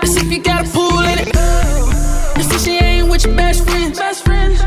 Let's 0.00 0.14
see 0.14 0.24
if 0.26 0.32
you 0.32 0.42
got 0.42 0.66
a 0.66 0.68
pool 0.72 0.98
in 1.12 1.18
it. 1.24 1.36
And 2.36 2.44
since 2.48 2.64
she 2.64 2.78
ain't 2.78 3.08
with 3.10 3.24
your 3.26 3.36
best 3.36 3.64
friends, 3.64 3.98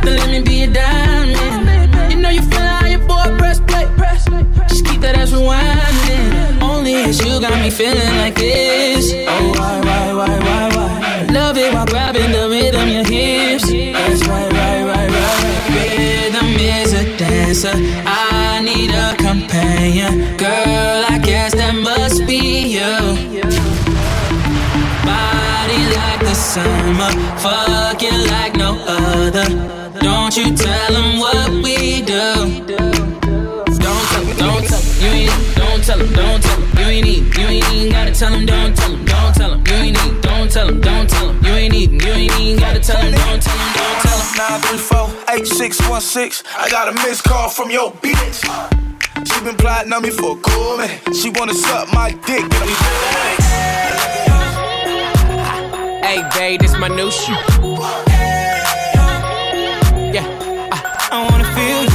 then 0.03 0.15
let 0.19 0.29
me 0.29 0.41
be 0.41 0.63
a 0.63 0.67
diamond. 0.67 2.11
You 2.11 2.17
know 2.21 2.29
you 2.29 2.43
feel 2.43 2.59
how 2.59 2.85
your 2.85 2.99
boy 2.99 3.25
press 3.39 3.59
play. 3.59 3.85
Just 4.69 4.85
keep 4.85 5.01
that 5.01 5.15
ass 5.17 5.31
rewinding. 5.31 6.61
Only 6.61 6.93
it's 6.93 7.19
you 7.25 7.39
got 7.41 7.59
me 7.63 7.71
feeling 7.71 8.15
like 8.21 8.35
this. 8.35 8.84
A 17.63 17.71
dancer. 17.71 18.03
I 18.05 18.61
need 18.61 18.91
a 18.91 19.15
companion. 19.15 20.37
Girl, 20.37 21.05
I 21.07 21.19
guess 21.23 21.53
that 21.53 21.75
must 21.75 22.25
be 22.27 22.75
you. 22.75 22.95
Body 25.05 25.81
like 25.95 26.19
the 26.19 26.33
summer, 26.33 27.11
fucking 27.39 28.21
like 28.31 28.55
no 28.55 28.77
other. 28.87 29.45
Don't 29.99 30.35
you 30.35 30.55
tell 30.55 30.93
them 30.93 31.19
what 31.19 31.49
we 31.63 32.01
do. 32.01 32.65
Don't 33.83 34.05
tell 34.11 34.25
don't 34.37 34.67
tell 34.67 34.83
you 35.01 35.07
ain't, 35.07 35.55
don't 35.55 35.83
tell 35.83 35.99
don't 35.99 36.43
tell 36.43 36.64
you 37.37 37.47
ain't 37.47 37.51
need, 37.51 37.63
you 37.63 37.67
ain't 37.67 37.73
even 37.73 37.91
gotta 37.91 38.13
tell 38.13 38.31
them, 38.31 38.45
don't 38.45 38.75
tell 38.75 38.91
them, 38.91 39.05
don't 39.05 39.35
tell 39.35 39.49
them, 39.51 39.63
you 39.67 39.73
ain't 39.73 40.05
need, 40.05 40.21
don't 40.21 40.51
tell 40.51 40.67
them, 40.67 40.81
don't 40.81 41.09
tell 41.09 41.27
them, 41.27 41.43
you 41.43 41.51
ain't 41.51 41.73
even, 41.73 41.99
you 41.99 42.11
ain't 42.11 42.39
even 42.39 42.59
gotta 42.59 42.79
tell 42.79 43.01
them, 43.01 43.11
don't 43.11 43.41
tell 43.41 43.57
them, 43.57 43.73
don't 43.73 44.01
tell 44.01 44.17
them. 44.17 44.25
934 44.35 45.35
8616. 45.35 46.43
I 46.57 46.69
got 46.69 46.89
a 46.89 46.93
missed 46.93 47.23
call 47.23 47.49
from 47.49 47.71
your 47.71 47.91
bitch. 48.03 48.43
She 49.27 49.43
been 49.43 49.55
plotting 49.55 49.91
on 49.93 50.01
me 50.01 50.09
for 50.11 50.37
a 50.37 50.41
cool 50.41 50.77
minute. 50.77 50.99
She 51.15 51.29
wanna 51.29 51.53
suck 51.53 51.91
my 51.93 52.11
dick. 52.11 52.43
Get 52.49 52.67
Hey, 56.03 56.21
babe, 56.35 56.61
this 56.61 56.77
my 56.77 56.87
new 56.87 57.09
shoe. 57.09 57.33
Yeah, 60.13 60.27
I 61.11 61.27
wanna 61.31 61.47
feel 61.55 61.83
you, 61.83 61.94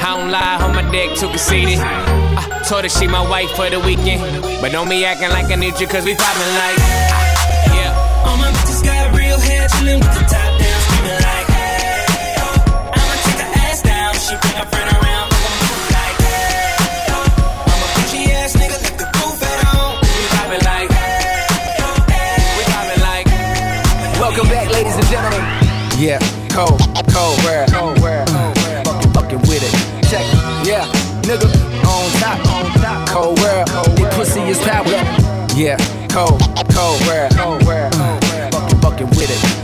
I 0.00 0.16
don't 0.16 0.30
lie, 0.30 0.56
on 0.62 0.74
my 0.74 0.82
dick 0.90 1.16
too 1.18 1.28
conceited. 1.28 1.78
I 1.80 2.62
told 2.68 2.84
her 2.84 2.88
she 2.88 3.06
my 3.06 3.22
wife 3.28 3.50
for 3.50 3.68
the 3.68 3.80
weekend. 3.80 4.22
But 4.60 4.72
don't 4.72 4.88
be 4.88 5.04
acting 5.04 5.30
like 5.30 5.50
I 5.50 5.56
need 5.56 5.78
you, 5.80 5.86
cause 5.86 6.04
we 6.04 6.14
poppin' 6.14 6.54
like. 6.58 6.78
Yeah. 7.76 8.24
All 8.26 8.36
my 8.36 8.50
bitches 8.50 8.82
got 8.84 9.14
real 9.16 9.38
hair, 9.38 9.68
chillin' 9.68 10.00
with 10.00 10.14
the 10.14 10.24
top 10.26 10.50
down, 10.58 10.78
screaming 10.86 11.22
like, 11.28 11.46
hey, 11.54 12.34
yo. 12.38 12.46
I'ma 12.94 13.14
take 13.26 13.40
her 13.42 13.50
ass 13.68 13.82
down, 13.82 14.14
she 14.14 14.34
bring 14.42 14.56
her 14.58 14.68
friend 14.70 14.88
around, 14.96 15.26
make 15.30 15.44
'em 15.46 15.56
move 15.66 15.88
like, 15.98 16.16
hey, 16.26 16.82
yo. 17.08 17.18
I'm 17.68 17.80
a 17.82 17.88
bitchy 17.94 18.22
ass 18.38 18.52
nigga, 18.58 18.78
leave 18.84 18.98
the 18.98 19.08
roof 19.18 19.38
at 19.42 19.58
home. 19.66 19.96
We 20.02 20.24
poppin' 20.34 20.62
like. 20.66 20.90
We 22.58 22.62
poppin' 22.70 23.02
like. 23.02 23.26
Welcome 24.18 24.48
back, 24.48 24.68
ladies 24.72 24.96
and 24.96 25.06
gentlemen. 25.06 25.42
Yeah, 25.98 26.18
cold, 26.50 26.78
cold, 27.10 27.38
rare, 27.44 27.66
cold, 27.66 27.98
rare, 28.00 28.26
fucking, 28.86 29.12
fucking 29.12 29.42
with 29.50 29.62
it. 29.66 29.74
Nigga, 31.28 31.44
on 31.84 32.10
top, 32.20 33.08
cold 33.08 33.38
world, 33.40 33.98
your 33.98 34.10
pussy 34.12 34.40
is 34.40 34.58
power. 34.60 34.86
Yeah, 35.54 35.76
cold, 36.08 36.40
cold, 36.72 37.06
rare, 37.06 37.28
fucking, 38.50 38.80
fucking 38.80 39.08
with 39.10 39.30
it. 39.30 39.57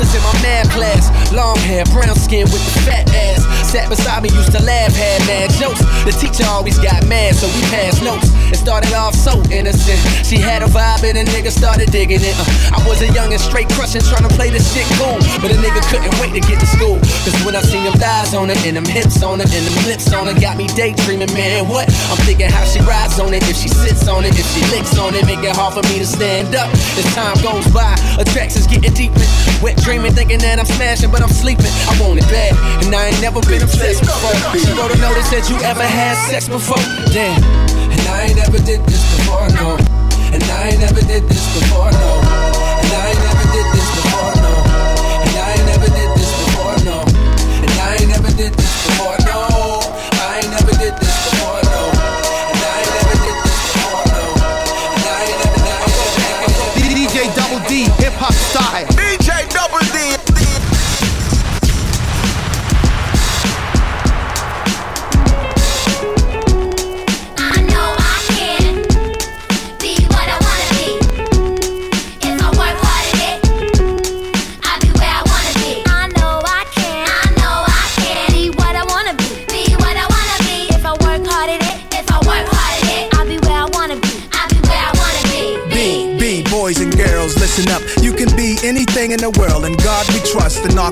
Was 0.00 0.16
in 0.16 0.22
my 0.24 0.32
math 0.40 0.72
class. 0.72 1.12
Long 1.30 1.56
hair, 1.68 1.84
brown 1.92 2.16
skin 2.16 2.48
with 2.48 2.64
the 2.64 2.74
fat 2.88 3.04
ass. 3.12 3.44
Sat 3.68 3.86
beside 3.88 4.24
me, 4.24 4.30
used 4.32 4.50
to 4.56 4.62
laugh, 4.64 4.96
had 4.96 5.20
mad 5.28 5.52
jokes. 5.60 5.84
The 6.08 6.16
teacher 6.16 6.48
always 6.48 6.80
got 6.80 7.04
mad, 7.06 7.36
so 7.36 7.46
we 7.52 7.60
passed 7.68 8.02
notes. 8.02 8.32
It 8.48 8.56
started 8.56 8.92
off 8.96 9.14
so 9.14 9.36
innocent. 9.52 10.00
She 10.26 10.40
had 10.40 10.64
a 10.64 10.66
vibe 10.66 11.04
and 11.04 11.20
a 11.20 11.24
nigga 11.30 11.52
started 11.52 11.92
digging 11.92 12.24
it. 12.24 12.34
Uh, 12.34 12.80
I 12.80 12.88
was 12.88 13.04
a 13.04 13.12
young 13.12 13.30
and 13.30 13.38
straight 13.40 13.68
crushing, 13.76 14.00
trying 14.00 14.26
to 14.26 14.34
play 14.34 14.48
this 14.48 14.66
shit 14.72 14.88
cool. 14.98 15.20
But 15.38 15.52
a 15.52 15.58
nigga 15.60 15.84
couldn't 15.92 16.16
wait 16.18 16.32
to 16.34 16.42
get 16.42 16.58
to 16.58 16.66
school. 16.66 16.98
Cause 17.22 17.36
when 17.44 17.54
I 17.54 17.62
seen 17.62 17.84
them 17.84 17.94
thighs 18.00 18.34
on 18.34 18.48
it, 18.50 18.58
and 18.66 18.74
them 18.74 18.88
hips 18.88 19.22
on 19.22 19.38
it, 19.38 19.52
and 19.52 19.62
them 19.62 19.76
lips 19.86 20.10
on 20.16 20.26
it, 20.26 20.40
got 20.40 20.56
me 20.56 20.66
daydreaming, 20.72 21.30
man. 21.36 21.68
What? 21.68 21.86
I'm 22.10 22.18
thinking 22.24 22.48
how 22.48 22.64
she 22.64 22.80
rides 22.88 23.20
on 23.20 23.36
it, 23.36 23.44
if 23.44 23.54
she 23.54 23.68
sits 23.68 24.08
on 24.08 24.24
it, 24.24 24.32
if 24.34 24.48
she 24.50 24.64
licks 24.72 24.96
on 24.98 25.14
it, 25.14 25.28
make 25.28 25.44
it 25.44 25.54
hard 25.54 25.76
for 25.76 25.84
me 25.92 26.00
to 26.00 26.08
stand 26.08 26.56
up. 26.56 26.72
As 26.98 27.06
time 27.14 27.36
goes 27.44 27.68
by, 27.70 27.92
attractions 28.18 28.66
getting 28.66 28.94
deeper. 28.94 29.22
Wet 29.62 29.76
dreaming, 29.90 30.14
thinking 30.14 30.38
that 30.38 30.60
I'm 30.60 30.66
smashing, 30.66 31.10
but 31.10 31.20
I'm 31.20 31.34
sleeping. 31.34 31.66
I 31.90 31.98
want 31.98 32.22
it 32.22 32.28
bad, 32.30 32.54
and 32.86 32.94
I 32.94 33.10
ain't 33.10 33.20
never 33.20 33.42
been 33.42 33.62
obsessed 33.62 34.06
before. 34.06 34.38
She 34.54 34.70
wrote 34.78 34.94
a 34.94 34.98
notice 35.02 35.26
that 35.34 35.50
you 35.50 35.58
ever 35.66 35.82
had 35.82 36.14
sex 36.30 36.46
before. 36.46 36.78
Damn, 37.10 37.42
and 37.90 38.00
I 38.06 38.30
ain't 38.30 38.36
never 38.36 38.58
did 38.62 38.86
this 38.86 39.02
before, 39.18 39.50
no. 39.58 39.74
And 40.30 40.42
I 40.44 40.70
ain't 40.70 40.80
never 40.80 41.02
did 41.02 41.26
this 41.26 41.42
before, 41.58 41.90
no. 41.90 42.29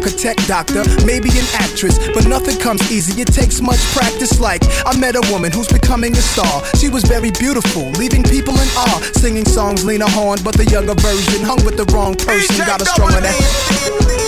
Architect, 0.08 0.48
doctor, 0.48 0.84
maybe 1.04 1.28
an 1.30 1.44
actress, 1.52 1.98
but 2.14 2.26
nothing 2.26 2.56
comes 2.58 2.80
easy. 2.90 3.20
It 3.20 3.28
takes 3.28 3.60
much 3.60 3.78
practice. 3.92 4.40
Like, 4.40 4.62
I 4.86 4.96
met 4.98 5.16
a 5.16 5.32
woman 5.32 5.52
who's 5.52 5.68
becoming 5.68 6.12
a 6.12 6.20
star. 6.20 6.64
She 6.76 6.88
was 6.88 7.04
very 7.04 7.30
beautiful, 7.30 7.90
leaving 7.90 8.22
people 8.22 8.54
in 8.54 8.68
awe. 8.76 9.00
Singing 9.12 9.44
songs, 9.44 9.84
Lena 9.84 10.08
Horne, 10.08 10.38
but 10.42 10.56
the 10.56 10.64
younger 10.64 10.94
version 10.94 11.44
hung 11.44 11.62
with 11.64 11.76
the 11.76 11.84
wrong 11.92 12.14
person. 12.14 12.56
Got 12.64 12.80
a 12.80 12.86
stronger 12.86 13.20
that. 13.20 14.27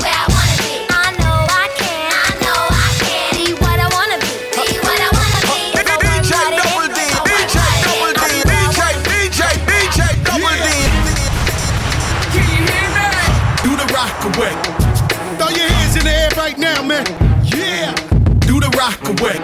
Away. 19.21 19.37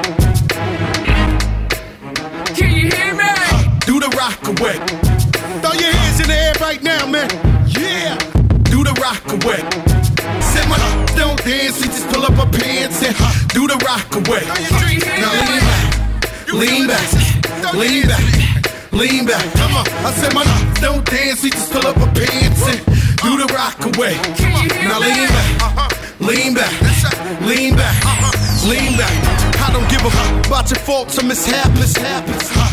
Can 2.58 2.72
you 2.74 2.90
hear 2.90 3.14
me? 3.14 3.30
Do 3.86 4.00
the 4.00 4.10
rock 4.18 4.42
away. 4.48 4.76
Throw 5.62 5.74
your 5.74 5.92
hands 5.92 6.20
in 6.20 6.28
the 6.28 6.38
air 6.38 6.54
right 6.60 6.82
now, 6.82 7.06
man. 7.08 7.30
Yeah. 7.68 8.18
Do 8.72 8.84
the 8.84 8.94
rock 9.02 9.22
away. 9.38 9.62
Said 10.42 10.68
my 10.68 10.78
don't 11.16 11.38
dance, 11.44 11.82
he 11.82 11.88
just 11.88 12.08
pull 12.10 12.26
up 12.26 12.34
her 12.34 12.50
pants 12.58 13.04
and 13.04 13.16
do 13.50 13.68
the 13.68 13.78
rock 13.86 14.10
away. 14.16 14.44
Now 15.22 15.34
lean 15.38 15.62
back, 15.68 16.54
lean 16.54 16.88
back, 16.88 17.74
lean 17.74 18.08
back, 18.08 18.92
lean 18.92 19.26
back. 19.26 19.46
Come 19.54 19.78
on. 19.78 19.86
I 20.06 20.12
said 20.12 20.34
my 20.34 20.44
don't 20.82 21.06
dance, 21.06 21.44
he 21.44 21.50
just 21.50 21.72
pull 21.72 21.86
up 21.86 21.96
her 21.98 22.12
pants 22.14 22.64
and 22.66 22.80
do 23.22 23.38
the 23.38 23.48
rock 23.54 23.80
away. 23.86 24.18
Now 24.88 25.00
lean 25.00 25.30
back, 25.30 26.20
lean 26.20 26.54
back, 26.54 26.74
lean 27.42 27.76
back, 27.76 27.96
lean 28.66 28.98
back. 28.98 29.47
I 29.68 29.74
don't 29.74 29.90
give 29.92 30.00
a 30.00 30.10
fuck 30.10 30.48
about 30.48 30.70
your 30.72 30.80
faults 30.80 31.20
or 31.20 31.26
mishaps. 31.28 32.00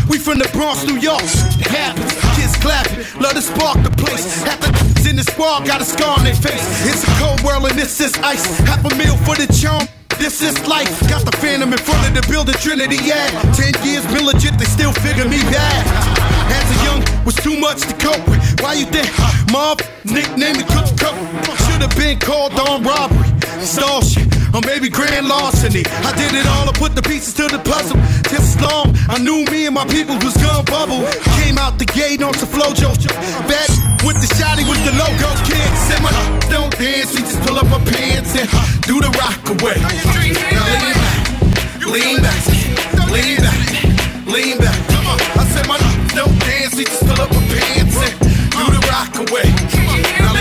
We 0.09 0.17
from 0.17 0.39
the 0.39 0.49
Bronx, 0.53 0.87
New 0.87 0.97
York. 0.97 1.27
Happens. 1.67 2.15
Kids 2.39 2.55
clapping, 2.63 3.03
love 3.21 3.35
to 3.35 3.43
spark 3.43 3.83
the 3.83 3.91
place. 3.91 4.45
Half 4.45 4.61
the 4.61 5.11
in 5.11 5.17
the 5.17 5.25
squad 5.25 5.67
got 5.67 5.81
a 5.81 5.85
scar 5.85 6.19
on 6.19 6.25
their 6.25 6.35
face. 6.35 6.63
It's 6.87 7.03
a 7.03 7.11
cold 7.19 7.43
world 7.43 7.67
and 7.67 7.77
this 7.77 8.01
is 8.01 8.15
ice. 8.19 8.47
Half 8.61 8.85
a 8.85 8.95
meal 8.95 9.17
for 9.27 9.35
the 9.35 9.51
charm. 9.51 9.89
This 10.19 10.41
is 10.41 10.55
life. 10.69 11.01
Got 11.11 11.25
the 11.27 11.37
phantom 11.39 11.73
in 11.73 11.79
front 11.79 12.07
of 12.07 12.15
the 12.15 12.23
building, 12.31 12.55
Trinity, 12.55 13.03
yeah. 13.03 13.27
Ten 13.53 13.75
years 13.83 14.07
been 14.07 14.25
legit, 14.25 14.57
they 14.57 14.65
still 14.65 14.93
figure 14.93 15.29
me 15.29 15.43
bad. 15.51 16.34
As 16.51 16.67
a 16.71 16.85
young, 16.85 17.25
was 17.25 17.35
too 17.37 17.59
much 17.59 17.81
to 17.83 17.95
cope 17.95 18.27
with. 18.29 18.41
Why 18.61 18.75
you 18.75 18.87
think? 18.87 19.09
Mob, 19.51 19.81
nickname 20.05 20.57
it 20.57 20.69
Cook 20.69 20.89
Coke. 20.99 21.19
Should've 21.67 21.97
been 21.97 22.19
called 22.19 22.55
on 22.59 22.83
robbery, 22.83 23.29
stall 23.61 24.03
shit, 24.03 24.27
or 24.55 24.61
maybe 24.67 24.89
grand 24.89 25.29
larceny. 25.29 25.85
I 25.87 26.13
did 26.17 26.35
it 26.35 26.47
all, 26.47 26.69
I 26.69 26.73
put 26.73 26.95
the 26.95 27.03
pieces 27.03 27.35
to 27.35 27.49
the 27.49 27.59
puzzle. 27.59 27.99
As 28.35 28.61
long, 28.61 28.95
I 29.09 29.19
knew 29.19 29.45
me 29.51 29.67
and 29.67 29.75
my 29.75 29.87
people 29.87 30.17
was 30.19 30.37
gonna 30.37 30.65
bubble. 30.65 31.07
Came 31.41 31.59
out 31.59 31.79
the 31.79 31.87
gate 31.87 32.23
on 32.23 32.35
some 32.35 32.49
flojo. 32.49 32.93
Bad 33.49 33.69
with 34.05 34.21
the 34.21 34.29
shotty 34.37 34.69
with 34.69 34.83
the 34.85 34.93
logo. 34.99 35.29
Kid 35.49 35.71
said 35.87 36.03
my 36.03 36.11
don't 36.51 36.77
dance, 36.77 37.15
we 37.15 37.21
just 37.23 37.41
pull 37.43 37.59
up 37.59 37.71
our 37.73 37.81
pants 37.87 38.35
and 38.37 38.49
do 38.83 39.01
the 39.01 39.11
rock 39.19 39.41
away. 39.55 39.79
Now 40.53 40.67
lean 40.75 40.95
back, 40.95 41.17
lean 41.93 42.21
back, 42.21 42.43
lean 43.15 43.37
back, 43.39 44.27
lean 44.27 44.59
back. 44.59 44.79
Come 44.89 45.07
on, 45.07 45.21
I 45.39 45.45
said 45.55 45.67
my 45.69 45.94
don't 46.77 46.87
just 46.87 47.07
pull 47.07 47.21
up 47.21 47.31
our 47.31 47.41
pants 47.55 47.97
and 47.97 48.19
do 48.51 48.65
the 48.75 48.83
rock 48.91 49.15
away. 49.31 49.47
Now 50.19 50.35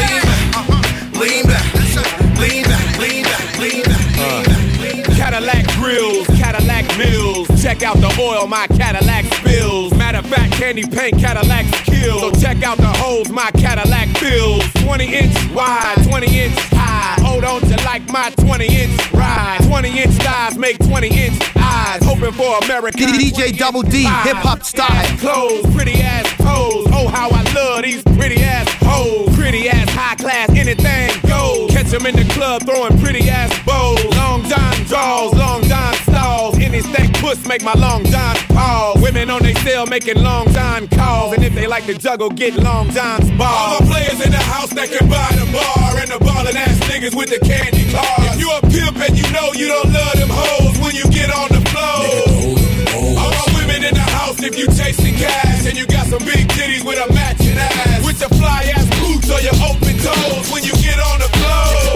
lean 1.20 1.46
back, 1.46 1.74
lean 1.78 1.94
back, 1.94 2.38
lean 2.40 2.64
back, 2.64 3.00
lean 3.00 3.24
back, 3.24 3.60
lean 3.60 3.84
back. 3.84 5.16
Cadillac 5.16 5.68
grills, 5.76 6.26
Cadillac 6.28 6.86
mills. 6.98 7.48
Check 7.62 7.84
out 7.84 7.98
the 7.98 8.16
oil 8.20 8.48
my 8.48 8.68
Cadillac 8.68 9.26
spills. 9.26 9.94
Matter 9.96 10.20
of 10.20 10.26
fact, 10.26 10.54
candy 10.54 10.84
paint 10.84 11.20
Cadillac 11.20 11.66
kills. 11.86 12.22
So 12.22 12.32
check 12.42 12.64
out 12.64 12.78
the 12.78 12.88
holes 12.88 13.30
my 13.30 13.52
Cadillac 13.52 14.08
fills. 14.18 14.64
20 14.84 15.14
inch 15.14 15.54
wide, 15.54 15.98
20 16.08 16.40
inch 16.40 16.56
high. 16.74 16.83
Hold 17.22 17.44
on 17.44 17.62
to 17.62 17.76
like 17.86 18.08
my 18.10 18.30
20 18.32 18.66
inch 18.66 19.14
ride. 19.14 19.60
20 19.68 20.00
inch 20.00 20.14
thighs 20.24 20.58
make 20.58 20.78
20 20.80 21.08
inch 21.08 21.40
eyes. 21.58 22.04
Hoping 22.04 22.32
for 22.32 22.58
America. 22.66 22.98
DJ 22.98 23.58
Double 23.58 23.82
D, 23.82 24.04
hip 24.04 24.38
hop 24.38 24.64
style. 24.64 25.18
Clothes, 25.18 25.66
pretty 25.76 26.02
ass 26.02 26.28
pose. 26.38 26.88
Oh, 26.92 27.08
how 27.08 27.30
I 27.30 27.44
love 27.54 27.84
these 27.84 28.04
pretty 28.18 28.42
ass 28.44 28.68
hoes. 28.82 29.36
Pretty 29.36 29.70
ass 29.70 29.90
high 29.90 30.16
class, 30.16 30.50
anything 30.50 31.10
goes. 31.28 31.72
Catch 31.72 31.88
them 31.88 32.06
in 32.06 32.16
the 32.16 32.26
club 32.34 32.64
throwing 32.64 32.98
pretty 33.00 33.30
ass 33.30 33.52
bows. 33.66 34.04
Long 34.16 34.44
John 34.50 34.74
draws, 34.86 35.34
long 35.34 35.64
John 35.64 35.94
stalls. 35.96 36.53
Any 36.74 36.82
stank 36.82 37.14
puss 37.22 37.38
make 37.46 37.62
my 37.62 37.76
long 37.76 38.04
John 38.06 38.36
pause. 38.50 39.00
Women 39.00 39.30
on 39.30 39.44
they 39.44 39.54
cell 39.62 39.86
making 39.86 40.18
long 40.18 40.52
John 40.54 40.88
calls. 40.88 41.36
And 41.36 41.46
if 41.46 41.54
they 41.54 41.68
like 41.68 41.86
to 41.86 41.94
juggle, 41.94 42.32
get 42.32 42.56
long 42.56 42.90
John's 42.90 43.30
balls. 43.38 43.54
All 43.54 43.78
the 43.78 43.86
players 43.94 44.20
in 44.26 44.32
the 44.32 44.42
house 44.42 44.74
that 44.74 44.90
can 44.90 45.06
buy 45.06 45.30
the 45.38 45.46
bar. 45.54 46.02
And 46.02 46.10
the 46.10 46.18
ballin' 46.18 46.58
ass 46.58 46.74
niggas 46.90 47.14
with 47.14 47.30
the 47.30 47.38
candy 47.46 47.86
cars. 47.94 48.26
If 48.34 48.40
you 48.42 48.50
a 48.50 48.60
pimp 48.74 48.98
and 48.98 49.14
you 49.14 49.22
know 49.30 49.54
you 49.54 49.68
don't 49.70 49.94
love 49.94 50.18
them 50.18 50.34
hoes 50.34 50.74
when 50.82 50.98
you 50.98 51.06
get 51.14 51.30
on 51.30 51.54
the 51.54 51.62
floor. 51.70 53.22
All 53.22 53.30
my 53.30 53.46
women 53.54 53.86
in 53.86 53.94
the 53.94 54.08
house 54.18 54.42
if 54.42 54.58
you 54.58 54.66
chasing 54.74 55.14
cash. 55.14 55.70
And 55.70 55.78
you 55.78 55.86
got 55.86 56.08
some 56.08 56.26
big 56.26 56.50
titties 56.58 56.82
with 56.82 56.98
a 56.98 57.06
matching 57.14 57.54
ass. 57.54 58.02
With 58.02 58.18
your 58.18 58.34
fly 58.34 58.74
ass 58.74 58.90
boots 58.98 59.30
or 59.30 59.38
your 59.46 59.54
open 59.62 59.94
toes 60.02 60.50
when 60.50 60.66
you 60.66 60.74
get 60.82 60.98
on 60.98 61.22
the 61.22 61.30
floor. 61.38 61.93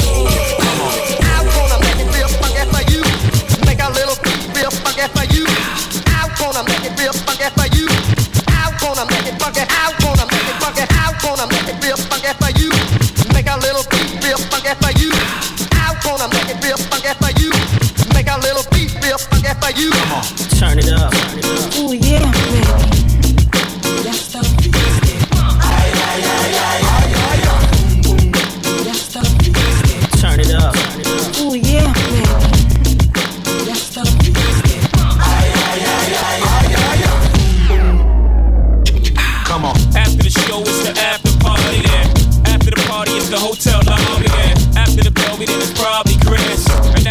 I 5.00 6.26
wanna 6.42 6.64
make 6.66 6.82
it 6.82 6.98
real 6.98 7.14
funky 7.14 7.46
for 7.54 7.68
you. 7.78 7.86
I 8.50 8.74
wanna 8.82 9.06
make 9.06 9.28
it 9.30 9.38
funky. 9.40 9.62
I 9.62 9.94
wanna 10.02 10.26
make 10.26 10.42
it 10.42 10.58
funky. 10.58 10.82
I 10.90 11.14
wanna 11.24 11.46
make 11.46 11.70
it 11.70 11.78
real 11.86 11.98
funky 11.98 12.34
for 12.42 12.50
you. 12.58 12.72
Make 13.32 13.46
a 13.46 13.58
little 13.62 13.86
beat 13.94 14.26
real 14.26 14.38
funky 14.50 14.74
for 14.82 14.92
you. 14.98 15.14
I 15.78 15.94
wanna 16.04 16.28
make 16.34 16.50
it 16.50 16.58
real 16.66 16.78
funky 16.90 17.14
for 17.22 17.30
you. 17.38 17.52
Make 18.16 18.26
a 18.26 18.40
little 18.42 18.66
beat 18.74 18.90
real 19.06 19.20
funky 19.20 19.54
for 19.62 19.70
you. 19.78 19.92
Turn 20.58 20.80
it 20.80 20.90
up. 20.90 21.14
Turn 21.14 21.38
it 21.38 21.46
up. 21.46 21.87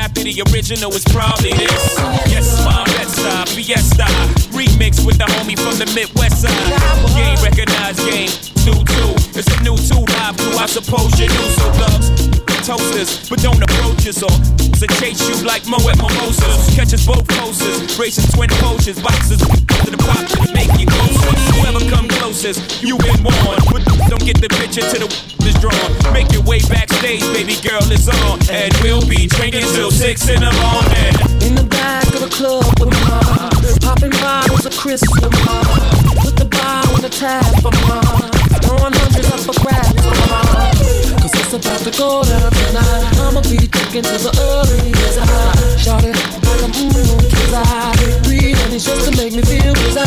After 0.07 0.23
the 0.23 0.41
original, 0.53 0.93
is 0.93 1.03
probably 1.07 1.51
this. 1.51 1.99
Yes, 2.31 2.65
my 2.65 2.85
Bed-Stuy, 2.85 3.49
Fiesta. 3.57 4.05
Remix 4.55 5.05
with 5.05 5.19
the 5.19 5.25
homie 5.25 5.59
from 5.59 5.77
the 5.81 5.93
Midwest 5.97 6.43
side. 6.43 7.17
Game 7.17 7.43
recognized 7.43 7.99
game. 8.09 8.46
2-2. 8.67 9.39
It's 9.39 9.47
a 9.47 9.63
new 9.63 9.79
2 9.79 9.95
live 10.19 10.35
I 10.59 10.67
suppose 10.67 11.15
you 11.21 11.31
knew. 11.31 11.49
So 11.55 11.71
thugs, 11.79 12.11
toasters, 12.67 13.31
but 13.31 13.39
don't 13.39 13.63
approach 13.63 14.03
us 14.11 14.19
or 14.27 14.35
to 14.83 14.87
chase 14.99 15.23
you 15.23 15.47
like 15.47 15.63
Mo 15.71 15.79
at 15.87 15.95
Mimosas. 16.03 16.75
Catches 16.75 17.07
both 17.07 17.23
posters, 17.39 17.95
racing 17.95 18.27
twin 18.35 18.51
poachers, 18.59 18.99
boxes 18.99 19.39
to 19.39 19.91
the 19.91 19.97
pop 20.03 20.27
to 20.35 20.51
make 20.51 20.73
you 20.83 20.87
closer. 20.91 21.31
Whoever 21.55 21.79
come 21.87 22.09
closest, 22.19 22.83
you 22.83 22.97
win 22.97 23.23
one. 23.23 23.63
But 23.71 23.87
don't 24.11 24.27
get 24.27 24.43
the 24.43 24.51
picture 24.59 24.83
to 24.83 24.99
the 24.99 25.09
is 25.47 25.55
drawn. 25.63 26.13
Make 26.13 26.33
your 26.33 26.43
way 26.43 26.59
backstage, 26.67 27.23
baby 27.31 27.55
girl 27.63 27.87
is 27.87 28.09
on, 28.11 28.43
and 28.51 28.75
we'll 28.83 29.07
be 29.07 29.31
drinking 29.31 29.63
till 29.79 29.93
six 29.95 30.27
in 30.29 30.43
the 30.43 30.51
morning. 30.59 31.15
In 31.47 31.55
the 31.55 31.67
back 31.71 32.03
of 32.11 32.19
the 32.19 32.33
club 32.35 32.67
with 32.83 32.91
my 32.91 33.47
Popping 33.81 34.11
bottles 34.19 34.67
of 34.67 34.77
Chris 34.77 35.01
with 35.15 35.23
the 35.23 36.49
bar 36.51 36.83
on 36.95 37.01
the 37.03 37.09
tab 37.09 37.45
for 37.63 37.71
my 37.87 38.36
Hundreds 39.17 39.33
up 39.33 39.55
for 39.55 39.61
grabs 39.65 40.05
Cause 41.23 41.33
it's 41.41 41.53
about 41.55 41.81
to 41.81 41.91
go 41.97 42.23
down 42.25 42.53
tonight. 42.53 43.17
I'ma 43.17 43.41
be 43.49 43.57
drinking 43.57 44.05
till 44.05 44.21
the 44.21 44.33
early 44.37 44.93
as 44.93 45.17
I 45.17 45.23
uh-huh. 45.23 45.77
Shout 45.79 46.05
it. 46.05 46.17
A 46.17 46.69
moon 46.69 47.21
Cause 47.33 47.55
I 47.55 47.97
and 48.29 48.75
it's 48.75 48.85
just 48.85 49.09
to 49.09 49.17
make 49.17 49.33
me 49.33 49.41
feel 49.41 49.73
desire. 49.73 50.05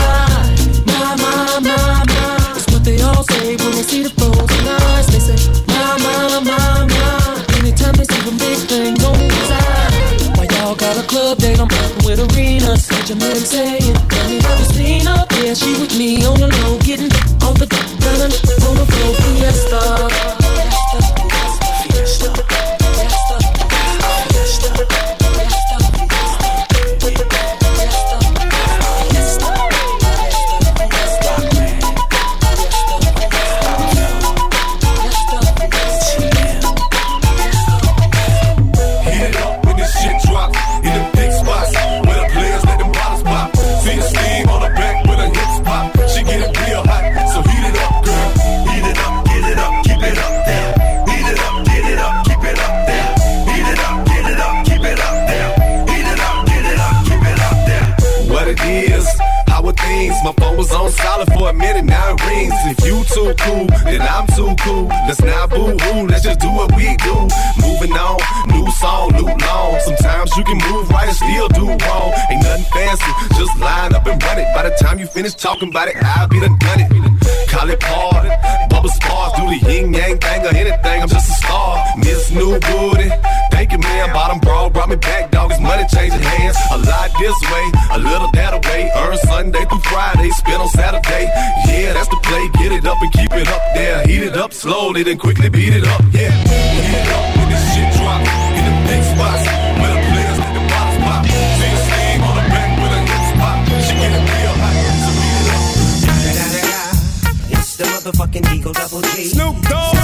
My, 0.86 1.16
my, 1.18 1.60
my, 1.60 2.06
my. 2.06 2.38
That's 2.54 2.70
what 2.72 2.84
they 2.84 3.02
all 3.02 3.24
say 3.24 3.58
when 3.58 3.72
they 3.72 3.84
see 3.84 4.04
the 4.04 4.10
frozen 4.14 4.68
eyes. 4.68 5.08
They 5.08 5.20
say, 5.20 5.38
my, 5.66 5.98
my, 6.06 6.40
my, 6.46 6.86
my. 6.86 7.58
Anytime 7.58 7.94
they 7.98 8.06
see 8.06 8.22
them 8.30 8.38
big 8.38 8.58
things 8.70 9.04
on 9.04 9.18
the 9.18 9.40
side 9.50 10.38
Why 10.38 10.46
y'all 10.54 10.76
got 10.76 10.98
a 10.98 11.08
club? 11.08 11.42
I'm 11.42 11.66
out 11.66 12.06
with 12.06 12.20
arenas. 12.20 12.86
Such 12.86 13.10
a 13.10 13.16
man 13.16 13.38
saying, 13.38 13.94
Tell 14.10 14.30
me, 14.30 14.42
have 14.42 14.60
you 14.60 14.66
seen 14.66 15.06
her? 15.08 15.29
Yeah, 15.50 15.56
she 15.56 15.72
with 15.82 15.98
me 15.98 16.24
on 16.28 16.40
the 16.40 16.48
low, 16.62 16.78
getting 16.78 17.12
off 17.42 17.58
the 17.58 17.66
on 18.68 18.76
the 18.76 18.86
floor. 18.86 19.16
Fiesta. 19.16 20.39
Talking 75.60 75.76
about 75.76 75.90
it, 75.90 75.96
I'll 76.00 76.28
be 76.30 76.40
done 76.40 76.56
done 76.56 76.80
it. 76.80 76.88
Call 77.52 77.70
it 77.70 77.82
party, 77.82 78.30
Bubba 78.72 78.88
Sparxxx, 78.88 79.36
do 79.36 79.44
the 79.52 79.60
yin 79.68 79.92
yang 79.92 80.18
thing 80.18 80.46
or 80.46 80.56
anything. 80.56 81.02
I'm 81.04 81.10
just 81.10 81.28
a 81.28 81.34
star. 81.36 81.84
Miss 81.98 82.32
New 82.32 82.58
Booty, 82.64 83.12
thank 83.52 83.74
you, 83.74 83.78
man. 83.80 84.14
Bottom 84.14 84.40
brawl 84.40 84.70
brought 84.70 84.88
me 84.88 84.96
back, 84.96 85.32
dog. 85.32 85.52
It's 85.52 85.60
money 85.60 85.84
changing 85.92 86.22
hands. 86.22 86.56
A 86.72 86.78
lot 86.78 87.12
this 87.20 87.36
way, 87.52 87.66
a 87.92 88.00
little 88.00 88.32
that 88.40 88.54
away. 88.56 88.90
Earn 89.04 89.18
Sunday 89.18 89.66
through 89.66 89.80
Friday, 89.80 90.30
spend 90.30 90.62
on 90.62 90.70
Saturday. 90.70 91.28
Yeah, 91.68 91.92
that's 91.92 92.08
the 92.08 92.16
play. 92.24 92.48
Get 92.64 92.72
it 92.72 92.86
up 92.86 93.02
and 93.02 93.12
keep 93.12 93.34
it 93.34 93.50
up 93.50 93.62
there. 93.76 94.08
Heat 94.08 94.24
it 94.32 94.38
up 94.38 94.54
slowly, 94.54 95.04
then 95.04 95.18
quickly 95.18 95.50
beat 95.50 95.74
it 95.74 95.84
up. 95.84 96.00
Yeah, 96.14 96.32
heat 96.32 97.04
it 97.04 97.08
up 97.12 97.36
when 97.36 97.50
this 97.52 97.76
shit 97.76 98.00
drop. 98.00 98.22
In 98.56 98.64
the 98.64 98.76
big 98.88 99.04
spots, 99.04 99.59
motherfucking 108.30 108.56
Eagle 108.56 108.74
Double 108.74 109.02
G. 109.02 109.26
Snoop 109.26 109.62
Dogg. 109.64 109.96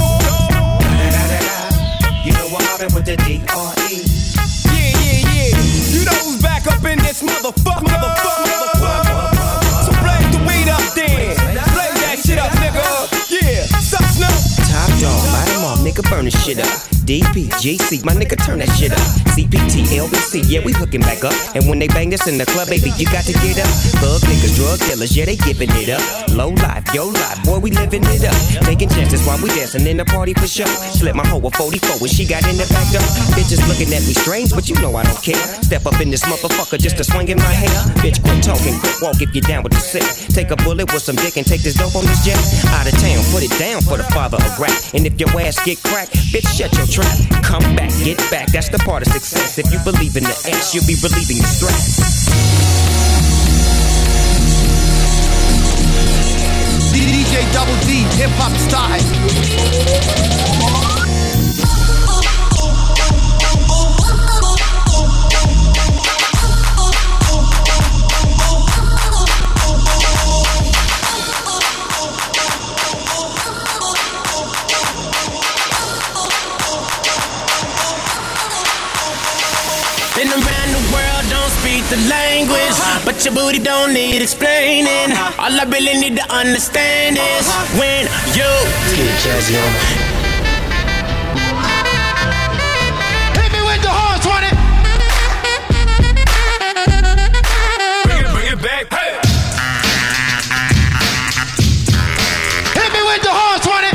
You 2.24 2.32
know 2.32 2.48
what 2.48 2.62
happened 2.62 2.92
with 2.94 3.04
the 3.04 3.16
D.R.E. 3.16 4.02
Yeah, 4.66 4.98
yeah, 4.98 5.30
yeah. 5.30 5.98
You 5.98 6.04
know 6.04 6.12
who's 6.24 6.42
back 6.42 6.66
up 6.66 6.84
in 6.84 6.98
this 6.98 7.22
motherfucker. 7.22 7.86
motherfucker. 7.86 9.34
So 9.84 9.92
blaze 10.02 10.30
the 10.32 10.40
weed 10.46 10.68
up 10.68 10.94
then. 10.94 11.36
Blaze 11.36 12.00
that 12.02 12.22
shit 12.24 12.38
up, 12.38 12.50
nigga. 12.52 12.84
Yeah. 13.30 13.66
Sup, 13.78 14.02
Snoop? 14.04 14.66
Top 14.70 14.88
dog, 15.00 15.32
light 15.32 15.50
'em 15.50 15.64
off, 15.64 15.80
nigga, 15.80 16.08
burn 16.10 16.24
this 16.24 16.44
shit 16.44 16.58
up. 16.58 16.85
DP, 17.06 17.46
GC, 17.62 18.04
my 18.04 18.12
nigga, 18.18 18.34
turn 18.34 18.58
that 18.58 18.66
shit 18.74 18.90
up. 18.90 18.98
CPT, 19.30 19.94
LBC, 19.94 20.42
yeah, 20.50 20.58
we 20.66 20.72
hooking 20.74 21.02
back 21.06 21.22
up. 21.22 21.30
And 21.54 21.62
when 21.70 21.78
they 21.78 21.86
bang 21.86 22.12
us 22.12 22.26
in 22.26 22.36
the 22.36 22.44
club, 22.46 22.66
baby, 22.66 22.90
you 22.98 23.06
got 23.06 23.22
to 23.30 23.32
get 23.46 23.62
up. 23.62 23.70
Thug 24.02 24.26
niggas, 24.26 24.58
drug 24.58 24.82
dealers, 24.82 25.14
yeah, 25.14 25.24
they 25.24 25.36
giving 25.36 25.70
it 25.78 25.86
up. 25.86 26.02
Low 26.34 26.50
life, 26.50 26.82
yo 26.92 27.06
life, 27.06 27.38
boy, 27.46 27.62
we 27.62 27.70
living 27.70 28.02
it 28.10 28.26
up. 28.26 28.34
Taking 28.66 28.88
chances 28.90 29.22
while 29.22 29.38
we 29.38 29.54
dancing 29.54 29.86
in 29.86 30.02
the 30.02 30.04
party 30.04 30.34
for 30.34 30.50
sure. 30.50 30.66
Slip 30.66 31.14
my 31.14 31.24
hoe 31.24 31.46
a 31.46 31.50
44 31.54 32.02
when 32.02 32.10
she 32.10 32.26
got 32.26 32.42
in 32.50 32.58
the 32.58 32.66
back 32.74 32.90
door. 32.90 33.06
Bitches 33.38 33.62
looking 33.70 33.94
at 33.94 34.02
me 34.02 34.10
strange, 34.10 34.50
but 34.50 34.66
you 34.68 34.74
know 34.82 34.90
I 34.98 35.06
don't 35.06 35.22
care. 35.22 35.38
Step 35.66 35.84
up 35.84 36.00
in 36.00 36.10
this 36.10 36.22
motherfucker 36.22 36.78
just 36.78 36.96
to 36.96 37.02
swing 37.02 37.26
in 37.26 37.38
my 37.38 37.50
hair. 37.50 37.82
Bitch, 37.98 38.22
quit 38.22 38.40
talking, 38.40 38.78
quit 38.78 38.94
walk 39.02 39.20
if 39.20 39.34
you're 39.34 39.42
down 39.42 39.64
with 39.64 39.72
the 39.72 39.80
sick. 39.82 40.06
Take 40.30 40.52
a 40.52 40.56
bullet 40.62 40.86
with 40.94 41.02
some 41.02 41.16
dick 41.16 41.36
and 41.36 41.44
take 41.44 41.62
this 41.62 41.74
dope 41.74 41.96
on 41.96 42.06
this 42.06 42.24
jet. 42.24 42.38
Out 42.70 42.86
of 42.86 42.94
town, 43.02 43.18
put 43.34 43.42
it 43.42 43.50
down 43.58 43.82
for 43.82 43.96
the 43.98 44.06
father 44.14 44.38
of 44.38 44.58
rap. 44.60 44.70
And 44.94 45.04
if 45.04 45.18
your 45.18 45.28
ass 45.42 45.58
get 45.66 45.82
cracked, 45.82 46.14
bitch, 46.30 46.46
shut 46.46 46.70
your 46.78 46.86
trap. 46.86 47.10
Come 47.42 47.66
back, 47.74 47.90
get 48.06 48.16
back, 48.30 48.46
that's 48.54 48.68
the 48.68 48.78
part 48.78 49.02
of 49.02 49.12
success. 49.12 49.58
If 49.58 49.66
you 49.74 49.82
believe 49.82 50.14
in 50.14 50.22
the 50.22 50.38
ass, 50.54 50.70
you'll 50.70 50.86
be 50.86 50.94
relieving 51.02 51.42
the 51.42 51.50
stress. 51.50 51.98
DJ 56.94 57.42
Double 57.50 57.74
D, 57.82 58.06
hip 58.14 58.30
hop 58.38 58.54
style. 58.70 59.02
The 81.90 81.96
language. 82.08 82.76
But 83.04 83.24
your 83.24 83.34
booty 83.34 83.58
don't 83.58 83.92
need 83.92 84.22
explaining. 84.22 85.12
Uh-huh. 85.12 85.42
All 85.42 85.60
I 85.60 85.64
really 85.64 85.98
need 85.98 86.16
to 86.16 86.26
understand 86.32 87.16
is 87.16 87.46
uh-huh. 87.46 87.78
when 87.78 88.06
you 88.34 88.50
get 88.96 89.14
jazzy 89.22 89.54
on. 89.54 89.72
Hit 93.38 93.50
me 93.52 93.60
with 93.62 93.82
the 93.82 93.92
horns, 93.92 94.26
want 94.26 94.44
it. 94.46 94.54
Bring 98.06 98.18
it, 98.18 98.30
bring 98.34 98.48
it 98.50 98.60
back. 98.62 98.86
Hey. 98.90 99.14
Hit 102.74 102.90
me 102.92 103.02
with 103.06 103.22
the 103.22 103.30
horns, 103.30 103.66
want 103.66 103.86
it. 103.86 103.94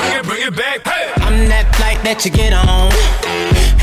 Bring 0.00 0.16
it, 0.16 0.24
bring 0.24 0.42
it 0.48 0.56
back. 0.56 0.80
Hey. 0.86 1.12
I'm 1.16 1.48
bet 2.02 2.24
you 2.24 2.30
get 2.30 2.52
on. 2.52 3.19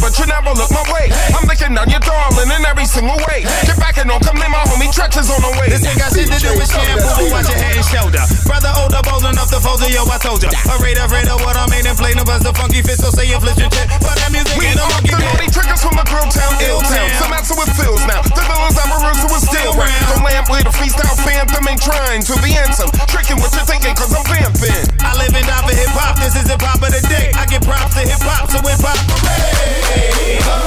But 0.00 0.18
you 0.18 0.26
never 0.26 0.50
look 0.54 0.70
my 0.70 0.84
way. 0.92 1.10
I'm 1.34 1.46
looking 1.46 1.74
down 1.74 1.90
your 1.90 2.00
darling 2.00 2.50
in 2.50 2.64
every 2.66 2.86
single 2.86 3.16
way. 3.28 3.44
Get 3.66 3.78
and 3.98 4.10
don't 4.10 4.22
come 4.22 4.38
near 4.38 4.50
my 4.50 4.62
homie 4.66 4.90
is 4.90 5.28
on 5.30 5.40
the 5.42 5.52
way. 5.58 5.70
This 5.70 5.84
ain't 5.86 5.98
got 5.98 6.10
shit 6.10 6.26
to 6.26 6.38
do 6.38 6.50
with 6.58 6.70
shampoo. 6.70 7.30
Watch 7.30 7.50
your 7.50 7.58
head 7.58 7.78
and 7.78 7.86
shoulder. 7.86 8.24
Brother 8.46 8.72
oh, 8.74 8.86
older, 8.86 9.02
bold 9.06 9.24
enough 9.26 9.50
to 9.54 9.60
fold 9.62 9.80
to 9.82 9.88
yo, 9.90 10.02
I 10.06 10.18
told 10.18 10.42
ya. 10.42 10.50
Afraid, 10.70 10.98
afraid 10.98 11.28
of 11.30 11.38
what 11.42 11.54
I 11.54 11.66
made 11.70 11.86
and 11.86 11.96
play 11.96 12.14
no 12.14 12.24
buzz 12.26 12.42
the 12.42 12.52
funky 12.54 12.82
fit, 12.82 12.98
so 12.98 13.10
say 13.14 13.26
you 13.30 13.38
flip 13.38 13.58
your 13.58 13.70
chip. 13.70 13.86
But 14.02 14.18
that 14.18 14.30
music 14.34 14.54
We 14.58 14.70
ain't 14.70 14.78
no 14.78 14.86
know 14.86 14.94
monkey 14.98 15.14
the 15.14 15.22
bit. 15.22 15.28
naughty 15.30 15.48
triggers 15.50 15.82
from 15.82 15.94
the 15.94 16.06
grill 16.06 16.26
town, 16.30 16.52
ill 16.66 16.82
town. 16.82 17.08
Some 17.20 17.32
answer 17.34 17.56
with 17.56 17.70
feels 17.78 18.02
now. 18.08 18.22
The 18.24 18.42
villains 18.42 18.76
I'm 18.78 18.90
a 18.90 18.98
who 18.98 19.28
is 19.34 19.44
still 19.46 19.72
round. 19.78 20.04
The 20.10 20.18
lamp 20.22 20.46
with 20.50 20.66
a 20.66 20.74
freestyle 20.74 21.16
phantom 21.22 21.64
ain't 21.68 21.82
trying 21.82 22.22
to 22.26 22.34
be 22.42 22.50
handsome. 22.50 22.90
Tricking 23.06 23.38
what 23.38 23.54
you're 23.54 23.68
thinking, 23.68 23.94
cause 23.94 24.10
I'm 24.10 24.24
vamping. 24.26 24.84
I 25.04 25.14
live 25.20 25.34
and 25.34 25.46
die 25.46 25.62
for 25.62 25.74
hip 25.74 25.92
hop. 25.94 26.18
This 26.18 26.34
is 26.34 26.50
hip 26.50 26.62
hop 26.62 26.82
of 26.82 26.90
the 26.90 27.02
day. 27.06 27.30
I 27.36 27.46
get 27.46 27.62
props 27.62 27.94
to 27.94 28.02
hip 28.02 28.22
hop, 28.24 28.50
so 28.50 28.58
hip 28.64 28.80
hop. 28.82 28.98
Hey, 29.22 30.10
hey, 30.10 30.40
hey, 30.40 30.64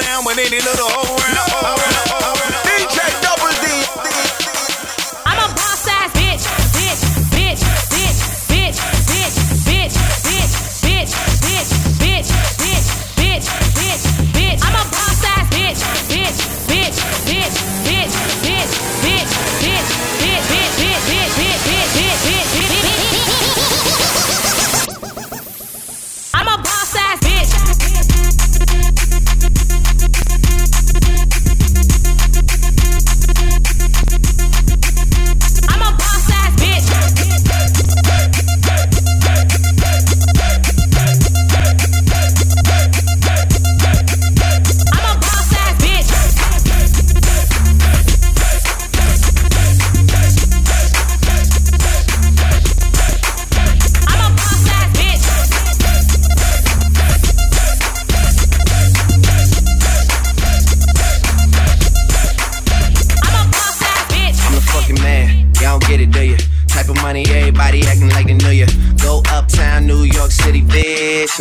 down 0.00 0.24
with 0.24 0.38
any 0.38 0.60
little 0.60 0.90
old 0.96 1.20
round. 1.22 2.37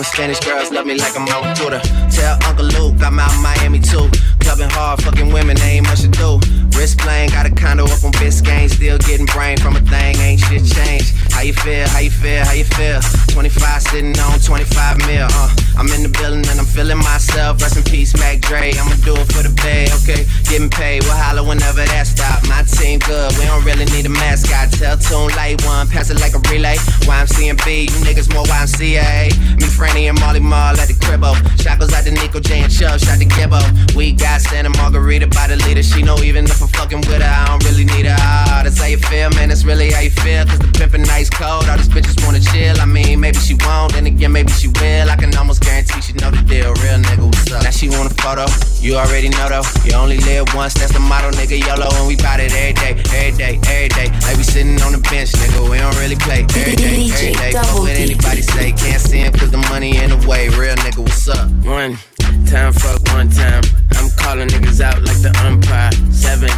Spanish 0.03 0.39
girls 0.41 0.71
love 0.71 0.85
me 0.85 0.95
like 0.95 1.17
I'm 1.17 1.27
on 1.27 1.55
Twitter. 1.55 1.81
Tell 2.11 2.37
Uncle 2.45 2.65
Luke 2.65 3.01
I'm 3.01 3.19
out 3.19 3.33
Miami 3.41 3.79
too. 3.79 4.09
Clubbing 4.47 4.69
hard, 4.69 5.03
fucking 5.03 5.33
women, 5.33 5.59
ain't 5.59 5.85
much 5.87 6.03
to 6.03 6.07
do. 6.07 6.39
Wrist 6.71 6.97
playing, 6.99 7.31
got 7.31 7.45
a 7.45 7.51
condo 7.51 7.83
up 7.83 8.01
on 8.05 8.13
Biscayne. 8.13 8.69
Still 8.69 8.97
getting 8.99 9.25
brain 9.25 9.57
from 9.57 9.75
a 9.75 9.81
thing, 9.81 10.15
ain't 10.23 10.39
shit 10.39 10.63
changed. 10.63 11.11
How 11.33 11.41
you 11.41 11.51
feel? 11.51 11.85
How 11.89 11.99
you 11.99 12.11
feel? 12.11 12.45
How 12.45 12.53
you 12.53 12.63
feel? 12.63 13.01
25 13.27 13.81
sitting 13.81 14.17
on 14.17 14.39
25 14.39 14.97
mil. 15.05 15.27
Uh, 15.29 15.51
I'm 15.75 15.91
in 15.93 16.01
the 16.01 16.09
building 16.09 16.47
and 16.47 16.59
I'm 16.59 16.65
feeling 16.65 16.97
myself. 16.97 17.61
Rest 17.61 17.75
in 17.75 17.83
peace, 17.83 18.15
Mac 18.17 18.39
Dre. 18.39 18.71
I'ma 18.71 18.95
do 19.03 19.13
it 19.19 19.27
for 19.29 19.43
the 19.43 19.53
pay, 19.61 19.91
okay? 20.01 20.23
Getting 20.47 20.69
paid, 20.69 21.03
we'll 21.03 21.13
holler 21.13 21.43
whenever 21.43 21.83
that 21.83 22.07
stop. 22.07 22.41
My 22.47 22.63
team 22.63 23.03
good, 23.03 23.35
we 23.37 23.43
don't 23.45 23.65
really 23.67 23.85
need 23.91 24.05
a 24.07 24.13
mascot. 24.13 24.71
Tell 24.71 24.97
Tune 24.97 25.35
Light 25.35 25.59
One, 25.67 25.91
pass 25.91 26.09
it 26.09 26.21
like 26.23 26.33
a 26.33 26.41
relay. 26.47 26.79
YMCMB, 27.03 27.91
you 27.91 27.99
niggas 28.01 28.31
more 28.33 28.47
YMCA. 28.47 29.35
Me, 29.59 29.67
Franny, 29.67 30.07
and 30.07 30.17
Mally 30.23 30.39
Mall 30.39 30.79
at 30.79 30.87
the 30.87 30.95
cribbo. 30.95 31.35
Shackles 31.59 31.91
out 31.91 32.05
to 32.05 32.11
Nico 32.11 32.39
J 32.39 32.63
and 32.63 32.71
Chubb, 32.71 32.97
shot 32.99 33.19
to 33.19 33.25
Gibbo. 33.25 33.61
We 33.93 34.13
got 34.13 34.36
Santa 34.39 34.69
Margarita 34.77 35.27
by 35.27 35.47
the 35.47 35.55
leader. 35.67 35.83
She 35.83 36.01
know 36.01 36.17
even 36.19 36.45
if 36.45 36.61
I'm 36.61 36.67
fucking 36.69 36.99
with 37.09 37.21
her, 37.21 37.29
I 37.29 37.47
don't 37.47 37.63
really 37.65 37.85
need 37.85 38.05
her. 38.05 38.15
Ah, 38.19 38.61
that's 38.63 38.79
how 38.79 38.85
you 38.85 38.97
feel, 38.97 39.29
man. 39.31 39.49
That's 39.49 39.63
really 39.63 39.91
how 39.91 40.01
you 40.01 40.11
feel. 40.11 40.45
Cause 40.45 40.59
the 40.59 40.67
pimpin' 40.67 41.05
nice 41.07 41.29
cold. 41.29 41.65
All 41.69 41.77
these 41.77 41.89
bitches 41.89 42.17
wanna 42.25 42.39
chill. 42.39 42.79
I 42.79 42.85
mean, 42.85 43.19
maybe 43.19 43.37
she 43.39 43.55
won't, 43.65 43.93
then 43.93 44.05
again, 44.05 44.31
maybe 44.31 44.51
she 44.51 44.67
will. 44.67 45.09
I 45.09 45.15
can 45.15 45.35
almost 45.37 45.61
guarantee 45.61 46.01
she 46.01 46.13
know 46.13 46.31
the 46.31 46.41
deal. 46.43 46.73
Real 46.83 46.99
nigga, 46.99 47.25
what's 47.25 47.51
up? 47.51 47.63
Now 47.63 47.71
she 47.71 47.89
want 47.89 48.11
a 48.11 48.15
photo. 48.21 48.45
You 48.79 48.97
already 48.97 49.29
know 49.29 49.49
though. 49.49 49.65
You 49.85 49.93
only 49.95 50.17
live 50.17 50.53
once, 50.53 50.73
that's 50.73 50.93
the 50.93 50.99
motto, 50.99 51.31
nigga. 51.31 51.57
YOLO, 51.57 51.89
and 51.97 52.07
we 52.07 52.15
bout 52.15 52.39
it 52.39 52.53
every 52.53 52.73
day, 52.73 52.93
every 53.13 53.37
day, 53.37 53.53
every 53.65 53.89
day. 53.89 54.07
Like 54.27 54.37
we 54.37 54.43
sitting 54.43 54.81
on 54.81 54.91
the 54.91 55.01
bench, 55.09 55.31
nigga. 55.33 55.69
We 55.69 55.77
don't 55.77 55.95
really 55.97 56.17
play 56.17 56.45
every 56.57 56.75
day, 56.75 57.09
every 57.09 57.33
day. 57.33 57.51
Fuck 57.53 57.79
what 57.79 57.95
anybody 57.95 58.41
say. 58.41 58.71
Can't 58.73 59.01
see 59.01 59.19
him 59.23 59.33
cause 59.33 59.51
the 59.51 59.61
money 59.71 59.97
in 59.97 60.11
the 60.11 60.19
way. 60.27 60.49
Real 60.49 60.75
nigga, 60.83 60.99
what's 60.99 61.27
up? 61.27 61.49
One 61.65 61.97
time, 62.45 62.73
fuck 62.73 63.01
one 63.13 63.29
time. 63.29 63.63
I'm 63.93 64.09
calling 64.17 64.47
niggas 64.49 64.81
out 64.81 65.01
like 65.03 65.21
the 65.21 65.31
umpire. 65.45 65.91
Seven 66.11 66.51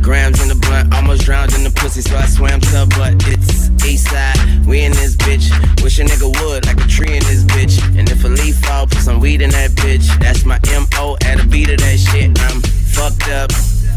grams 0.00 0.40
in 0.42 0.48
the 0.48 0.54
blunt, 0.54 0.94
almost 0.94 1.22
drowned 1.22 1.52
in 1.54 1.64
the 1.64 1.70
pussy, 1.70 2.00
so 2.00 2.16
I 2.16 2.26
swam 2.26 2.60
to 2.60 2.86
butt. 2.96 3.14
It's 3.26 3.70
east 3.84 4.08
side, 4.08 4.38
we 4.66 4.84
in 4.84 4.92
this 4.92 5.16
bitch. 5.16 5.50
Wish 5.82 5.98
a 5.98 6.04
nigga 6.04 6.28
would, 6.40 6.66
like 6.66 6.78
a 6.78 6.88
tree 6.88 7.16
in 7.16 7.22
this 7.24 7.44
bitch. 7.44 7.76
And 7.98 8.08
if 8.08 8.24
a 8.24 8.28
leaf 8.28 8.56
fall, 8.64 8.86
put 8.86 8.98
some 8.98 9.20
weed 9.20 9.42
in 9.42 9.50
that 9.50 9.70
bitch. 9.72 10.06
That's 10.20 10.44
my 10.44 10.58
MO 10.70 11.16
at 11.24 11.42
a 11.42 11.46
beat 11.46 11.70
of 11.70 11.78
that 11.78 11.98
shit. 11.98 12.30
I'm 12.40 12.60
fucked 12.94 13.28
up, 13.28 13.50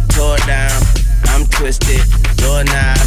tore 0.10 0.38
down. 0.48 0.82
I'm 1.30 1.46
twisted, 1.48 2.02
doorknob. 2.38 2.98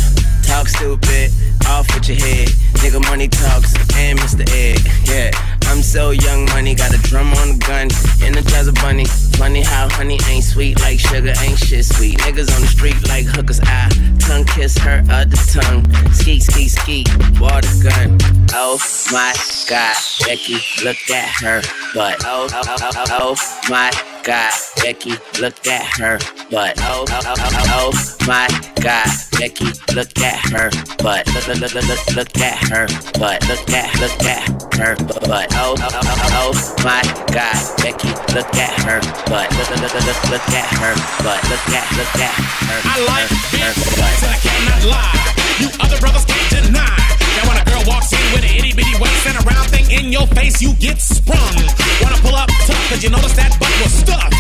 Talk 0.47 0.69
stupid, 0.69 1.33
off 1.67 1.87
with 1.95 2.09
your 2.09 2.19
head. 2.19 2.49
Nigga 2.83 3.01
money 3.09 3.29
talks, 3.29 3.75
and 3.97 4.19
Mr. 4.19 4.45
Egg, 4.53 4.81
Yeah, 5.07 5.31
I'm 5.67 5.83
so 5.83 6.11
young 6.11 6.47
money, 6.47 6.75
got 6.75 6.95
a 6.95 6.99
drum 6.99 7.33
on 7.35 7.59
the 7.59 7.65
gun, 7.67 7.89
energizer 8.21 8.75
bunny. 8.83 9.05
Funny 9.37 9.63
how 9.63 9.89
honey 9.91 10.19
ain't 10.29 10.45
sweet 10.45 10.81
like 10.81 10.99
sugar, 10.99 11.33
ain't 11.41 11.59
shit 11.59 11.85
sweet. 11.85 12.19
Niggas 12.21 12.55
on 12.55 12.61
the 12.61 12.67
street 12.67 12.97
like 13.09 13.27
hookers, 13.27 13.61
I 13.63 13.89
tongue 14.21 14.45
kiss 14.45 14.77
her 14.79 15.03
other 15.11 15.37
tongue. 15.51 15.85
Ski, 16.13 16.41
ski, 16.41 16.69
ski, 16.69 17.05
water 17.41 17.69
gun. 17.83 18.19
Oh 18.55 18.79
my 19.11 19.35
god, 19.69 19.97
Becky, 20.27 20.59
look 20.85 20.99
at 21.11 21.29
her 21.41 21.63
butt. 21.95 22.23
Oh, 22.25 22.49
oh, 22.53 22.63
oh, 22.69 22.91
oh, 22.97 23.05
oh 23.11 23.69
my 23.69 23.91
god, 24.23 24.53
Becky, 24.77 25.13
look 25.41 25.67
at 25.67 25.85
her 25.99 26.19
butt. 26.51 26.79
Oh, 26.81 27.05
oh, 27.09 27.21
oh, 27.27 27.35
oh, 27.39 27.93
oh 27.95 28.27
my 28.27 28.49
God, 28.83 29.07
Becky, 29.39 29.67
look 29.95 30.19
at 30.19 30.39
her 30.51 30.71
butt. 31.03 31.27
Look, 31.35 31.47
look, 31.47 31.61
look, 31.61 31.75
look, 31.75 32.17
look 32.17 32.39
at 32.39 32.69
her 32.69 32.87
butt. 33.19 33.47
Look 33.49 33.71
at, 33.71 34.01
look 34.01 34.23
at 34.25 34.75
her 34.75 34.97
butt. 35.27 35.52
Oh, 35.55 35.77
oh, 35.77 35.85
oh, 35.85 36.01
oh, 36.01 36.41
oh 36.41 36.85
my 36.85 37.05
God, 37.29 37.61
Becky, 37.85 38.09
look 38.33 38.49
at 38.57 38.73
her 38.89 39.01
butt. 39.29 39.53
Look, 39.61 39.69
look, 39.69 39.93
look, 39.93 40.05
look, 40.09 40.21
look 40.33 40.47
at 40.57 40.69
her 40.81 40.95
butt. 41.21 41.41
Look 41.53 41.65
at, 41.77 41.87
look 41.93 42.13
at 42.17 42.33
her. 42.33 42.79
I 42.89 42.97
like 43.05 43.29
big 43.53 43.69
butts 44.01 44.01
butt. 44.01 44.17
and 44.25 44.33
I 44.33 44.39
cannot 44.41 44.83
lie. 44.89 45.21
You 45.61 45.69
other 45.85 46.01
brothers 46.01 46.25
can't 46.25 46.49
deny. 46.65 46.97
Now 47.37 47.45
when 47.53 47.61
a 47.61 47.65
girl 47.69 47.85
walks 47.85 48.17
in 48.17 48.25
with 48.33 48.49
an 48.49 48.53
itty 48.57 48.73
bitty 48.73 48.97
waist 48.97 49.29
and 49.29 49.37
a 49.37 49.45
round 49.45 49.69
thing 49.69 49.93
in 49.93 50.09
your 50.09 50.27
face, 50.33 50.61
you 50.65 50.73
get 50.81 51.01
sprung. 51.05 51.57
Wanna 52.01 52.17
pull 52.25 52.35
up 52.35 52.49
tough, 52.65 52.81
cause 52.89 53.05
you 53.05 53.13
notice 53.13 53.37
that 53.37 53.53
butt 53.61 53.73
was 53.85 53.93
stuffed. 53.93 54.33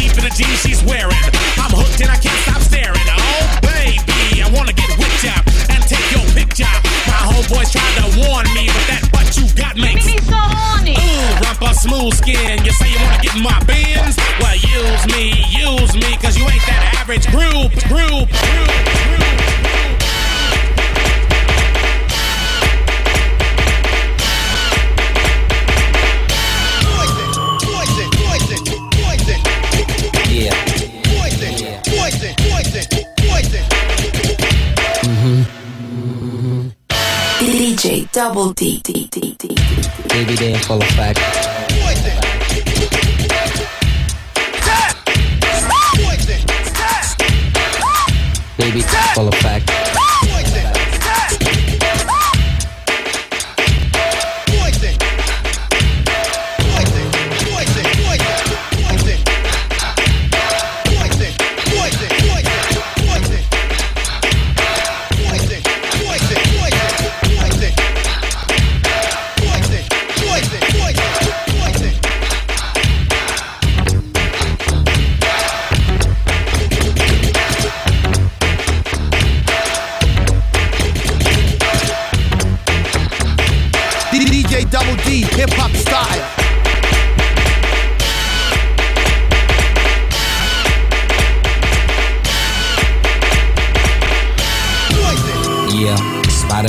Deep 0.00 0.16
in 0.16 0.24
the 0.24 0.32
jeans 0.32 0.64
she's 0.64 0.80
wearing. 0.88 1.20
I'm 1.60 1.76
hooked 1.76 2.00
and 2.00 2.08
I 2.08 2.16
can't 2.16 2.40
stop 2.48 2.64
staring. 2.64 3.04
Oh 3.04 3.44
baby, 3.60 4.40
I 4.40 4.48
wanna 4.48 4.72
get 4.72 4.88
whipped 4.96 5.28
up 5.28 5.44
and 5.67 5.67
take 5.88 6.12
your 6.12 6.26
picture. 6.36 6.68
My 7.08 7.32
homeboys 7.32 7.72
tried 7.72 7.94
to 8.04 8.06
warn 8.20 8.44
me, 8.52 8.68
but 8.68 8.84
that 8.92 9.08
butt 9.10 9.32
you 9.40 9.48
got 9.56 9.74
makes 9.76 10.04
me 10.04 10.20
so 10.20 10.36
horny. 10.36 10.92
Ooh, 10.92 11.40
rumpa 11.40 11.72
smooth 11.72 12.12
skin. 12.12 12.62
You 12.64 12.72
say 12.72 12.92
you 12.92 13.00
wanna 13.00 13.22
get 13.24 13.34
in 13.34 13.42
my 13.42 13.56
Benz? 13.64 14.20
Well, 14.38 14.56
use 14.56 15.04
me, 15.08 15.32
use 15.48 15.94
me, 15.96 16.16
cause 16.20 16.36
you 16.36 16.44
ain't 16.44 16.64
that 16.68 16.92
average 17.00 17.26
group, 17.32 17.72
group, 17.88 18.28
group, 18.28 18.68
group. 18.68 19.28
Yeah. 19.64 19.87
DJ 37.78 38.10
Double 38.10 38.52
D 38.54 38.80
D 38.82 39.06
D 39.08 39.36
D. 39.38 39.54
Baby, 40.08 40.34
they 40.34 40.52
in 40.52 40.58
full 40.58 40.82
effect. 40.82 41.20
Baby, 48.58 48.80
full 49.14 49.28
effect. 49.28 49.87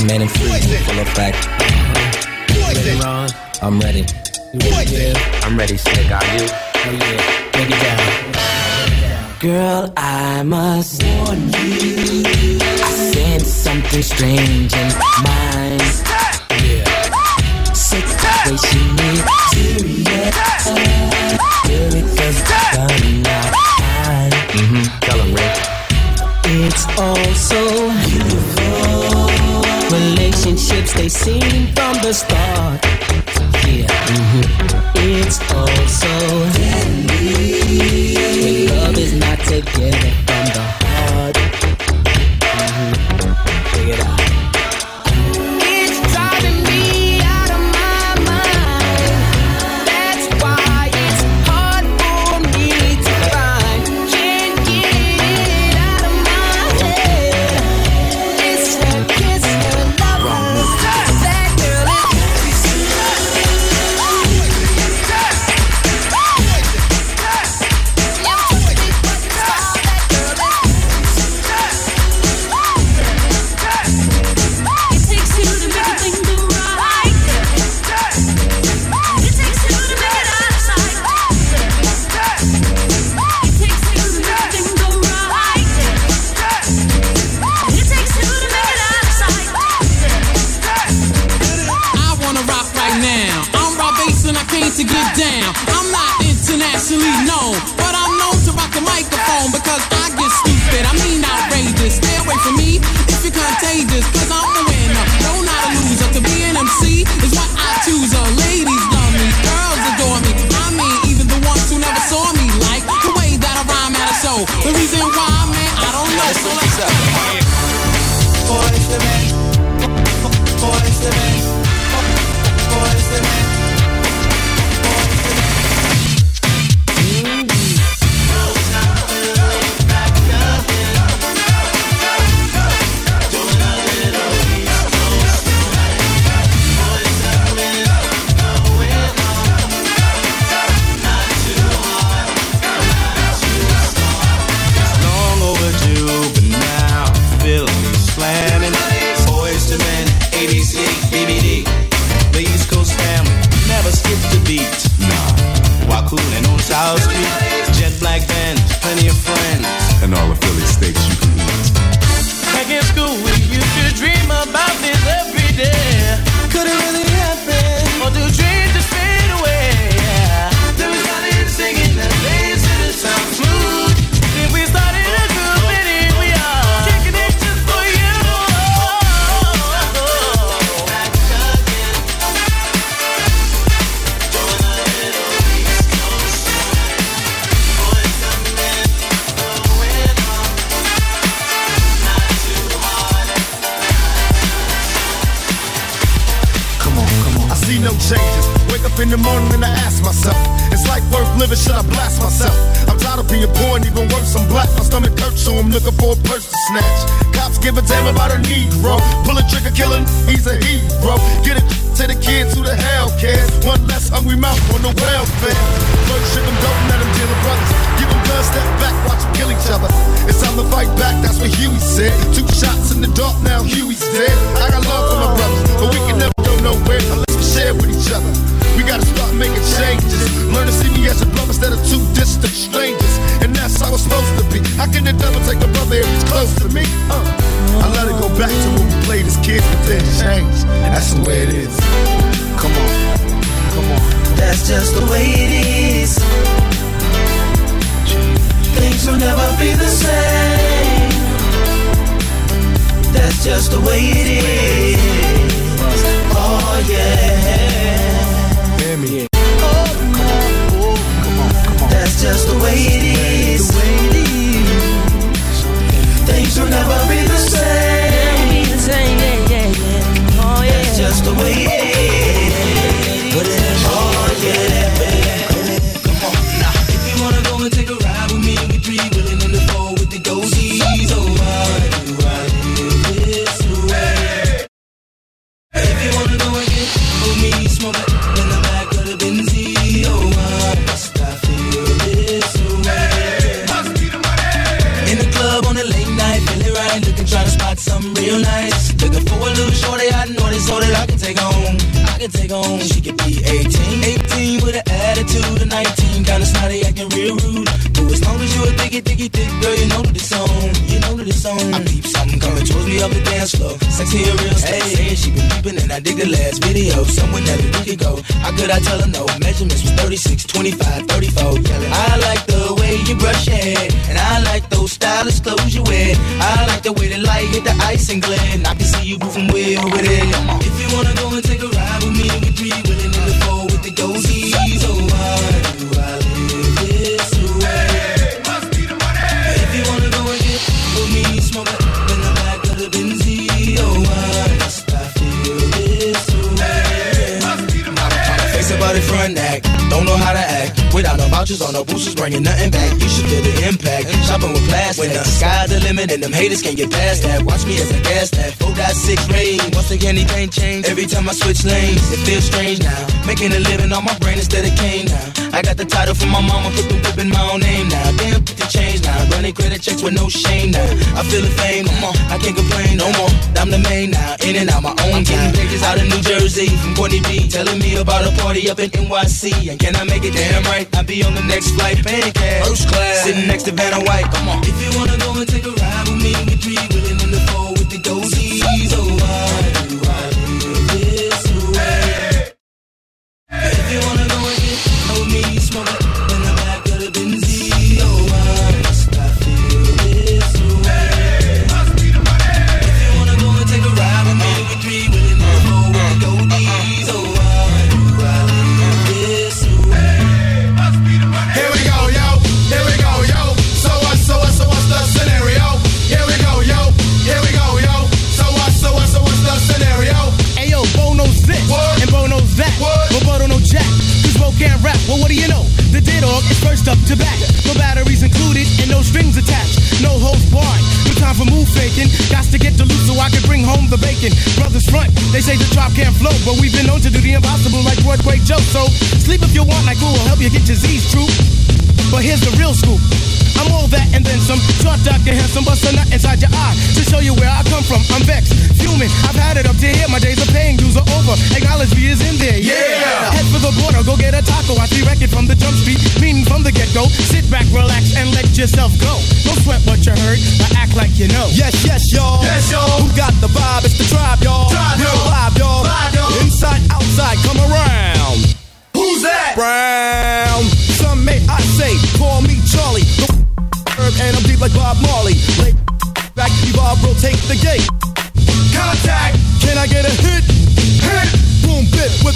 And 0.00 0.30
Freeze 0.30 0.72
in 0.72 0.82
full 0.84 0.98
effect. 1.00 1.36
I'm 3.62 3.78
ready. 3.80 4.06
I'm 5.44 5.58
ready, 5.58 5.76
Slick. 5.76 6.10
Are 6.10 6.24
you? 6.24 6.48
Oh 6.48 6.90
yeah, 6.90 7.50
break 7.52 7.68
it 7.68 7.80
down. 7.84 9.38
Girl, 9.40 9.92
I 9.98 10.42
must 10.42 11.02
warn 11.04 11.40
you. 11.50 12.14
I 12.56 12.90
sense 13.12 13.46
something 13.46 14.02
strange 14.02 14.72
in 14.72 14.88
mine. 15.22 15.80
Situation 17.74 18.98
is 19.04 19.20
serious. 19.52 20.34
Feel 21.66 21.94
it 21.94 22.06
it's 22.18 22.40
done 22.48 23.22
now. 23.22 23.50
Mm-hmm. 24.48 24.84
Tell 25.00 25.18
him, 25.20 25.34
Rick. 25.34 25.56
It's 26.46 26.84
all 26.98 27.34
so 27.34 27.60
beautiful. 28.08 29.19
Relationships 30.50 30.92
they 30.94 31.08
seem 31.08 31.66
from 31.76 31.94
the 32.02 32.12
start. 32.12 32.84
Yeah, 33.70 33.86
mhm. 33.86 34.42
it's 34.96 35.38
all 35.54 35.86
so 35.86 36.14
deadly. 36.58 38.16
When 38.42 38.66
love 38.66 38.98
is 38.98 39.12
not 39.14 39.38
together 39.38 40.10
from 40.26 40.44
the 40.54 40.89
contagious, 103.60 104.06
cause 104.16 104.30
I'm 104.32 104.48
the 104.56 104.64
winner. 104.72 105.04
No, 105.20 105.42
not 105.44 105.60
a 105.68 105.70
loser. 105.76 106.08
To 106.16 106.20
be 106.20 106.42
an 106.48 106.56
MC, 106.56 107.04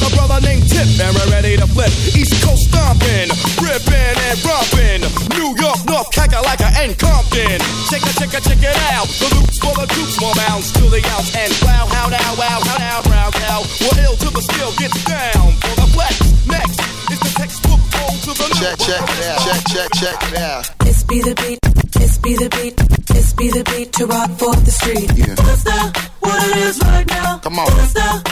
a 0.05 0.11
brother 0.15 0.41
named 0.45 0.69
Tip, 0.69 0.87
and 1.01 1.13
we're 1.17 1.31
ready 1.33 1.57
to 1.57 1.67
flip. 1.67 1.91
East 2.15 2.37
Coast 2.45 2.69
stomping, 2.71 3.33
ripping 3.59 4.17
and 4.29 4.37
romping. 4.45 5.01
New 5.35 5.57
York, 5.57 5.81
North 5.89 6.05
off 6.05 6.11
Kakalaka 6.13 6.69
and 6.85 6.93
Compton. 6.99 7.59
Check 7.89 8.05
it, 8.05 8.15
check 8.21 8.33
it, 8.35 8.43
check 8.45 8.61
it 8.61 8.77
out. 8.93 9.09
The 9.21 9.29
loops 9.35 9.59
for 9.59 9.73
the 9.75 9.87
dupes, 9.89 10.21
more 10.21 10.35
bounce 10.35 10.73
to 10.73 10.85
the 10.93 11.01
outs 11.17 11.35
and 11.37 11.53
wow, 11.65 11.87
how 11.89 12.09
now, 12.09 12.31
wow, 12.37 12.61
how 12.61 12.79
now, 12.79 13.03
brown 13.03 13.33
cow. 13.33 13.65
Well, 13.81 13.97
ill 14.05 14.17
to 14.17 14.29
the 14.31 14.43
skill 14.43 14.73
gets 14.77 15.01
down 15.05 15.53
for 15.65 15.75
the 15.81 15.89
flex. 15.97 16.15
Next 16.47 16.79
is 17.11 17.21
the 17.21 17.33
textbook 17.41 17.81
roll 17.97 18.15
to 18.29 18.33
the 18.37 18.47
Check, 18.61 18.79
check 18.79 19.03
it 19.09 19.25
out. 19.25 19.41
Check, 19.41 19.63
check, 19.73 19.89
check 19.95 20.19
it 20.33 20.37
out. 20.39 20.65
This 20.81 21.03
be 21.05 21.21
the 21.21 21.35
beat, 21.41 21.61
this 21.93 22.19
be 22.19 22.37
the 22.37 22.49
beat, 22.51 22.77
this 23.09 23.33
be 23.33 23.49
the 23.49 23.65
beat 23.65 23.93
to 23.95 24.07
rock 24.07 24.31
for 24.37 24.55
the 24.57 24.71
street. 24.71 25.11
Yeah. 25.17 25.35
That's 25.35 25.65
the 25.65 25.79
what 26.21 26.43
it 26.51 26.57
is 26.69 26.81
right 26.83 27.07
now. 27.07 27.39
Come 27.39 27.59
on. 27.59 27.67
That's 27.77 27.93
the 27.93 28.24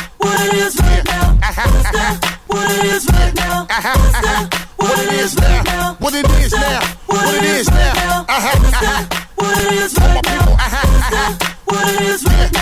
it 2.73 2.84
is 2.84 3.07
right 3.12 3.34
now. 3.34 3.65
That's 3.68 4.12
the 4.20 4.67
what 4.76 4.99
it 4.99 5.12
is 5.12 5.36
right 5.36 5.65
now. 5.65 5.97
What 5.99 6.15
it 6.15 6.31
is 6.31 6.52
now. 6.52 6.81
What 7.07 7.34
it 7.34 7.44
is 7.44 7.70
now. 7.70 8.25
Uh-huh. 8.28 8.70
The 8.70 9.17
what 9.36 9.59
it 9.59 9.73
is 9.73 9.94
right 9.99 10.25
now. 10.25 10.52
Uh-huh. 10.52 11.55
What 11.65 11.89
it 11.89 12.01
is 12.02 12.25
right 12.25 12.52
now. 12.52 12.61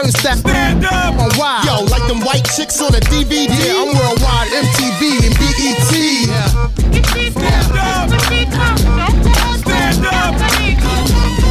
the 0.05 0.11
turnstile. 0.13 0.37
Stand 0.37 0.85
up. 0.85 1.19
On 1.19 1.29
wild. 1.37 1.65
Yo, 1.65 1.83
like 1.91 2.05
them 2.07 2.21
white 2.21 2.45
chicks 2.55 2.81
on 2.81 2.93
a 2.95 2.99
DVD. 2.99 3.47
Yeah, 3.47 3.81
I'm 3.81 3.93
worldwide, 3.93 4.49
MTV 4.49 5.25
and 5.27 5.35
BET. 5.37 5.93
Stand 7.31 7.75
up. 7.77 8.09
Stand 9.61 10.05
up. 10.05 10.33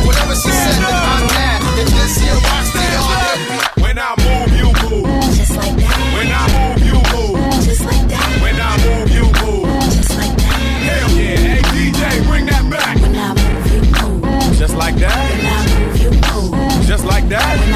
Whatever 0.07 0.35
she 0.35 0.51
said, 0.51 0.79
then 0.83 0.95
I'm 0.95 1.27
that. 1.31 1.61
If 1.79 1.89
this 1.95 2.19
here 2.19 2.35
rocks, 2.35 2.71
they 2.75 2.91
all 2.97 3.15
that. 3.21 3.39
When 3.81 3.99
I 3.99 4.15
move, 4.19 4.51
you 4.59 4.69
move. 4.83 5.07
Just 5.35 5.55
like 5.57 5.77
that. 5.77 5.99
When 6.17 6.31
I 6.33 6.43
move, 6.55 6.83
you 6.83 6.99
move. 7.13 7.39
Just 7.63 7.85
like 7.85 8.07
that. 8.09 8.29
When 8.43 8.57
I 8.59 8.73
move, 8.85 9.11
you 9.11 9.27
move. 9.43 9.69
Just 9.95 10.11
like 10.19 10.37
that. 10.37 10.59
Hell 10.89 11.11
yeah. 11.17 11.37
Hey, 11.37 11.63
DJ, 11.71 12.27
bring 12.27 12.47
that 12.47 12.65
back. 12.71 12.97
When 13.01 13.15
I 13.15 13.35
move, 13.35 13.67
you 13.73 13.83
move. 14.03 14.59
Just 14.59 14.75
like 14.75 14.97
When. 14.97 15.15
I 15.15 15.59
move, 15.79 16.01
you 16.03 16.11
move. 16.11 16.87
Just 16.87 17.05
like 17.05 17.29
that. 17.29 17.70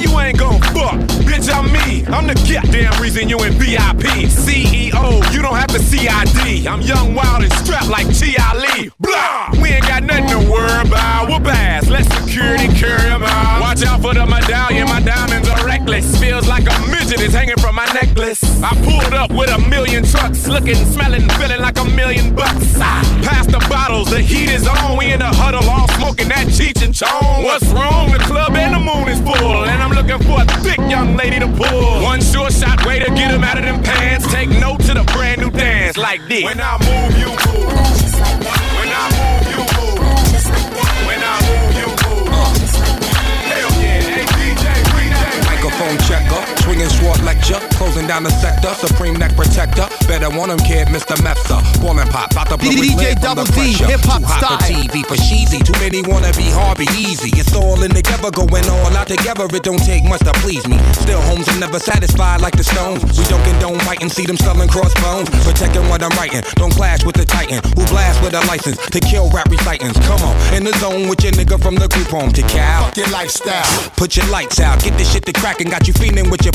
You 0.00 0.18
ain't 0.18 0.38
gon'? 0.38 0.59
Bitch, 1.40 1.54
I'm 1.54 1.72
me. 1.72 2.04
I'm 2.06 2.26
the 2.26 2.34
goddamn 2.34 3.00
reason 3.00 3.28
you 3.28 3.38
in 3.44 3.54
VIP. 3.54 4.28
CEO, 4.28 5.32
you 5.32 5.40
don't 5.40 5.56
have 5.56 5.68
to 5.68 5.78
CID. 5.78 6.66
I'm 6.66 6.82
young, 6.82 7.14
wild, 7.14 7.42
and 7.42 7.52
strapped 7.54 7.88
like 7.88 8.06
T. 8.14 8.36
Ali. 8.36 8.90
Blah! 9.00 9.50
We 9.62 9.70
ain't 9.70 9.86
got 9.88 10.02
nothing 10.02 10.28
to 10.28 10.50
worry 10.50 10.86
about. 10.86 11.28
We'll 11.28 11.40
pass. 11.40 11.88
Let 11.88 12.04
security 12.12 12.68
carry 12.68 13.08
out. 13.08 13.60
Watch 13.60 13.82
out 13.84 14.02
for 14.02 14.12
the 14.12 14.26
medallion. 14.26 14.86
My 14.88 15.00
diamonds 15.00 15.48
are 15.48 15.64
reckless. 15.64 16.18
Feels 16.20 16.46
like 16.46 16.64
a 16.64 16.78
midget 16.90 17.20
is 17.20 17.32
hanging 17.32 17.56
from 17.56 17.74
my 17.74 17.86
necklace. 17.92 18.42
I 18.62 18.74
pulled 18.84 19.14
up 19.14 19.30
with 19.32 19.48
a 19.50 19.58
million 19.68 20.04
trucks. 20.04 20.46
Looking, 20.46 20.76
smelling, 20.92 21.26
feeling 21.40 21.60
like 21.60 21.78
a 21.78 21.84
million 21.84 22.34
bucks. 22.34 22.74
Ah, 22.76 23.00
Pass 23.24 23.46
the 23.46 23.64
bottles. 23.70 24.10
The 24.10 24.20
heat 24.20 24.50
is 24.50 24.68
on. 24.68 24.98
We 24.98 25.12
in 25.12 25.20
the 25.20 25.26
huddle 25.26 25.64
all 25.70 25.88
smoking 25.96 26.28
that 26.28 26.48
Cheech 26.48 26.84
and 26.84 26.94
Chong. 26.94 27.44
What's 27.44 27.66
wrong? 27.68 28.10
The 28.12 28.18
club 28.18 28.54
and 28.56 28.74
the 28.74 28.78
moon 28.80 29.08
is 29.08 29.20
full. 29.20 29.64
And 29.64 29.82
I'm 29.82 29.92
looking 29.92 30.18
for 30.26 30.42
a 30.42 30.46
thick 30.60 30.78
young 30.90 31.16
lady 31.16 31.29
to 31.38 31.46
pull. 31.46 32.02
One 32.02 32.20
sure 32.20 32.50
shot 32.50 32.84
way 32.84 32.98
to 32.98 33.06
get 33.06 33.30
him 33.30 33.44
out 33.44 33.58
of 33.58 33.64
them 33.64 33.82
pants. 33.82 34.26
Take 34.32 34.50
note 34.50 34.80
to 34.80 34.94
the 34.94 35.04
brand 35.12 35.40
new 35.40 35.50
dance 35.50 35.96
like 35.96 36.26
this. 36.28 36.44
When 36.44 36.60
I 36.60 36.76
move, 36.78 37.18
you 37.18 37.28
move. 37.28 37.70
Just 37.70 38.18
like 38.18 38.40
that. 38.40 38.69
Swinging 46.70 46.88
short 47.02 47.20
lecture, 47.26 47.58
closing 47.74 48.06
down 48.06 48.22
the 48.22 48.30
sector, 48.30 48.70
supreme 48.74 49.14
neck 49.14 49.34
protector. 49.34 49.90
Better 50.06 50.30
want 50.30 50.52
him, 50.52 50.58
kid, 50.62 50.86
Mr. 50.86 51.18
Mepsa. 51.18 51.58
Ballin' 51.82 52.06
pop, 52.08 52.30
about 52.30 52.46
to 52.46 52.56
blow 52.56 52.70
his 52.70 52.94
DJ 52.94 53.18
Double 53.20 53.42
the 53.42 53.52
D, 53.58 53.74
hip-hop 53.74 54.22
Too 54.22 54.26
hot 54.30 54.54
for 54.54 54.62
style. 54.62 54.78
TV, 54.78 55.02
for 55.02 55.18
cheesy. 55.18 55.58
Too 55.58 55.74
many 55.82 56.02
wanna 56.06 56.30
be 56.38 56.46
hard, 56.46 56.78
be 56.78 56.86
easy. 56.94 57.30
It's 57.34 57.54
all 57.54 57.82
in 57.82 57.90
together, 57.90 58.30
going 58.30 58.68
all 58.70 58.94
out 58.94 59.08
together. 59.08 59.50
It 59.50 59.62
don't 59.66 59.82
take 59.82 60.04
much 60.04 60.22
to 60.22 60.32
please 60.46 60.62
me. 60.68 60.78
Still, 60.94 61.20
homes 61.26 61.48
are 61.48 61.58
never 61.58 61.80
satisfied 61.80 62.40
like 62.40 62.54
the 62.54 62.62
stones. 62.62 63.02
We 63.18 63.24
don't 63.26 63.42
condone 63.42 63.80
fighting, 63.80 64.08
see 64.08 64.26
them 64.26 64.36
selling 64.38 64.68
crossbones. 64.68 65.28
Protecting 65.42 65.88
what 65.90 66.02
I'm 66.06 66.14
writing, 66.14 66.42
don't 66.54 66.72
clash 66.72 67.02
with 67.02 67.16
the 67.16 67.26
titan. 67.26 67.58
Who 67.74 67.82
blast 67.90 68.22
with 68.22 68.34
a 68.34 68.46
license 68.46 68.78
to 68.94 69.00
kill 69.00 69.28
rap 69.30 69.50
recitants. 69.50 69.98
Come 70.06 70.22
on, 70.22 70.34
in 70.54 70.62
the 70.62 70.74
zone 70.78 71.08
with 71.08 71.24
your 71.24 71.34
nigga 71.34 71.58
from 71.58 71.74
the 71.74 71.88
group 71.88 72.14
home 72.14 72.30
to 72.32 72.42
Cal. 72.46 72.86
Fuck 72.86 72.96
your 72.96 73.10
lifestyle. 73.10 73.90
Put 73.96 74.16
your 74.16 74.26
lights 74.30 74.60
out, 74.60 74.82
get 74.82 74.94
this 74.96 75.10
shit 75.10 75.26
to 75.26 75.32
crackin', 75.32 75.68
got 75.68 75.88
you 75.88 75.94
feeling 75.94 76.30
with 76.30 76.44
your 76.44 76.54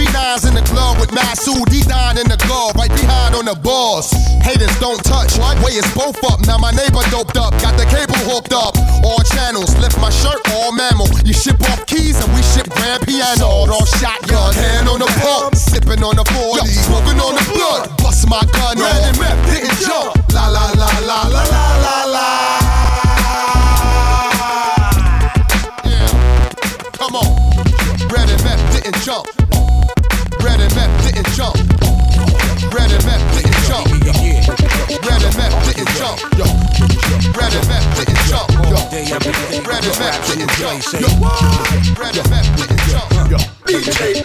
B9's 0.01 0.49
in 0.49 0.55
the 0.57 0.65
club 0.65 0.97
with 0.97 1.13
Masood, 1.13 1.69
D9 1.69 2.17
in 2.17 2.25
the 2.25 2.37
glove, 2.49 2.73
right 2.73 2.89
behind 2.89 3.35
on 3.37 3.45
the 3.45 3.53
balls. 3.53 4.09
Haters 4.41 4.73
don't 4.81 4.97
touch. 5.05 5.37
Way 5.61 5.77
is 5.77 5.85
both 5.93 6.17
up. 6.25 6.41
Now 6.49 6.57
my 6.57 6.73
neighbor 6.73 7.05
doped 7.13 7.37
up, 7.37 7.53
got 7.61 7.77
the 7.77 7.85
cable 7.85 8.17
hooked 8.25 8.49
up. 8.49 8.73
All 9.05 9.21
channels, 9.21 9.77
lift 9.77 10.01
my 10.01 10.09
shirt, 10.09 10.41
all 10.57 10.73
mammal. 10.73 11.05
You 11.21 11.33
ship 11.33 11.61
off 11.69 11.85
keys 11.85 12.17
and 12.17 12.33
we 12.33 12.41
ship 12.41 12.65
grand 12.73 13.05
piano. 13.05 13.45
Sawed 13.45 13.69
off 13.69 13.89
shotgun, 14.01 14.57
hand 14.57 14.89
on 14.89 15.05
the 15.05 15.11
pump, 15.21 15.53
sipping 15.53 16.01
on 16.01 16.17
the 16.17 16.25
40, 16.33 16.65
smoking 16.65 17.21
on 17.21 17.37
the 17.37 17.45
blood. 17.53 17.93
Bust 18.01 18.25
my 18.25 18.41
gun 18.57 18.81
Red 18.81 19.05
and 19.05 19.19
meth 19.21 19.41
didn't 19.53 19.77
jump. 19.85 20.17
La 20.33 20.49
la 20.49 20.65
la 20.81 20.89
la 21.05 21.19
la 21.29 21.43
la 21.45 21.65
la 21.77 21.97
la. 22.09 22.27
Yeah, 25.85 26.09
come 26.97 27.13
on. 27.21 27.29
Red 28.09 28.33
and 28.33 28.41
meth 28.41 28.65
didn't 28.73 28.97
jump. 29.05 29.40
Jump. 31.41 31.57
Red 32.71 32.91
and 32.93 33.05
meth 33.05 33.25
didn't 33.33 33.57
jump. 33.65 33.87
Red 35.07 35.23
and 35.25 35.35
meth 35.37 35.57
didn't 35.65 35.89
jump. 35.97 36.21
Yo. 36.37 36.45
Red 37.33 37.53
and 37.57 37.67
meth 37.67 37.87
didn't 37.97 38.21
jump. 38.29 38.51
Yo. 38.69 38.77
Red 39.65 39.85
and 39.89 39.97
meth 40.01 40.27
didn't 40.27 40.51
jump. 40.59 40.85
Yo. 40.93 41.09
Red 41.97 42.17
and 42.17 42.29
meth 42.29 42.49
didn't 42.57 42.83
jump. 42.91 43.09
Yo. 43.31 43.37
DJ 43.65 44.21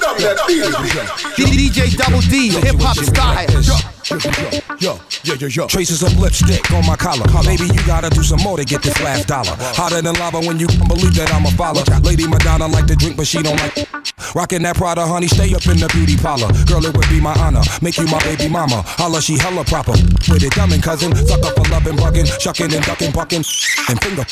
DJ 1.37 1.97
Double 1.97 2.21
D, 2.21 2.51
hip 2.51 2.81
hop 2.81 2.97
style. 2.97 3.51
Yo, 3.63 3.77
yo, 4.09 5.01
yo, 5.25 5.35
yo. 5.35 5.47
yo. 5.49 5.67
Traces 5.67 6.03
of 6.03 6.17
lipstick 6.19 6.71
on 6.73 6.87
my 6.87 6.97
collar. 6.97 7.27
Maybe 7.45 7.65
you 7.65 7.87
gotta 7.87 8.11
do 8.11 8.23
some 8.23 8.41
more 8.41 8.57
to 8.57 8.65
get 8.65 8.83
this 8.83 9.01
last 9.01 9.29
dollar. 9.29 9.57
Hotter 9.75 10.03
than 10.03 10.15
lava 10.15 10.41
when 10.41 10.59
you 10.59 10.67
believe 10.89 11.15
that 11.15 11.33
I'm 11.33 11.47
a 11.47 11.51
follower. 11.53 11.85
Lady 12.03 12.27
Madonna 12.27 12.67
like 12.67 12.87
to 12.87 12.97
drink, 12.97 13.17
but 13.17 13.27
she 13.27 13.43
don't 13.43 13.57
like. 13.57 13.89
Rockin' 14.35 14.63
that 14.63 14.77
Prada, 14.77 15.07
honey, 15.07 15.29
stay 15.29 15.55
up 15.55 15.67
in 15.67 15.79
the 15.79 15.89
beauty 15.89 16.17
parlor. 16.17 16.53
Girl, 16.67 16.85
it 16.85 16.95
would 16.97 17.09
be 17.09 17.21
my 17.21 17.35
honor. 17.41 17.63
Make 17.81 17.97
you 17.99 18.07
my 18.07 18.21
baby 18.21 18.49
mama. 18.49 18.83
Holla, 19.01 19.21
she 19.21 19.39
hella 19.39 19.65
proper. 19.65 19.93
With 20.29 20.45
it, 20.45 20.53
dummin' 20.53 20.83
cousin. 20.83 21.15
Suck 21.17 21.43
up 21.45 21.57
for 21.57 21.67
loving, 21.73 21.97
bugging, 21.97 22.29
shucking 22.41 22.73
and 22.73 22.85
ducking, 22.85 23.13
bucking. 23.13 23.45
And 23.89 23.97
finger. 24.03 24.25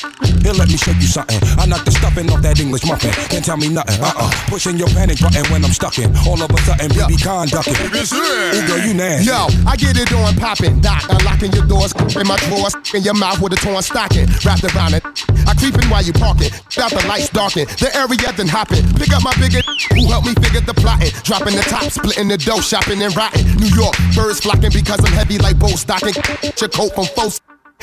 Here, 0.43 0.53
let 0.53 0.69
me 0.69 0.77
show 0.77 0.93
you 0.93 1.09
something. 1.09 1.41
I 1.59 1.67
knock 1.67 1.85
the 1.85 1.93
stuffing 1.93 2.31
off 2.31 2.43
that 2.43 2.61
English 2.61 2.85
muffin. 2.85 3.11
Can't 3.33 3.45
tell 3.45 3.57
me 3.57 3.69
nothing. 3.69 4.03
Uh 4.03 4.13
uh. 4.13 4.31
Pushing 4.49 4.77
your 4.77 4.89
panic 4.89 5.21
button 5.21 5.45
when 5.51 5.65
I'm 5.65 5.73
stuckin'. 5.73 6.13
All 6.27 6.41
of 6.43 6.51
a 6.51 6.59
sudden, 6.63 6.91
BB 6.91 7.23
con 7.25 7.49
ducking. 7.49 7.75
Ooh, 7.75 8.67
girl, 8.67 8.81
you 8.85 8.95
nasty. 8.95 9.31
Yo, 9.31 9.49
I 9.67 9.77
get 9.77 9.97
it 9.97 10.13
on 10.13 10.37
poppin', 10.37 10.81
doc. 10.81 11.03
Unlocking 11.09 11.53
your 11.53 11.67
doors 11.67 11.93
in 12.17 12.27
my 12.27 12.37
drawers, 12.49 12.75
in 12.95 13.03
your 13.03 13.15
mouth 13.15 13.41
with 13.41 13.53
a 13.53 13.57
torn 13.57 13.83
stocking. 13.83 14.27
Wrapped 14.45 14.65
around 14.65 14.95
it. 14.95 15.03
I 15.47 15.55
creepin' 15.55 15.89
while 15.91 16.03
you 16.03 16.13
parkin'. 16.13 16.51
Got 16.75 16.93
the 16.93 17.05
lights 17.09 17.31
darkin', 17.31 17.67
The 17.81 17.91
area 17.95 18.33
then 18.37 18.49
hoppin'. 18.49 18.85
Pick 18.95 19.13
up 19.13 19.23
my 19.23 19.35
bigger, 19.37 19.61
who 19.95 20.11
helped 20.11 20.27
me 20.27 20.35
figure 20.35 20.61
the 20.61 20.75
plotting. 20.75 21.11
Dropping 21.23 21.57
the 21.57 21.63
top, 21.63 21.91
splitting 21.91 22.29
the 22.29 22.39
dough, 22.39 22.61
shopping 22.61 23.03
and 23.03 23.15
rotting. 23.17 23.47
New 23.57 23.73
York, 23.75 23.95
birds 24.15 24.41
flocking 24.41 24.71
because 24.73 25.01
I'm 25.01 25.13
heavy 25.13 25.39
like 25.39 25.59
bow 25.59 25.69
stocking. 25.69 26.15
Your 26.61 26.69
coat 26.69 26.95
from 26.95 27.07
folks. 27.17 27.41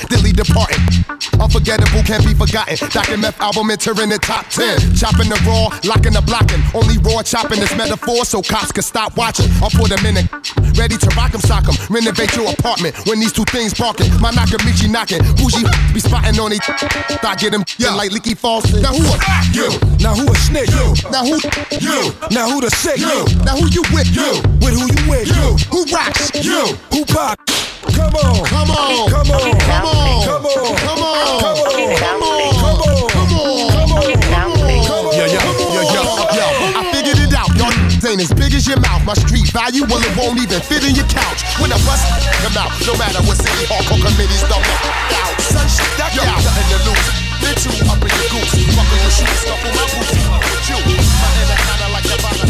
Dilly 0.09 0.31
departing. 0.31 0.81
Unforgettable 1.39 2.03
can't 2.03 2.25
be 2.25 2.33
forgotten. 2.33 2.77
Dr. 2.89 3.17
Meth 3.17 3.39
album 3.41 3.69
entering 3.69 4.09
the 4.09 4.19
top 4.19 4.47
10. 4.47 4.95
Chopping 4.95 5.30
the 5.30 5.39
raw, 5.45 5.69
locking 5.83 6.13
the 6.13 6.21
blocking. 6.21 6.61
Only 6.73 6.97
raw 6.99 7.21
chopping 7.23 7.59
is 7.59 7.73
metaphor 7.75 8.25
so 8.25 8.41
cops 8.41 8.71
can 8.71 8.83
stop 8.83 9.17
watching. 9.17 9.49
I'll 9.61 9.69
put 9.69 9.89
them 9.89 10.05
in 10.05 10.17
it. 10.17 10.27
Ready 10.77 10.97
to 10.97 11.09
rock 11.15 11.33
'em, 11.33 11.41
sock 11.41 11.67
'em. 11.67 11.75
Renovate 11.89 12.35
your 12.35 12.51
apartment 12.51 12.95
when 13.05 13.19
these 13.19 13.33
two 13.33 13.45
things 13.45 13.73
barking. 13.73 14.09
My 14.19 14.31
Nakamichi 14.31 14.89
knocking. 14.89 15.21
Bougie 15.35 15.65
be 15.93 15.99
spotting 15.99 16.39
on 16.39 16.51
it. 16.51 16.63
Thought 16.63 17.39
get 17.39 17.53
him 17.53 17.63
yeah. 17.77 17.93
like 17.95 18.11
leaky 18.11 18.35
faucet. 18.35 18.81
Now 18.81 18.93
who 18.93 19.03
a 19.05 19.17
you? 19.53 19.69
Now 19.99 20.15
who 20.15 20.31
a 20.31 20.35
snitch? 20.35 20.71
You. 20.71 20.93
Now 21.11 21.25
who 21.25 21.38
you? 21.80 22.13
Now 22.31 22.49
who 22.49 22.61
the 22.61 22.69
sick? 22.71 22.97
You. 22.97 23.25
Now 23.43 23.55
who 23.57 23.67
you 23.67 23.83
with? 23.93 24.09
You. 24.15 24.41
With 24.61 24.75
who 24.77 24.85
you 24.88 25.09
with? 25.09 25.27
You. 25.27 25.57
Who 25.71 25.85
rocks? 25.93 26.31
You. 26.43 26.77
Who 26.91 27.05
pop? 27.05 27.39
Come 27.81 28.13
on. 28.13 28.45
Come 28.45 28.69
on. 28.69 29.09
Come 29.09 29.31
on. 29.31 29.57
Come 29.57 29.85
on. 29.85 30.21
Come 30.21 30.45
on. 30.45 30.77
Come 30.81 31.01
on. 31.01 31.01
Come 31.01 31.01
on. 31.01 31.97
Come 31.97 32.21
on. 32.21 32.53
Come 32.53 32.77
on. 32.77 32.93
Come 32.93 33.01
on. 33.01 33.01
Come 33.01 33.33
on. 33.33 33.71
Come 33.71 34.53
on, 34.61 34.85
come 34.85 35.05
on, 35.07 35.17
yo, 35.17 35.25
yo, 35.25 35.41
yo, 35.41 35.81
yo, 35.89 36.03
yo. 36.37 36.45
I 36.77 36.81
figured 36.93 37.17
it 37.17 37.33
out. 37.33 37.49
Y'all 37.57 37.73
ain't 38.05 38.21
as 38.21 38.33
big 38.33 38.53
as 38.53 38.67
your 38.67 38.79
mouth. 38.79 39.03
My 39.03 39.13
street 39.13 39.49
value, 39.49 39.83
well, 39.89 40.01
it 40.01 40.13
won't 40.15 40.37
even 40.37 40.61
fit 40.61 40.85
in 40.85 40.93
your 40.95 41.07
couch. 41.09 41.41
When 41.57 41.73
I 41.73 41.77
bust 41.83 42.05
them 42.45 42.53
out, 42.53 42.69
no 42.85 42.93
matter 43.01 43.21
what 43.25 43.37
city 43.41 43.65
hardcore 43.65 43.97
committees 43.97 44.45
don't 44.45 44.61
out. 44.61 45.33
Son, 45.41 45.65
shit, 45.65 45.89
duck 45.97 46.13
out. 46.21 46.37
Nothing 46.37 46.69
to 46.69 46.79
lose. 46.85 47.07
Been 47.41 47.55
too 47.57 47.73
up 47.89 47.97
in 47.97 48.13
your 48.13 48.29
goose. 48.29 48.53
Fucking 48.77 49.01
your 49.01 49.09
shoes, 49.09 49.37
scuffle 49.41 49.73
my 49.73 49.85
boots. 49.89 50.13
You, 50.69 50.77
my 50.77 51.29
inner 51.41 51.57
kinda 51.65 51.87
like 51.89 52.05
the 52.05 52.17
bottom. 52.21 52.45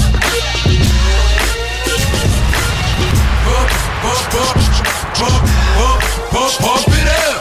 Bump, 3.47 3.71
bump, 4.03 4.23
bump, 4.31 5.00
bump, 5.21 5.37
bump, 5.77 6.01
bump, 6.33 6.53
bump 6.65 6.89
it 6.97 7.07
up. 7.07 7.37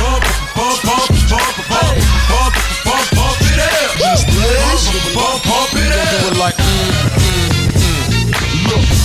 Bump, 0.00 0.24
bump, 0.56 0.78
bump, 0.88 1.08
bump, 1.28 1.56
bump, 1.68 1.94
bump, 2.32 2.54
bump, 2.88 3.06
bump 3.12 3.38
it 3.52 3.60
up. 3.60 3.90
Just 4.00 4.24
bump, 5.12 5.44
bump 5.44 5.72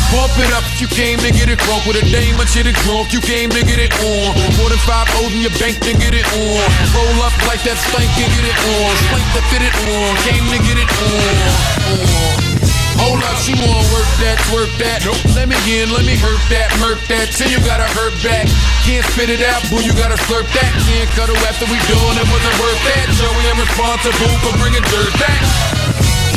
Bump 0.08 0.40
it 0.40 0.54
up 0.56 0.64
you 0.80 0.88
came 0.88 1.20
to 1.20 1.32
get 1.32 1.50
it 1.50 1.60
drunk 1.60 1.86
with 1.86 1.98
a 1.98 2.06
dame 2.10 2.40
or 2.40 2.46
to 2.46 2.64
the 2.64 2.72
drunk. 2.86 3.12
You 3.12 3.20
came 3.20 3.50
to 3.50 3.62
get 3.66 3.78
it 3.78 3.94
on. 4.00 4.34
More 4.58 4.70
than 4.70 4.80
five 4.88 5.10
old 5.20 5.32
in 5.34 5.42
your 5.42 5.52
bank 5.60 5.78
to 5.84 5.94
get 5.94 6.14
it 6.14 6.26
on. 6.26 6.64
Roll 6.96 7.22
up 7.22 7.36
like 7.46 7.62
that 7.64 7.78
spank 7.78 8.10
and 8.18 8.32
get 8.32 8.46
it 8.46 8.58
on. 8.78 8.96
Spank 9.10 9.26
to 9.36 9.42
fit 9.52 9.64
it 9.68 9.76
on. 9.90 10.16
Came 10.24 10.46
to 10.48 10.58
get 10.64 10.78
it 10.80 10.90
on. 10.90 12.54
on. 12.54 12.57
Hold 12.98 13.22
up, 13.22 13.38
she 13.38 13.54
wanna 13.54 13.86
work 13.94 14.10
that, 14.22 14.38
twerk 14.50 14.72
that. 14.82 15.06
Nope. 15.06 15.22
Let 15.38 15.48
me 15.50 15.58
in, 15.70 15.94
let 15.94 16.06
me 16.06 16.18
hurt 16.18 16.42
that, 16.50 16.74
hurt 16.82 17.02
that. 17.08 17.30
Till 17.34 17.50
you 17.50 17.62
gotta 17.62 17.86
hurt 17.94 18.14
back. 18.26 18.50
Can't 18.86 19.06
spit 19.14 19.30
it 19.30 19.46
out, 19.46 19.62
boo, 19.70 19.82
you 19.86 19.94
gotta 19.94 20.18
slurp 20.26 20.48
that. 20.58 20.72
Can't 20.90 21.10
cut 21.14 21.30
her 21.30 21.40
after 21.46 21.70
we 21.70 21.78
done, 21.86 22.16
it 22.18 22.28
wasn't 22.28 22.58
worth 22.58 22.82
that. 22.90 23.06
Joey, 23.18 23.46
I'm 23.50 23.60
responsible 23.62 24.34
for 24.42 24.54
bringing 24.58 24.86
dirt 24.90 25.14
back. 25.22 25.42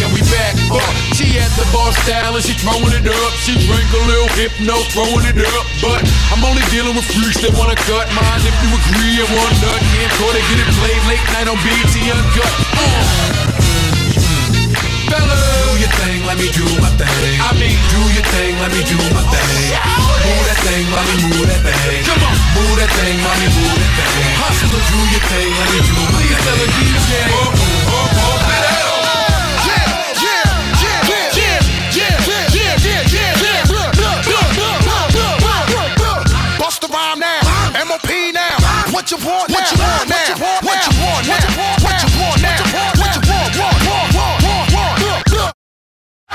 Can 0.01 0.09
we 0.17 0.25
back 0.33 0.57
up? 0.73 0.93
She 1.13 1.37
at 1.37 1.53
the 1.61 1.69
bar 1.77 1.93
style 2.05 2.33
and 2.33 2.45
she 2.45 2.57
throwing 2.57 2.93
it 2.93 3.05
up. 3.05 3.33
She 3.45 3.53
drink 3.69 3.89
a 3.93 4.03
little 4.09 4.33
hypno, 4.33 4.81
throwing 4.97 5.29
it 5.29 5.41
up. 5.45 5.65
But 5.85 6.01
I'm 6.33 6.41
only 6.41 6.65
dealing 6.73 6.97
with 6.97 7.05
freaks 7.05 7.41
that 7.45 7.53
wanna 7.53 7.77
cut 7.85 8.09
mine. 8.17 8.41
If 8.45 8.57
you 8.65 8.71
agree, 8.73 9.21
I 9.21 9.27
want 9.29 9.55
nut. 9.61 9.81
Can't 9.93 10.13
call 10.17 10.33
it, 10.33 10.45
get 10.49 10.59
it 10.61 10.71
played 10.81 11.03
late 11.05 11.27
night 11.37 11.49
on 11.53 11.59
BT 11.61 12.09
Uncut. 12.09 12.55
Uh. 12.81 13.50
Fella, 15.11 15.35
do 15.35 15.75
your 15.83 15.91
thing, 15.99 16.23
let 16.23 16.39
me 16.39 16.47
do 16.55 16.63
my 16.79 16.87
thing. 16.95 17.35
I 17.43 17.51
mean, 17.59 17.75
do 17.91 17.99
your 18.15 18.23
thing, 18.31 18.55
let 18.63 18.71
me 18.71 18.79
do 18.87 18.95
my 19.11 19.27
thing. 19.27 19.75
Move 20.23 20.45
that 20.47 20.59
thing, 20.63 20.87
mommy, 20.87 21.15
move 21.35 21.51
that 21.51 21.67
thing. 21.67 22.07
Come 22.07 22.23
on, 22.23 22.35
move 22.55 22.79
that 22.79 22.91
thing, 22.95 23.19
mommy, 23.19 23.49
move 23.51 23.75
that 23.75 23.91
thing. 23.91 24.31
Hustler, 24.39 24.79
do 24.79 24.99
your 25.11 25.25
thing, 25.27 25.51
let 25.51 25.69
me 25.75 25.79
do 25.83 25.99
my 25.99 26.23
thing. 26.23 26.39
Tell 26.47 26.63
a 26.63 26.67
DJ, 26.79 27.11
up, 27.27 27.59
up, 27.91 28.23
up 28.23 28.55
it 28.55 28.65
up. 28.71 28.91
Bust 36.61 36.83
the 36.83 36.89
rhyme 36.89 37.19
now. 37.19 37.41
MOP 37.89 38.11
now. 38.31 38.55
What 38.95 39.11
you 39.11 39.17
want 39.27 39.51
now? 39.51 39.59
What 39.59 39.73
you 39.73 39.79
want 39.83 40.07
now? 40.07 40.70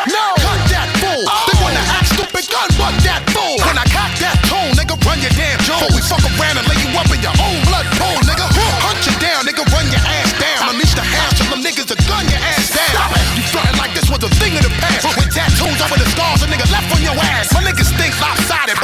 No. 0.03 0.35
Cut 0.35 0.59
that 0.75 0.91
fool. 0.99 1.24
They 1.24 1.56
wanna 1.64 1.80
act 1.95 2.11
stupid, 2.11 2.43
gun 2.51 2.67
butt 2.75 2.95
that 3.07 3.24
fool. 3.32 3.56
When 3.64 3.80
I 3.80 3.88
cock 3.88 4.11
that 4.19 4.35
tone, 4.51 4.75
nigga, 4.75 4.99
run 5.07 5.24
your 5.24 5.32
damn 5.40 5.56
jaw. 5.64 5.80
We 5.95 6.03
fuck 6.03 6.19
around 6.35 6.59
and 6.59 6.67
lay 6.67 6.75
you 6.83 6.91
up 6.99 7.07
in 7.15 7.24
your 7.24 7.32
own 7.40 7.64
blood 7.64 7.88
pool, 7.95 8.19
nigga. 8.27 8.43
Hunt 8.83 8.99
you 9.07 9.15
down, 9.24 9.48
nigga, 9.48 9.64
run 9.72 9.88
your 9.88 10.03
ass 10.03 10.35
down. 10.35 10.75
Unleash 10.75 10.93
the 10.99 11.06
house 11.07 11.40
till 11.40 11.48
them 11.48 11.64
niggas 11.64 11.88
to 11.90 11.98
gun 12.11 12.27
your 12.27 12.43
ass 12.43 12.75
down. 12.75 13.07
You 13.40 13.43
frontin' 13.49 13.80
like 13.80 13.95
this 13.95 14.11
was 14.11 14.19
a 14.19 14.32
thing 14.35 14.59
of 14.59 14.67
the 14.67 14.74
past. 14.83 15.07
With 15.07 15.32
tattoos 15.32 15.80
over 15.80 15.95
the 15.95 16.07
scars, 16.11 16.43
a 16.43 16.48
nigga 16.51 16.67
left 16.75 16.91
on 16.91 17.01
your 17.01 17.15
ass. 17.15 17.56
My 17.56 17.64
niggas 17.64 17.85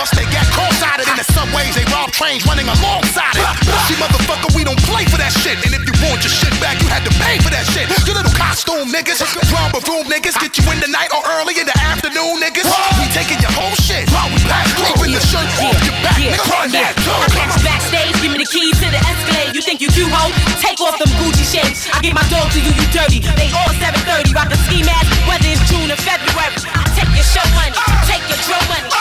bust 0.02 0.18
they 0.18 0.26
got 0.34 0.50
cross-sided 0.50 1.06
in 1.06 1.14
the 1.14 1.28
subways. 1.38 1.78
They 1.78 1.86
rob 1.94 2.10
trains 2.10 2.42
running 2.50 2.66
alongside 2.66 3.38
it. 3.38 3.46
See, 3.86 3.98
motherfucker, 4.02 4.50
we 4.58 4.66
don't 4.66 4.82
play 4.90 5.06
for 5.06 5.22
that 5.22 5.30
shit. 5.30 5.62
And 5.62 5.78
if 5.78 5.86
you 5.86 5.94
want 6.02 6.26
your 6.26 6.34
shit 6.34 6.54
back, 6.58 6.82
you 6.82 6.90
had 6.90 7.06
to 7.06 7.14
pay 7.22 7.38
for 7.38 7.54
that 7.54 7.70
shit. 7.70 7.86
You 8.10 8.18
little 8.18 8.34
costume 8.34 8.90
niggas, 8.90 9.22
drum 9.46 9.70
room 9.86 10.10
niggas, 10.10 10.34
get 10.42 10.58
you 10.58 10.66
in 10.74 10.82
the 10.82 10.90
night 10.90 11.14
or 11.14 11.22
early 11.38 11.54
in 11.54 11.70
the 11.70 11.78
afternoon, 11.86 12.42
niggas. 12.42 12.66
We 12.98 13.06
taking 13.14 13.38
your 13.46 13.54
whole 13.54 13.78
shit. 13.78 14.10
Keeping 14.10 15.14
the 15.14 15.22
shirt 15.22 15.46
off 15.62 15.78
your 15.86 15.94
back, 16.02 16.18
nigga. 16.18 16.50
Run 16.50 16.74
that 16.74 16.98
I 16.98 17.28
catch 17.30 17.54
you 17.54 17.62
backstage, 17.62 18.16
give 18.26 18.32
me 18.34 18.42
the 18.42 18.50
keys 18.50 18.74
to 18.82 18.90
the 18.90 18.98
Escalade. 18.98 19.54
You 19.54 19.62
think 19.62 19.86
you 19.86 19.90
cute, 19.94 20.10
ho? 20.10 20.34
Take 20.58 20.82
off 20.82 20.98
them 20.98 21.14
Gucci 21.22 21.46
shades. 21.46 21.86
I 21.94 22.02
get 22.02 22.18
my 22.18 22.26
dog 22.34 22.50
to 22.50 22.60
you, 22.60 22.74
you 22.74 22.86
dirty. 22.90 23.22
They 23.38 23.54
all 23.54 23.70
730, 23.78 24.34
rock 24.34 24.50
the 24.50 24.58
ski 24.66 24.82
mask, 24.82 25.14
whether 25.30 25.46
it's 25.46 25.62
June 25.70 25.94
or 25.94 26.00
February. 26.02 26.58
I 26.74 26.90
take 26.98 27.12
your 27.14 27.28
show 27.28 27.46
money, 27.54 27.78
take 28.10 28.26
your 28.26 28.42
drill 28.50 28.66
money. 28.66 29.01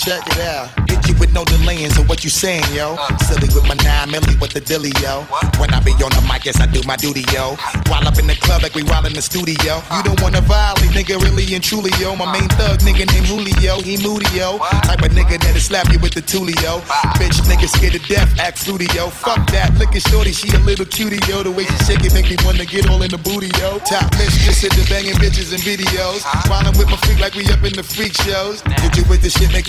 Check 0.00 0.26
it 0.26 0.40
out. 0.40 0.72
Hit 0.88 1.06
you 1.08 1.14
with 1.20 1.32
no 1.34 1.44
delaying, 1.44 1.90
so 1.90 2.02
what 2.04 2.24
you 2.24 2.30
saying, 2.30 2.64
yo? 2.72 2.96
Silly 3.28 3.48
with 3.52 3.68
my 3.68 3.76
9 3.84 4.08
milli 4.08 4.40
with 4.40 4.52
the 4.52 4.60
dilly, 4.60 4.92
yo. 5.02 5.22
When 5.60 5.72
I 5.74 5.80
be 5.80 5.92
on 6.00 6.10
the 6.16 6.24
mic, 6.24 6.44
yes, 6.44 6.60
I 6.60 6.66
do 6.66 6.80
my 6.86 6.96
duty, 6.96 7.24
yo. 7.32 7.56
While 7.88 8.06
up 8.08 8.18
in 8.18 8.26
the 8.26 8.34
club, 8.34 8.62
like 8.62 8.74
we 8.74 8.82
while 8.84 9.04
in 9.06 9.12
the 9.12 9.22
studio. 9.22 9.82
You 9.94 10.02
don't 10.02 10.20
wanna 10.20 10.40
violate, 10.40 10.90
nigga, 10.96 11.20
really 11.22 11.44
and 11.54 11.62
truly, 11.62 11.92
yo. 12.00 12.16
My 12.16 12.32
main 12.32 12.48
thug, 12.56 12.80
nigga 12.80 13.06
named 13.12 13.26
Julio, 13.26 13.80
he 13.80 13.96
moody, 14.02 14.28
yo. 14.36 14.58
Type 14.88 15.02
of 15.02 15.12
nigga 15.12 15.38
that'll 15.40 15.60
slap 15.60 15.92
you 15.92 15.98
with 15.98 16.14
the 16.14 16.22
tulio. 16.22 16.80
Bitch, 17.20 17.40
nigga 17.48 17.68
scared 17.68 17.94
to 17.94 18.02
death, 18.08 18.28
act 18.38 18.58
fruity, 18.58 18.88
yo. 18.96 19.10
Fuck 19.10 19.46
that, 19.52 19.72
look 19.78 19.94
at 19.94 20.02
shorty, 20.08 20.32
she 20.32 20.48
a 20.56 20.60
little 20.60 20.86
cutie, 20.86 21.20
yo. 21.28 21.42
The 21.42 21.50
way 21.50 21.64
she 21.64 21.76
shake 21.84 22.04
it 22.04 22.14
make 22.14 22.28
me 22.28 22.36
wanna 22.44 22.64
get 22.64 22.88
all 22.88 23.02
in 23.02 23.10
the 23.10 23.18
booty, 23.18 23.52
yo. 23.60 23.78
Top 23.84 24.10
mistress 24.16 24.60
hit 24.64 24.72
the 24.72 24.84
banging 24.88 25.16
bitches 25.20 25.52
and 25.52 25.62
videos. 25.62 26.24
While 26.48 26.66
I'm 26.66 26.76
with 26.76 26.88
my 26.88 26.96
freak 27.04 27.20
like 27.20 27.34
we 27.34 27.44
up 27.52 27.62
in 27.64 27.74
the 27.76 27.84
freak 27.84 28.14
shows. 28.24 28.62
Hit 28.80 28.96
you 28.96 29.04
with 29.08 29.22
the 29.22 29.30
shit, 29.30 29.52
make 29.52 29.68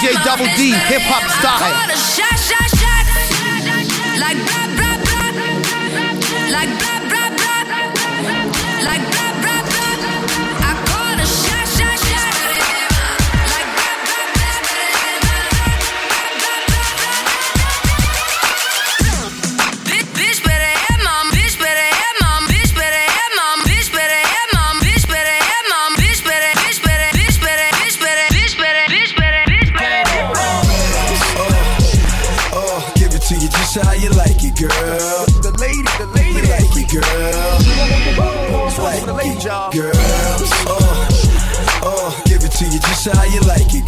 DJ. 0.00 0.24
Double 0.24 0.46
D, 0.56 0.72
hip 0.72 1.02
hop 1.02 1.28
style. 1.28 1.89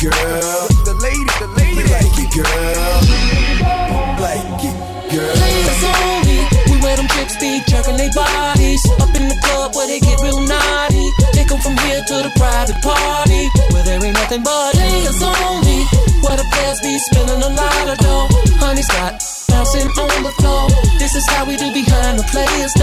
Girl. 0.02 0.66
The 0.82 0.98
lady, 0.98 1.31
the 1.39 1.48
lady, 1.55 1.86
like 1.94 2.18
it, 2.18 2.31
girl. 2.34 2.98
Like 4.18 4.62
it, 4.66 4.76
girl. 5.14 5.34
Players 5.39 5.82
only. 5.86 6.39
We 6.66 6.76
wear 6.82 6.97
them 6.98 7.06
chicks 7.14 7.39
be 7.39 7.62
jerking 7.70 7.94
their 7.94 8.10
bodies. 8.10 8.82
Up 8.98 9.14
in 9.14 9.31
the 9.31 9.39
club 9.47 9.78
where 9.78 9.86
they 9.86 10.00
get 10.02 10.18
real 10.18 10.42
naughty. 10.42 11.06
They 11.39 11.47
come 11.47 11.62
from 11.62 11.78
here 11.86 12.02
to 12.02 12.16
the 12.26 12.32
private 12.34 12.82
party. 12.82 13.47
Where 13.70 13.84
there 13.86 14.02
ain't 14.02 14.18
nothing 14.18 14.42
but 14.42 14.74
players 14.74 15.22
only. 15.22 15.86
Where 16.26 16.34
the 16.34 16.47
players 16.50 16.81
be 16.82 16.98
spending 16.98 17.39
a 17.39 17.50
lot 17.55 17.86
of 17.86 17.98
dough. 18.02 18.26
Honey 18.58 18.82
Scott 18.82 19.22
bouncing 19.47 19.86
on 19.86 20.22
the 20.26 20.34
floor. 20.42 20.66
This 20.98 21.14
is 21.14 21.22
how 21.31 21.47
we 21.47 21.55
do 21.55 21.70
behind 21.70 22.18
the 22.18 22.26
players 22.26 22.74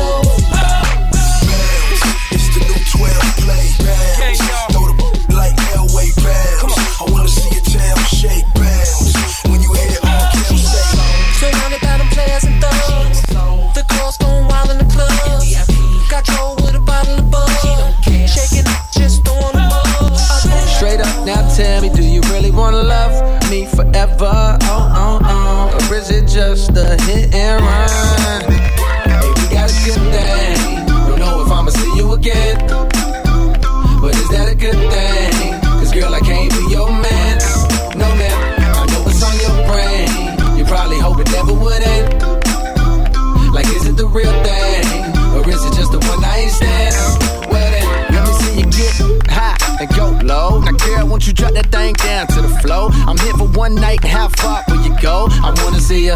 one 53.70 53.82
night, 53.82 54.04
how 54.04 54.28
far 54.30 54.64
will 54.68 54.82
you 54.84 54.96
go? 55.00 55.28
I 55.30 55.54
wanna 55.64 55.80
see 55.80 56.06
you 56.06 56.16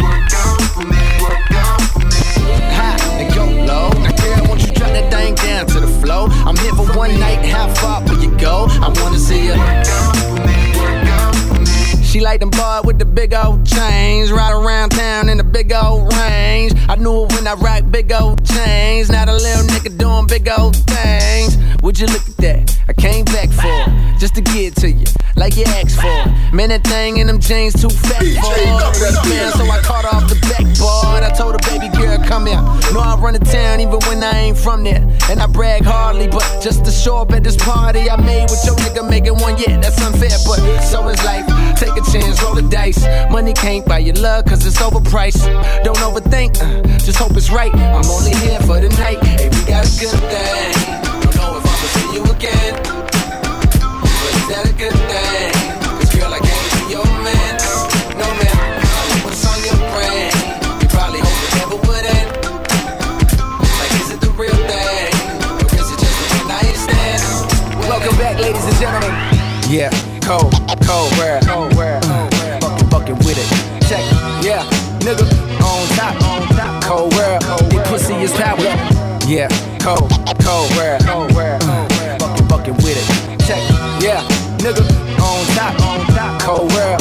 high 2.77 2.98
and 3.19 3.33
go 3.33 3.45
low. 3.45 3.90
Now, 3.90 4.11
girl, 4.11 4.48
won't 4.48 4.61
you 4.65 4.72
drop 4.72 4.91
that 4.91 5.11
thing 5.11 5.35
down 5.35 5.67
to 5.67 5.80
the 5.80 5.88
flow? 5.88 6.27
I'm 6.30 6.57
here 6.57 6.73
for 6.73 6.98
one 6.98 7.19
night, 7.19 7.45
how 7.45 7.67
far 7.75 8.01
will 8.03 8.22
you 8.23 8.32
go? 8.38 8.67
I 8.69 8.90
wanna 8.99 9.19
see 9.19 9.45
you. 9.45 10.12
She 12.14 12.19
like 12.19 12.42
them 12.42 12.51
boy 12.51 12.82
with 12.83 13.00
the 13.00 13.06
big 13.06 13.33
old 13.33 13.66
chains. 13.66 14.32
Ride 14.32 14.53
around 14.53 14.92
town 14.92 15.30
in 15.30 15.40
the 15.40 15.43
big 15.43 15.74
old 15.74 16.14
range. 16.14 16.74
I 16.88 16.95
knew 16.95 17.25
it 17.25 17.33
when 17.33 17.48
I 17.48 17.56
rock 17.56 17.90
big 17.90 18.11
old 18.11 18.45
chains. 18.45 19.09
Now 19.09 19.25
the 19.25 19.33
little 19.33 19.66
nigga 19.66 19.98
doing 19.98 20.27
big 20.27 20.48
old 20.48 20.75
things. 20.75 21.58
Would 21.82 22.00
you 22.00 22.06
look 22.06 22.22
at 22.22 22.38
that? 22.38 22.80
I 22.88 22.93
came 22.93 23.25
back 23.25 23.50
for 23.50 23.66
it, 23.66 24.19
just 24.19 24.35
to 24.35 24.42
get 24.42 24.75
to 24.77 24.92
you, 24.92 25.06
like 25.35 25.56
you 25.56 25.64
asked 25.66 25.95
for. 25.95 26.06
it. 26.06 26.53
Man, 26.53 26.69
that 26.69 26.83
thing 26.83 27.17
in 27.17 27.27
them 27.27 27.40
jeans 27.40 27.74
too 27.82 27.90
fat 27.90 28.19
for 28.19 28.53
it. 28.61 29.53
So 29.58 29.66
I 29.66 29.80
caught 29.82 30.06
off 30.06 30.30
the 30.30 30.35
backboard. 30.51 31.24
I 31.24 31.33
told 31.35 31.53
her, 31.56 31.64
baby 31.72 31.90
girl, 31.98 32.17
come 32.27 32.45
here. 32.45 32.61
Know 32.93 33.00
I 33.00 33.17
run 33.17 33.33
the 33.33 33.40
town 33.40 33.80
even 33.80 34.00
when 34.06 34.22
I 34.24 34.38
ain't 34.38 34.58
from 34.58 34.83
there. 34.83 35.01
And 35.32 35.42
I 35.42 35.48
brag 35.48 35.83
hardly, 35.83 36.27
but 36.27 36.45
just 36.61 36.85
to 36.85 36.92
show 36.92 37.17
up 37.17 37.32
at 37.32 37.43
this 37.43 37.58
party 37.58 38.09
I 38.09 38.17
made 38.22 38.51
with 38.51 38.64
your 38.66 38.75
nigga 38.75 39.09
making 39.09 39.40
one, 39.40 39.58
yeah, 39.58 39.80
that's 39.80 40.00
unfair. 40.01 40.38
But 40.45 40.59
so 40.83 41.08
is 41.08 41.24
life. 41.25 41.48
Take 41.80 41.98
a 41.98 42.02
chance, 42.11 42.41
roll 42.43 42.56
the 42.56 42.61
dice. 42.64 43.03
Money 43.32 43.53
can't 43.53 43.85
buy 43.85 43.99
your 43.99 44.15
love, 44.15 44.45
cause 44.45 44.65
it's 44.65 44.77
overpriced. 44.82 45.43
Don't 45.83 45.98
overthink, 45.98 46.57
uh, 46.61 46.82
just 46.99 47.17
hope 47.17 47.35
it's 47.35 47.49
right. 47.49 47.73
I'm 47.73 48.06
only 48.06 48.33
here 48.35 48.59
for 48.61 48.80
the 48.80 48.90
night. 48.99 49.19
Hey, 49.23 49.49
we 49.49 49.61
got 49.65 49.85
a 49.85 49.91
good 49.99 50.19
thing. 50.32 50.73
Don't 51.03 51.35
know 51.35 51.57
if 51.57 51.65
I'ma 51.65 51.88
see 51.95 52.09
you 52.15 52.23
again. 52.23 52.73
But 54.03 54.33
is 54.38 54.48
that 54.51 54.65
a 54.69 54.73
good 54.73 54.98
thing? 55.11 55.53
Cause 55.99 56.11
girl, 56.15 56.33
I 56.33 56.40
can't 56.40 56.67
be 56.73 56.93
your 56.93 57.06
man. 57.23 57.53
No 58.19 58.27
man, 58.40 58.56
what's 59.23 59.43
on 59.45 59.59
your 59.64 59.80
brain. 59.93 60.32
You 60.82 60.88
probably 60.90 61.22
hope 61.22 61.40
it 61.45 61.53
never 61.59 61.77
would 61.88 62.06
end. 62.06 62.30
Like, 63.80 63.93
is 64.01 64.09
it 64.11 64.19
the 64.22 64.32
real 64.38 64.59
thing? 64.67 65.11
Or 65.48 65.67
is 65.75 65.90
it 65.91 65.99
just? 65.99 66.14
Welcome 67.90 68.17
back, 68.17 68.40
ladies 68.40 68.65
and 68.65 68.75
gentlemen. 68.77 69.11
Yeah, 69.69 69.90
cold, 70.22 70.53
cold, 70.85 71.11
rare, 71.17 71.40
fucking, 73.03 73.25
with 73.25 73.38
it. 73.38 73.49
Check, 73.88 74.03
yeah, 74.43 74.64
nigga, 74.99 75.25
on 75.61 75.88
top, 75.98 76.15
on 76.23 76.48
top, 76.56 76.83
cold, 76.83 77.14
rare, 77.15 77.40
your 77.72 77.83
pussy 77.85 78.14
is 78.15 78.32
power. 78.33 78.57
Yeah, 79.27 79.48
cold, 79.80 80.09
cold, 80.41 80.72
rare, 80.77 80.99
cold, 80.99 81.32
rare, 81.35 81.59
fucking, 82.19 82.48
fucking 82.48 82.75
with 82.75 82.98
it. 82.98 83.40
Check, 83.45 83.61
yeah, 84.01 84.22
nigga, 84.59 84.83
on 85.19 85.45
top, 85.56 85.80
on 85.82 86.06
top, 86.15 86.41
cold, 86.41 86.72
rare. 86.73 86.98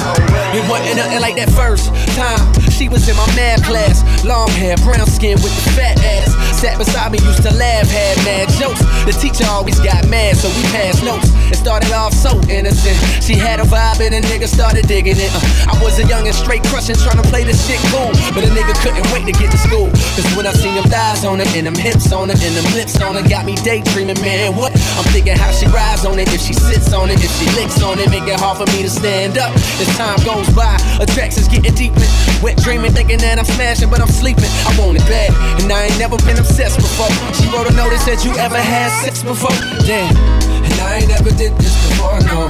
You 0.54 0.68
wasn't 0.68 0.96
nothing 0.96 1.20
like 1.20 1.36
that 1.36 1.50
first 1.50 1.86
time 2.16 2.71
she 2.82 2.88
was 2.88 3.06
in 3.08 3.14
my 3.14 3.26
math 3.38 3.62
class. 3.62 4.02
Long 4.24 4.50
hair, 4.58 4.74
brown 4.82 5.06
skin 5.06 5.38
with 5.38 5.54
the 5.54 5.70
fat 5.78 5.94
ass. 6.02 6.34
Sat 6.58 6.78
beside 6.78 7.12
me, 7.12 7.18
used 7.22 7.42
to 7.46 7.54
laugh, 7.54 7.86
had 7.86 8.18
mad 8.26 8.50
jokes. 8.58 8.82
The 9.06 9.14
teacher 9.14 9.46
always 9.46 9.78
got 9.78 10.02
mad, 10.10 10.34
so 10.34 10.50
we 10.50 10.62
passed 10.74 11.02
notes. 11.06 11.30
It 11.54 11.62
started 11.62 11.92
off 11.92 12.12
so 12.12 12.34
innocent. 12.50 12.98
She 13.22 13.38
had 13.38 13.60
a 13.60 13.66
vibe 13.70 14.02
and 14.02 14.18
a 14.18 14.22
nigga 14.26 14.50
started 14.50 14.88
digging 14.90 15.14
it. 15.14 15.30
Uh, 15.30 15.70
I 15.70 15.78
was 15.78 15.98
a 16.02 16.06
young 16.10 16.26
and 16.26 16.34
straight 16.34 16.64
crushing, 16.66 16.98
trying 16.98 17.22
to 17.22 17.28
play 17.30 17.44
this 17.44 17.62
shit 17.62 17.78
cool. 17.94 18.10
But 18.34 18.42
a 18.42 18.50
nigga 18.50 18.74
couldn't 18.82 19.06
wait 19.14 19.30
to 19.30 19.34
get 19.38 19.54
to 19.54 19.60
school. 19.62 19.86
Cause 20.18 20.26
when 20.34 20.46
I 20.50 20.52
seen 20.52 20.74
them 20.74 20.90
thighs 20.90 21.22
on 21.22 21.38
her, 21.38 21.46
and 21.54 21.66
them 21.70 21.78
hips 21.78 22.10
on 22.10 22.34
her, 22.34 22.38
and 22.38 22.52
them 22.58 22.66
lips 22.74 22.98
on 22.98 23.14
her, 23.14 23.22
got 23.22 23.46
me 23.46 23.54
daydreaming, 23.62 24.18
man. 24.26 24.58
What? 24.58 24.74
I'm 24.98 25.06
thinking 25.14 25.38
how 25.38 25.54
she 25.54 25.70
rides 25.70 26.02
on 26.02 26.18
it, 26.18 26.26
if 26.34 26.42
she 26.42 26.54
sits 26.54 26.90
on 26.92 27.10
it, 27.10 27.22
if 27.22 27.30
she 27.38 27.46
licks 27.54 27.78
on 27.82 28.02
it, 28.02 28.10
make 28.10 28.26
it 28.26 28.42
hard 28.42 28.58
for 28.58 28.66
me 28.74 28.82
to 28.82 28.90
stand 28.90 29.38
up. 29.38 29.54
As 29.78 29.86
time 29.94 30.18
goes 30.26 30.50
by, 30.50 30.74
attractions 30.98 31.46
getting 31.46 31.74
deeper. 31.74 32.02
Wet 32.42 32.58
dreaming, 32.72 32.92
thinking 32.96 33.20
that 33.20 33.36
I'm 33.38 33.44
smashing, 33.44 33.90
but 33.92 34.00
I'm 34.00 34.08
sleeping. 34.08 34.48
I 34.64 34.72
want 34.80 34.96
it 34.96 35.04
bad, 35.04 35.28
and 35.60 35.68
I 35.68 35.92
ain't 35.92 35.98
never 36.00 36.16
been 36.24 36.40
obsessed 36.40 36.80
before. 36.80 37.12
She 37.36 37.44
wrote 37.52 37.68
a 37.68 37.74
note 37.76 37.92
that 38.08 38.24
You 38.24 38.32
ever 38.40 38.56
had 38.56 38.88
sex 39.04 39.20
before? 39.20 39.52
Damn, 39.84 40.16
and 40.16 40.76
I 40.80 41.04
ain't 41.04 41.08
never 41.12 41.28
did 41.36 41.52
this 41.60 41.76
before, 41.92 42.16
no. 42.24 42.48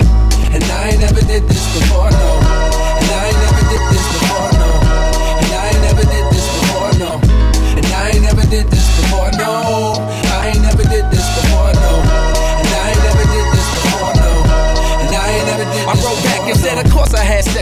And 0.54 0.62
I 0.62 0.94
ain't 0.94 1.02
never 1.02 1.22
did 1.26 1.42
this 1.50 1.66
before, 1.74 2.10
no. 2.14 2.30
And 2.38 3.10
I 3.10 3.34
ain't 3.34 3.40
never 3.42 3.62
did 3.66 3.82
this 3.90 4.06
before, 4.14 4.50
no. 4.62 4.70
And 5.42 5.50
I 5.58 5.64
ain't 5.74 5.82
never 5.90 6.04
did 6.06 6.26
this 6.30 6.46
before, 6.54 6.92
no. 7.02 7.10
And 7.82 7.86
I 7.90 8.02
ain't 8.14 8.22
never 8.22 8.46
did 8.46 8.66
this 8.70 8.81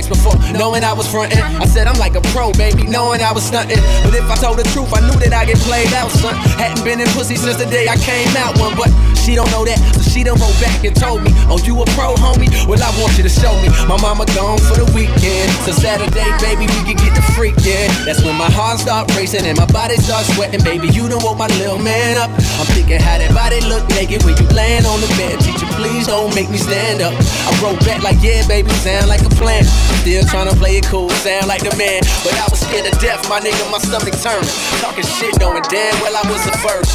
sex 0.01 0.09
before, 0.09 0.37
knowing 0.53 0.85
I 0.85 0.93
was 0.93 1.07
frontin'. 1.07 1.43
I 1.61 1.67
said, 1.67 1.87
I'm 1.87 1.99
like 1.99 2.15
a 2.15 2.20
pro, 2.33 2.53
baby, 2.53 2.85
knowing 2.85 3.20
I 3.20 3.33
was 3.33 3.45
stuntin'. 3.45 3.81
But 4.05 4.15
if 4.15 4.25
I 4.31 4.37
told 4.37 4.59
the 4.59 4.65
truth, 4.73 4.93
I 4.95 5.01
knew 5.01 5.19
that 5.20 5.33
I 5.33 5.45
get 5.45 5.59
played 5.59 5.93
out, 5.93 6.11
son. 6.11 6.35
Hadn't 6.57 6.85
been 6.85 7.01
in 7.01 7.09
pussy 7.09 7.37
since 7.37 7.57
the 7.57 7.67
day 7.67 7.89
I 7.89 7.97
came 7.97 8.29
out 8.37 8.59
one, 8.59 8.77
but 8.77 8.89
she 9.20 9.35
don't 9.35 9.51
know 9.51 9.65
that, 9.65 9.79
so 9.95 10.01
she 10.01 10.25
done 10.25 10.41
wrote 10.41 10.57
back 10.61 10.85
and 10.85 10.97
told 10.97 11.23
me, 11.23 11.31
Oh, 11.53 11.61
you 11.65 11.77
a 11.81 11.85
pro, 11.93 12.17
homie? 12.17 12.49
Well, 12.67 12.81
I 12.81 12.91
want 13.01 13.17
you 13.17 13.25
to 13.25 13.33
show 13.33 13.53
me. 13.61 13.69
My 13.85 14.01
mama 14.01 14.25
gone 14.33 14.59
for 14.59 14.81
the 14.81 14.89
weekend, 14.97 15.49
so 15.69 15.73
Saturday, 15.73 16.29
baby, 16.41 16.65
we 16.65 16.81
can 16.89 16.97
get 16.97 17.12
the 17.12 17.25
freak, 17.37 17.55
yeah. 17.61 17.89
That's 18.09 18.25
when 18.25 18.37
my 18.37 18.49
heart 18.51 18.81
start 18.81 19.12
racing 19.17 19.45
and 19.45 19.59
my 19.59 19.69
body 19.69 19.97
start 20.01 20.25
sweating, 20.33 20.65
baby. 20.65 20.89
You 20.89 21.09
done 21.09 21.20
woke 21.20 21.37
my 21.37 21.51
little 21.61 21.79
man 21.79 22.17
up. 22.17 22.31
I'm 22.59 22.69
thinking 22.73 23.01
how 23.01 23.20
that 23.20 23.33
body 23.37 23.61
look 23.69 23.85
naked 23.93 24.25
when 24.25 24.37
you 24.41 24.49
laying 24.57 24.87
on 24.89 25.01
the 25.01 25.11
bed. 25.20 25.37
Teacher, 25.45 25.69
please 25.77 26.09
don't 26.09 26.33
make 26.35 26.49
me 26.49 26.57
stand 26.57 27.05
up. 27.05 27.12
I 27.12 27.51
wrote 27.61 27.79
back 27.85 28.03
like, 28.03 28.19
yeah, 28.25 28.47
baby, 28.49 28.70
sound 28.81 29.09
like 29.09 29.20
a 29.20 29.33
plan. 29.37 29.65
Still 30.01 30.25
trying 30.25 30.49
to 30.49 30.57
play 30.57 30.78
it 30.78 30.86
cool, 30.86 31.10
sound 31.20 31.47
like 31.47 31.62
the 31.62 31.75
man. 31.77 32.01
But 32.25 32.35
I 32.39 32.47
was 32.49 32.60
scared 32.60 32.86
to 32.86 32.94
death, 32.99 33.28
my 33.28 33.41
nigga, 33.41 33.70
my 33.70 33.78
stomach 33.78 34.17
turned. 34.23 34.49
Talking 34.81 35.05
shit, 35.05 35.39
knowing 35.39 35.62
damn 35.69 35.93
well 36.01 36.17
I 36.17 36.25
was 36.31 36.43
the 36.47 36.57
first. 36.65 36.91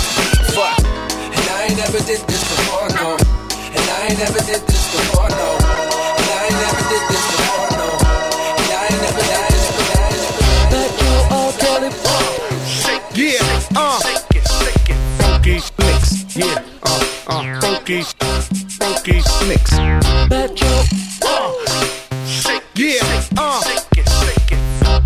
Fuck. 0.56 0.80
And 1.14 1.46
I 1.54 1.70
ain't 1.70 1.78
never 1.78 2.00
did 2.02 2.22
this 2.26 2.44
before, 2.44 2.90
no. 2.98 3.14
And 3.16 3.86
I 3.94 4.10
ain't 4.10 4.20
never 4.20 4.40
did 4.42 4.62
this 4.66 4.84
before, 4.90 5.30
no. 5.30 5.50
And 6.18 6.30
I 6.32 6.50
ain't 6.50 6.60
never 6.60 6.84
did 6.90 7.04
this 7.12 7.26
before, 7.30 7.70
no. 7.78 7.88
And 8.58 8.72
I 8.74 8.84
ain't 8.90 9.02
never, 9.06 9.22
I 9.22 9.44
ain't 9.46 9.62
never, 9.64 9.86
I 9.86 10.10
ain't 10.10 10.22
never. 10.26 10.74
Let 10.74 10.92
your 11.04 11.22
all 11.36 11.52
tell 11.62 11.84
it. 11.84 11.94
Yeah, 13.16 13.40
uh. 13.76 14.00
Funky. 15.22 15.62
Yeah, 16.36 16.64
uh, 16.84 17.06
uh. 17.28 17.62
Funky, 17.62 18.02
funky 18.02 19.22
mix. 19.48 19.72
Bet 20.28 20.60
your 20.60 21.95
Yeah, 22.78 23.00
uh. 23.38 23.62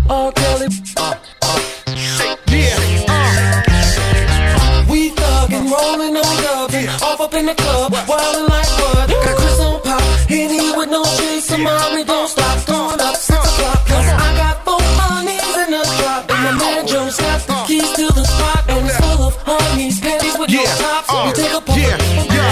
all 0.08 0.32
tell 0.32 0.62
it. 0.62 0.72
Oh 0.98 1.08
uh, 1.08 1.12
California 1.12 1.20
uh. 1.42 1.58
Shake 1.94 2.38
it 2.48 2.50
Yeah, 2.50 3.04
uh. 3.08 4.84
We 4.90 5.10
thuggin', 5.10 5.70
rollin' 5.70 6.16
on 6.16 6.36
dubbin', 6.42 6.88
off 7.02 7.20
up 7.20 7.34
in 7.34 7.46
the 7.46 7.54
club, 7.54 7.92
wildin' 7.92 8.48
like 8.48 8.66
what? 8.80 9.08
Got 9.08 9.36
Chris 9.38 9.60
on 9.60 9.80
pop, 9.82 10.02
Henny 10.28 10.72
with 10.76 10.90
no 10.90 11.04
chase, 11.04 11.44
so 11.46 11.58
mommy 11.58 12.02
don't 12.04 12.26
stop, 12.28 12.58
throwing 12.66 13.00
up 13.00 13.14
six 13.14 13.38
o'clock. 13.38 13.86
Cause 13.86 14.08
I 14.08 14.34
got 14.36 14.64
four 14.64 14.82
honeys 14.98 15.56
in 15.62 15.70
the 15.70 15.84
drop, 16.02 16.28
and 16.28 16.42
my 16.42 16.52
man 16.58 16.86
Joe's 16.88 17.18
got 17.18 17.40
the 17.46 17.54
keys 17.68 17.90
to 17.92 18.06
the 18.12 18.24
spot, 18.24 18.68
and 18.68 18.84
it's 18.84 18.96
full 18.98 19.28
of 19.28 19.36
honeys, 19.46 20.00
panties 20.00 20.36
with 20.36 20.50
no 20.50 20.60
Yeah, 20.62 20.74
tops. 20.74 21.08
uh, 21.08 21.22
we 21.26 21.32
take 21.40 21.52
a 21.54 21.60
pull. 21.60 21.76
yeah, 21.78 21.96
yo, 22.34 22.46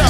yo. 0.00 0.06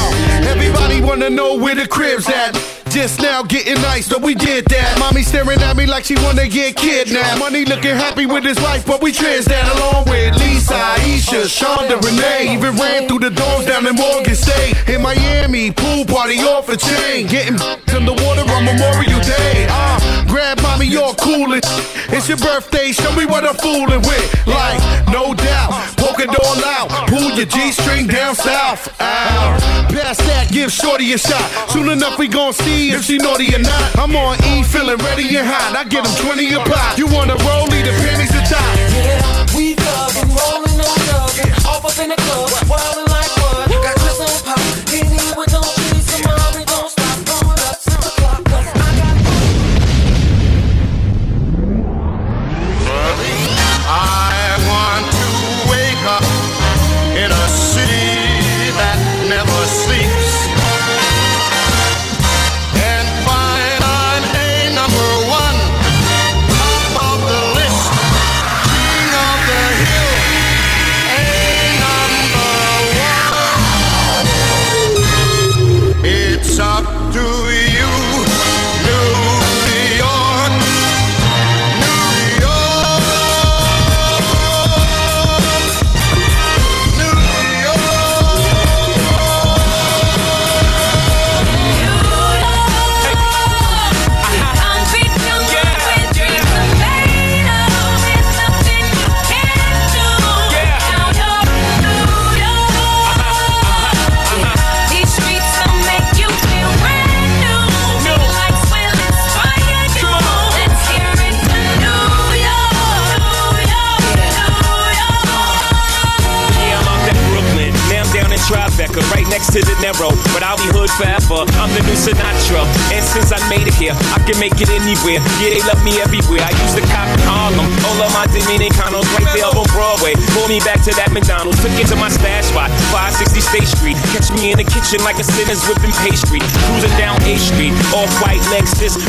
Everybody 0.54 1.00
wanna 1.02 1.30
know 1.30 1.56
where 1.56 1.74
the 1.74 1.88
crib's 1.88 2.28
at. 2.28 2.81
Just 2.92 3.22
now 3.22 3.42
getting 3.42 3.80
nice, 3.80 4.06
but 4.06 4.20
we 4.20 4.34
did 4.34 4.66
that. 4.66 4.98
Mommy 4.98 5.22
staring 5.22 5.58
at 5.62 5.78
me 5.78 5.86
like 5.86 6.04
she 6.04 6.14
wanna 6.16 6.46
get 6.46 6.76
kidnapped. 6.76 7.38
Money 7.38 7.64
looking 7.64 7.96
happy 7.96 8.26
with 8.26 8.44
his 8.44 8.60
wife, 8.60 8.84
but 8.84 9.00
we 9.00 9.12
trans 9.12 9.46
that 9.46 9.64
along 9.76 10.04
with 10.12 10.36
Lisa, 10.36 10.74
Aisha, 10.74 11.48
Shonda, 11.48 11.96
Renee. 12.04 12.52
Even 12.52 12.76
ran 12.76 13.08
through 13.08 13.20
the 13.20 13.30
doors 13.30 13.64
down 13.64 13.86
in 13.86 13.96
Morgan 13.96 14.36
State. 14.36 14.76
In 14.90 15.00
Miami, 15.00 15.72
pool 15.72 16.04
party 16.04 16.36
off 16.44 16.68
a 16.68 16.76
chain. 16.76 17.26
Getting 17.28 17.56
in 17.96 18.04
the 18.04 18.12
water 18.12 18.44
on 18.52 18.64
Memorial 18.66 19.20
Day. 19.24 19.66
Uh, 19.70 20.26
grab 20.28 20.60
mommy, 20.60 20.84
you're 20.84 21.14
coolin'. 21.14 21.64
It's 22.12 22.28
your 22.28 22.36
birthday, 22.36 22.92
show 22.92 23.16
me 23.16 23.24
what 23.24 23.48
I'm 23.48 23.56
fooling 23.56 24.02
with. 24.04 24.46
Like, 24.46 24.76
no 25.08 25.32
doubt, 25.32 25.72
all 26.30 26.64
out. 26.64 27.08
Pull 27.08 27.32
your 27.32 27.46
G 27.46 27.72
string 27.72 28.06
down 28.06 28.34
south. 28.34 28.88
Ow. 29.00 29.58
Pass 29.90 30.18
that, 30.28 30.50
give 30.50 30.70
Shorty 30.70 31.12
a 31.12 31.18
shot. 31.18 31.42
Soon 31.70 31.88
enough, 31.90 32.18
we 32.18 32.28
gon' 32.28 32.52
see 32.52 32.92
if 32.92 33.04
she 33.04 33.18
naughty 33.18 33.54
or 33.54 33.58
not. 33.58 33.98
I'm 33.98 34.14
on 34.14 34.38
E, 34.44 34.62
feeling 34.62 34.98
ready 34.98 35.26
and 35.36 35.46
hot. 35.46 35.74
I 35.76 35.84
get 35.84 36.04
them 36.04 36.14
20 36.24 36.54
a 36.54 36.60
pop. 36.60 36.98
You 36.98 37.06
wanna 37.08 37.36
roll, 37.42 37.66
leave 37.66 37.86
the 37.86 37.94
panties 37.98 38.30
to 38.30 38.42
top. 38.46 38.62
Yeah, 38.92 39.56
we 39.56 39.74
thuggin', 39.74 40.30
rollin' 40.30 40.78
on 40.78 40.98
dubbin', 41.10 41.50
off 41.66 41.84
up 41.84 41.98
in 41.98 42.10
the 42.10 42.16
club, 42.16 42.51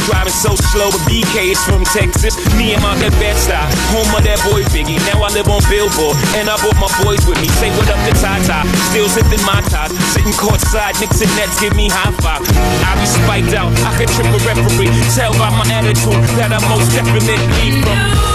Driving 0.08 0.34
so 0.34 0.56
slow, 0.74 0.92
but 0.92 1.04
BK 1.08 1.54
is 1.54 1.62
from 1.64 1.84
Texas. 1.92 2.36
Me, 2.56 2.74
and 2.74 2.84
my 2.84 2.96
good 3.00 3.14
best 3.20 3.48
stop, 3.48 3.68
home 3.92 4.10
of 4.16 4.24
that 4.24 4.40
boy 4.48 4.64
Biggie. 4.72 5.00
Now 5.12 5.24
I 5.24 5.30
live 5.32 5.48
on 5.48 5.62
Billboard, 5.70 6.16
and 6.40 6.50
I 6.50 6.56
brought 6.60 6.80
my 6.80 6.92
boys 7.04 7.24
with 7.28 7.40
me. 7.40 7.48
Say 7.60 7.70
what 7.76 7.90
up 7.90 8.00
to 8.08 8.14
Tata, 8.20 8.68
still 8.92 9.08
sipping 9.10 9.44
my 9.44 9.60
ties. 9.68 9.92
Sitting 10.14 10.36
courtside, 10.36 11.00
Knicks 11.00 11.22
and 11.22 11.32
Nets 11.36 11.60
give 11.60 11.76
me 11.76 11.90
high 11.90 12.14
five. 12.24 12.44
I 12.88 12.92
be 13.00 13.08
spiked 13.08 13.54
out, 13.54 13.72
I 13.84 13.92
could 13.98 14.10
trip 14.16 14.28
a 14.28 14.40
referee. 14.48 14.92
Tell 15.16 15.34
by 15.36 15.52
my 15.52 15.68
attitude 15.72 16.20
that 16.40 16.52
I 16.52 16.60
most 16.70 16.92
definitely 16.92 17.82
from. 17.84 18.33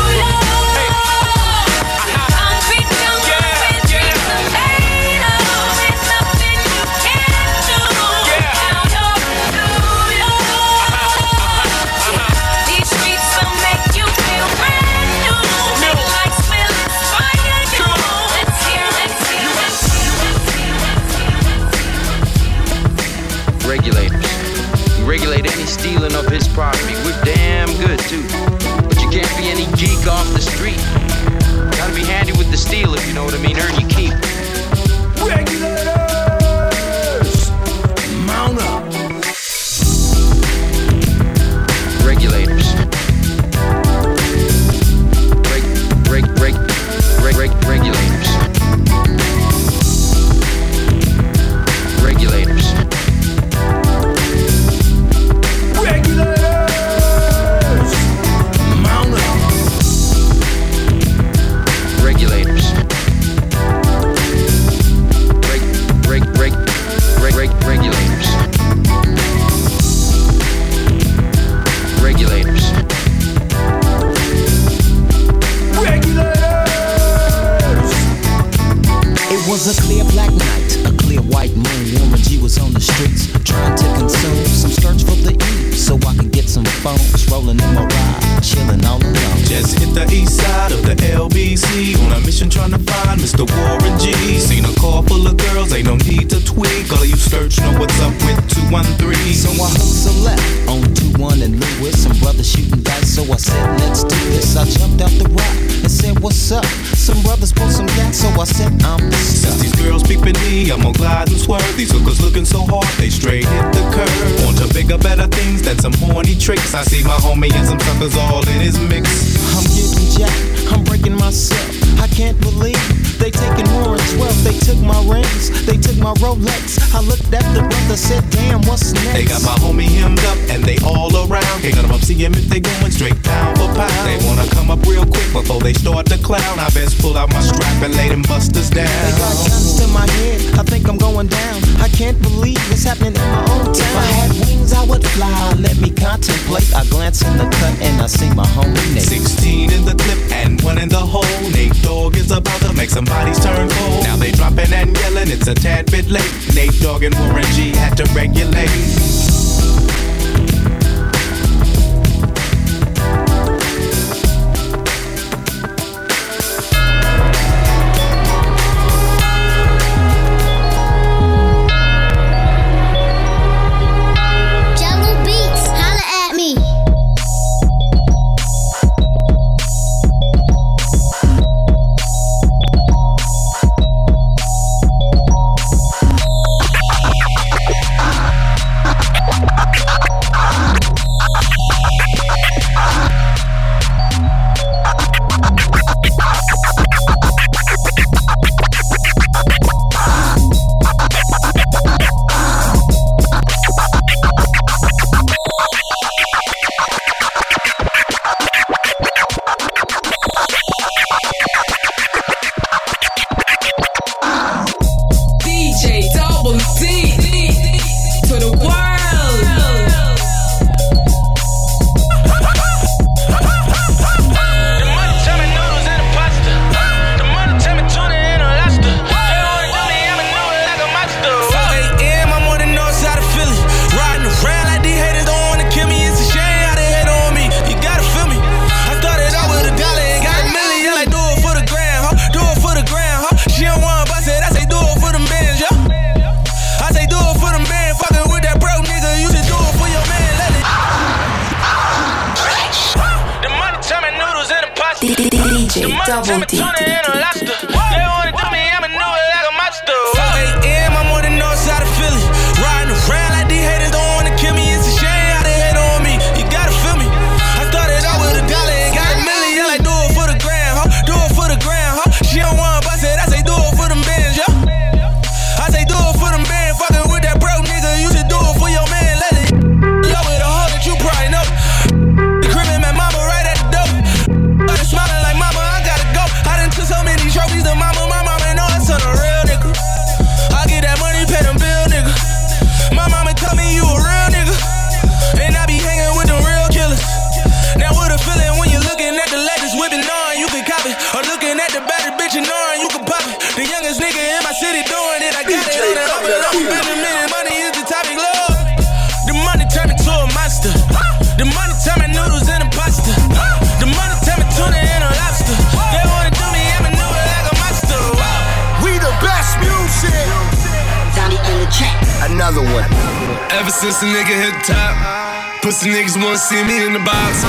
Since 323.81 323.99
the 324.01 324.07
nigga 324.07 324.35
hit 324.35 324.55
the 324.59 324.75
top, 324.75 325.63
pussy 325.63 325.91
niggas 325.91 326.17
wanna 326.23 326.37
see 326.39 326.63
me 326.65 326.85
in 326.87 326.93
the 326.93 326.99
box. 327.01 327.43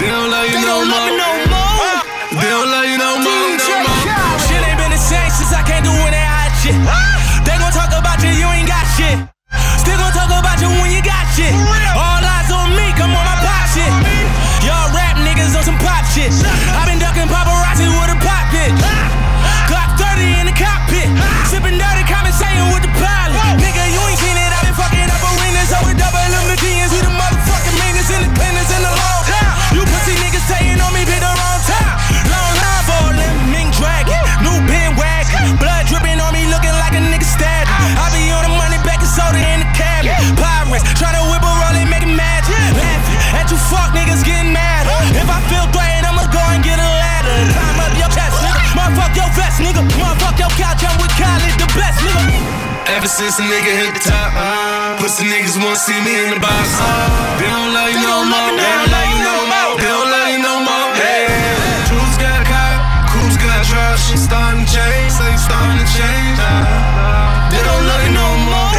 They 0.00 0.06
don't 0.06 0.30
love 0.30 0.46
you 0.46 0.54
They 0.54 0.62
no 0.62 0.80
don't 0.82 0.88
love 0.90 1.04
me 1.06 1.16
more. 1.18 1.18
no 1.18 1.46
more. 1.50 2.40
They 2.40 2.48
don't 2.50 2.70
love 2.70 2.86
you 2.86 2.98
no 2.98 3.12
more. 3.18 3.53
Your 50.44 50.52
couch, 50.60 50.84
I'm 50.84 50.96
with 51.00 51.14
Khaled, 51.16 51.56
the 51.56 51.68
best, 51.72 51.98
nigga. 52.04 52.36
Ever 52.92 53.08
since 53.08 53.40
a 53.40 53.44
nigga 53.48 53.72
hit 53.80 53.96
the 53.96 54.02
top, 54.04 54.30
uh, 54.36 55.00
pussy 55.00 55.24
niggas 55.24 55.56
wanna 55.56 55.76
see 55.76 55.96
me 56.04 56.12
in 56.20 56.36
the 56.36 56.40
box. 56.40 56.68
Uh, 56.76 56.84
they 57.40 57.48
don't 57.48 57.72
love 57.72 57.88
you 57.88 58.04
no 58.04 58.28
more. 58.28 58.52
They 58.52 58.68
don't 58.76 58.90
love 58.92 59.08
you 59.08 59.20
no 59.24 59.36
more. 59.48 59.72
Uh, 59.72 59.80
they 59.80 59.88
don't 59.88 60.10
love 60.12 60.28
you 60.34 60.40
no 60.44 60.54
more. 60.68 60.88
Hey, 61.00 61.24
Jules 61.88 62.16
got 62.20 62.44
caught, 62.44 63.08
Cruz 63.08 63.36
got 63.40 63.64
trash. 63.64 64.04
Starting 64.20 64.64
to 64.64 64.68
change, 64.68 65.10
say 65.16 65.32
starting 65.40 65.80
to 65.80 65.86
change. 65.96 66.36
They 67.48 67.62
don't 67.64 67.84
love 67.88 68.04
you 68.04 68.12
no 68.12 68.28
more. 68.44 68.73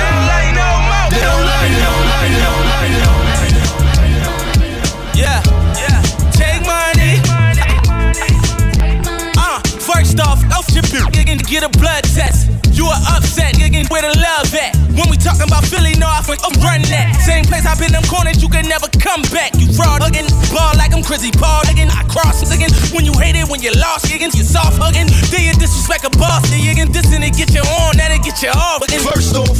Get 11.56 11.64
a 11.64 11.72
blood 11.80 12.04
test. 12.04 12.52
You 12.76 12.84
are 12.92 13.00
upset, 13.16 13.56
nigga, 13.56 13.88
where 13.88 14.04
the 14.04 14.12
love 14.20 14.52
at? 14.52 14.76
When 14.92 15.08
we 15.08 15.16
talking 15.16 15.48
about 15.48 15.64
Philly, 15.64 15.96
no, 15.96 16.04
I 16.04 16.20
think 16.20 16.44
I'm 16.44 16.52
running 16.60 16.92
that. 16.92 17.16
Same 17.24 17.48
place 17.48 17.64
I've 17.64 17.80
been 17.80 17.96
them 17.96 18.04
corners, 18.12 18.44
you 18.44 18.52
can 18.52 18.68
never 18.68 18.92
come 19.00 19.24
back. 19.32 19.56
You 19.56 19.72
fraud 19.72 20.04
hugging, 20.04 20.28
ball 20.52 20.76
like 20.76 20.92
I'm 20.92 21.00
Chrissy 21.00 21.32
Paul 21.32 21.64
hugging. 21.64 21.88
I 21.88 22.04
cross 22.12 22.44
again 22.52 22.76
when 22.92 23.08
you 23.08 23.16
hate 23.16 23.40
it, 23.40 23.48
when 23.48 23.64
you 23.64 23.72
lost, 23.80 24.12
again, 24.12 24.36
you 24.36 24.44
soft 24.44 24.76
hugging. 24.84 25.08
Then 25.32 25.48
you 25.48 25.56
disrespect 25.56 26.04
a 26.04 26.12
boss, 26.20 26.44
then 26.52 26.60
you 26.60 26.76
can 26.76 26.92
and 26.92 27.24
it 27.24 27.40
get 27.40 27.56
you 27.56 27.64
on, 27.64 27.96
then 27.96 28.12
it 28.12 28.20
get 28.20 28.44
you 28.44 28.52
off. 28.52 28.84
Again. 28.84 29.00
First 29.08 29.40
off, 29.40 29.56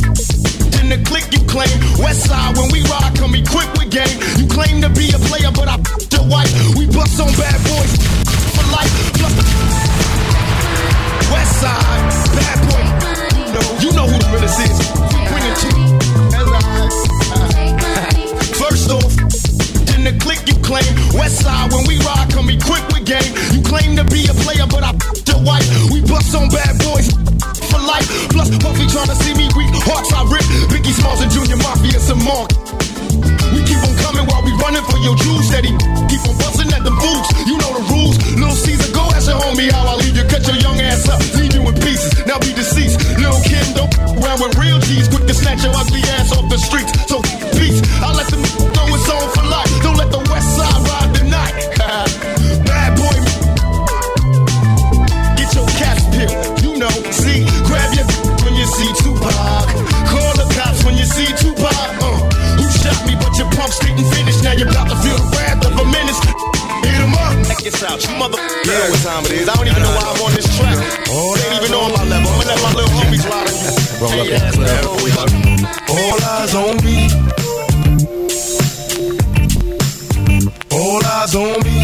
in 0.84 0.92
the 0.92 1.00
click 1.08 1.32
you 1.32 1.40
claim. 1.48 1.72
West 2.04 2.28
side, 2.28 2.60
when 2.60 2.68
we 2.76 2.84
ride, 2.92 3.16
come 3.16 3.40
equipped 3.40 3.80
with 3.80 3.88
game. 3.88 4.20
You 4.36 4.52
claim 4.52 4.84
to 4.84 4.92
be 4.92 5.16
a 5.16 5.20
player, 5.32 5.48
but 5.56 5.72
I 5.72 5.80
the 6.12 6.28
white. 6.28 6.52
We 6.76 6.92
bust 6.92 7.16
on 7.24 7.32
bad 7.40 7.56
boys 7.64 7.92
for 8.52 8.68
life. 8.76 8.92
Plus, 9.16 10.05
West 11.32 11.62
side, 11.62 12.06
bad 12.38 12.58
boy. 12.70 12.84
No, 13.54 13.62
you 13.80 13.92
know 13.94 14.06
who 14.06 14.18
the 14.20 14.30
realest 14.34 14.60
is. 14.62 14.78
Bring 15.32 15.46
it 15.46 15.58
to 15.64 15.70
you. 15.80 15.88
First 18.62 18.92
off, 18.92 19.12
in 19.96 20.04
the 20.04 20.14
click 20.20 20.42
you 20.48 20.56
claim. 20.62 20.86
West 21.18 21.42
side, 21.42 21.72
when 21.72 21.88
we 21.88 21.98
ride, 22.00 22.30
come 22.32 22.50
equipped 22.50 22.94
with 22.94 23.06
game. 23.06 23.34
You 23.54 23.62
claim 23.64 23.96
to 23.98 24.04
be 24.06 24.28
a 24.28 24.36
player, 24.46 24.68
but 24.68 24.84
I 24.84 24.92
the 25.26 25.38
white. 25.42 25.66
We 25.92 26.02
bust 26.02 26.36
on 26.36 26.50
bad 26.50 26.78
boys 26.84 27.10
for 27.72 27.82
life. 27.82 28.08
Plus, 28.30 28.50
Puffy 28.62 28.86
tryna 28.86 29.16
see 29.24 29.34
me 29.34 29.50
weak. 29.58 29.72
Hearts 29.86 30.14
I 30.14 30.24
rip. 30.30 30.46
Biggie 30.70 30.94
Smalls 30.94 31.22
and 31.22 31.32
Junior 31.32 31.58
Mafia 31.58 32.00
some 32.00 32.20
more. 32.20 32.48
We 33.54 33.62
keep 33.68 33.82
on 33.84 33.96
coming 34.02 34.26
while 34.26 34.44
we 34.44 34.54
running 34.58 34.86
for 34.90 34.98
your 35.04 35.16
juice. 35.20 35.50
Steady, 35.50 35.74
keep 36.10 36.24
on 36.26 36.36
busting 36.42 36.72
at 36.74 36.84
the 36.84 36.94
boots. 36.94 37.30
You 37.46 37.58
know 37.62 37.72
the 37.76 37.84
rules. 37.92 38.16
Little 38.34 38.56
Caesar, 38.56 38.92
go 38.94 39.04
ask 39.14 39.28
your 39.28 39.40
homie 39.40 39.70
how 39.72 39.86
I 39.86 39.96
leave 40.02 40.16
you. 40.18 40.26
Cut 40.26 40.46
your 40.48 40.58
young 40.58 40.80
ass 40.82 41.10
up, 41.10 41.22
leave 41.38 41.54
you 41.54 41.62
in 41.68 41.76
pieces. 41.82 42.14
Now 42.26 42.40
be 42.40 42.54
deceased. 42.54 42.98
Little 43.20 43.42
Kim, 43.44 43.66
don't 43.76 43.92
around 44.22 44.42
with 44.42 44.58
real 44.58 44.80
G's. 44.80 45.08
Quick 45.08 45.28
to 45.28 45.34
snatch 45.34 45.64
your 45.64 45.76
ugly 45.76 46.02
ass 46.18 46.32
off 46.32 46.50
the 46.50 46.58
streets. 46.58 46.92
So 47.10 47.22
peace. 47.58 47.82
I 48.02 48.12
let 48.14 48.28
them 48.32 48.75
didn't 63.96 64.12
finish. 64.14 64.42
Now 64.44 64.54
you're 64.54 64.70
about 64.70 64.90
to 64.90 64.96
feel 64.98 65.18
the 65.18 65.24
wrath 65.36 65.66
of 65.66 65.72
a 65.80 65.86
menace. 65.86 66.20
Hit 66.84 67.02
'em 67.02 67.14
up. 67.14 67.48
Check 67.48 67.60
this 67.64 67.84
out, 67.84 68.04
you 68.04 68.16
mother. 68.18 68.38
You 68.38 68.72
know 68.72 68.90
what 68.92 69.02
time 69.04 69.26
it 69.26 69.32
is. 69.32 69.50
I 69.50 69.54
don't 69.56 69.68
even 69.68 69.82
know 69.82 69.94
why 69.96 70.06
I'm 70.12 70.22
on 70.22 70.34
this 70.34 70.48
track. 70.58 70.78
Oh, 71.10 71.36
they 71.36 71.48
ain't 71.48 71.64
even 71.64 71.74
on 71.76 71.92
my 71.94 72.04
level. 72.04 72.30
I'm 72.30 72.38
gonna 72.40 72.52
let 72.52 72.62
my 72.64 72.72
little 72.74 72.94
homies 72.98 73.26
ride 73.30 73.48
it. 73.50 73.56
Roll 74.02 74.22
up 74.22 74.28
that 74.28 74.54
club. 74.54 74.86
All 75.90 76.18
eyes 76.36 76.54
on 76.56 76.76
me. 76.86 76.98
All 80.72 81.06
eyes 81.06 81.36
on 81.36 81.64
me. 81.64 81.78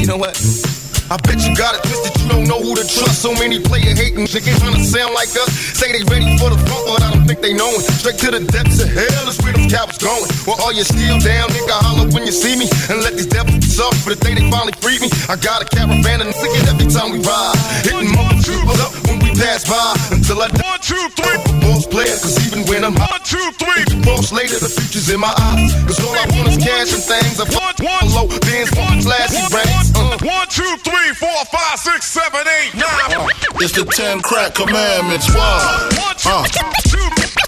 You 0.00 0.06
know 0.06 0.16
what? 0.18 0.65
I 1.06 1.16
bet 1.22 1.38
you 1.38 1.54
got 1.54 1.78
it 1.78 1.86
twisted, 1.86 2.18
you 2.18 2.26
don't 2.26 2.50
know 2.50 2.58
who 2.58 2.74
to 2.74 2.82
trust. 2.82 3.22
So 3.22 3.30
many 3.38 3.62
player 3.62 3.94
hating 3.94 4.26
niggas 4.26 4.58
trying 4.58 4.74
to 4.74 4.82
sound 4.82 5.14
like 5.14 5.30
us. 5.38 5.54
Say 5.78 5.94
they 5.94 6.02
ready 6.10 6.26
for 6.34 6.50
the 6.50 6.58
front, 6.66 6.82
but 6.82 7.02
I 7.02 7.14
don't 7.14 7.26
think 7.30 7.38
they 7.46 7.54
know 7.54 7.70
it. 7.78 7.86
Straight 8.02 8.18
to 8.26 8.34
the 8.34 8.42
depths 8.42 8.82
of 8.82 8.90
hell 8.90 9.30
is 9.30 9.38
where 9.38 9.54
them 9.54 9.70
cowards 9.70 10.02
going. 10.02 10.26
Well, 10.50 10.58
all 10.58 10.74
you 10.74 10.82
still 10.82 11.22
down, 11.22 11.46
nigga, 11.54 11.78
holler 11.78 12.10
when 12.10 12.26
you 12.26 12.34
see 12.34 12.58
me. 12.58 12.66
And 12.90 13.06
let 13.06 13.14
these 13.14 13.30
devils 13.30 13.54
be 13.54 13.70
soft 13.70 14.02
for 14.02 14.10
the 14.10 14.18
day 14.18 14.34
they 14.34 14.50
finally 14.50 14.74
free 14.82 14.98
me. 14.98 15.06
I 15.30 15.38
got 15.38 15.62
a 15.62 15.66
caravan 15.70 16.26
and 16.26 16.34
niggas 16.34 16.66
every 16.74 16.90
time 16.90 17.14
we 17.14 17.22
ride. 17.22 17.54
Hitting 17.86 18.10
motherfuckers 18.10 18.82
up 18.82 18.90
when 19.05 19.05
we 19.05 19.05
pass 19.38 19.68
by. 19.68 19.94
Until 20.10 20.40
I 20.42 20.48
die. 20.48 20.64
one, 20.64 20.80
two, 20.80 21.04
three. 21.14 21.38
Most 21.60 21.90
player, 21.90 22.16
cause 22.16 22.36
even 22.46 22.64
when 22.66 22.84
I'm 22.84 22.96
hot. 22.96 23.20
one, 23.20 23.24
two, 23.24 23.46
three. 23.60 23.84
Most 24.04 24.32
later, 24.32 24.58
the 24.58 24.68
future's 24.68 25.08
in 25.12 25.20
my 25.20 25.32
eyes. 25.36 25.72
Cause 25.84 26.00
all 26.00 26.16
I 26.16 26.24
want 26.32 26.48
is 26.48 26.58
cash 26.58 26.92
and 26.92 27.04
things. 27.04 27.40
I 27.40 27.46
fuck 27.46 27.76
one, 27.78 28.06
low, 28.16 28.26
bands, 28.40 28.72
one, 28.76 29.00
flashy 29.04 29.44
brains. 29.52 29.92
Uh. 29.94 30.16
One, 30.24 30.48
two, 30.48 30.72
three, 30.82 31.10
four, 31.20 31.38
five, 31.52 31.78
six, 31.78 32.06
seven, 32.06 32.42
eight, 32.60 32.72
nine. 32.74 33.28
It's 33.60 33.72
the 33.72 33.84
ten 33.84 34.20
crack 34.20 34.54
commandments. 34.54 35.28
Why? 35.32 35.88
Uh, 36.24 36.44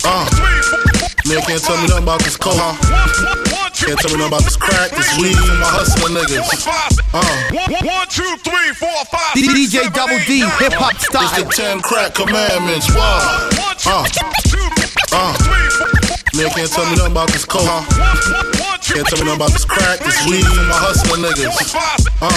uh. 0.05 0.29
Man 1.27 1.43
can't 1.43 1.63
tell 1.63 1.77
me 1.77 1.89
nothing 1.89 2.03
about 2.05 2.21
this 2.21 2.37
coke. 2.37 3.48
Can't 3.89 4.01
tell 4.05 4.13
me 4.13 4.21
nothing 4.21 4.37
about 4.37 4.45
this 4.45 4.61
crack, 4.61 4.93
this 4.93 5.09
weed, 5.17 5.33
and 5.33 5.65
my 5.65 5.73
hustling 5.73 6.13
niggas. 6.13 6.45
Uh. 7.09 7.25
One, 7.89 8.05
two, 8.13 8.37
three, 8.45 8.69
four, 8.77 8.93
five, 9.09 9.33
six, 9.33 9.49
DJ 9.49 9.89
seven, 9.89 9.97
Double 9.97 10.21
eight, 10.21 10.29
D, 10.29 10.45
nine. 10.45 10.53
hip 10.61 10.77
hop 10.77 10.93
style. 11.01 11.25
It's 11.25 11.41
the 11.41 11.49
ten 11.49 11.81
crack 11.81 12.13
commandments. 12.13 12.85
Why? 12.93 13.49
Uh, 13.89 14.05
uh. 15.17 15.33
Man 16.37 16.53
can't 16.53 16.69
tell 16.69 16.85
me 16.85 17.01
nothing 17.01 17.17
about 17.17 17.33
this 17.33 17.49
coke. 17.49 17.65
Can't 18.85 19.09
tell 19.09 19.25
me 19.25 19.33
nothing 19.33 19.41
about 19.41 19.57
this 19.57 19.65
crack, 19.65 20.05
this 20.05 20.21
weed, 20.29 20.45
and 20.45 20.69
my 20.69 20.77
hustling 20.77 21.25
niggas. 21.25 21.49
Uh. 22.21 22.29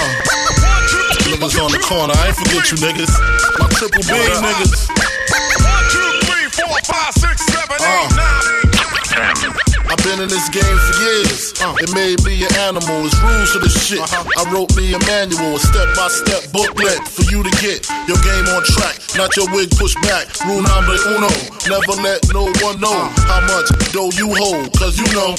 Niggas 1.28 1.52
on 1.60 1.68
the 1.68 1.84
corner, 1.84 2.16
I 2.16 2.32
ain't 2.32 2.36
forget 2.40 2.64
you 2.72 2.80
niggas. 2.80 3.12
My 3.60 3.68
triple 3.76 4.00
B 4.08 4.16
niggas. 4.40 4.88
One, 4.88 5.84
two, 5.92 6.16
three, 6.32 6.48
four, 6.48 6.80
five, 6.88 7.12
six, 7.12 7.44
seven, 7.44 7.76
eight, 7.76 8.08
nine. 8.16 9.51
I've 9.92 10.00
been 10.08 10.24
in 10.24 10.28
this 10.32 10.48
game 10.48 10.64
for 10.64 10.94
years. 11.04 11.52
Uh, 11.60 11.76
it 11.76 11.92
may 11.92 12.16
be 12.24 12.40
an 12.48 12.54
animal, 12.64 13.04
it's 13.04 13.12
rules 13.20 13.52
to 13.52 13.58
the 13.60 13.68
shit. 13.68 14.00
Uh-huh. 14.00 14.24
I 14.40 14.48
wrote 14.48 14.72
me 14.72 14.88
a 14.96 14.98
manual, 15.04 15.56
a 15.56 15.60
step 15.60 15.92
by 15.92 16.08
step 16.08 16.48
booklet 16.48 17.04
for 17.04 17.28
you 17.28 17.44
to 17.44 17.52
get 17.60 17.84
your 18.08 18.16
game 18.24 18.48
on 18.56 18.64
track, 18.72 18.96
not 19.20 19.36
your 19.36 19.52
wig 19.52 19.68
pushed 19.76 20.00
back. 20.00 20.32
Rule 20.48 20.64
number 20.64 20.96
uno, 21.12 21.28
never 21.68 21.92
let 22.00 22.24
no 22.32 22.48
one 22.64 22.80
know 22.80 22.88
uh. 22.88 23.12
how 23.28 23.44
much 23.44 23.68
dough 23.92 24.08
you 24.16 24.32
hold, 24.32 24.72
cause 24.80 24.96
you 24.96 25.04
know. 25.12 25.36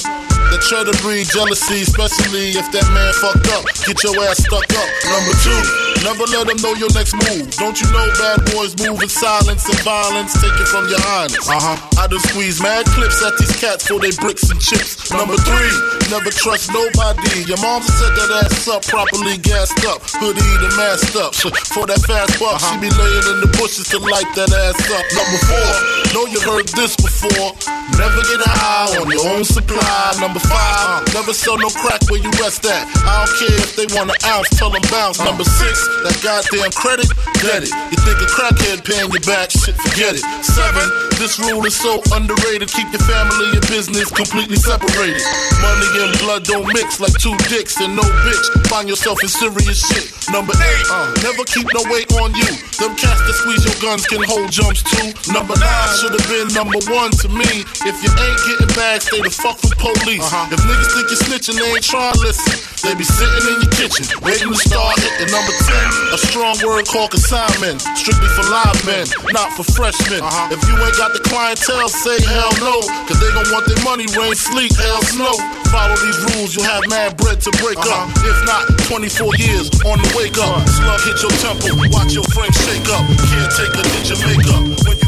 The 0.54 0.62
try 0.62 0.86
to 0.86 0.94
breed 1.02 1.26
jealousy, 1.26 1.82
especially 1.82 2.54
if 2.54 2.66
that 2.70 2.86
man 2.94 3.10
fucked 3.18 3.50
up. 3.58 3.66
Get 3.82 3.98
your 4.06 4.14
ass 4.30 4.38
stuck 4.38 4.62
up. 4.70 4.88
Number 5.10 5.34
two, 5.42 5.60
never 6.06 6.24
let 6.30 6.46
them 6.46 6.58
know 6.62 6.78
your 6.78 6.92
next 6.94 7.18
move. 7.26 7.50
Don't 7.58 7.74
you 7.74 7.90
know 7.90 8.06
bad 8.14 8.38
boys 8.54 8.78
move 8.78 9.02
in 9.02 9.10
silence 9.10 9.66
and 9.66 9.80
violence? 9.82 10.30
Take 10.38 10.54
it 10.54 10.68
from 10.70 10.86
your 10.86 11.02
highness. 11.02 11.42
Uh 11.50 11.58
huh. 11.58 11.78
I 11.98 12.06
done 12.06 12.22
squeeze 12.30 12.62
mad 12.62 12.86
clips 12.94 13.18
at 13.26 13.34
these 13.34 13.50
cats 13.58 13.90
for 13.90 13.98
they 13.98 14.14
bricks 14.22 14.46
and 14.46 14.60
chips. 14.62 15.10
Number 15.10 15.34
three, 15.42 15.74
never 16.14 16.30
trust 16.30 16.70
nobody. 16.70 17.42
Your 17.50 17.58
mom 17.58 17.82
set 17.82 18.14
that 18.14 18.46
ass 18.46 18.70
up 18.70 18.86
properly 18.86 19.42
gassed 19.42 19.82
up, 19.90 20.06
hoodie 20.22 20.38
and 20.38 20.74
masked 20.78 21.18
up. 21.18 21.34
For 21.74 21.86
that 21.90 21.98
fast 22.06 22.38
buck, 22.38 22.62
she 22.62 22.78
be 22.78 22.90
laying 22.94 23.26
in 23.34 23.38
the 23.42 23.50
bushes 23.58 23.90
to 23.90 23.98
light 23.98 24.28
that 24.38 24.52
ass 24.54 24.78
up. 24.86 25.04
Number 25.18 25.40
four, 25.50 25.70
know 26.14 26.24
you 26.30 26.38
heard 26.46 26.68
this 26.78 26.94
before. 26.94 27.50
Never 27.98 28.22
get 28.30 28.40
high 28.46 28.94
on 29.00 29.10
your 29.10 29.26
own 29.34 29.44
supply. 29.44 30.03
Number 30.20 30.38
five, 30.38 31.02
never 31.12 31.32
sell 31.34 31.58
no 31.58 31.68
crack 31.68 32.00
where 32.08 32.22
you 32.22 32.30
rest 32.38 32.64
at. 32.64 32.86
I 33.02 33.26
don't 33.26 33.34
care 33.34 33.58
if 33.60 33.74
they 33.76 33.86
want 33.98 34.10
an 34.10 34.20
ounce, 34.24 34.48
tell 34.56 34.70
them 34.70 34.82
bounce. 34.90 35.18
Number 35.18 35.44
six, 35.44 35.84
that 36.06 36.16
goddamn 36.22 36.70
credit, 36.72 37.10
get 37.42 37.66
it. 37.66 37.72
You 37.90 37.98
think 38.06 38.22
a 38.22 38.28
crackhead 38.30 38.86
paying 38.86 39.10
your 39.10 39.24
back, 39.26 39.50
shit, 39.50 39.74
forget 39.74 40.14
it. 40.14 40.24
Seven, 40.40 40.86
this 41.18 41.36
rule 41.42 41.66
is 41.66 41.74
so 41.74 41.98
underrated. 42.14 42.70
Keep 42.70 42.94
your 42.94 43.04
family 43.04 43.58
and 43.58 43.64
business 43.66 44.08
completely 44.08 44.56
separated. 44.56 45.22
Money 45.60 45.88
and 46.06 46.12
blood 46.22 46.46
don't 46.46 46.66
mix 46.70 47.02
like 47.02 47.14
two 47.18 47.34
dicks 47.50 47.80
and 47.82 47.94
no 47.98 48.06
bitch. 48.22 48.46
Find 48.70 48.88
yourself 48.88 49.18
in 49.22 49.28
serious 49.28 49.82
shit. 49.82 50.14
Number 50.30 50.54
eight, 50.56 50.86
uh, 50.88 51.10
never 51.26 51.44
keep 51.44 51.66
no 51.74 51.82
weight 51.90 52.08
on 52.22 52.32
you. 52.34 52.48
Them 52.78 52.94
cats 52.96 53.20
that 53.26 53.36
squeeze 53.44 53.66
your 53.66 53.76
guns 53.82 54.06
can 54.06 54.22
hold 54.24 54.50
jumps 54.50 54.82
too. 54.82 55.10
Number 55.34 55.58
nine 55.58 55.90
should 55.98 56.14
have 56.14 56.26
been 56.30 56.48
number 56.54 56.78
one 56.88 57.10
to 57.22 57.28
me. 57.28 57.66
If 57.84 57.96
you 58.00 58.08
ain't 58.08 58.40
getting 58.46 58.72
bags, 58.78 59.04
stay 59.10 59.20
the 59.20 59.30
fuck 59.30 59.60
with 59.62 59.76
police. 59.76 60.03
Uh-huh. 60.04 60.52
If 60.52 60.60
niggas 60.60 60.90
think 60.92 61.08
you're 61.08 61.24
snitching, 61.24 61.56
they 61.56 61.64
ain't 61.64 61.80
trying 61.80 62.12
to 62.12 62.20
listen. 62.20 62.52
They 62.84 62.92
be 62.92 63.08
sitting 63.08 63.44
in 63.48 63.56
your 63.64 63.72
kitchen, 63.72 64.04
waiting 64.20 64.52
to 64.52 64.60
start 64.60 65.00
it. 65.00 65.08
And 65.24 65.32
number 65.32 65.56
10, 65.56 66.12
a 66.12 66.18
strong 66.20 66.60
word 66.60 66.84
called 66.84 67.16
consignment. 67.16 67.80
Strictly 67.96 68.28
for 68.36 68.44
live 68.52 68.76
men, 68.84 69.08
not 69.32 69.56
for 69.56 69.64
freshmen. 69.64 70.20
Uh-huh. 70.20 70.52
If 70.52 70.60
you 70.68 70.76
ain't 70.76 70.96
got 71.00 71.16
the 71.16 71.24
clientele, 71.24 71.88
say 71.88 72.20
hell 72.20 72.52
no. 72.60 72.84
Cause 73.08 73.16
they 73.16 73.32
gon' 73.32 73.48
want 73.48 73.64
their 73.64 73.80
money, 73.80 74.04
rain, 74.12 74.36
sleet, 74.36 74.76
hell, 74.76 75.00
snow. 75.08 75.32
Follow 75.72 75.96
these 76.04 76.20
rules, 76.36 76.52
you'll 76.52 76.68
have 76.68 76.84
mad 76.92 77.16
bread 77.16 77.40
to 77.40 77.50
break 77.64 77.80
up. 77.80 78.04
Uh-huh. 78.04 78.28
If 78.28 78.38
not, 78.44 78.68
24 78.92 79.40
years 79.40 79.72
on 79.88 79.96
the 80.04 80.08
wake 80.12 80.36
up. 80.36 80.60
Slug 80.68 81.00
hit 81.08 81.16
your 81.24 81.32
temple, 81.40 81.80
watch 81.88 82.12
your 82.12 82.28
frame 82.36 82.52
shake 82.68 82.92
up. 82.92 83.08
Can't 83.08 83.48
take 83.56 83.72
a 83.72 83.82
your 84.04 84.20
makeup. 84.28 84.60
When 84.84 85.03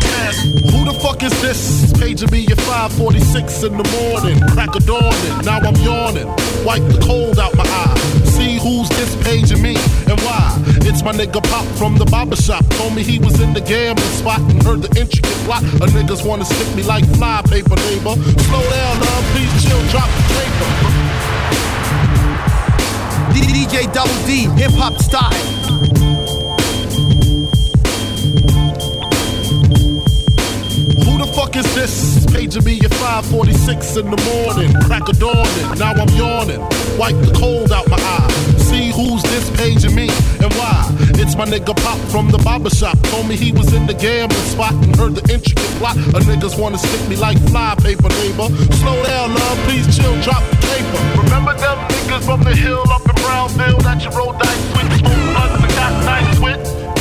who 0.70 0.84
the 0.84 0.98
fuck 1.02 1.23
is 1.23 1.32
this? 1.40 1.92
Paging 1.98 2.31
me 2.31 2.47
at 2.50 2.60
546 2.60 3.62
in 3.65 3.76
the 3.76 3.86
morning. 3.97 4.40
Crack 4.52 4.74
a 4.74 4.81
dawning, 4.81 5.44
now 5.44 5.58
I'm 5.58 5.76
yawning. 5.76 6.28
Wipe 6.65 6.82
the 6.89 7.00
cold 7.05 7.39
out 7.39 7.55
my 7.56 7.65
eye. 7.65 7.94
See 8.36 8.58
who's 8.58 8.89
this 8.90 9.16
paging 9.24 9.62
me 9.62 9.76
and 10.08 10.20
why. 10.20 10.56
It's 10.89 11.02
my 11.02 11.12
nigga 11.12 11.42
Pop 11.50 11.66
from 11.76 11.97
the 11.97 12.05
barber 12.05 12.36
shop. 12.36 12.65
Told 12.76 12.94
me 12.94 13.02
he 13.02 13.18
was 13.18 13.40
in 13.40 13.52
the 13.52 13.60
gambling 13.60 14.15
spot 14.16 14.40
and 14.40 14.62
heard 14.62 14.82
the 14.82 15.00
intricate 15.00 15.39
plot. 15.44 15.62
A 15.62 15.86
niggas 15.92 16.26
wanna 16.26 16.44
stick 16.44 16.74
me 16.76 16.82
like 16.82 17.05
fly 17.16 17.42
paper, 17.47 17.76
neighbor. 17.89 18.15
Slow 18.47 18.65
down, 18.70 19.00
love, 19.00 19.24
please 19.32 19.52
chill, 19.65 19.82
drop 19.89 20.08
the 20.08 20.24
paper. 20.34 21.16
DJ 23.66 23.92
Double 23.92 24.15
D, 24.26 24.48
hip 24.60 24.70
hop 24.73 24.97
style. 24.98 25.66
Fuck 31.36 31.55
is 31.55 31.68
this? 31.74 32.24
Paging 32.32 32.65
me 32.65 32.81
at 32.81 32.94
546 32.94 33.97
in 33.98 34.10
the 34.10 34.20
morning. 34.32 34.73
Crack 34.89 35.06
a 35.08 35.12
dawning, 35.12 35.68
now 35.78 35.92
I'm 35.92 36.08
yawning. 36.16 36.60
Wipe 36.97 37.20
the 37.20 37.32
cold 37.36 37.70
out 37.73 37.86
my 37.92 38.00
eye. 38.00 38.28
See 38.56 38.89
who's 38.89 39.23
this 39.23 39.44
paging 39.60 39.94
me 39.94 40.08
and 40.40 40.52
why? 40.56 40.89
It's 41.20 41.36
my 41.36 41.44
nigga 41.44 41.76
Pop 41.84 41.98
from 42.08 42.31
the 42.31 42.39
barber 42.39 42.70
shop. 42.70 42.97
Told 43.12 43.28
me 43.28 43.36
he 43.36 43.52
was 43.52 43.74
in 43.74 43.86
the 43.86 43.92
gambling 43.92 44.48
spot 44.48 44.73
and 44.73 44.97
heard 44.97 45.15
the 45.15 45.24
intricate 45.32 45.73
plot. 45.76 45.97
A 46.16 46.20
niggas 46.24 46.58
wanna 46.58 46.78
stick 46.78 47.06
me 47.08 47.16
like 47.16 47.39
fly 47.50 47.76
paper, 47.84 48.08
neighbor. 48.24 48.48
Slow 48.81 48.97
down, 49.05 49.34
love, 49.34 49.58
please 49.68 49.86
chill, 49.94 50.16
drop 50.23 50.42
the 50.50 50.56
paper. 50.73 51.00
Remember 51.20 51.52
them 51.52 51.76
niggas 51.92 52.24
from 52.24 52.40
the 52.44 52.56
hill 52.56 52.84
up 52.89 53.05
in 53.05 53.16
Brownville 53.23 53.81
that 53.84 54.02
you 54.02 54.10
roll 54.16 54.32
dice 54.32 54.65
with? 54.73 55.26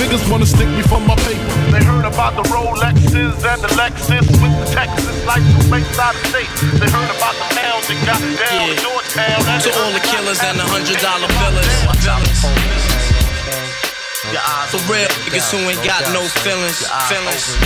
niggas 0.00 0.24
wanna 0.30 0.46
stick 0.46 0.68
me 0.68 0.82
for 0.82 1.00
my 1.00 1.16
paper. 1.24 1.44
They 1.72 1.82
heard 1.82 2.04
about 2.04 2.36
the 2.36 2.44
Rolexes 2.52 3.40
and 3.44 3.60
the 3.62 3.70
Lexus 3.76 4.26
with 4.42 4.54
the 4.60 4.66
Texas 4.72 5.16
license 5.24 5.66
based 5.68 5.98
out 5.98 6.14
of 6.14 6.26
state. 6.28 6.50
They 6.80 6.88
heard 6.88 7.10
about 7.10 7.34
the 7.40 7.48
pounds 7.56 7.86
and 7.90 7.98
got 8.04 8.20
down 8.20 8.68
to 8.68 8.76
Georgetown. 8.80 9.40
To 9.64 9.70
all 9.80 9.92
the 9.92 10.04
killers 10.04 10.40
and 10.44 10.58
the 10.58 10.66
hundred 10.68 11.00
dollar 11.00 11.28
billers. 11.40 11.72
For 14.70 14.82
real, 14.92 15.08
niggas 15.24 15.50
who 15.50 15.58
ain't 15.70 15.82
got 15.84 16.02
no 16.12 16.22
feelings. 16.44 16.84
Feelings. 17.08 17.56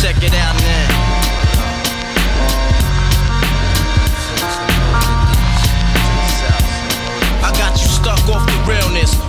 Check 0.00 0.22
it 0.22 0.34
out 0.34 0.56
now. 0.62 0.97
Stuck 8.08 8.28
off 8.30 8.46
the 8.46 8.72
realness. 8.72 9.27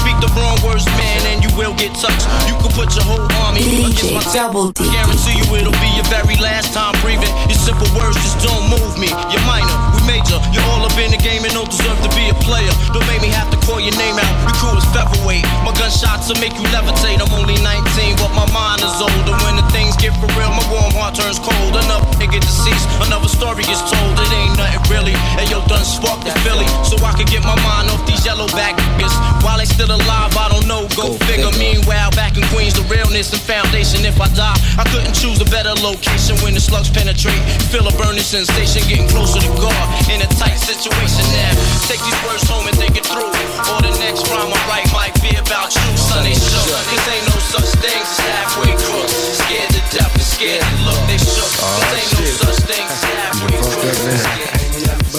Speak 0.00 0.16
the 0.20 0.30
wrong 0.36 0.58
words, 0.64 0.84
man, 0.98 1.20
and 1.32 1.38
you 1.44 1.50
will 1.56 1.74
get 1.74 1.94
touched. 1.98 2.26
You 2.48 2.54
can 2.60 2.72
put 2.72 2.94
your 2.94 3.04
whole 3.04 3.26
army 3.44 3.62
against 3.64 4.12
my 4.14 4.24
Double 4.32 4.72
D. 4.72 4.84
I 4.84 5.02
guarantee 5.02 5.36
you 5.40 5.46
it'll 5.56 5.74
be 5.82 5.90
your 5.98 6.08
very 6.12 6.36
last 6.38 6.72
time 6.72 6.94
breathing. 7.02 7.30
Your 7.48 7.58
simple 7.58 7.88
words 7.96 8.16
just 8.22 8.38
don't 8.44 8.70
move 8.70 8.96
me. 8.96 9.10
You're 9.32 9.44
minor, 9.48 9.74
we 9.94 10.00
major. 10.06 10.38
You're 10.54 10.64
all 10.72 10.84
up 10.86 10.94
in 10.96 11.10
the 11.10 11.20
game 11.20 11.44
and 11.44 11.52
don't 11.52 11.68
deserve 11.68 11.98
to 12.04 12.10
be 12.14 12.30
a 12.30 12.36
player. 12.46 12.70
Don't 12.94 13.06
make 13.10 13.20
me 13.20 13.28
have 13.34 13.50
to 13.50 13.58
call 13.66 13.80
your 13.82 13.96
name 13.98 14.16
out. 14.16 14.32
Your 14.46 14.56
crew 14.56 14.74
is 14.78 14.86
featherweight. 14.94 15.44
My 15.66 15.74
gunshots 15.74 16.30
will 16.30 16.40
make 16.40 16.54
you 16.54 16.66
levitate. 16.70 17.18
I'm 17.18 17.32
only 17.34 17.58
19, 17.60 18.16
but 18.22 18.30
my 18.32 18.46
mind 18.54 18.80
is 18.80 18.96
older. 19.02 19.34
When 19.42 19.58
the 19.58 19.66
things 19.74 19.98
get 19.98 20.14
for 20.22 20.30
real, 20.38 20.54
my 20.54 20.64
warm 20.70 20.94
heart 20.94 21.18
turns 21.18 21.42
cold. 21.42 21.74
Another 21.74 22.06
nigga 22.22 22.38
deceased, 22.38 22.86
another 23.04 23.28
story 23.28 23.66
gets 23.66 23.82
told. 23.84 24.14
It 24.16 24.30
ain't 24.32 24.54
nothing 24.56 24.82
really. 24.86 25.16
And 25.36 25.50
yo, 25.50 25.64
done 25.66 25.84
sparked 25.84 26.24
the 26.24 26.34
Philly, 26.46 26.68
so 26.86 26.94
I 27.02 27.12
could 27.18 27.28
get 27.28 27.42
my 27.42 27.58
mind 27.66 27.90
off 27.90 28.02
these 28.06 28.24
yellow 28.24 28.46
back 28.54 28.78
niggas. 28.98 29.14
While 29.42 29.57
they 29.58 29.66
still 29.66 29.90
alive, 29.90 30.30
I 30.38 30.46
don't 30.48 30.70
know. 30.70 30.86
Go, 30.94 31.18
figure. 31.26 31.50
Meanwhile, 31.58 32.14
back 32.14 32.38
in 32.38 32.46
Queens, 32.54 32.78
the 32.78 32.86
realness 32.86 33.34
and 33.34 33.42
foundation. 33.42 34.06
If 34.06 34.22
I 34.22 34.30
die, 34.30 34.54
I 34.78 34.86
couldn't 34.94 35.12
choose 35.12 35.42
a 35.42 35.48
better 35.50 35.74
location 35.82 36.38
when 36.46 36.54
the 36.54 36.62
slugs 36.62 36.88
penetrate. 36.88 37.42
Feel 37.74 37.82
a 37.90 37.94
burning 37.98 38.22
sensation, 38.22 38.86
getting 38.86 39.10
closer 39.10 39.42
to 39.42 39.50
God 39.58 39.84
in 40.08 40.22
a 40.22 40.30
tight 40.38 40.56
situation 40.62 41.26
now. 41.34 41.52
Take 41.90 41.98
these 42.06 42.20
words 42.22 42.46
home 42.46 42.70
and 42.70 42.76
think 42.78 42.94
it 42.94 43.04
through. 43.04 43.34
Or 43.74 43.82
the 43.82 43.90
next 43.98 44.30
rhyme 44.30 44.54
I 44.54 44.60
write 44.70 44.88
might 44.94 45.14
be 45.18 45.34
about 45.34 45.74
you, 45.74 45.90
son. 45.98 46.22
They 46.22 46.38
shook. 46.38 46.70
Cause 46.86 47.06
ain't 47.10 47.26
no 47.26 47.36
such 47.42 47.70
things 47.82 48.06
as 48.06 48.22
halfway 48.22 48.72
crooks. 48.78 49.42
Scared 49.42 49.70
to 49.74 49.82
death 49.90 50.14
and 50.14 50.22
scared 50.22 50.62
to 50.62 50.76
look. 50.86 51.00
They 51.10 51.18
shook. 51.18 51.50
Cause 51.58 51.92
ain't 51.98 52.12
no 52.14 52.24
such 52.46 52.58
things 52.70 52.90
as 52.94 53.02
halfway 53.10 53.58
crooks. 53.58 54.57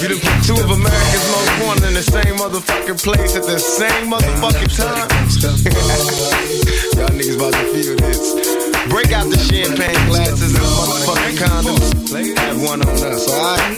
Put 0.10 0.44
two 0.44 0.56
of 0.56 0.72
America's 0.72 1.32
most 1.32 1.68
wanted 1.68 1.88
in 1.90 1.94
the 1.94 2.02
same 2.02 2.36
motherfucking 2.38 3.04
place 3.04 3.36
at 3.36 3.44
the 3.44 3.60
same 3.60 4.10
motherfucking 4.10 4.76
time. 4.76 5.08
Y'all 6.98 7.10
niggas 7.10 7.36
about 7.36 7.54
to 7.54 7.64
feel 7.72 7.96
this. 7.96 8.69
Break 8.88 9.12
out 9.12 9.28
the 9.28 9.38
champagne 9.38 10.08
glasses 10.08 10.56
and 10.56 10.64
motherfucking 10.64 11.36
condoms. 11.36 12.38
Have 12.38 12.62
one 12.64 12.82
on 12.82 12.96
us, 13.04 13.28
alright? 13.28 13.76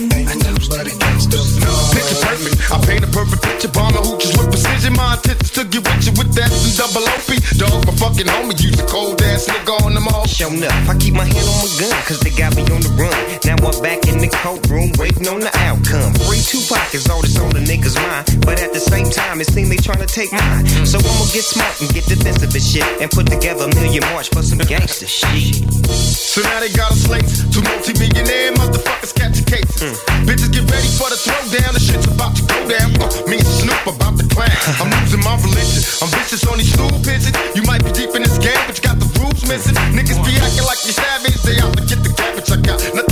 Picture 1.91 2.19
perfect. 2.21 2.71
I 2.71 2.77
paint 2.85 3.03
a 3.03 3.07
perfect 3.07 3.41
picture. 3.41 3.67
Bomb 3.67 3.93
the 3.93 3.99
hooches 3.99 4.37
with 4.37 4.51
precision. 4.53 4.93
My 4.93 5.15
intentions 5.17 5.51
to 5.51 5.65
get 5.65 5.83
with 5.83 6.05
you 6.05 6.13
with 6.15 6.31
that 6.35 6.51
and 6.51 6.73
double 6.77 7.03
OP. 7.03 7.29
Dog, 7.57 7.83
my 7.87 7.93
fucking 7.97 8.29
homie. 8.29 8.55
Use 8.61 8.79
a 8.79 8.85
cold 8.85 9.21
ass 9.21 9.47
nigga 9.47 9.73
on 9.83 9.93
them 9.93 10.07
all. 10.07 10.27
Shown 10.27 10.63
up, 10.63 10.71
I 10.87 10.95
keep 10.97 11.13
my 11.13 11.25
hand 11.25 11.43
on 11.43 11.57
my 11.59 11.69
gun, 11.79 11.97
cause 12.07 12.19
they 12.21 12.31
got 12.31 12.55
me 12.55 12.63
on 12.71 12.79
the 12.79 12.93
run. 12.95 13.11
Now 13.43 13.59
I'm 13.59 13.75
back 13.81 14.07
in 14.07 14.19
the 14.21 14.29
courtroom, 14.31 14.93
waiting 14.97 15.27
on 15.27 15.41
the 15.41 15.51
outcome. 15.67 16.13
Free 16.29 16.39
Tupac 16.39 16.93
is 16.93 17.09
all 17.09 17.21
that's 17.21 17.37
on 17.39 17.51
the 17.51 17.59
nigga's 17.59 17.95
mind. 17.97 18.45
But 18.45 18.61
at 18.61 18.71
the 18.71 18.79
same 18.79 19.09
time, 19.09 19.41
it 19.41 19.47
seems 19.51 19.69
they 19.69 19.81
trying 19.81 19.99
to 20.01 20.07
take 20.07 20.31
mine. 20.31 20.65
So 20.85 20.97
I'ma 20.97 21.25
get 21.35 21.43
smart 21.43 21.75
and 21.81 21.89
get 21.91 22.05
defensive 22.07 22.53
and 22.53 22.63
shit. 22.63 22.87
And 23.01 23.11
put 23.11 23.27
together 23.27 23.65
a 23.67 23.71
million 23.75 24.03
march 24.13 24.29
for 24.29 24.41
some 24.41 24.61
gangster 24.91 25.07
shit. 25.07 25.63
So 25.87 26.41
now 26.41 26.59
they 26.59 26.69
got 26.69 26.91
a 26.91 26.95
slate. 26.95 27.27
Two 27.51 27.61
multi-millionaire 27.63 28.51
motherfuckers 28.59 29.15
catching 29.15 29.45
cases. 29.45 29.99
Bitches 30.27 30.51
get 30.51 30.67
ready 30.67 30.87
for 30.99 31.07
the 31.07 31.15
throwdown. 31.15 31.71
The 31.73 31.79
shit's 31.79 32.07
about 32.07 32.35
to 32.35 32.43
go 32.43 32.59
down. 32.67 32.91
Uh, 32.99 33.07
me 33.27 33.39
and 33.39 33.47
Snoop 33.47 33.87
about 33.87 34.19
to 34.19 34.27
clash. 34.27 34.51
I'm 34.81 34.91
losing 34.99 35.23
my 35.23 35.35
religion. 35.39 35.83
I'm 36.03 36.11
vicious 36.11 36.43
on 36.47 36.57
these 36.57 36.71
stool 36.73 36.91
pigeons. 37.03 37.35
You 37.55 37.63
might 37.63 37.83
be 37.83 37.91
deep 37.91 38.11
in 38.15 38.23
this 38.23 38.37
game, 38.37 38.59
but 38.67 38.75
you 38.75 38.83
got 38.83 38.99
the 38.99 39.07
rules 39.19 39.43
missing. 39.47 39.75
Niggas 39.95 40.19
be 40.27 40.35
acting 40.39 40.67
like 40.67 40.81
you 40.83 40.93
savage. 40.95 41.39
They 41.43 41.59
out 41.63 41.75
to 41.77 41.83
get 41.87 41.99
the 42.03 42.11
cabbage. 42.11 42.51
I 42.51 42.57
got 42.59 42.79
nothing 42.95 43.10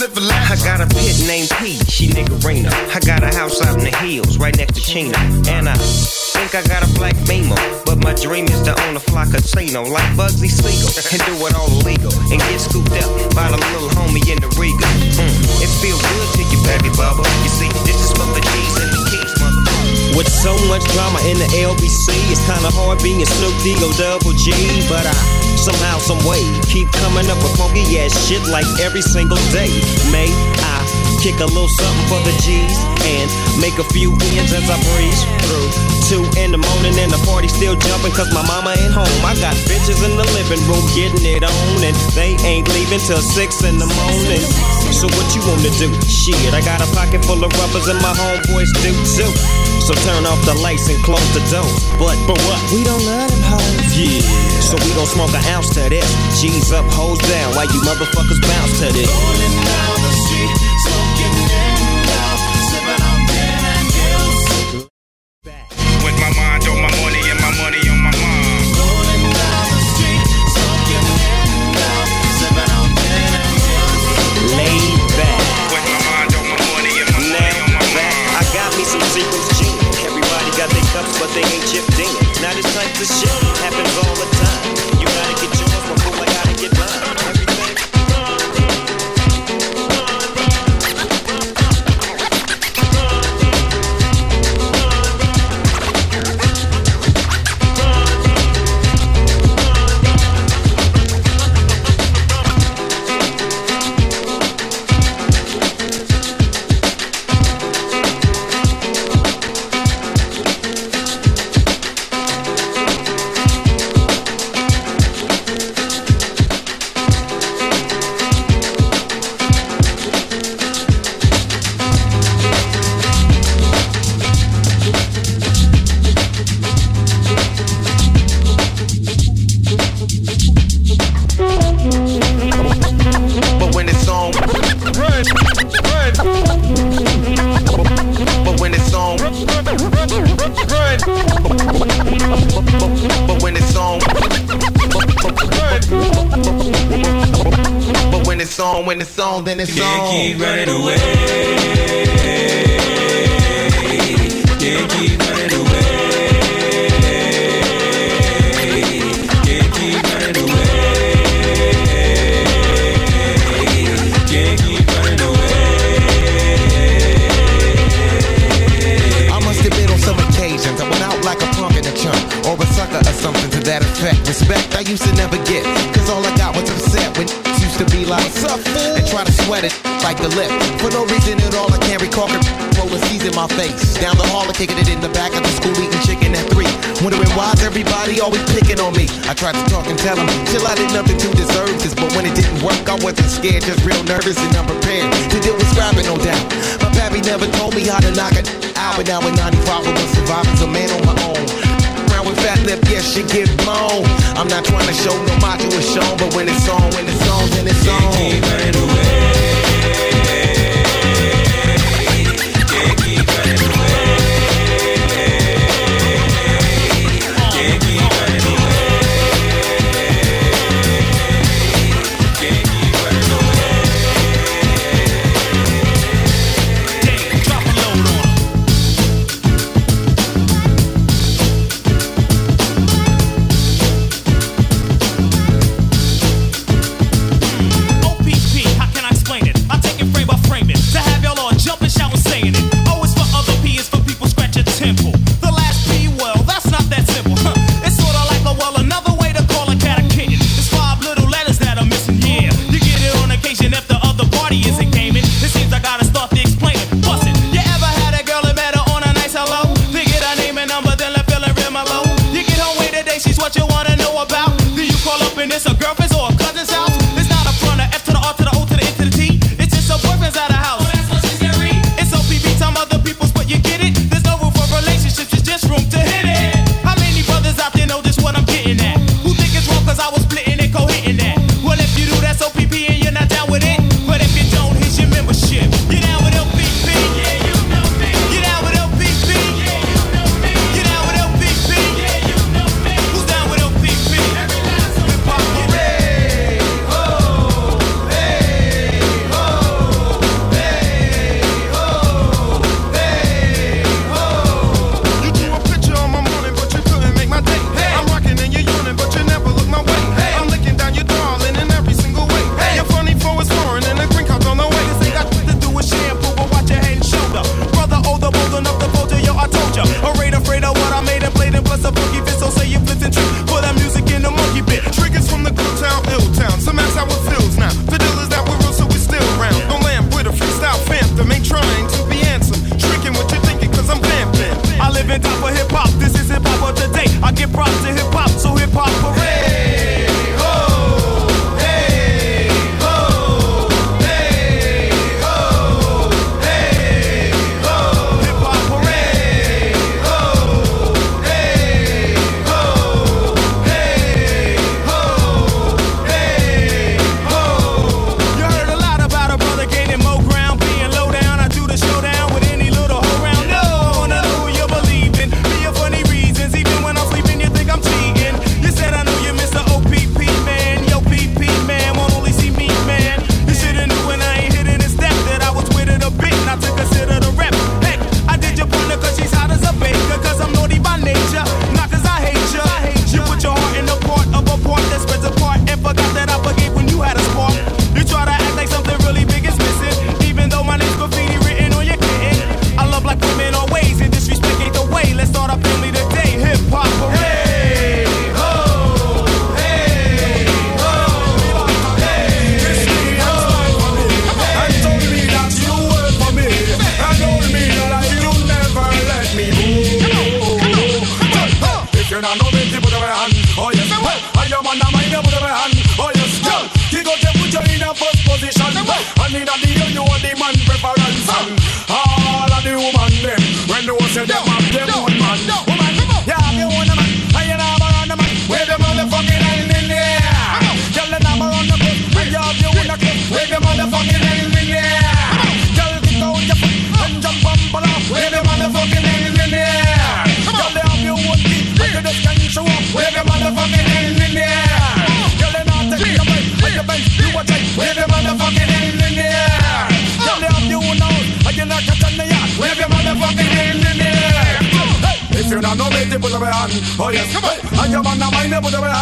living 0.00 0.24
I 0.32 0.56
got 0.64 0.80
a 0.80 0.88
pit 0.88 1.14
named 1.28 1.52
P, 1.60 1.76
she 1.84 2.08
niggerina. 2.08 2.72
I 2.72 2.98
got 3.04 3.22
a 3.22 3.28
house 3.36 3.60
out 3.60 3.76
in 3.76 3.84
the 3.84 3.94
hills, 4.00 4.38
right 4.38 4.56
next 4.56 4.74
to 4.74 4.82
Chino. 4.82 5.14
And 5.46 5.68
I 5.68 5.76
think 5.76 6.56
I 6.56 6.64
got 6.64 6.80
a 6.80 6.90
black 6.96 7.14
beamer. 7.28 7.60
But 7.84 8.00
my 8.00 8.16
dream 8.16 8.48
is 8.48 8.64
to 8.64 8.72
own 8.88 8.96
a 8.96 9.02
fly 9.02 9.28
casino 9.28 9.84
like 9.84 10.08
Bugsy 10.16 10.48
Siegel. 10.48 10.88
And 11.12 11.20
do 11.28 11.34
it 11.44 11.52
all 11.52 11.68
illegal. 11.68 12.10
And 12.32 12.40
get 12.40 12.58
scooped 12.58 12.96
up 12.96 13.12
by 13.36 13.52
the 13.52 13.60
little 13.60 13.92
homie 13.92 14.24
in 14.24 14.40
the 14.40 14.48
Riga. 14.56 14.88
Mm, 15.20 15.36
it 15.60 15.70
feel 15.84 16.00
good 16.00 16.28
to 16.40 16.42
you, 16.48 16.58
baby 16.64 16.90
bubba. 16.96 17.22
You 17.44 17.50
see, 17.52 17.68
this 17.84 18.00
is 18.00 18.10
for 18.16 18.24
the 18.32 18.40
G's 18.40 18.74
and 18.80 18.90
the 18.96 19.00
motherfucker. 19.04 20.16
With 20.16 20.32
so 20.32 20.56
much 20.72 20.82
drama 20.96 21.20
in 21.28 21.36
the 21.36 21.48
LBC, 21.60 22.08
it's 22.32 22.40
kinda 22.48 22.72
hard 22.72 23.02
being 23.04 23.20
a 23.20 23.26
Snoop 23.26 23.54
D-O 23.62 23.92
double 24.00 24.32
G. 24.32 24.50
But 24.88 25.04
I 25.06 25.49
somehow, 25.60 25.98
some 25.98 26.24
way, 26.24 26.40
keep 26.72 26.90
coming 26.92 27.28
up 27.30 27.36
with 27.42 27.56
funky 27.56 27.84
ass 27.98 28.16
shit 28.26 28.42
like 28.48 28.66
every 28.80 29.02
single 29.02 29.36
day. 29.52 29.68
May 30.10 30.32
I 30.32 30.89
kick 31.20 31.36
a 31.44 31.48
little 31.52 31.68
something 31.68 32.06
for 32.08 32.20
the 32.24 32.32
G's 32.40 32.80
and 33.04 33.28
make 33.60 33.76
a 33.76 33.84
few 33.92 34.16
ends 34.40 34.56
as 34.56 34.64
I 34.72 34.76
breeze 34.88 35.20
through. 35.44 35.68
Two 36.08 36.24
in 36.40 36.48
the 36.50 36.58
morning 36.58 36.96
and 36.96 37.12
the 37.12 37.20
party 37.28 37.46
still 37.46 37.76
jumping 37.76 38.10
cause 38.16 38.32
my 38.32 38.40
mama 38.48 38.72
ain't 38.72 38.90
home. 38.90 39.20
I 39.20 39.36
got 39.36 39.52
bitches 39.68 40.00
in 40.00 40.16
the 40.16 40.24
living 40.32 40.64
room 40.64 40.80
getting 40.96 41.20
it 41.28 41.44
on 41.44 41.76
and 41.84 41.94
they 42.16 42.40
ain't 42.40 42.66
leaving 42.72 43.04
till 43.04 43.20
six 43.20 43.60
in 43.68 43.76
the 43.76 43.84
morning. 43.84 44.44
So 44.96 45.12
what 45.12 45.28
you 45.36 45.44
wanna 45.44 45.68
do? 45.76 45.92
Shit, 46.08 46.56
I 46.56 46.64
got 46.64 46.80
a 46.80 46.88
pocket 46.96 47.20
full 47.28 47.44
of 47.44 47.52
rubbers 47.52 47.86
and 47.92 48.00
my 48.00 48.16
homeboys 48.16 48.72
do 48.80 48.90
too. 49.12 49.32
So 49.84 49.92
turn 50.08 50.24
off 50.24 50.40
the 50.48 50.56
lights 50.64 50.88
and 50.88 50.98
close 51.04 51.28
the 51.36 51.44
door. 51.52 51.68
But 52.00 52.16
but 52.24 52.40
what? 52.48 52.60
We 52.72 52.80
don't 52.80 53.04
love 53.04 53.28
them 53.28 53.44
hoes. 53.44 53.92
Yeah. 53.92 54.24
So 54.72 54.80
we 54.80 54.88
gon' 54.96 55.06
smoke 55.06 55.36
an 55.36 55.44
ounce 55.52 55.68
to 55.76 55.84
this. 55.92 56.08
G's 56.40 56.72
up, 56.72 56.88
hoes 56.88 57.20
down, 57.28 57.54
Why 57.60 57.68
you 57.68 57.80
motherfuckers 57.84 58.40
bounce 58.40 58.80
to 58.80 58.88
this. 58.88 59.10
With 59.12 60.39
Now 83.00 83.06
this 83.06 83.22
type 83.58 83.89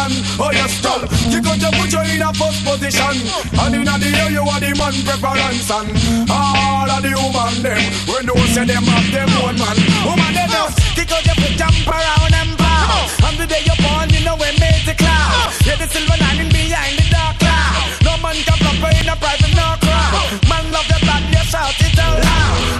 man, 0.09 0.23
oh 0.39 0.51
yes, 0.51 0.81
girl. 0.81 1.01
You 1.29 1.41
got 1.41 1.59
to 1.59 1.69
put 1.77 1.91
you 1.93 2.01
in 2.15 2.21
a 2.21 2.33
first 2.33 2.65
position, 2.65 3.15
and 3.59 3.75
in 3.75 3.85
the 3.85 4.09
air 4.17 4.31
you 4.31 4.41
are 4.41 4.59
the 4.59 4.73
man 4.75 4.95
preference 5.05 5.69
and 5.69 5.89
all 6.29 6.89
of 6.89 7.01
the 7.01 7.13
woman 7.13 7.61
them. 7.63 7.81
When 8.09 8.25
those 8.25 8.49
say 8.49 8.65
them 8.65 8.83
have 8.83 9.11
them 9.13 9.29
one 9.41 9.57
man, 9.57 9.77
woman 10.05 10.33
they 10.33 10.47
know. 10.49 10.67
You 10.99 11.35
put 11.35 11.57
them 11.57 11.73
around 11.87 12.33
and 12.33 12.57
bow. 12.57 13.07
And 13.27 13.37
the 13.39 13.47
day 13.47 13.63
you're 13.65 13.75
born, 13.81 14.09
you 14.09 14.23
know 14.23 14.35
we 14.35 14.51
made 14.59 14.83
the 14.85 14.95
cloud. 14.95 15.51
Yeah, 15.65 15.75
the 15.75 15.87
silver 15.87 16.17
lining 16.19 16.49
behind 16.49 16.97
the 16.97 17.05
dark 17.09 17.39
cloud. 17.39 17.89
No 18.03 18.17
man 18.21 18.35
can 18.45 18.57
proper 18.57 18.91
in 18.93 19.09
a 19.09 19.15
private 19.15 19.55
no 19.55 19.75
crowd. 19.81 20.29
Man 20.47 20.71
love 20.71 20.87
the 20.87 20.97
black, 21.01 21.23
you 21.33 21.43
shout 21.43 21.75
it 21.81 21.99
out 21.99 22.23
loud. 22.23 22.78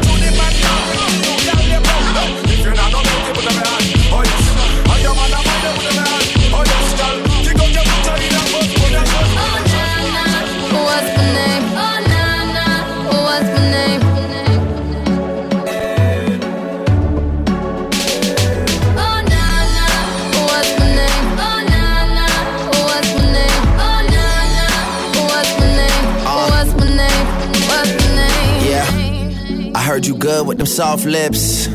good 30.29 30.45
with 30.45 30.59
them 30.59 30.67
soft 30.67 31.05
lips. 31.05 31.67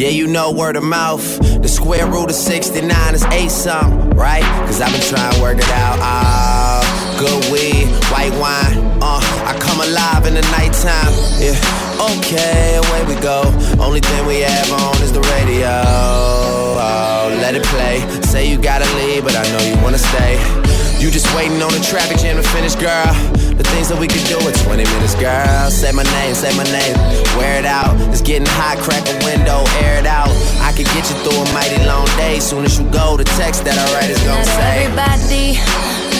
Yeah, 0.00 0.08
you 0.08 0.26
know 0.26 0.52
word 0.52 0.76
of 0.76 0.82
mouth. 0.82 1.26
The 1.60 1.68
square 1.68 2.06
root 2.06 2.30
of 2.30 2.34
69 2.34 3.14
is 3.14 3.24
8 3.24 3.50
something, 3.50 4.10
right? 4.16 4.46
Cause 4.66 4.80
I've 4.80 4.92
been 4.92 5.06
trying 5.12 5.34
to 5.34 5.42
work 5.42 5.58
it 5.58 5.68
out. 5.68 5.98
Ah, 6.00 6.80
oh, 6.80 7.20
good 7.20 7.52
weed, 7.52 7.86
white 8.12 8.32
wine. 8.40 8.78
Uh, 9.02 9.20
I 9.50 9.52
come 9.60 9.80
alive 9.86 10.24
in 10.28 10.32
the 10.32 10.46
nighttime. 10.56 11.12
Yeah, 11.44 12.16
okay, 12.16 12.80
away 12.80 13.02
we 13.04 13.20
go. 13.20 13.38
Only 13.78 14.00
thing 14.00 14.24
we 14.24 14.40
have 14.48 14.72
on 14.72 14.96
is 15.02 15.12
the 15.12 15.20
radio. 15.36 15.68
Oh, 15.68 17.36
let 17.42 17.54
it 17.54 17.64
play. 17.64 18.00
Say 18.22 18.48
you 18.50 18.56
gotta 18.56 18.88
leave, 18.96 19.24
but 19.24 19.36
I 19.36 19.44
know 19.52 19.62
you 19.68 19.76
wanna 19.84 19.98
stay. 19.98 20.69
You 21.00 21.10
just 21.10 21.34
waiting 21.34 21.62
on 21.62 21.72
the 21.72 21.80
traffic 21.80 22.18
jam 22.20 22.36
to 22.36 22.44
finish, 22.52 22.76
girl. 22.76 23.08
The 23.56 23.64
things 23.72 23.88
that 23.88 23.96
we 23.96 24.04
could 24.04 24.20
do 24.28 24.36
in 24.36 24.52
20 24.52 24.84
minutes, 24.84 25.16
girl. 25.16 25.72
Say 25.72 25.96
my 25.96 26.04
name, 26.04 26.36
say 26.36 26.52
my 26.60 26.68
name. 26.68 26.92
Wear 27.40 27.56
it 27.56 27.64
out. 27.64 27.96
It's 28.12 28.20
getting 28.20 28.44
hot, 28.60 28.76
crack 28.84 29.08
a 29.08 29.16
window, 29.24 29.64
air 29.80 29.96
it 29.96 30.04
out. 30.04 30.28
I 30.60 30.76
could 30.76 30.84
get 30.92 31.08
you 31.08 31.16
through 31.24 31.40
a 31.40 31.48
mighty 31.56 31.80
long 31.88 32.04
day. 32.20 32.36
Soon 32.36 32.68
as 32.68 32.76
you 32.76 32.84
go, 32.92 33.16
the 33.16 33.24
text 33.40 33.64
that 33.64 33.80
I 33.80 33.84
write 33.96 34.12
is 34.12 34.20
gonna 34.28 34.44
Not 34.44 34.60
say. 34.60 34.76
Everybody 34.92 35.46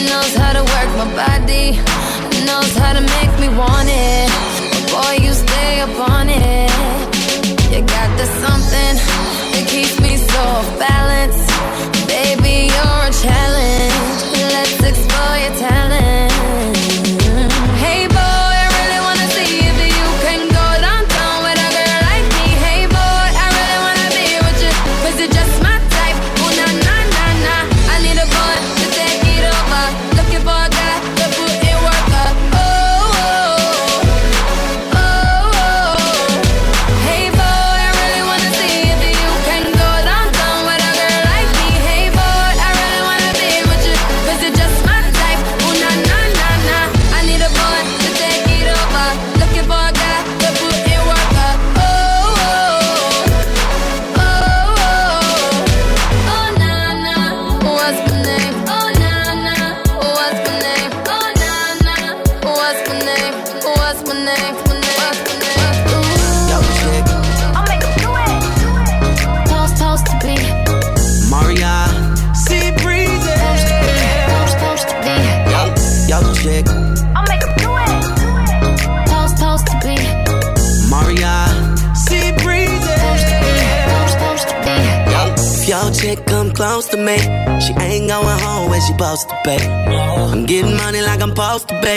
knows 0.09 0.33
how 0.33 0.57
to 0.57 0.65
work 0.65 0.91
my 0.97 1.09
body, 1.12 1.76
knows 2.49 2.73
how 2.81 2.97
to 2.97 3.05
make 3.20 3.33
me 3.36 3.52
want 3.52 3.84
it. 3.84 4.33
Boy, 4.89 5.20
you 5.20 5.36
stay 5.36 5.84
up 5.84 5.92
on 6.09 6.33
it. 6.33 6.73
You 7.68 7.84
got 7.84 8.09
the 8.17 8.25
something 8.41 8.97
that 9.52 9.65
keeps 9.68 10.00
me 10.00 10.17
so 10.17 10.41
off 10.41 10.68
balance. 10.81 11.36
Baby, 12.09 12.73
you're 12.73 13.00
a 13.05 13.12
challenge 13.20 13.90
explore 14.91 15.36
your 15.39 15.55
talent. 15.57 16.30
Close 86.60 86.89
to 86.89 86.98
me, 86.98 87.16
she 87.64 87.72
ain't 87.80 88.06
going 88.06 88.39
home 88.44 88.68
when 88.68 88.78
she 88.82 88.92
supposed 88.92 89.26
to 89.30 89.36
be. 89.44 89.56
I'm 89.56 90.44
getting 90.44 90.76
money 90.76 91.00
like 91.00 91.22
I'm 91.22 91.30
supposed 91.30 91.68
to 91.68 91.80
be. 91.80 91.97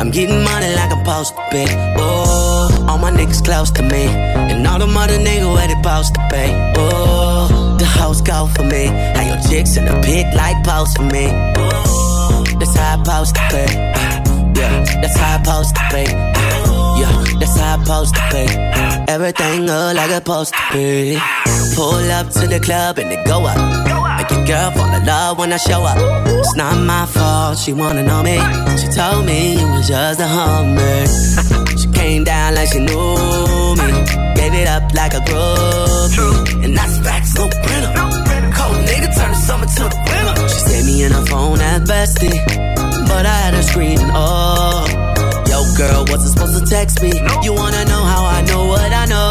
I'm 0.00 0.10
getting 0.10 0.44
money 0.44 0.74
like 0.76 0.92
I'm 0.92 0.98
supposed 0.98 1.34
to 1.34 1.42
be. 1.50 1.64
Oh, 1.96 2.86
all 2.86 2.98
my 2.98 3.10
niggas 3.10 3.42
close 3.42 3.70
to 3.70 3.82
me, 3.82 4.04
and 4.50 4.66
all 4.66 4.78
the 4.78 4.86
mother 4.86 5.16
niggas 5.16 5.54
where 5.54 5.66
they 5.68 5.78
supposed 5.80 6.14
to 6.16 6.20
be. 6.30 6.44
Oh, 6.76 7.76
the 7.78 7.86
house 7.86 8.20
go 8.20 8.46
for 8.54 8.64
me. 8.64 8.88
How 9.16 9.24
your 9.30 9.40
chicks 9.48 9.78
in 9.78 9.86
the 9.86 9.98
pit 10.04 10.26
like 10.34 10.62
post 10.64 10.98
for 10.98 11.04
me. 11.04 11.24
Oh, 11.56 12.44
that's 12.60 12.76
how 12.76 12.92
I 12.92 13.24
supposed 13.24 13.36
to 13.36 13.42
be. 13.54 13.64
Yeah, 14.60 14.84
that's 15.00 15.16
how 15.16 15.32
I 15.32 15.42
supposed 15.42 15.74
to 15.76 15.84
be. 15.94 16.04
Yeah, 17.00 17.16
that's 17.40 17.56
how 17.56 17.76
I 17.76 17.84
supposed 17.84 18.14
to 18.16 18.22
be. 18.32 18.44
Everything 19.14 19.62
look 19.62 19.96
like 19.96 20.10
it's 20.10 20.16
supposed 20.16 20.52
to 20.52 20.62
be. 20.74 21.18
Pull 21.78 22.10
up 22.10 22.26
to 22.30 22.48
the 22.48 22.58
club 22.58 22.98
and 22.98 23.08
they 23.08 23.22
go 23.22 23.46
up. 23.46 23.56
Make 24.18 24.30
your 24.32 24.44
girl 24.46 24.72
fall 24.72 24.92
in 24.92 25.06
love 25.06 25.38
when 25.38 25.52
I 25.52 25.58
show 25.58 25.80
up. 25.84 25.96
It's 26.26 26.56
not 26.56 26.74
my 26.74 27.06
fault, 27.06 27.56
she 27.56 27.72
wanna 27.72 28.02
know 28.02 28.20
me. 28.20 28.34
She 28.80 28.88
told 28.98 29.24
me 29.24 29.54
it 29.62 29.70
was 29.70 29.86
just 29.86 30.18
a 30.18 30.26
hummer. 30.26 31.06
she 31.78 31.86
came 31.92 32.24
down 32.24 32.56
like 32.56 32.68
she 32.72 32.80
knew 32.80 33.14
me. 33.78 33.88
Gave 34.34 34.54
it 34.58 34.66
up 34.66 34.92
like 34.92 35.14
a 35.14 35.22
groupie. 35.28 36.64
And 36.64 36.76
that's 36.76 36.98
facts, 36.98 37.36
no 37.36 37.46
printer. 37.46 37.92
Cold 38.58 38.78
nigga 38.90 39.08
turn 39.14 39.30
the 39.30 39.40
summer 39.46 39.66
to 39.66 39.82
the 39.94 39.98
winter. 40.08 40.48
She 40.48 40.58
saved 40.66 40.86
me 40.86 41.02
in 41.04 41.12
her 41.12 41.26
phone 41.26 41.60
at 41.60 41.82
bestie. 41.82 42.38
But 43.06 43.24
I 43.24 43.36
had 43.44 43.54
her 43.54 43.62
screaming, 43.62 44.10
oh. 44.14 44.82
Yo, 45.46 45.58
girl, 45.78 46.04
wasn't 46.10 46.32
supposed 46.34 46.58
to 46.58 46.66
text 46.68 47.00
me. 47.02 47.12
You 47.44 47.54
wanna 47.54 47.84
know 47.84 48.02
how 48.02 48.24
I 48.24 48.42
know 48.50 48.66
what 48.66 48.92
I 48.92 49.04
know? 49.06 49.27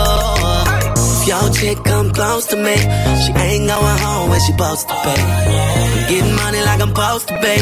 Your 1.27 1.49
chick 1.51 1.83
come 1.83 2.09
close 2.11 2.45
to 2.47 2.55
me, 2.55 2.75
she 3.21 3.31
ain't 3.35 3.67
going 3.67 3.97
home 4.05 4.29
when 4.29 4.39
she 4.39 4.53
supposed 4.53 4.87
to 4.87 4.95
pay. 4.95 5.21
I'm 5.21 6.09
getting 6.09 6.35
money 6.35 6.61
like 6.61 6.79
I'm 6.79 6.95
supposed 6.95 7.27
to 7.27 7.37
pay. 7.39 7.61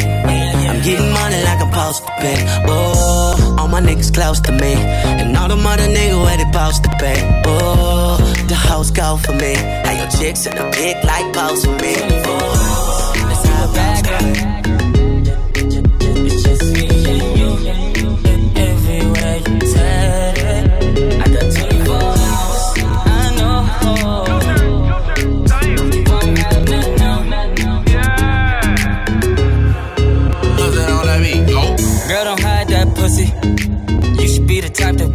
I'm 0.70 0.82
getting 0.84 1.12
money 1.12 1.44
like 1.44 1.62
I'm 1.62 1.72
supposed 1.72 2.06
to 2.06 2.12
pay. 2.22 2.38
Oh, 2.68 3.58
all 3.58 3.68
my 3.68 3.82
niggas 3.82 4.14
close 4.14 4.40
to 4.42 4.52
me, 4.52 4.74
and 4.74 5.36
all 5.36 5.48
the 5.48 5.56
mother 5.56 5.88
niggas 5.88 6.22
where 6.24 6.38
they 6.38 6.46
supposed 6.46 6.84
to 6.84 6.90
pay. 7.00 7.42
Oh, 7.48 8.18
the 8.48 8.54
house 8.54 8.92
go 8.92 9.18
for 9.18 9.34
me. 9.34 9.56
How 9.56 9.94
your 9.98 10.12
chicks 10.12 10.46
in 10.46 10.56
the 10.56 10.70
pic 10.72 11.04
like 11.04 11.34
pose 11.34 11.66
for 11.66 11.72
me. 11.72 11.96
Oh, 12.28 13.14
let's. 13.28 14.75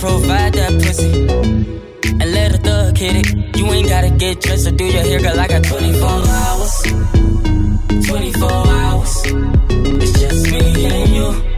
Provide 0.01 0.55
that 0.55 0.73
pussy. 0.83 1.13
And 2.21 2.33
let 2.33 2.55
a 2.55 2.59
thug 2.59 2.97
hit 2.97 3.17
it. 3.17 3.57
You 3.57 3.67
ain't 3.67 3.89
gotta 3.89 4.11
get 4.11 4.41
dressed 4.41 4.67
or 4.67 4.73
do 4.73 4.85
your 4.85 5.03
hair, 5.03 5.21
girl. 5.21 5.39
I 5.39 5.47
got 5.47 5.63
24 5.63 6.09
hours. 6.09 6.83
24 8.07 8.51
hours. 8.51 9.23
It's 10.03 10.21
just 10.21 10.51
me 10.51 10.87
and 10.87 11.11
you. 11.11 11.50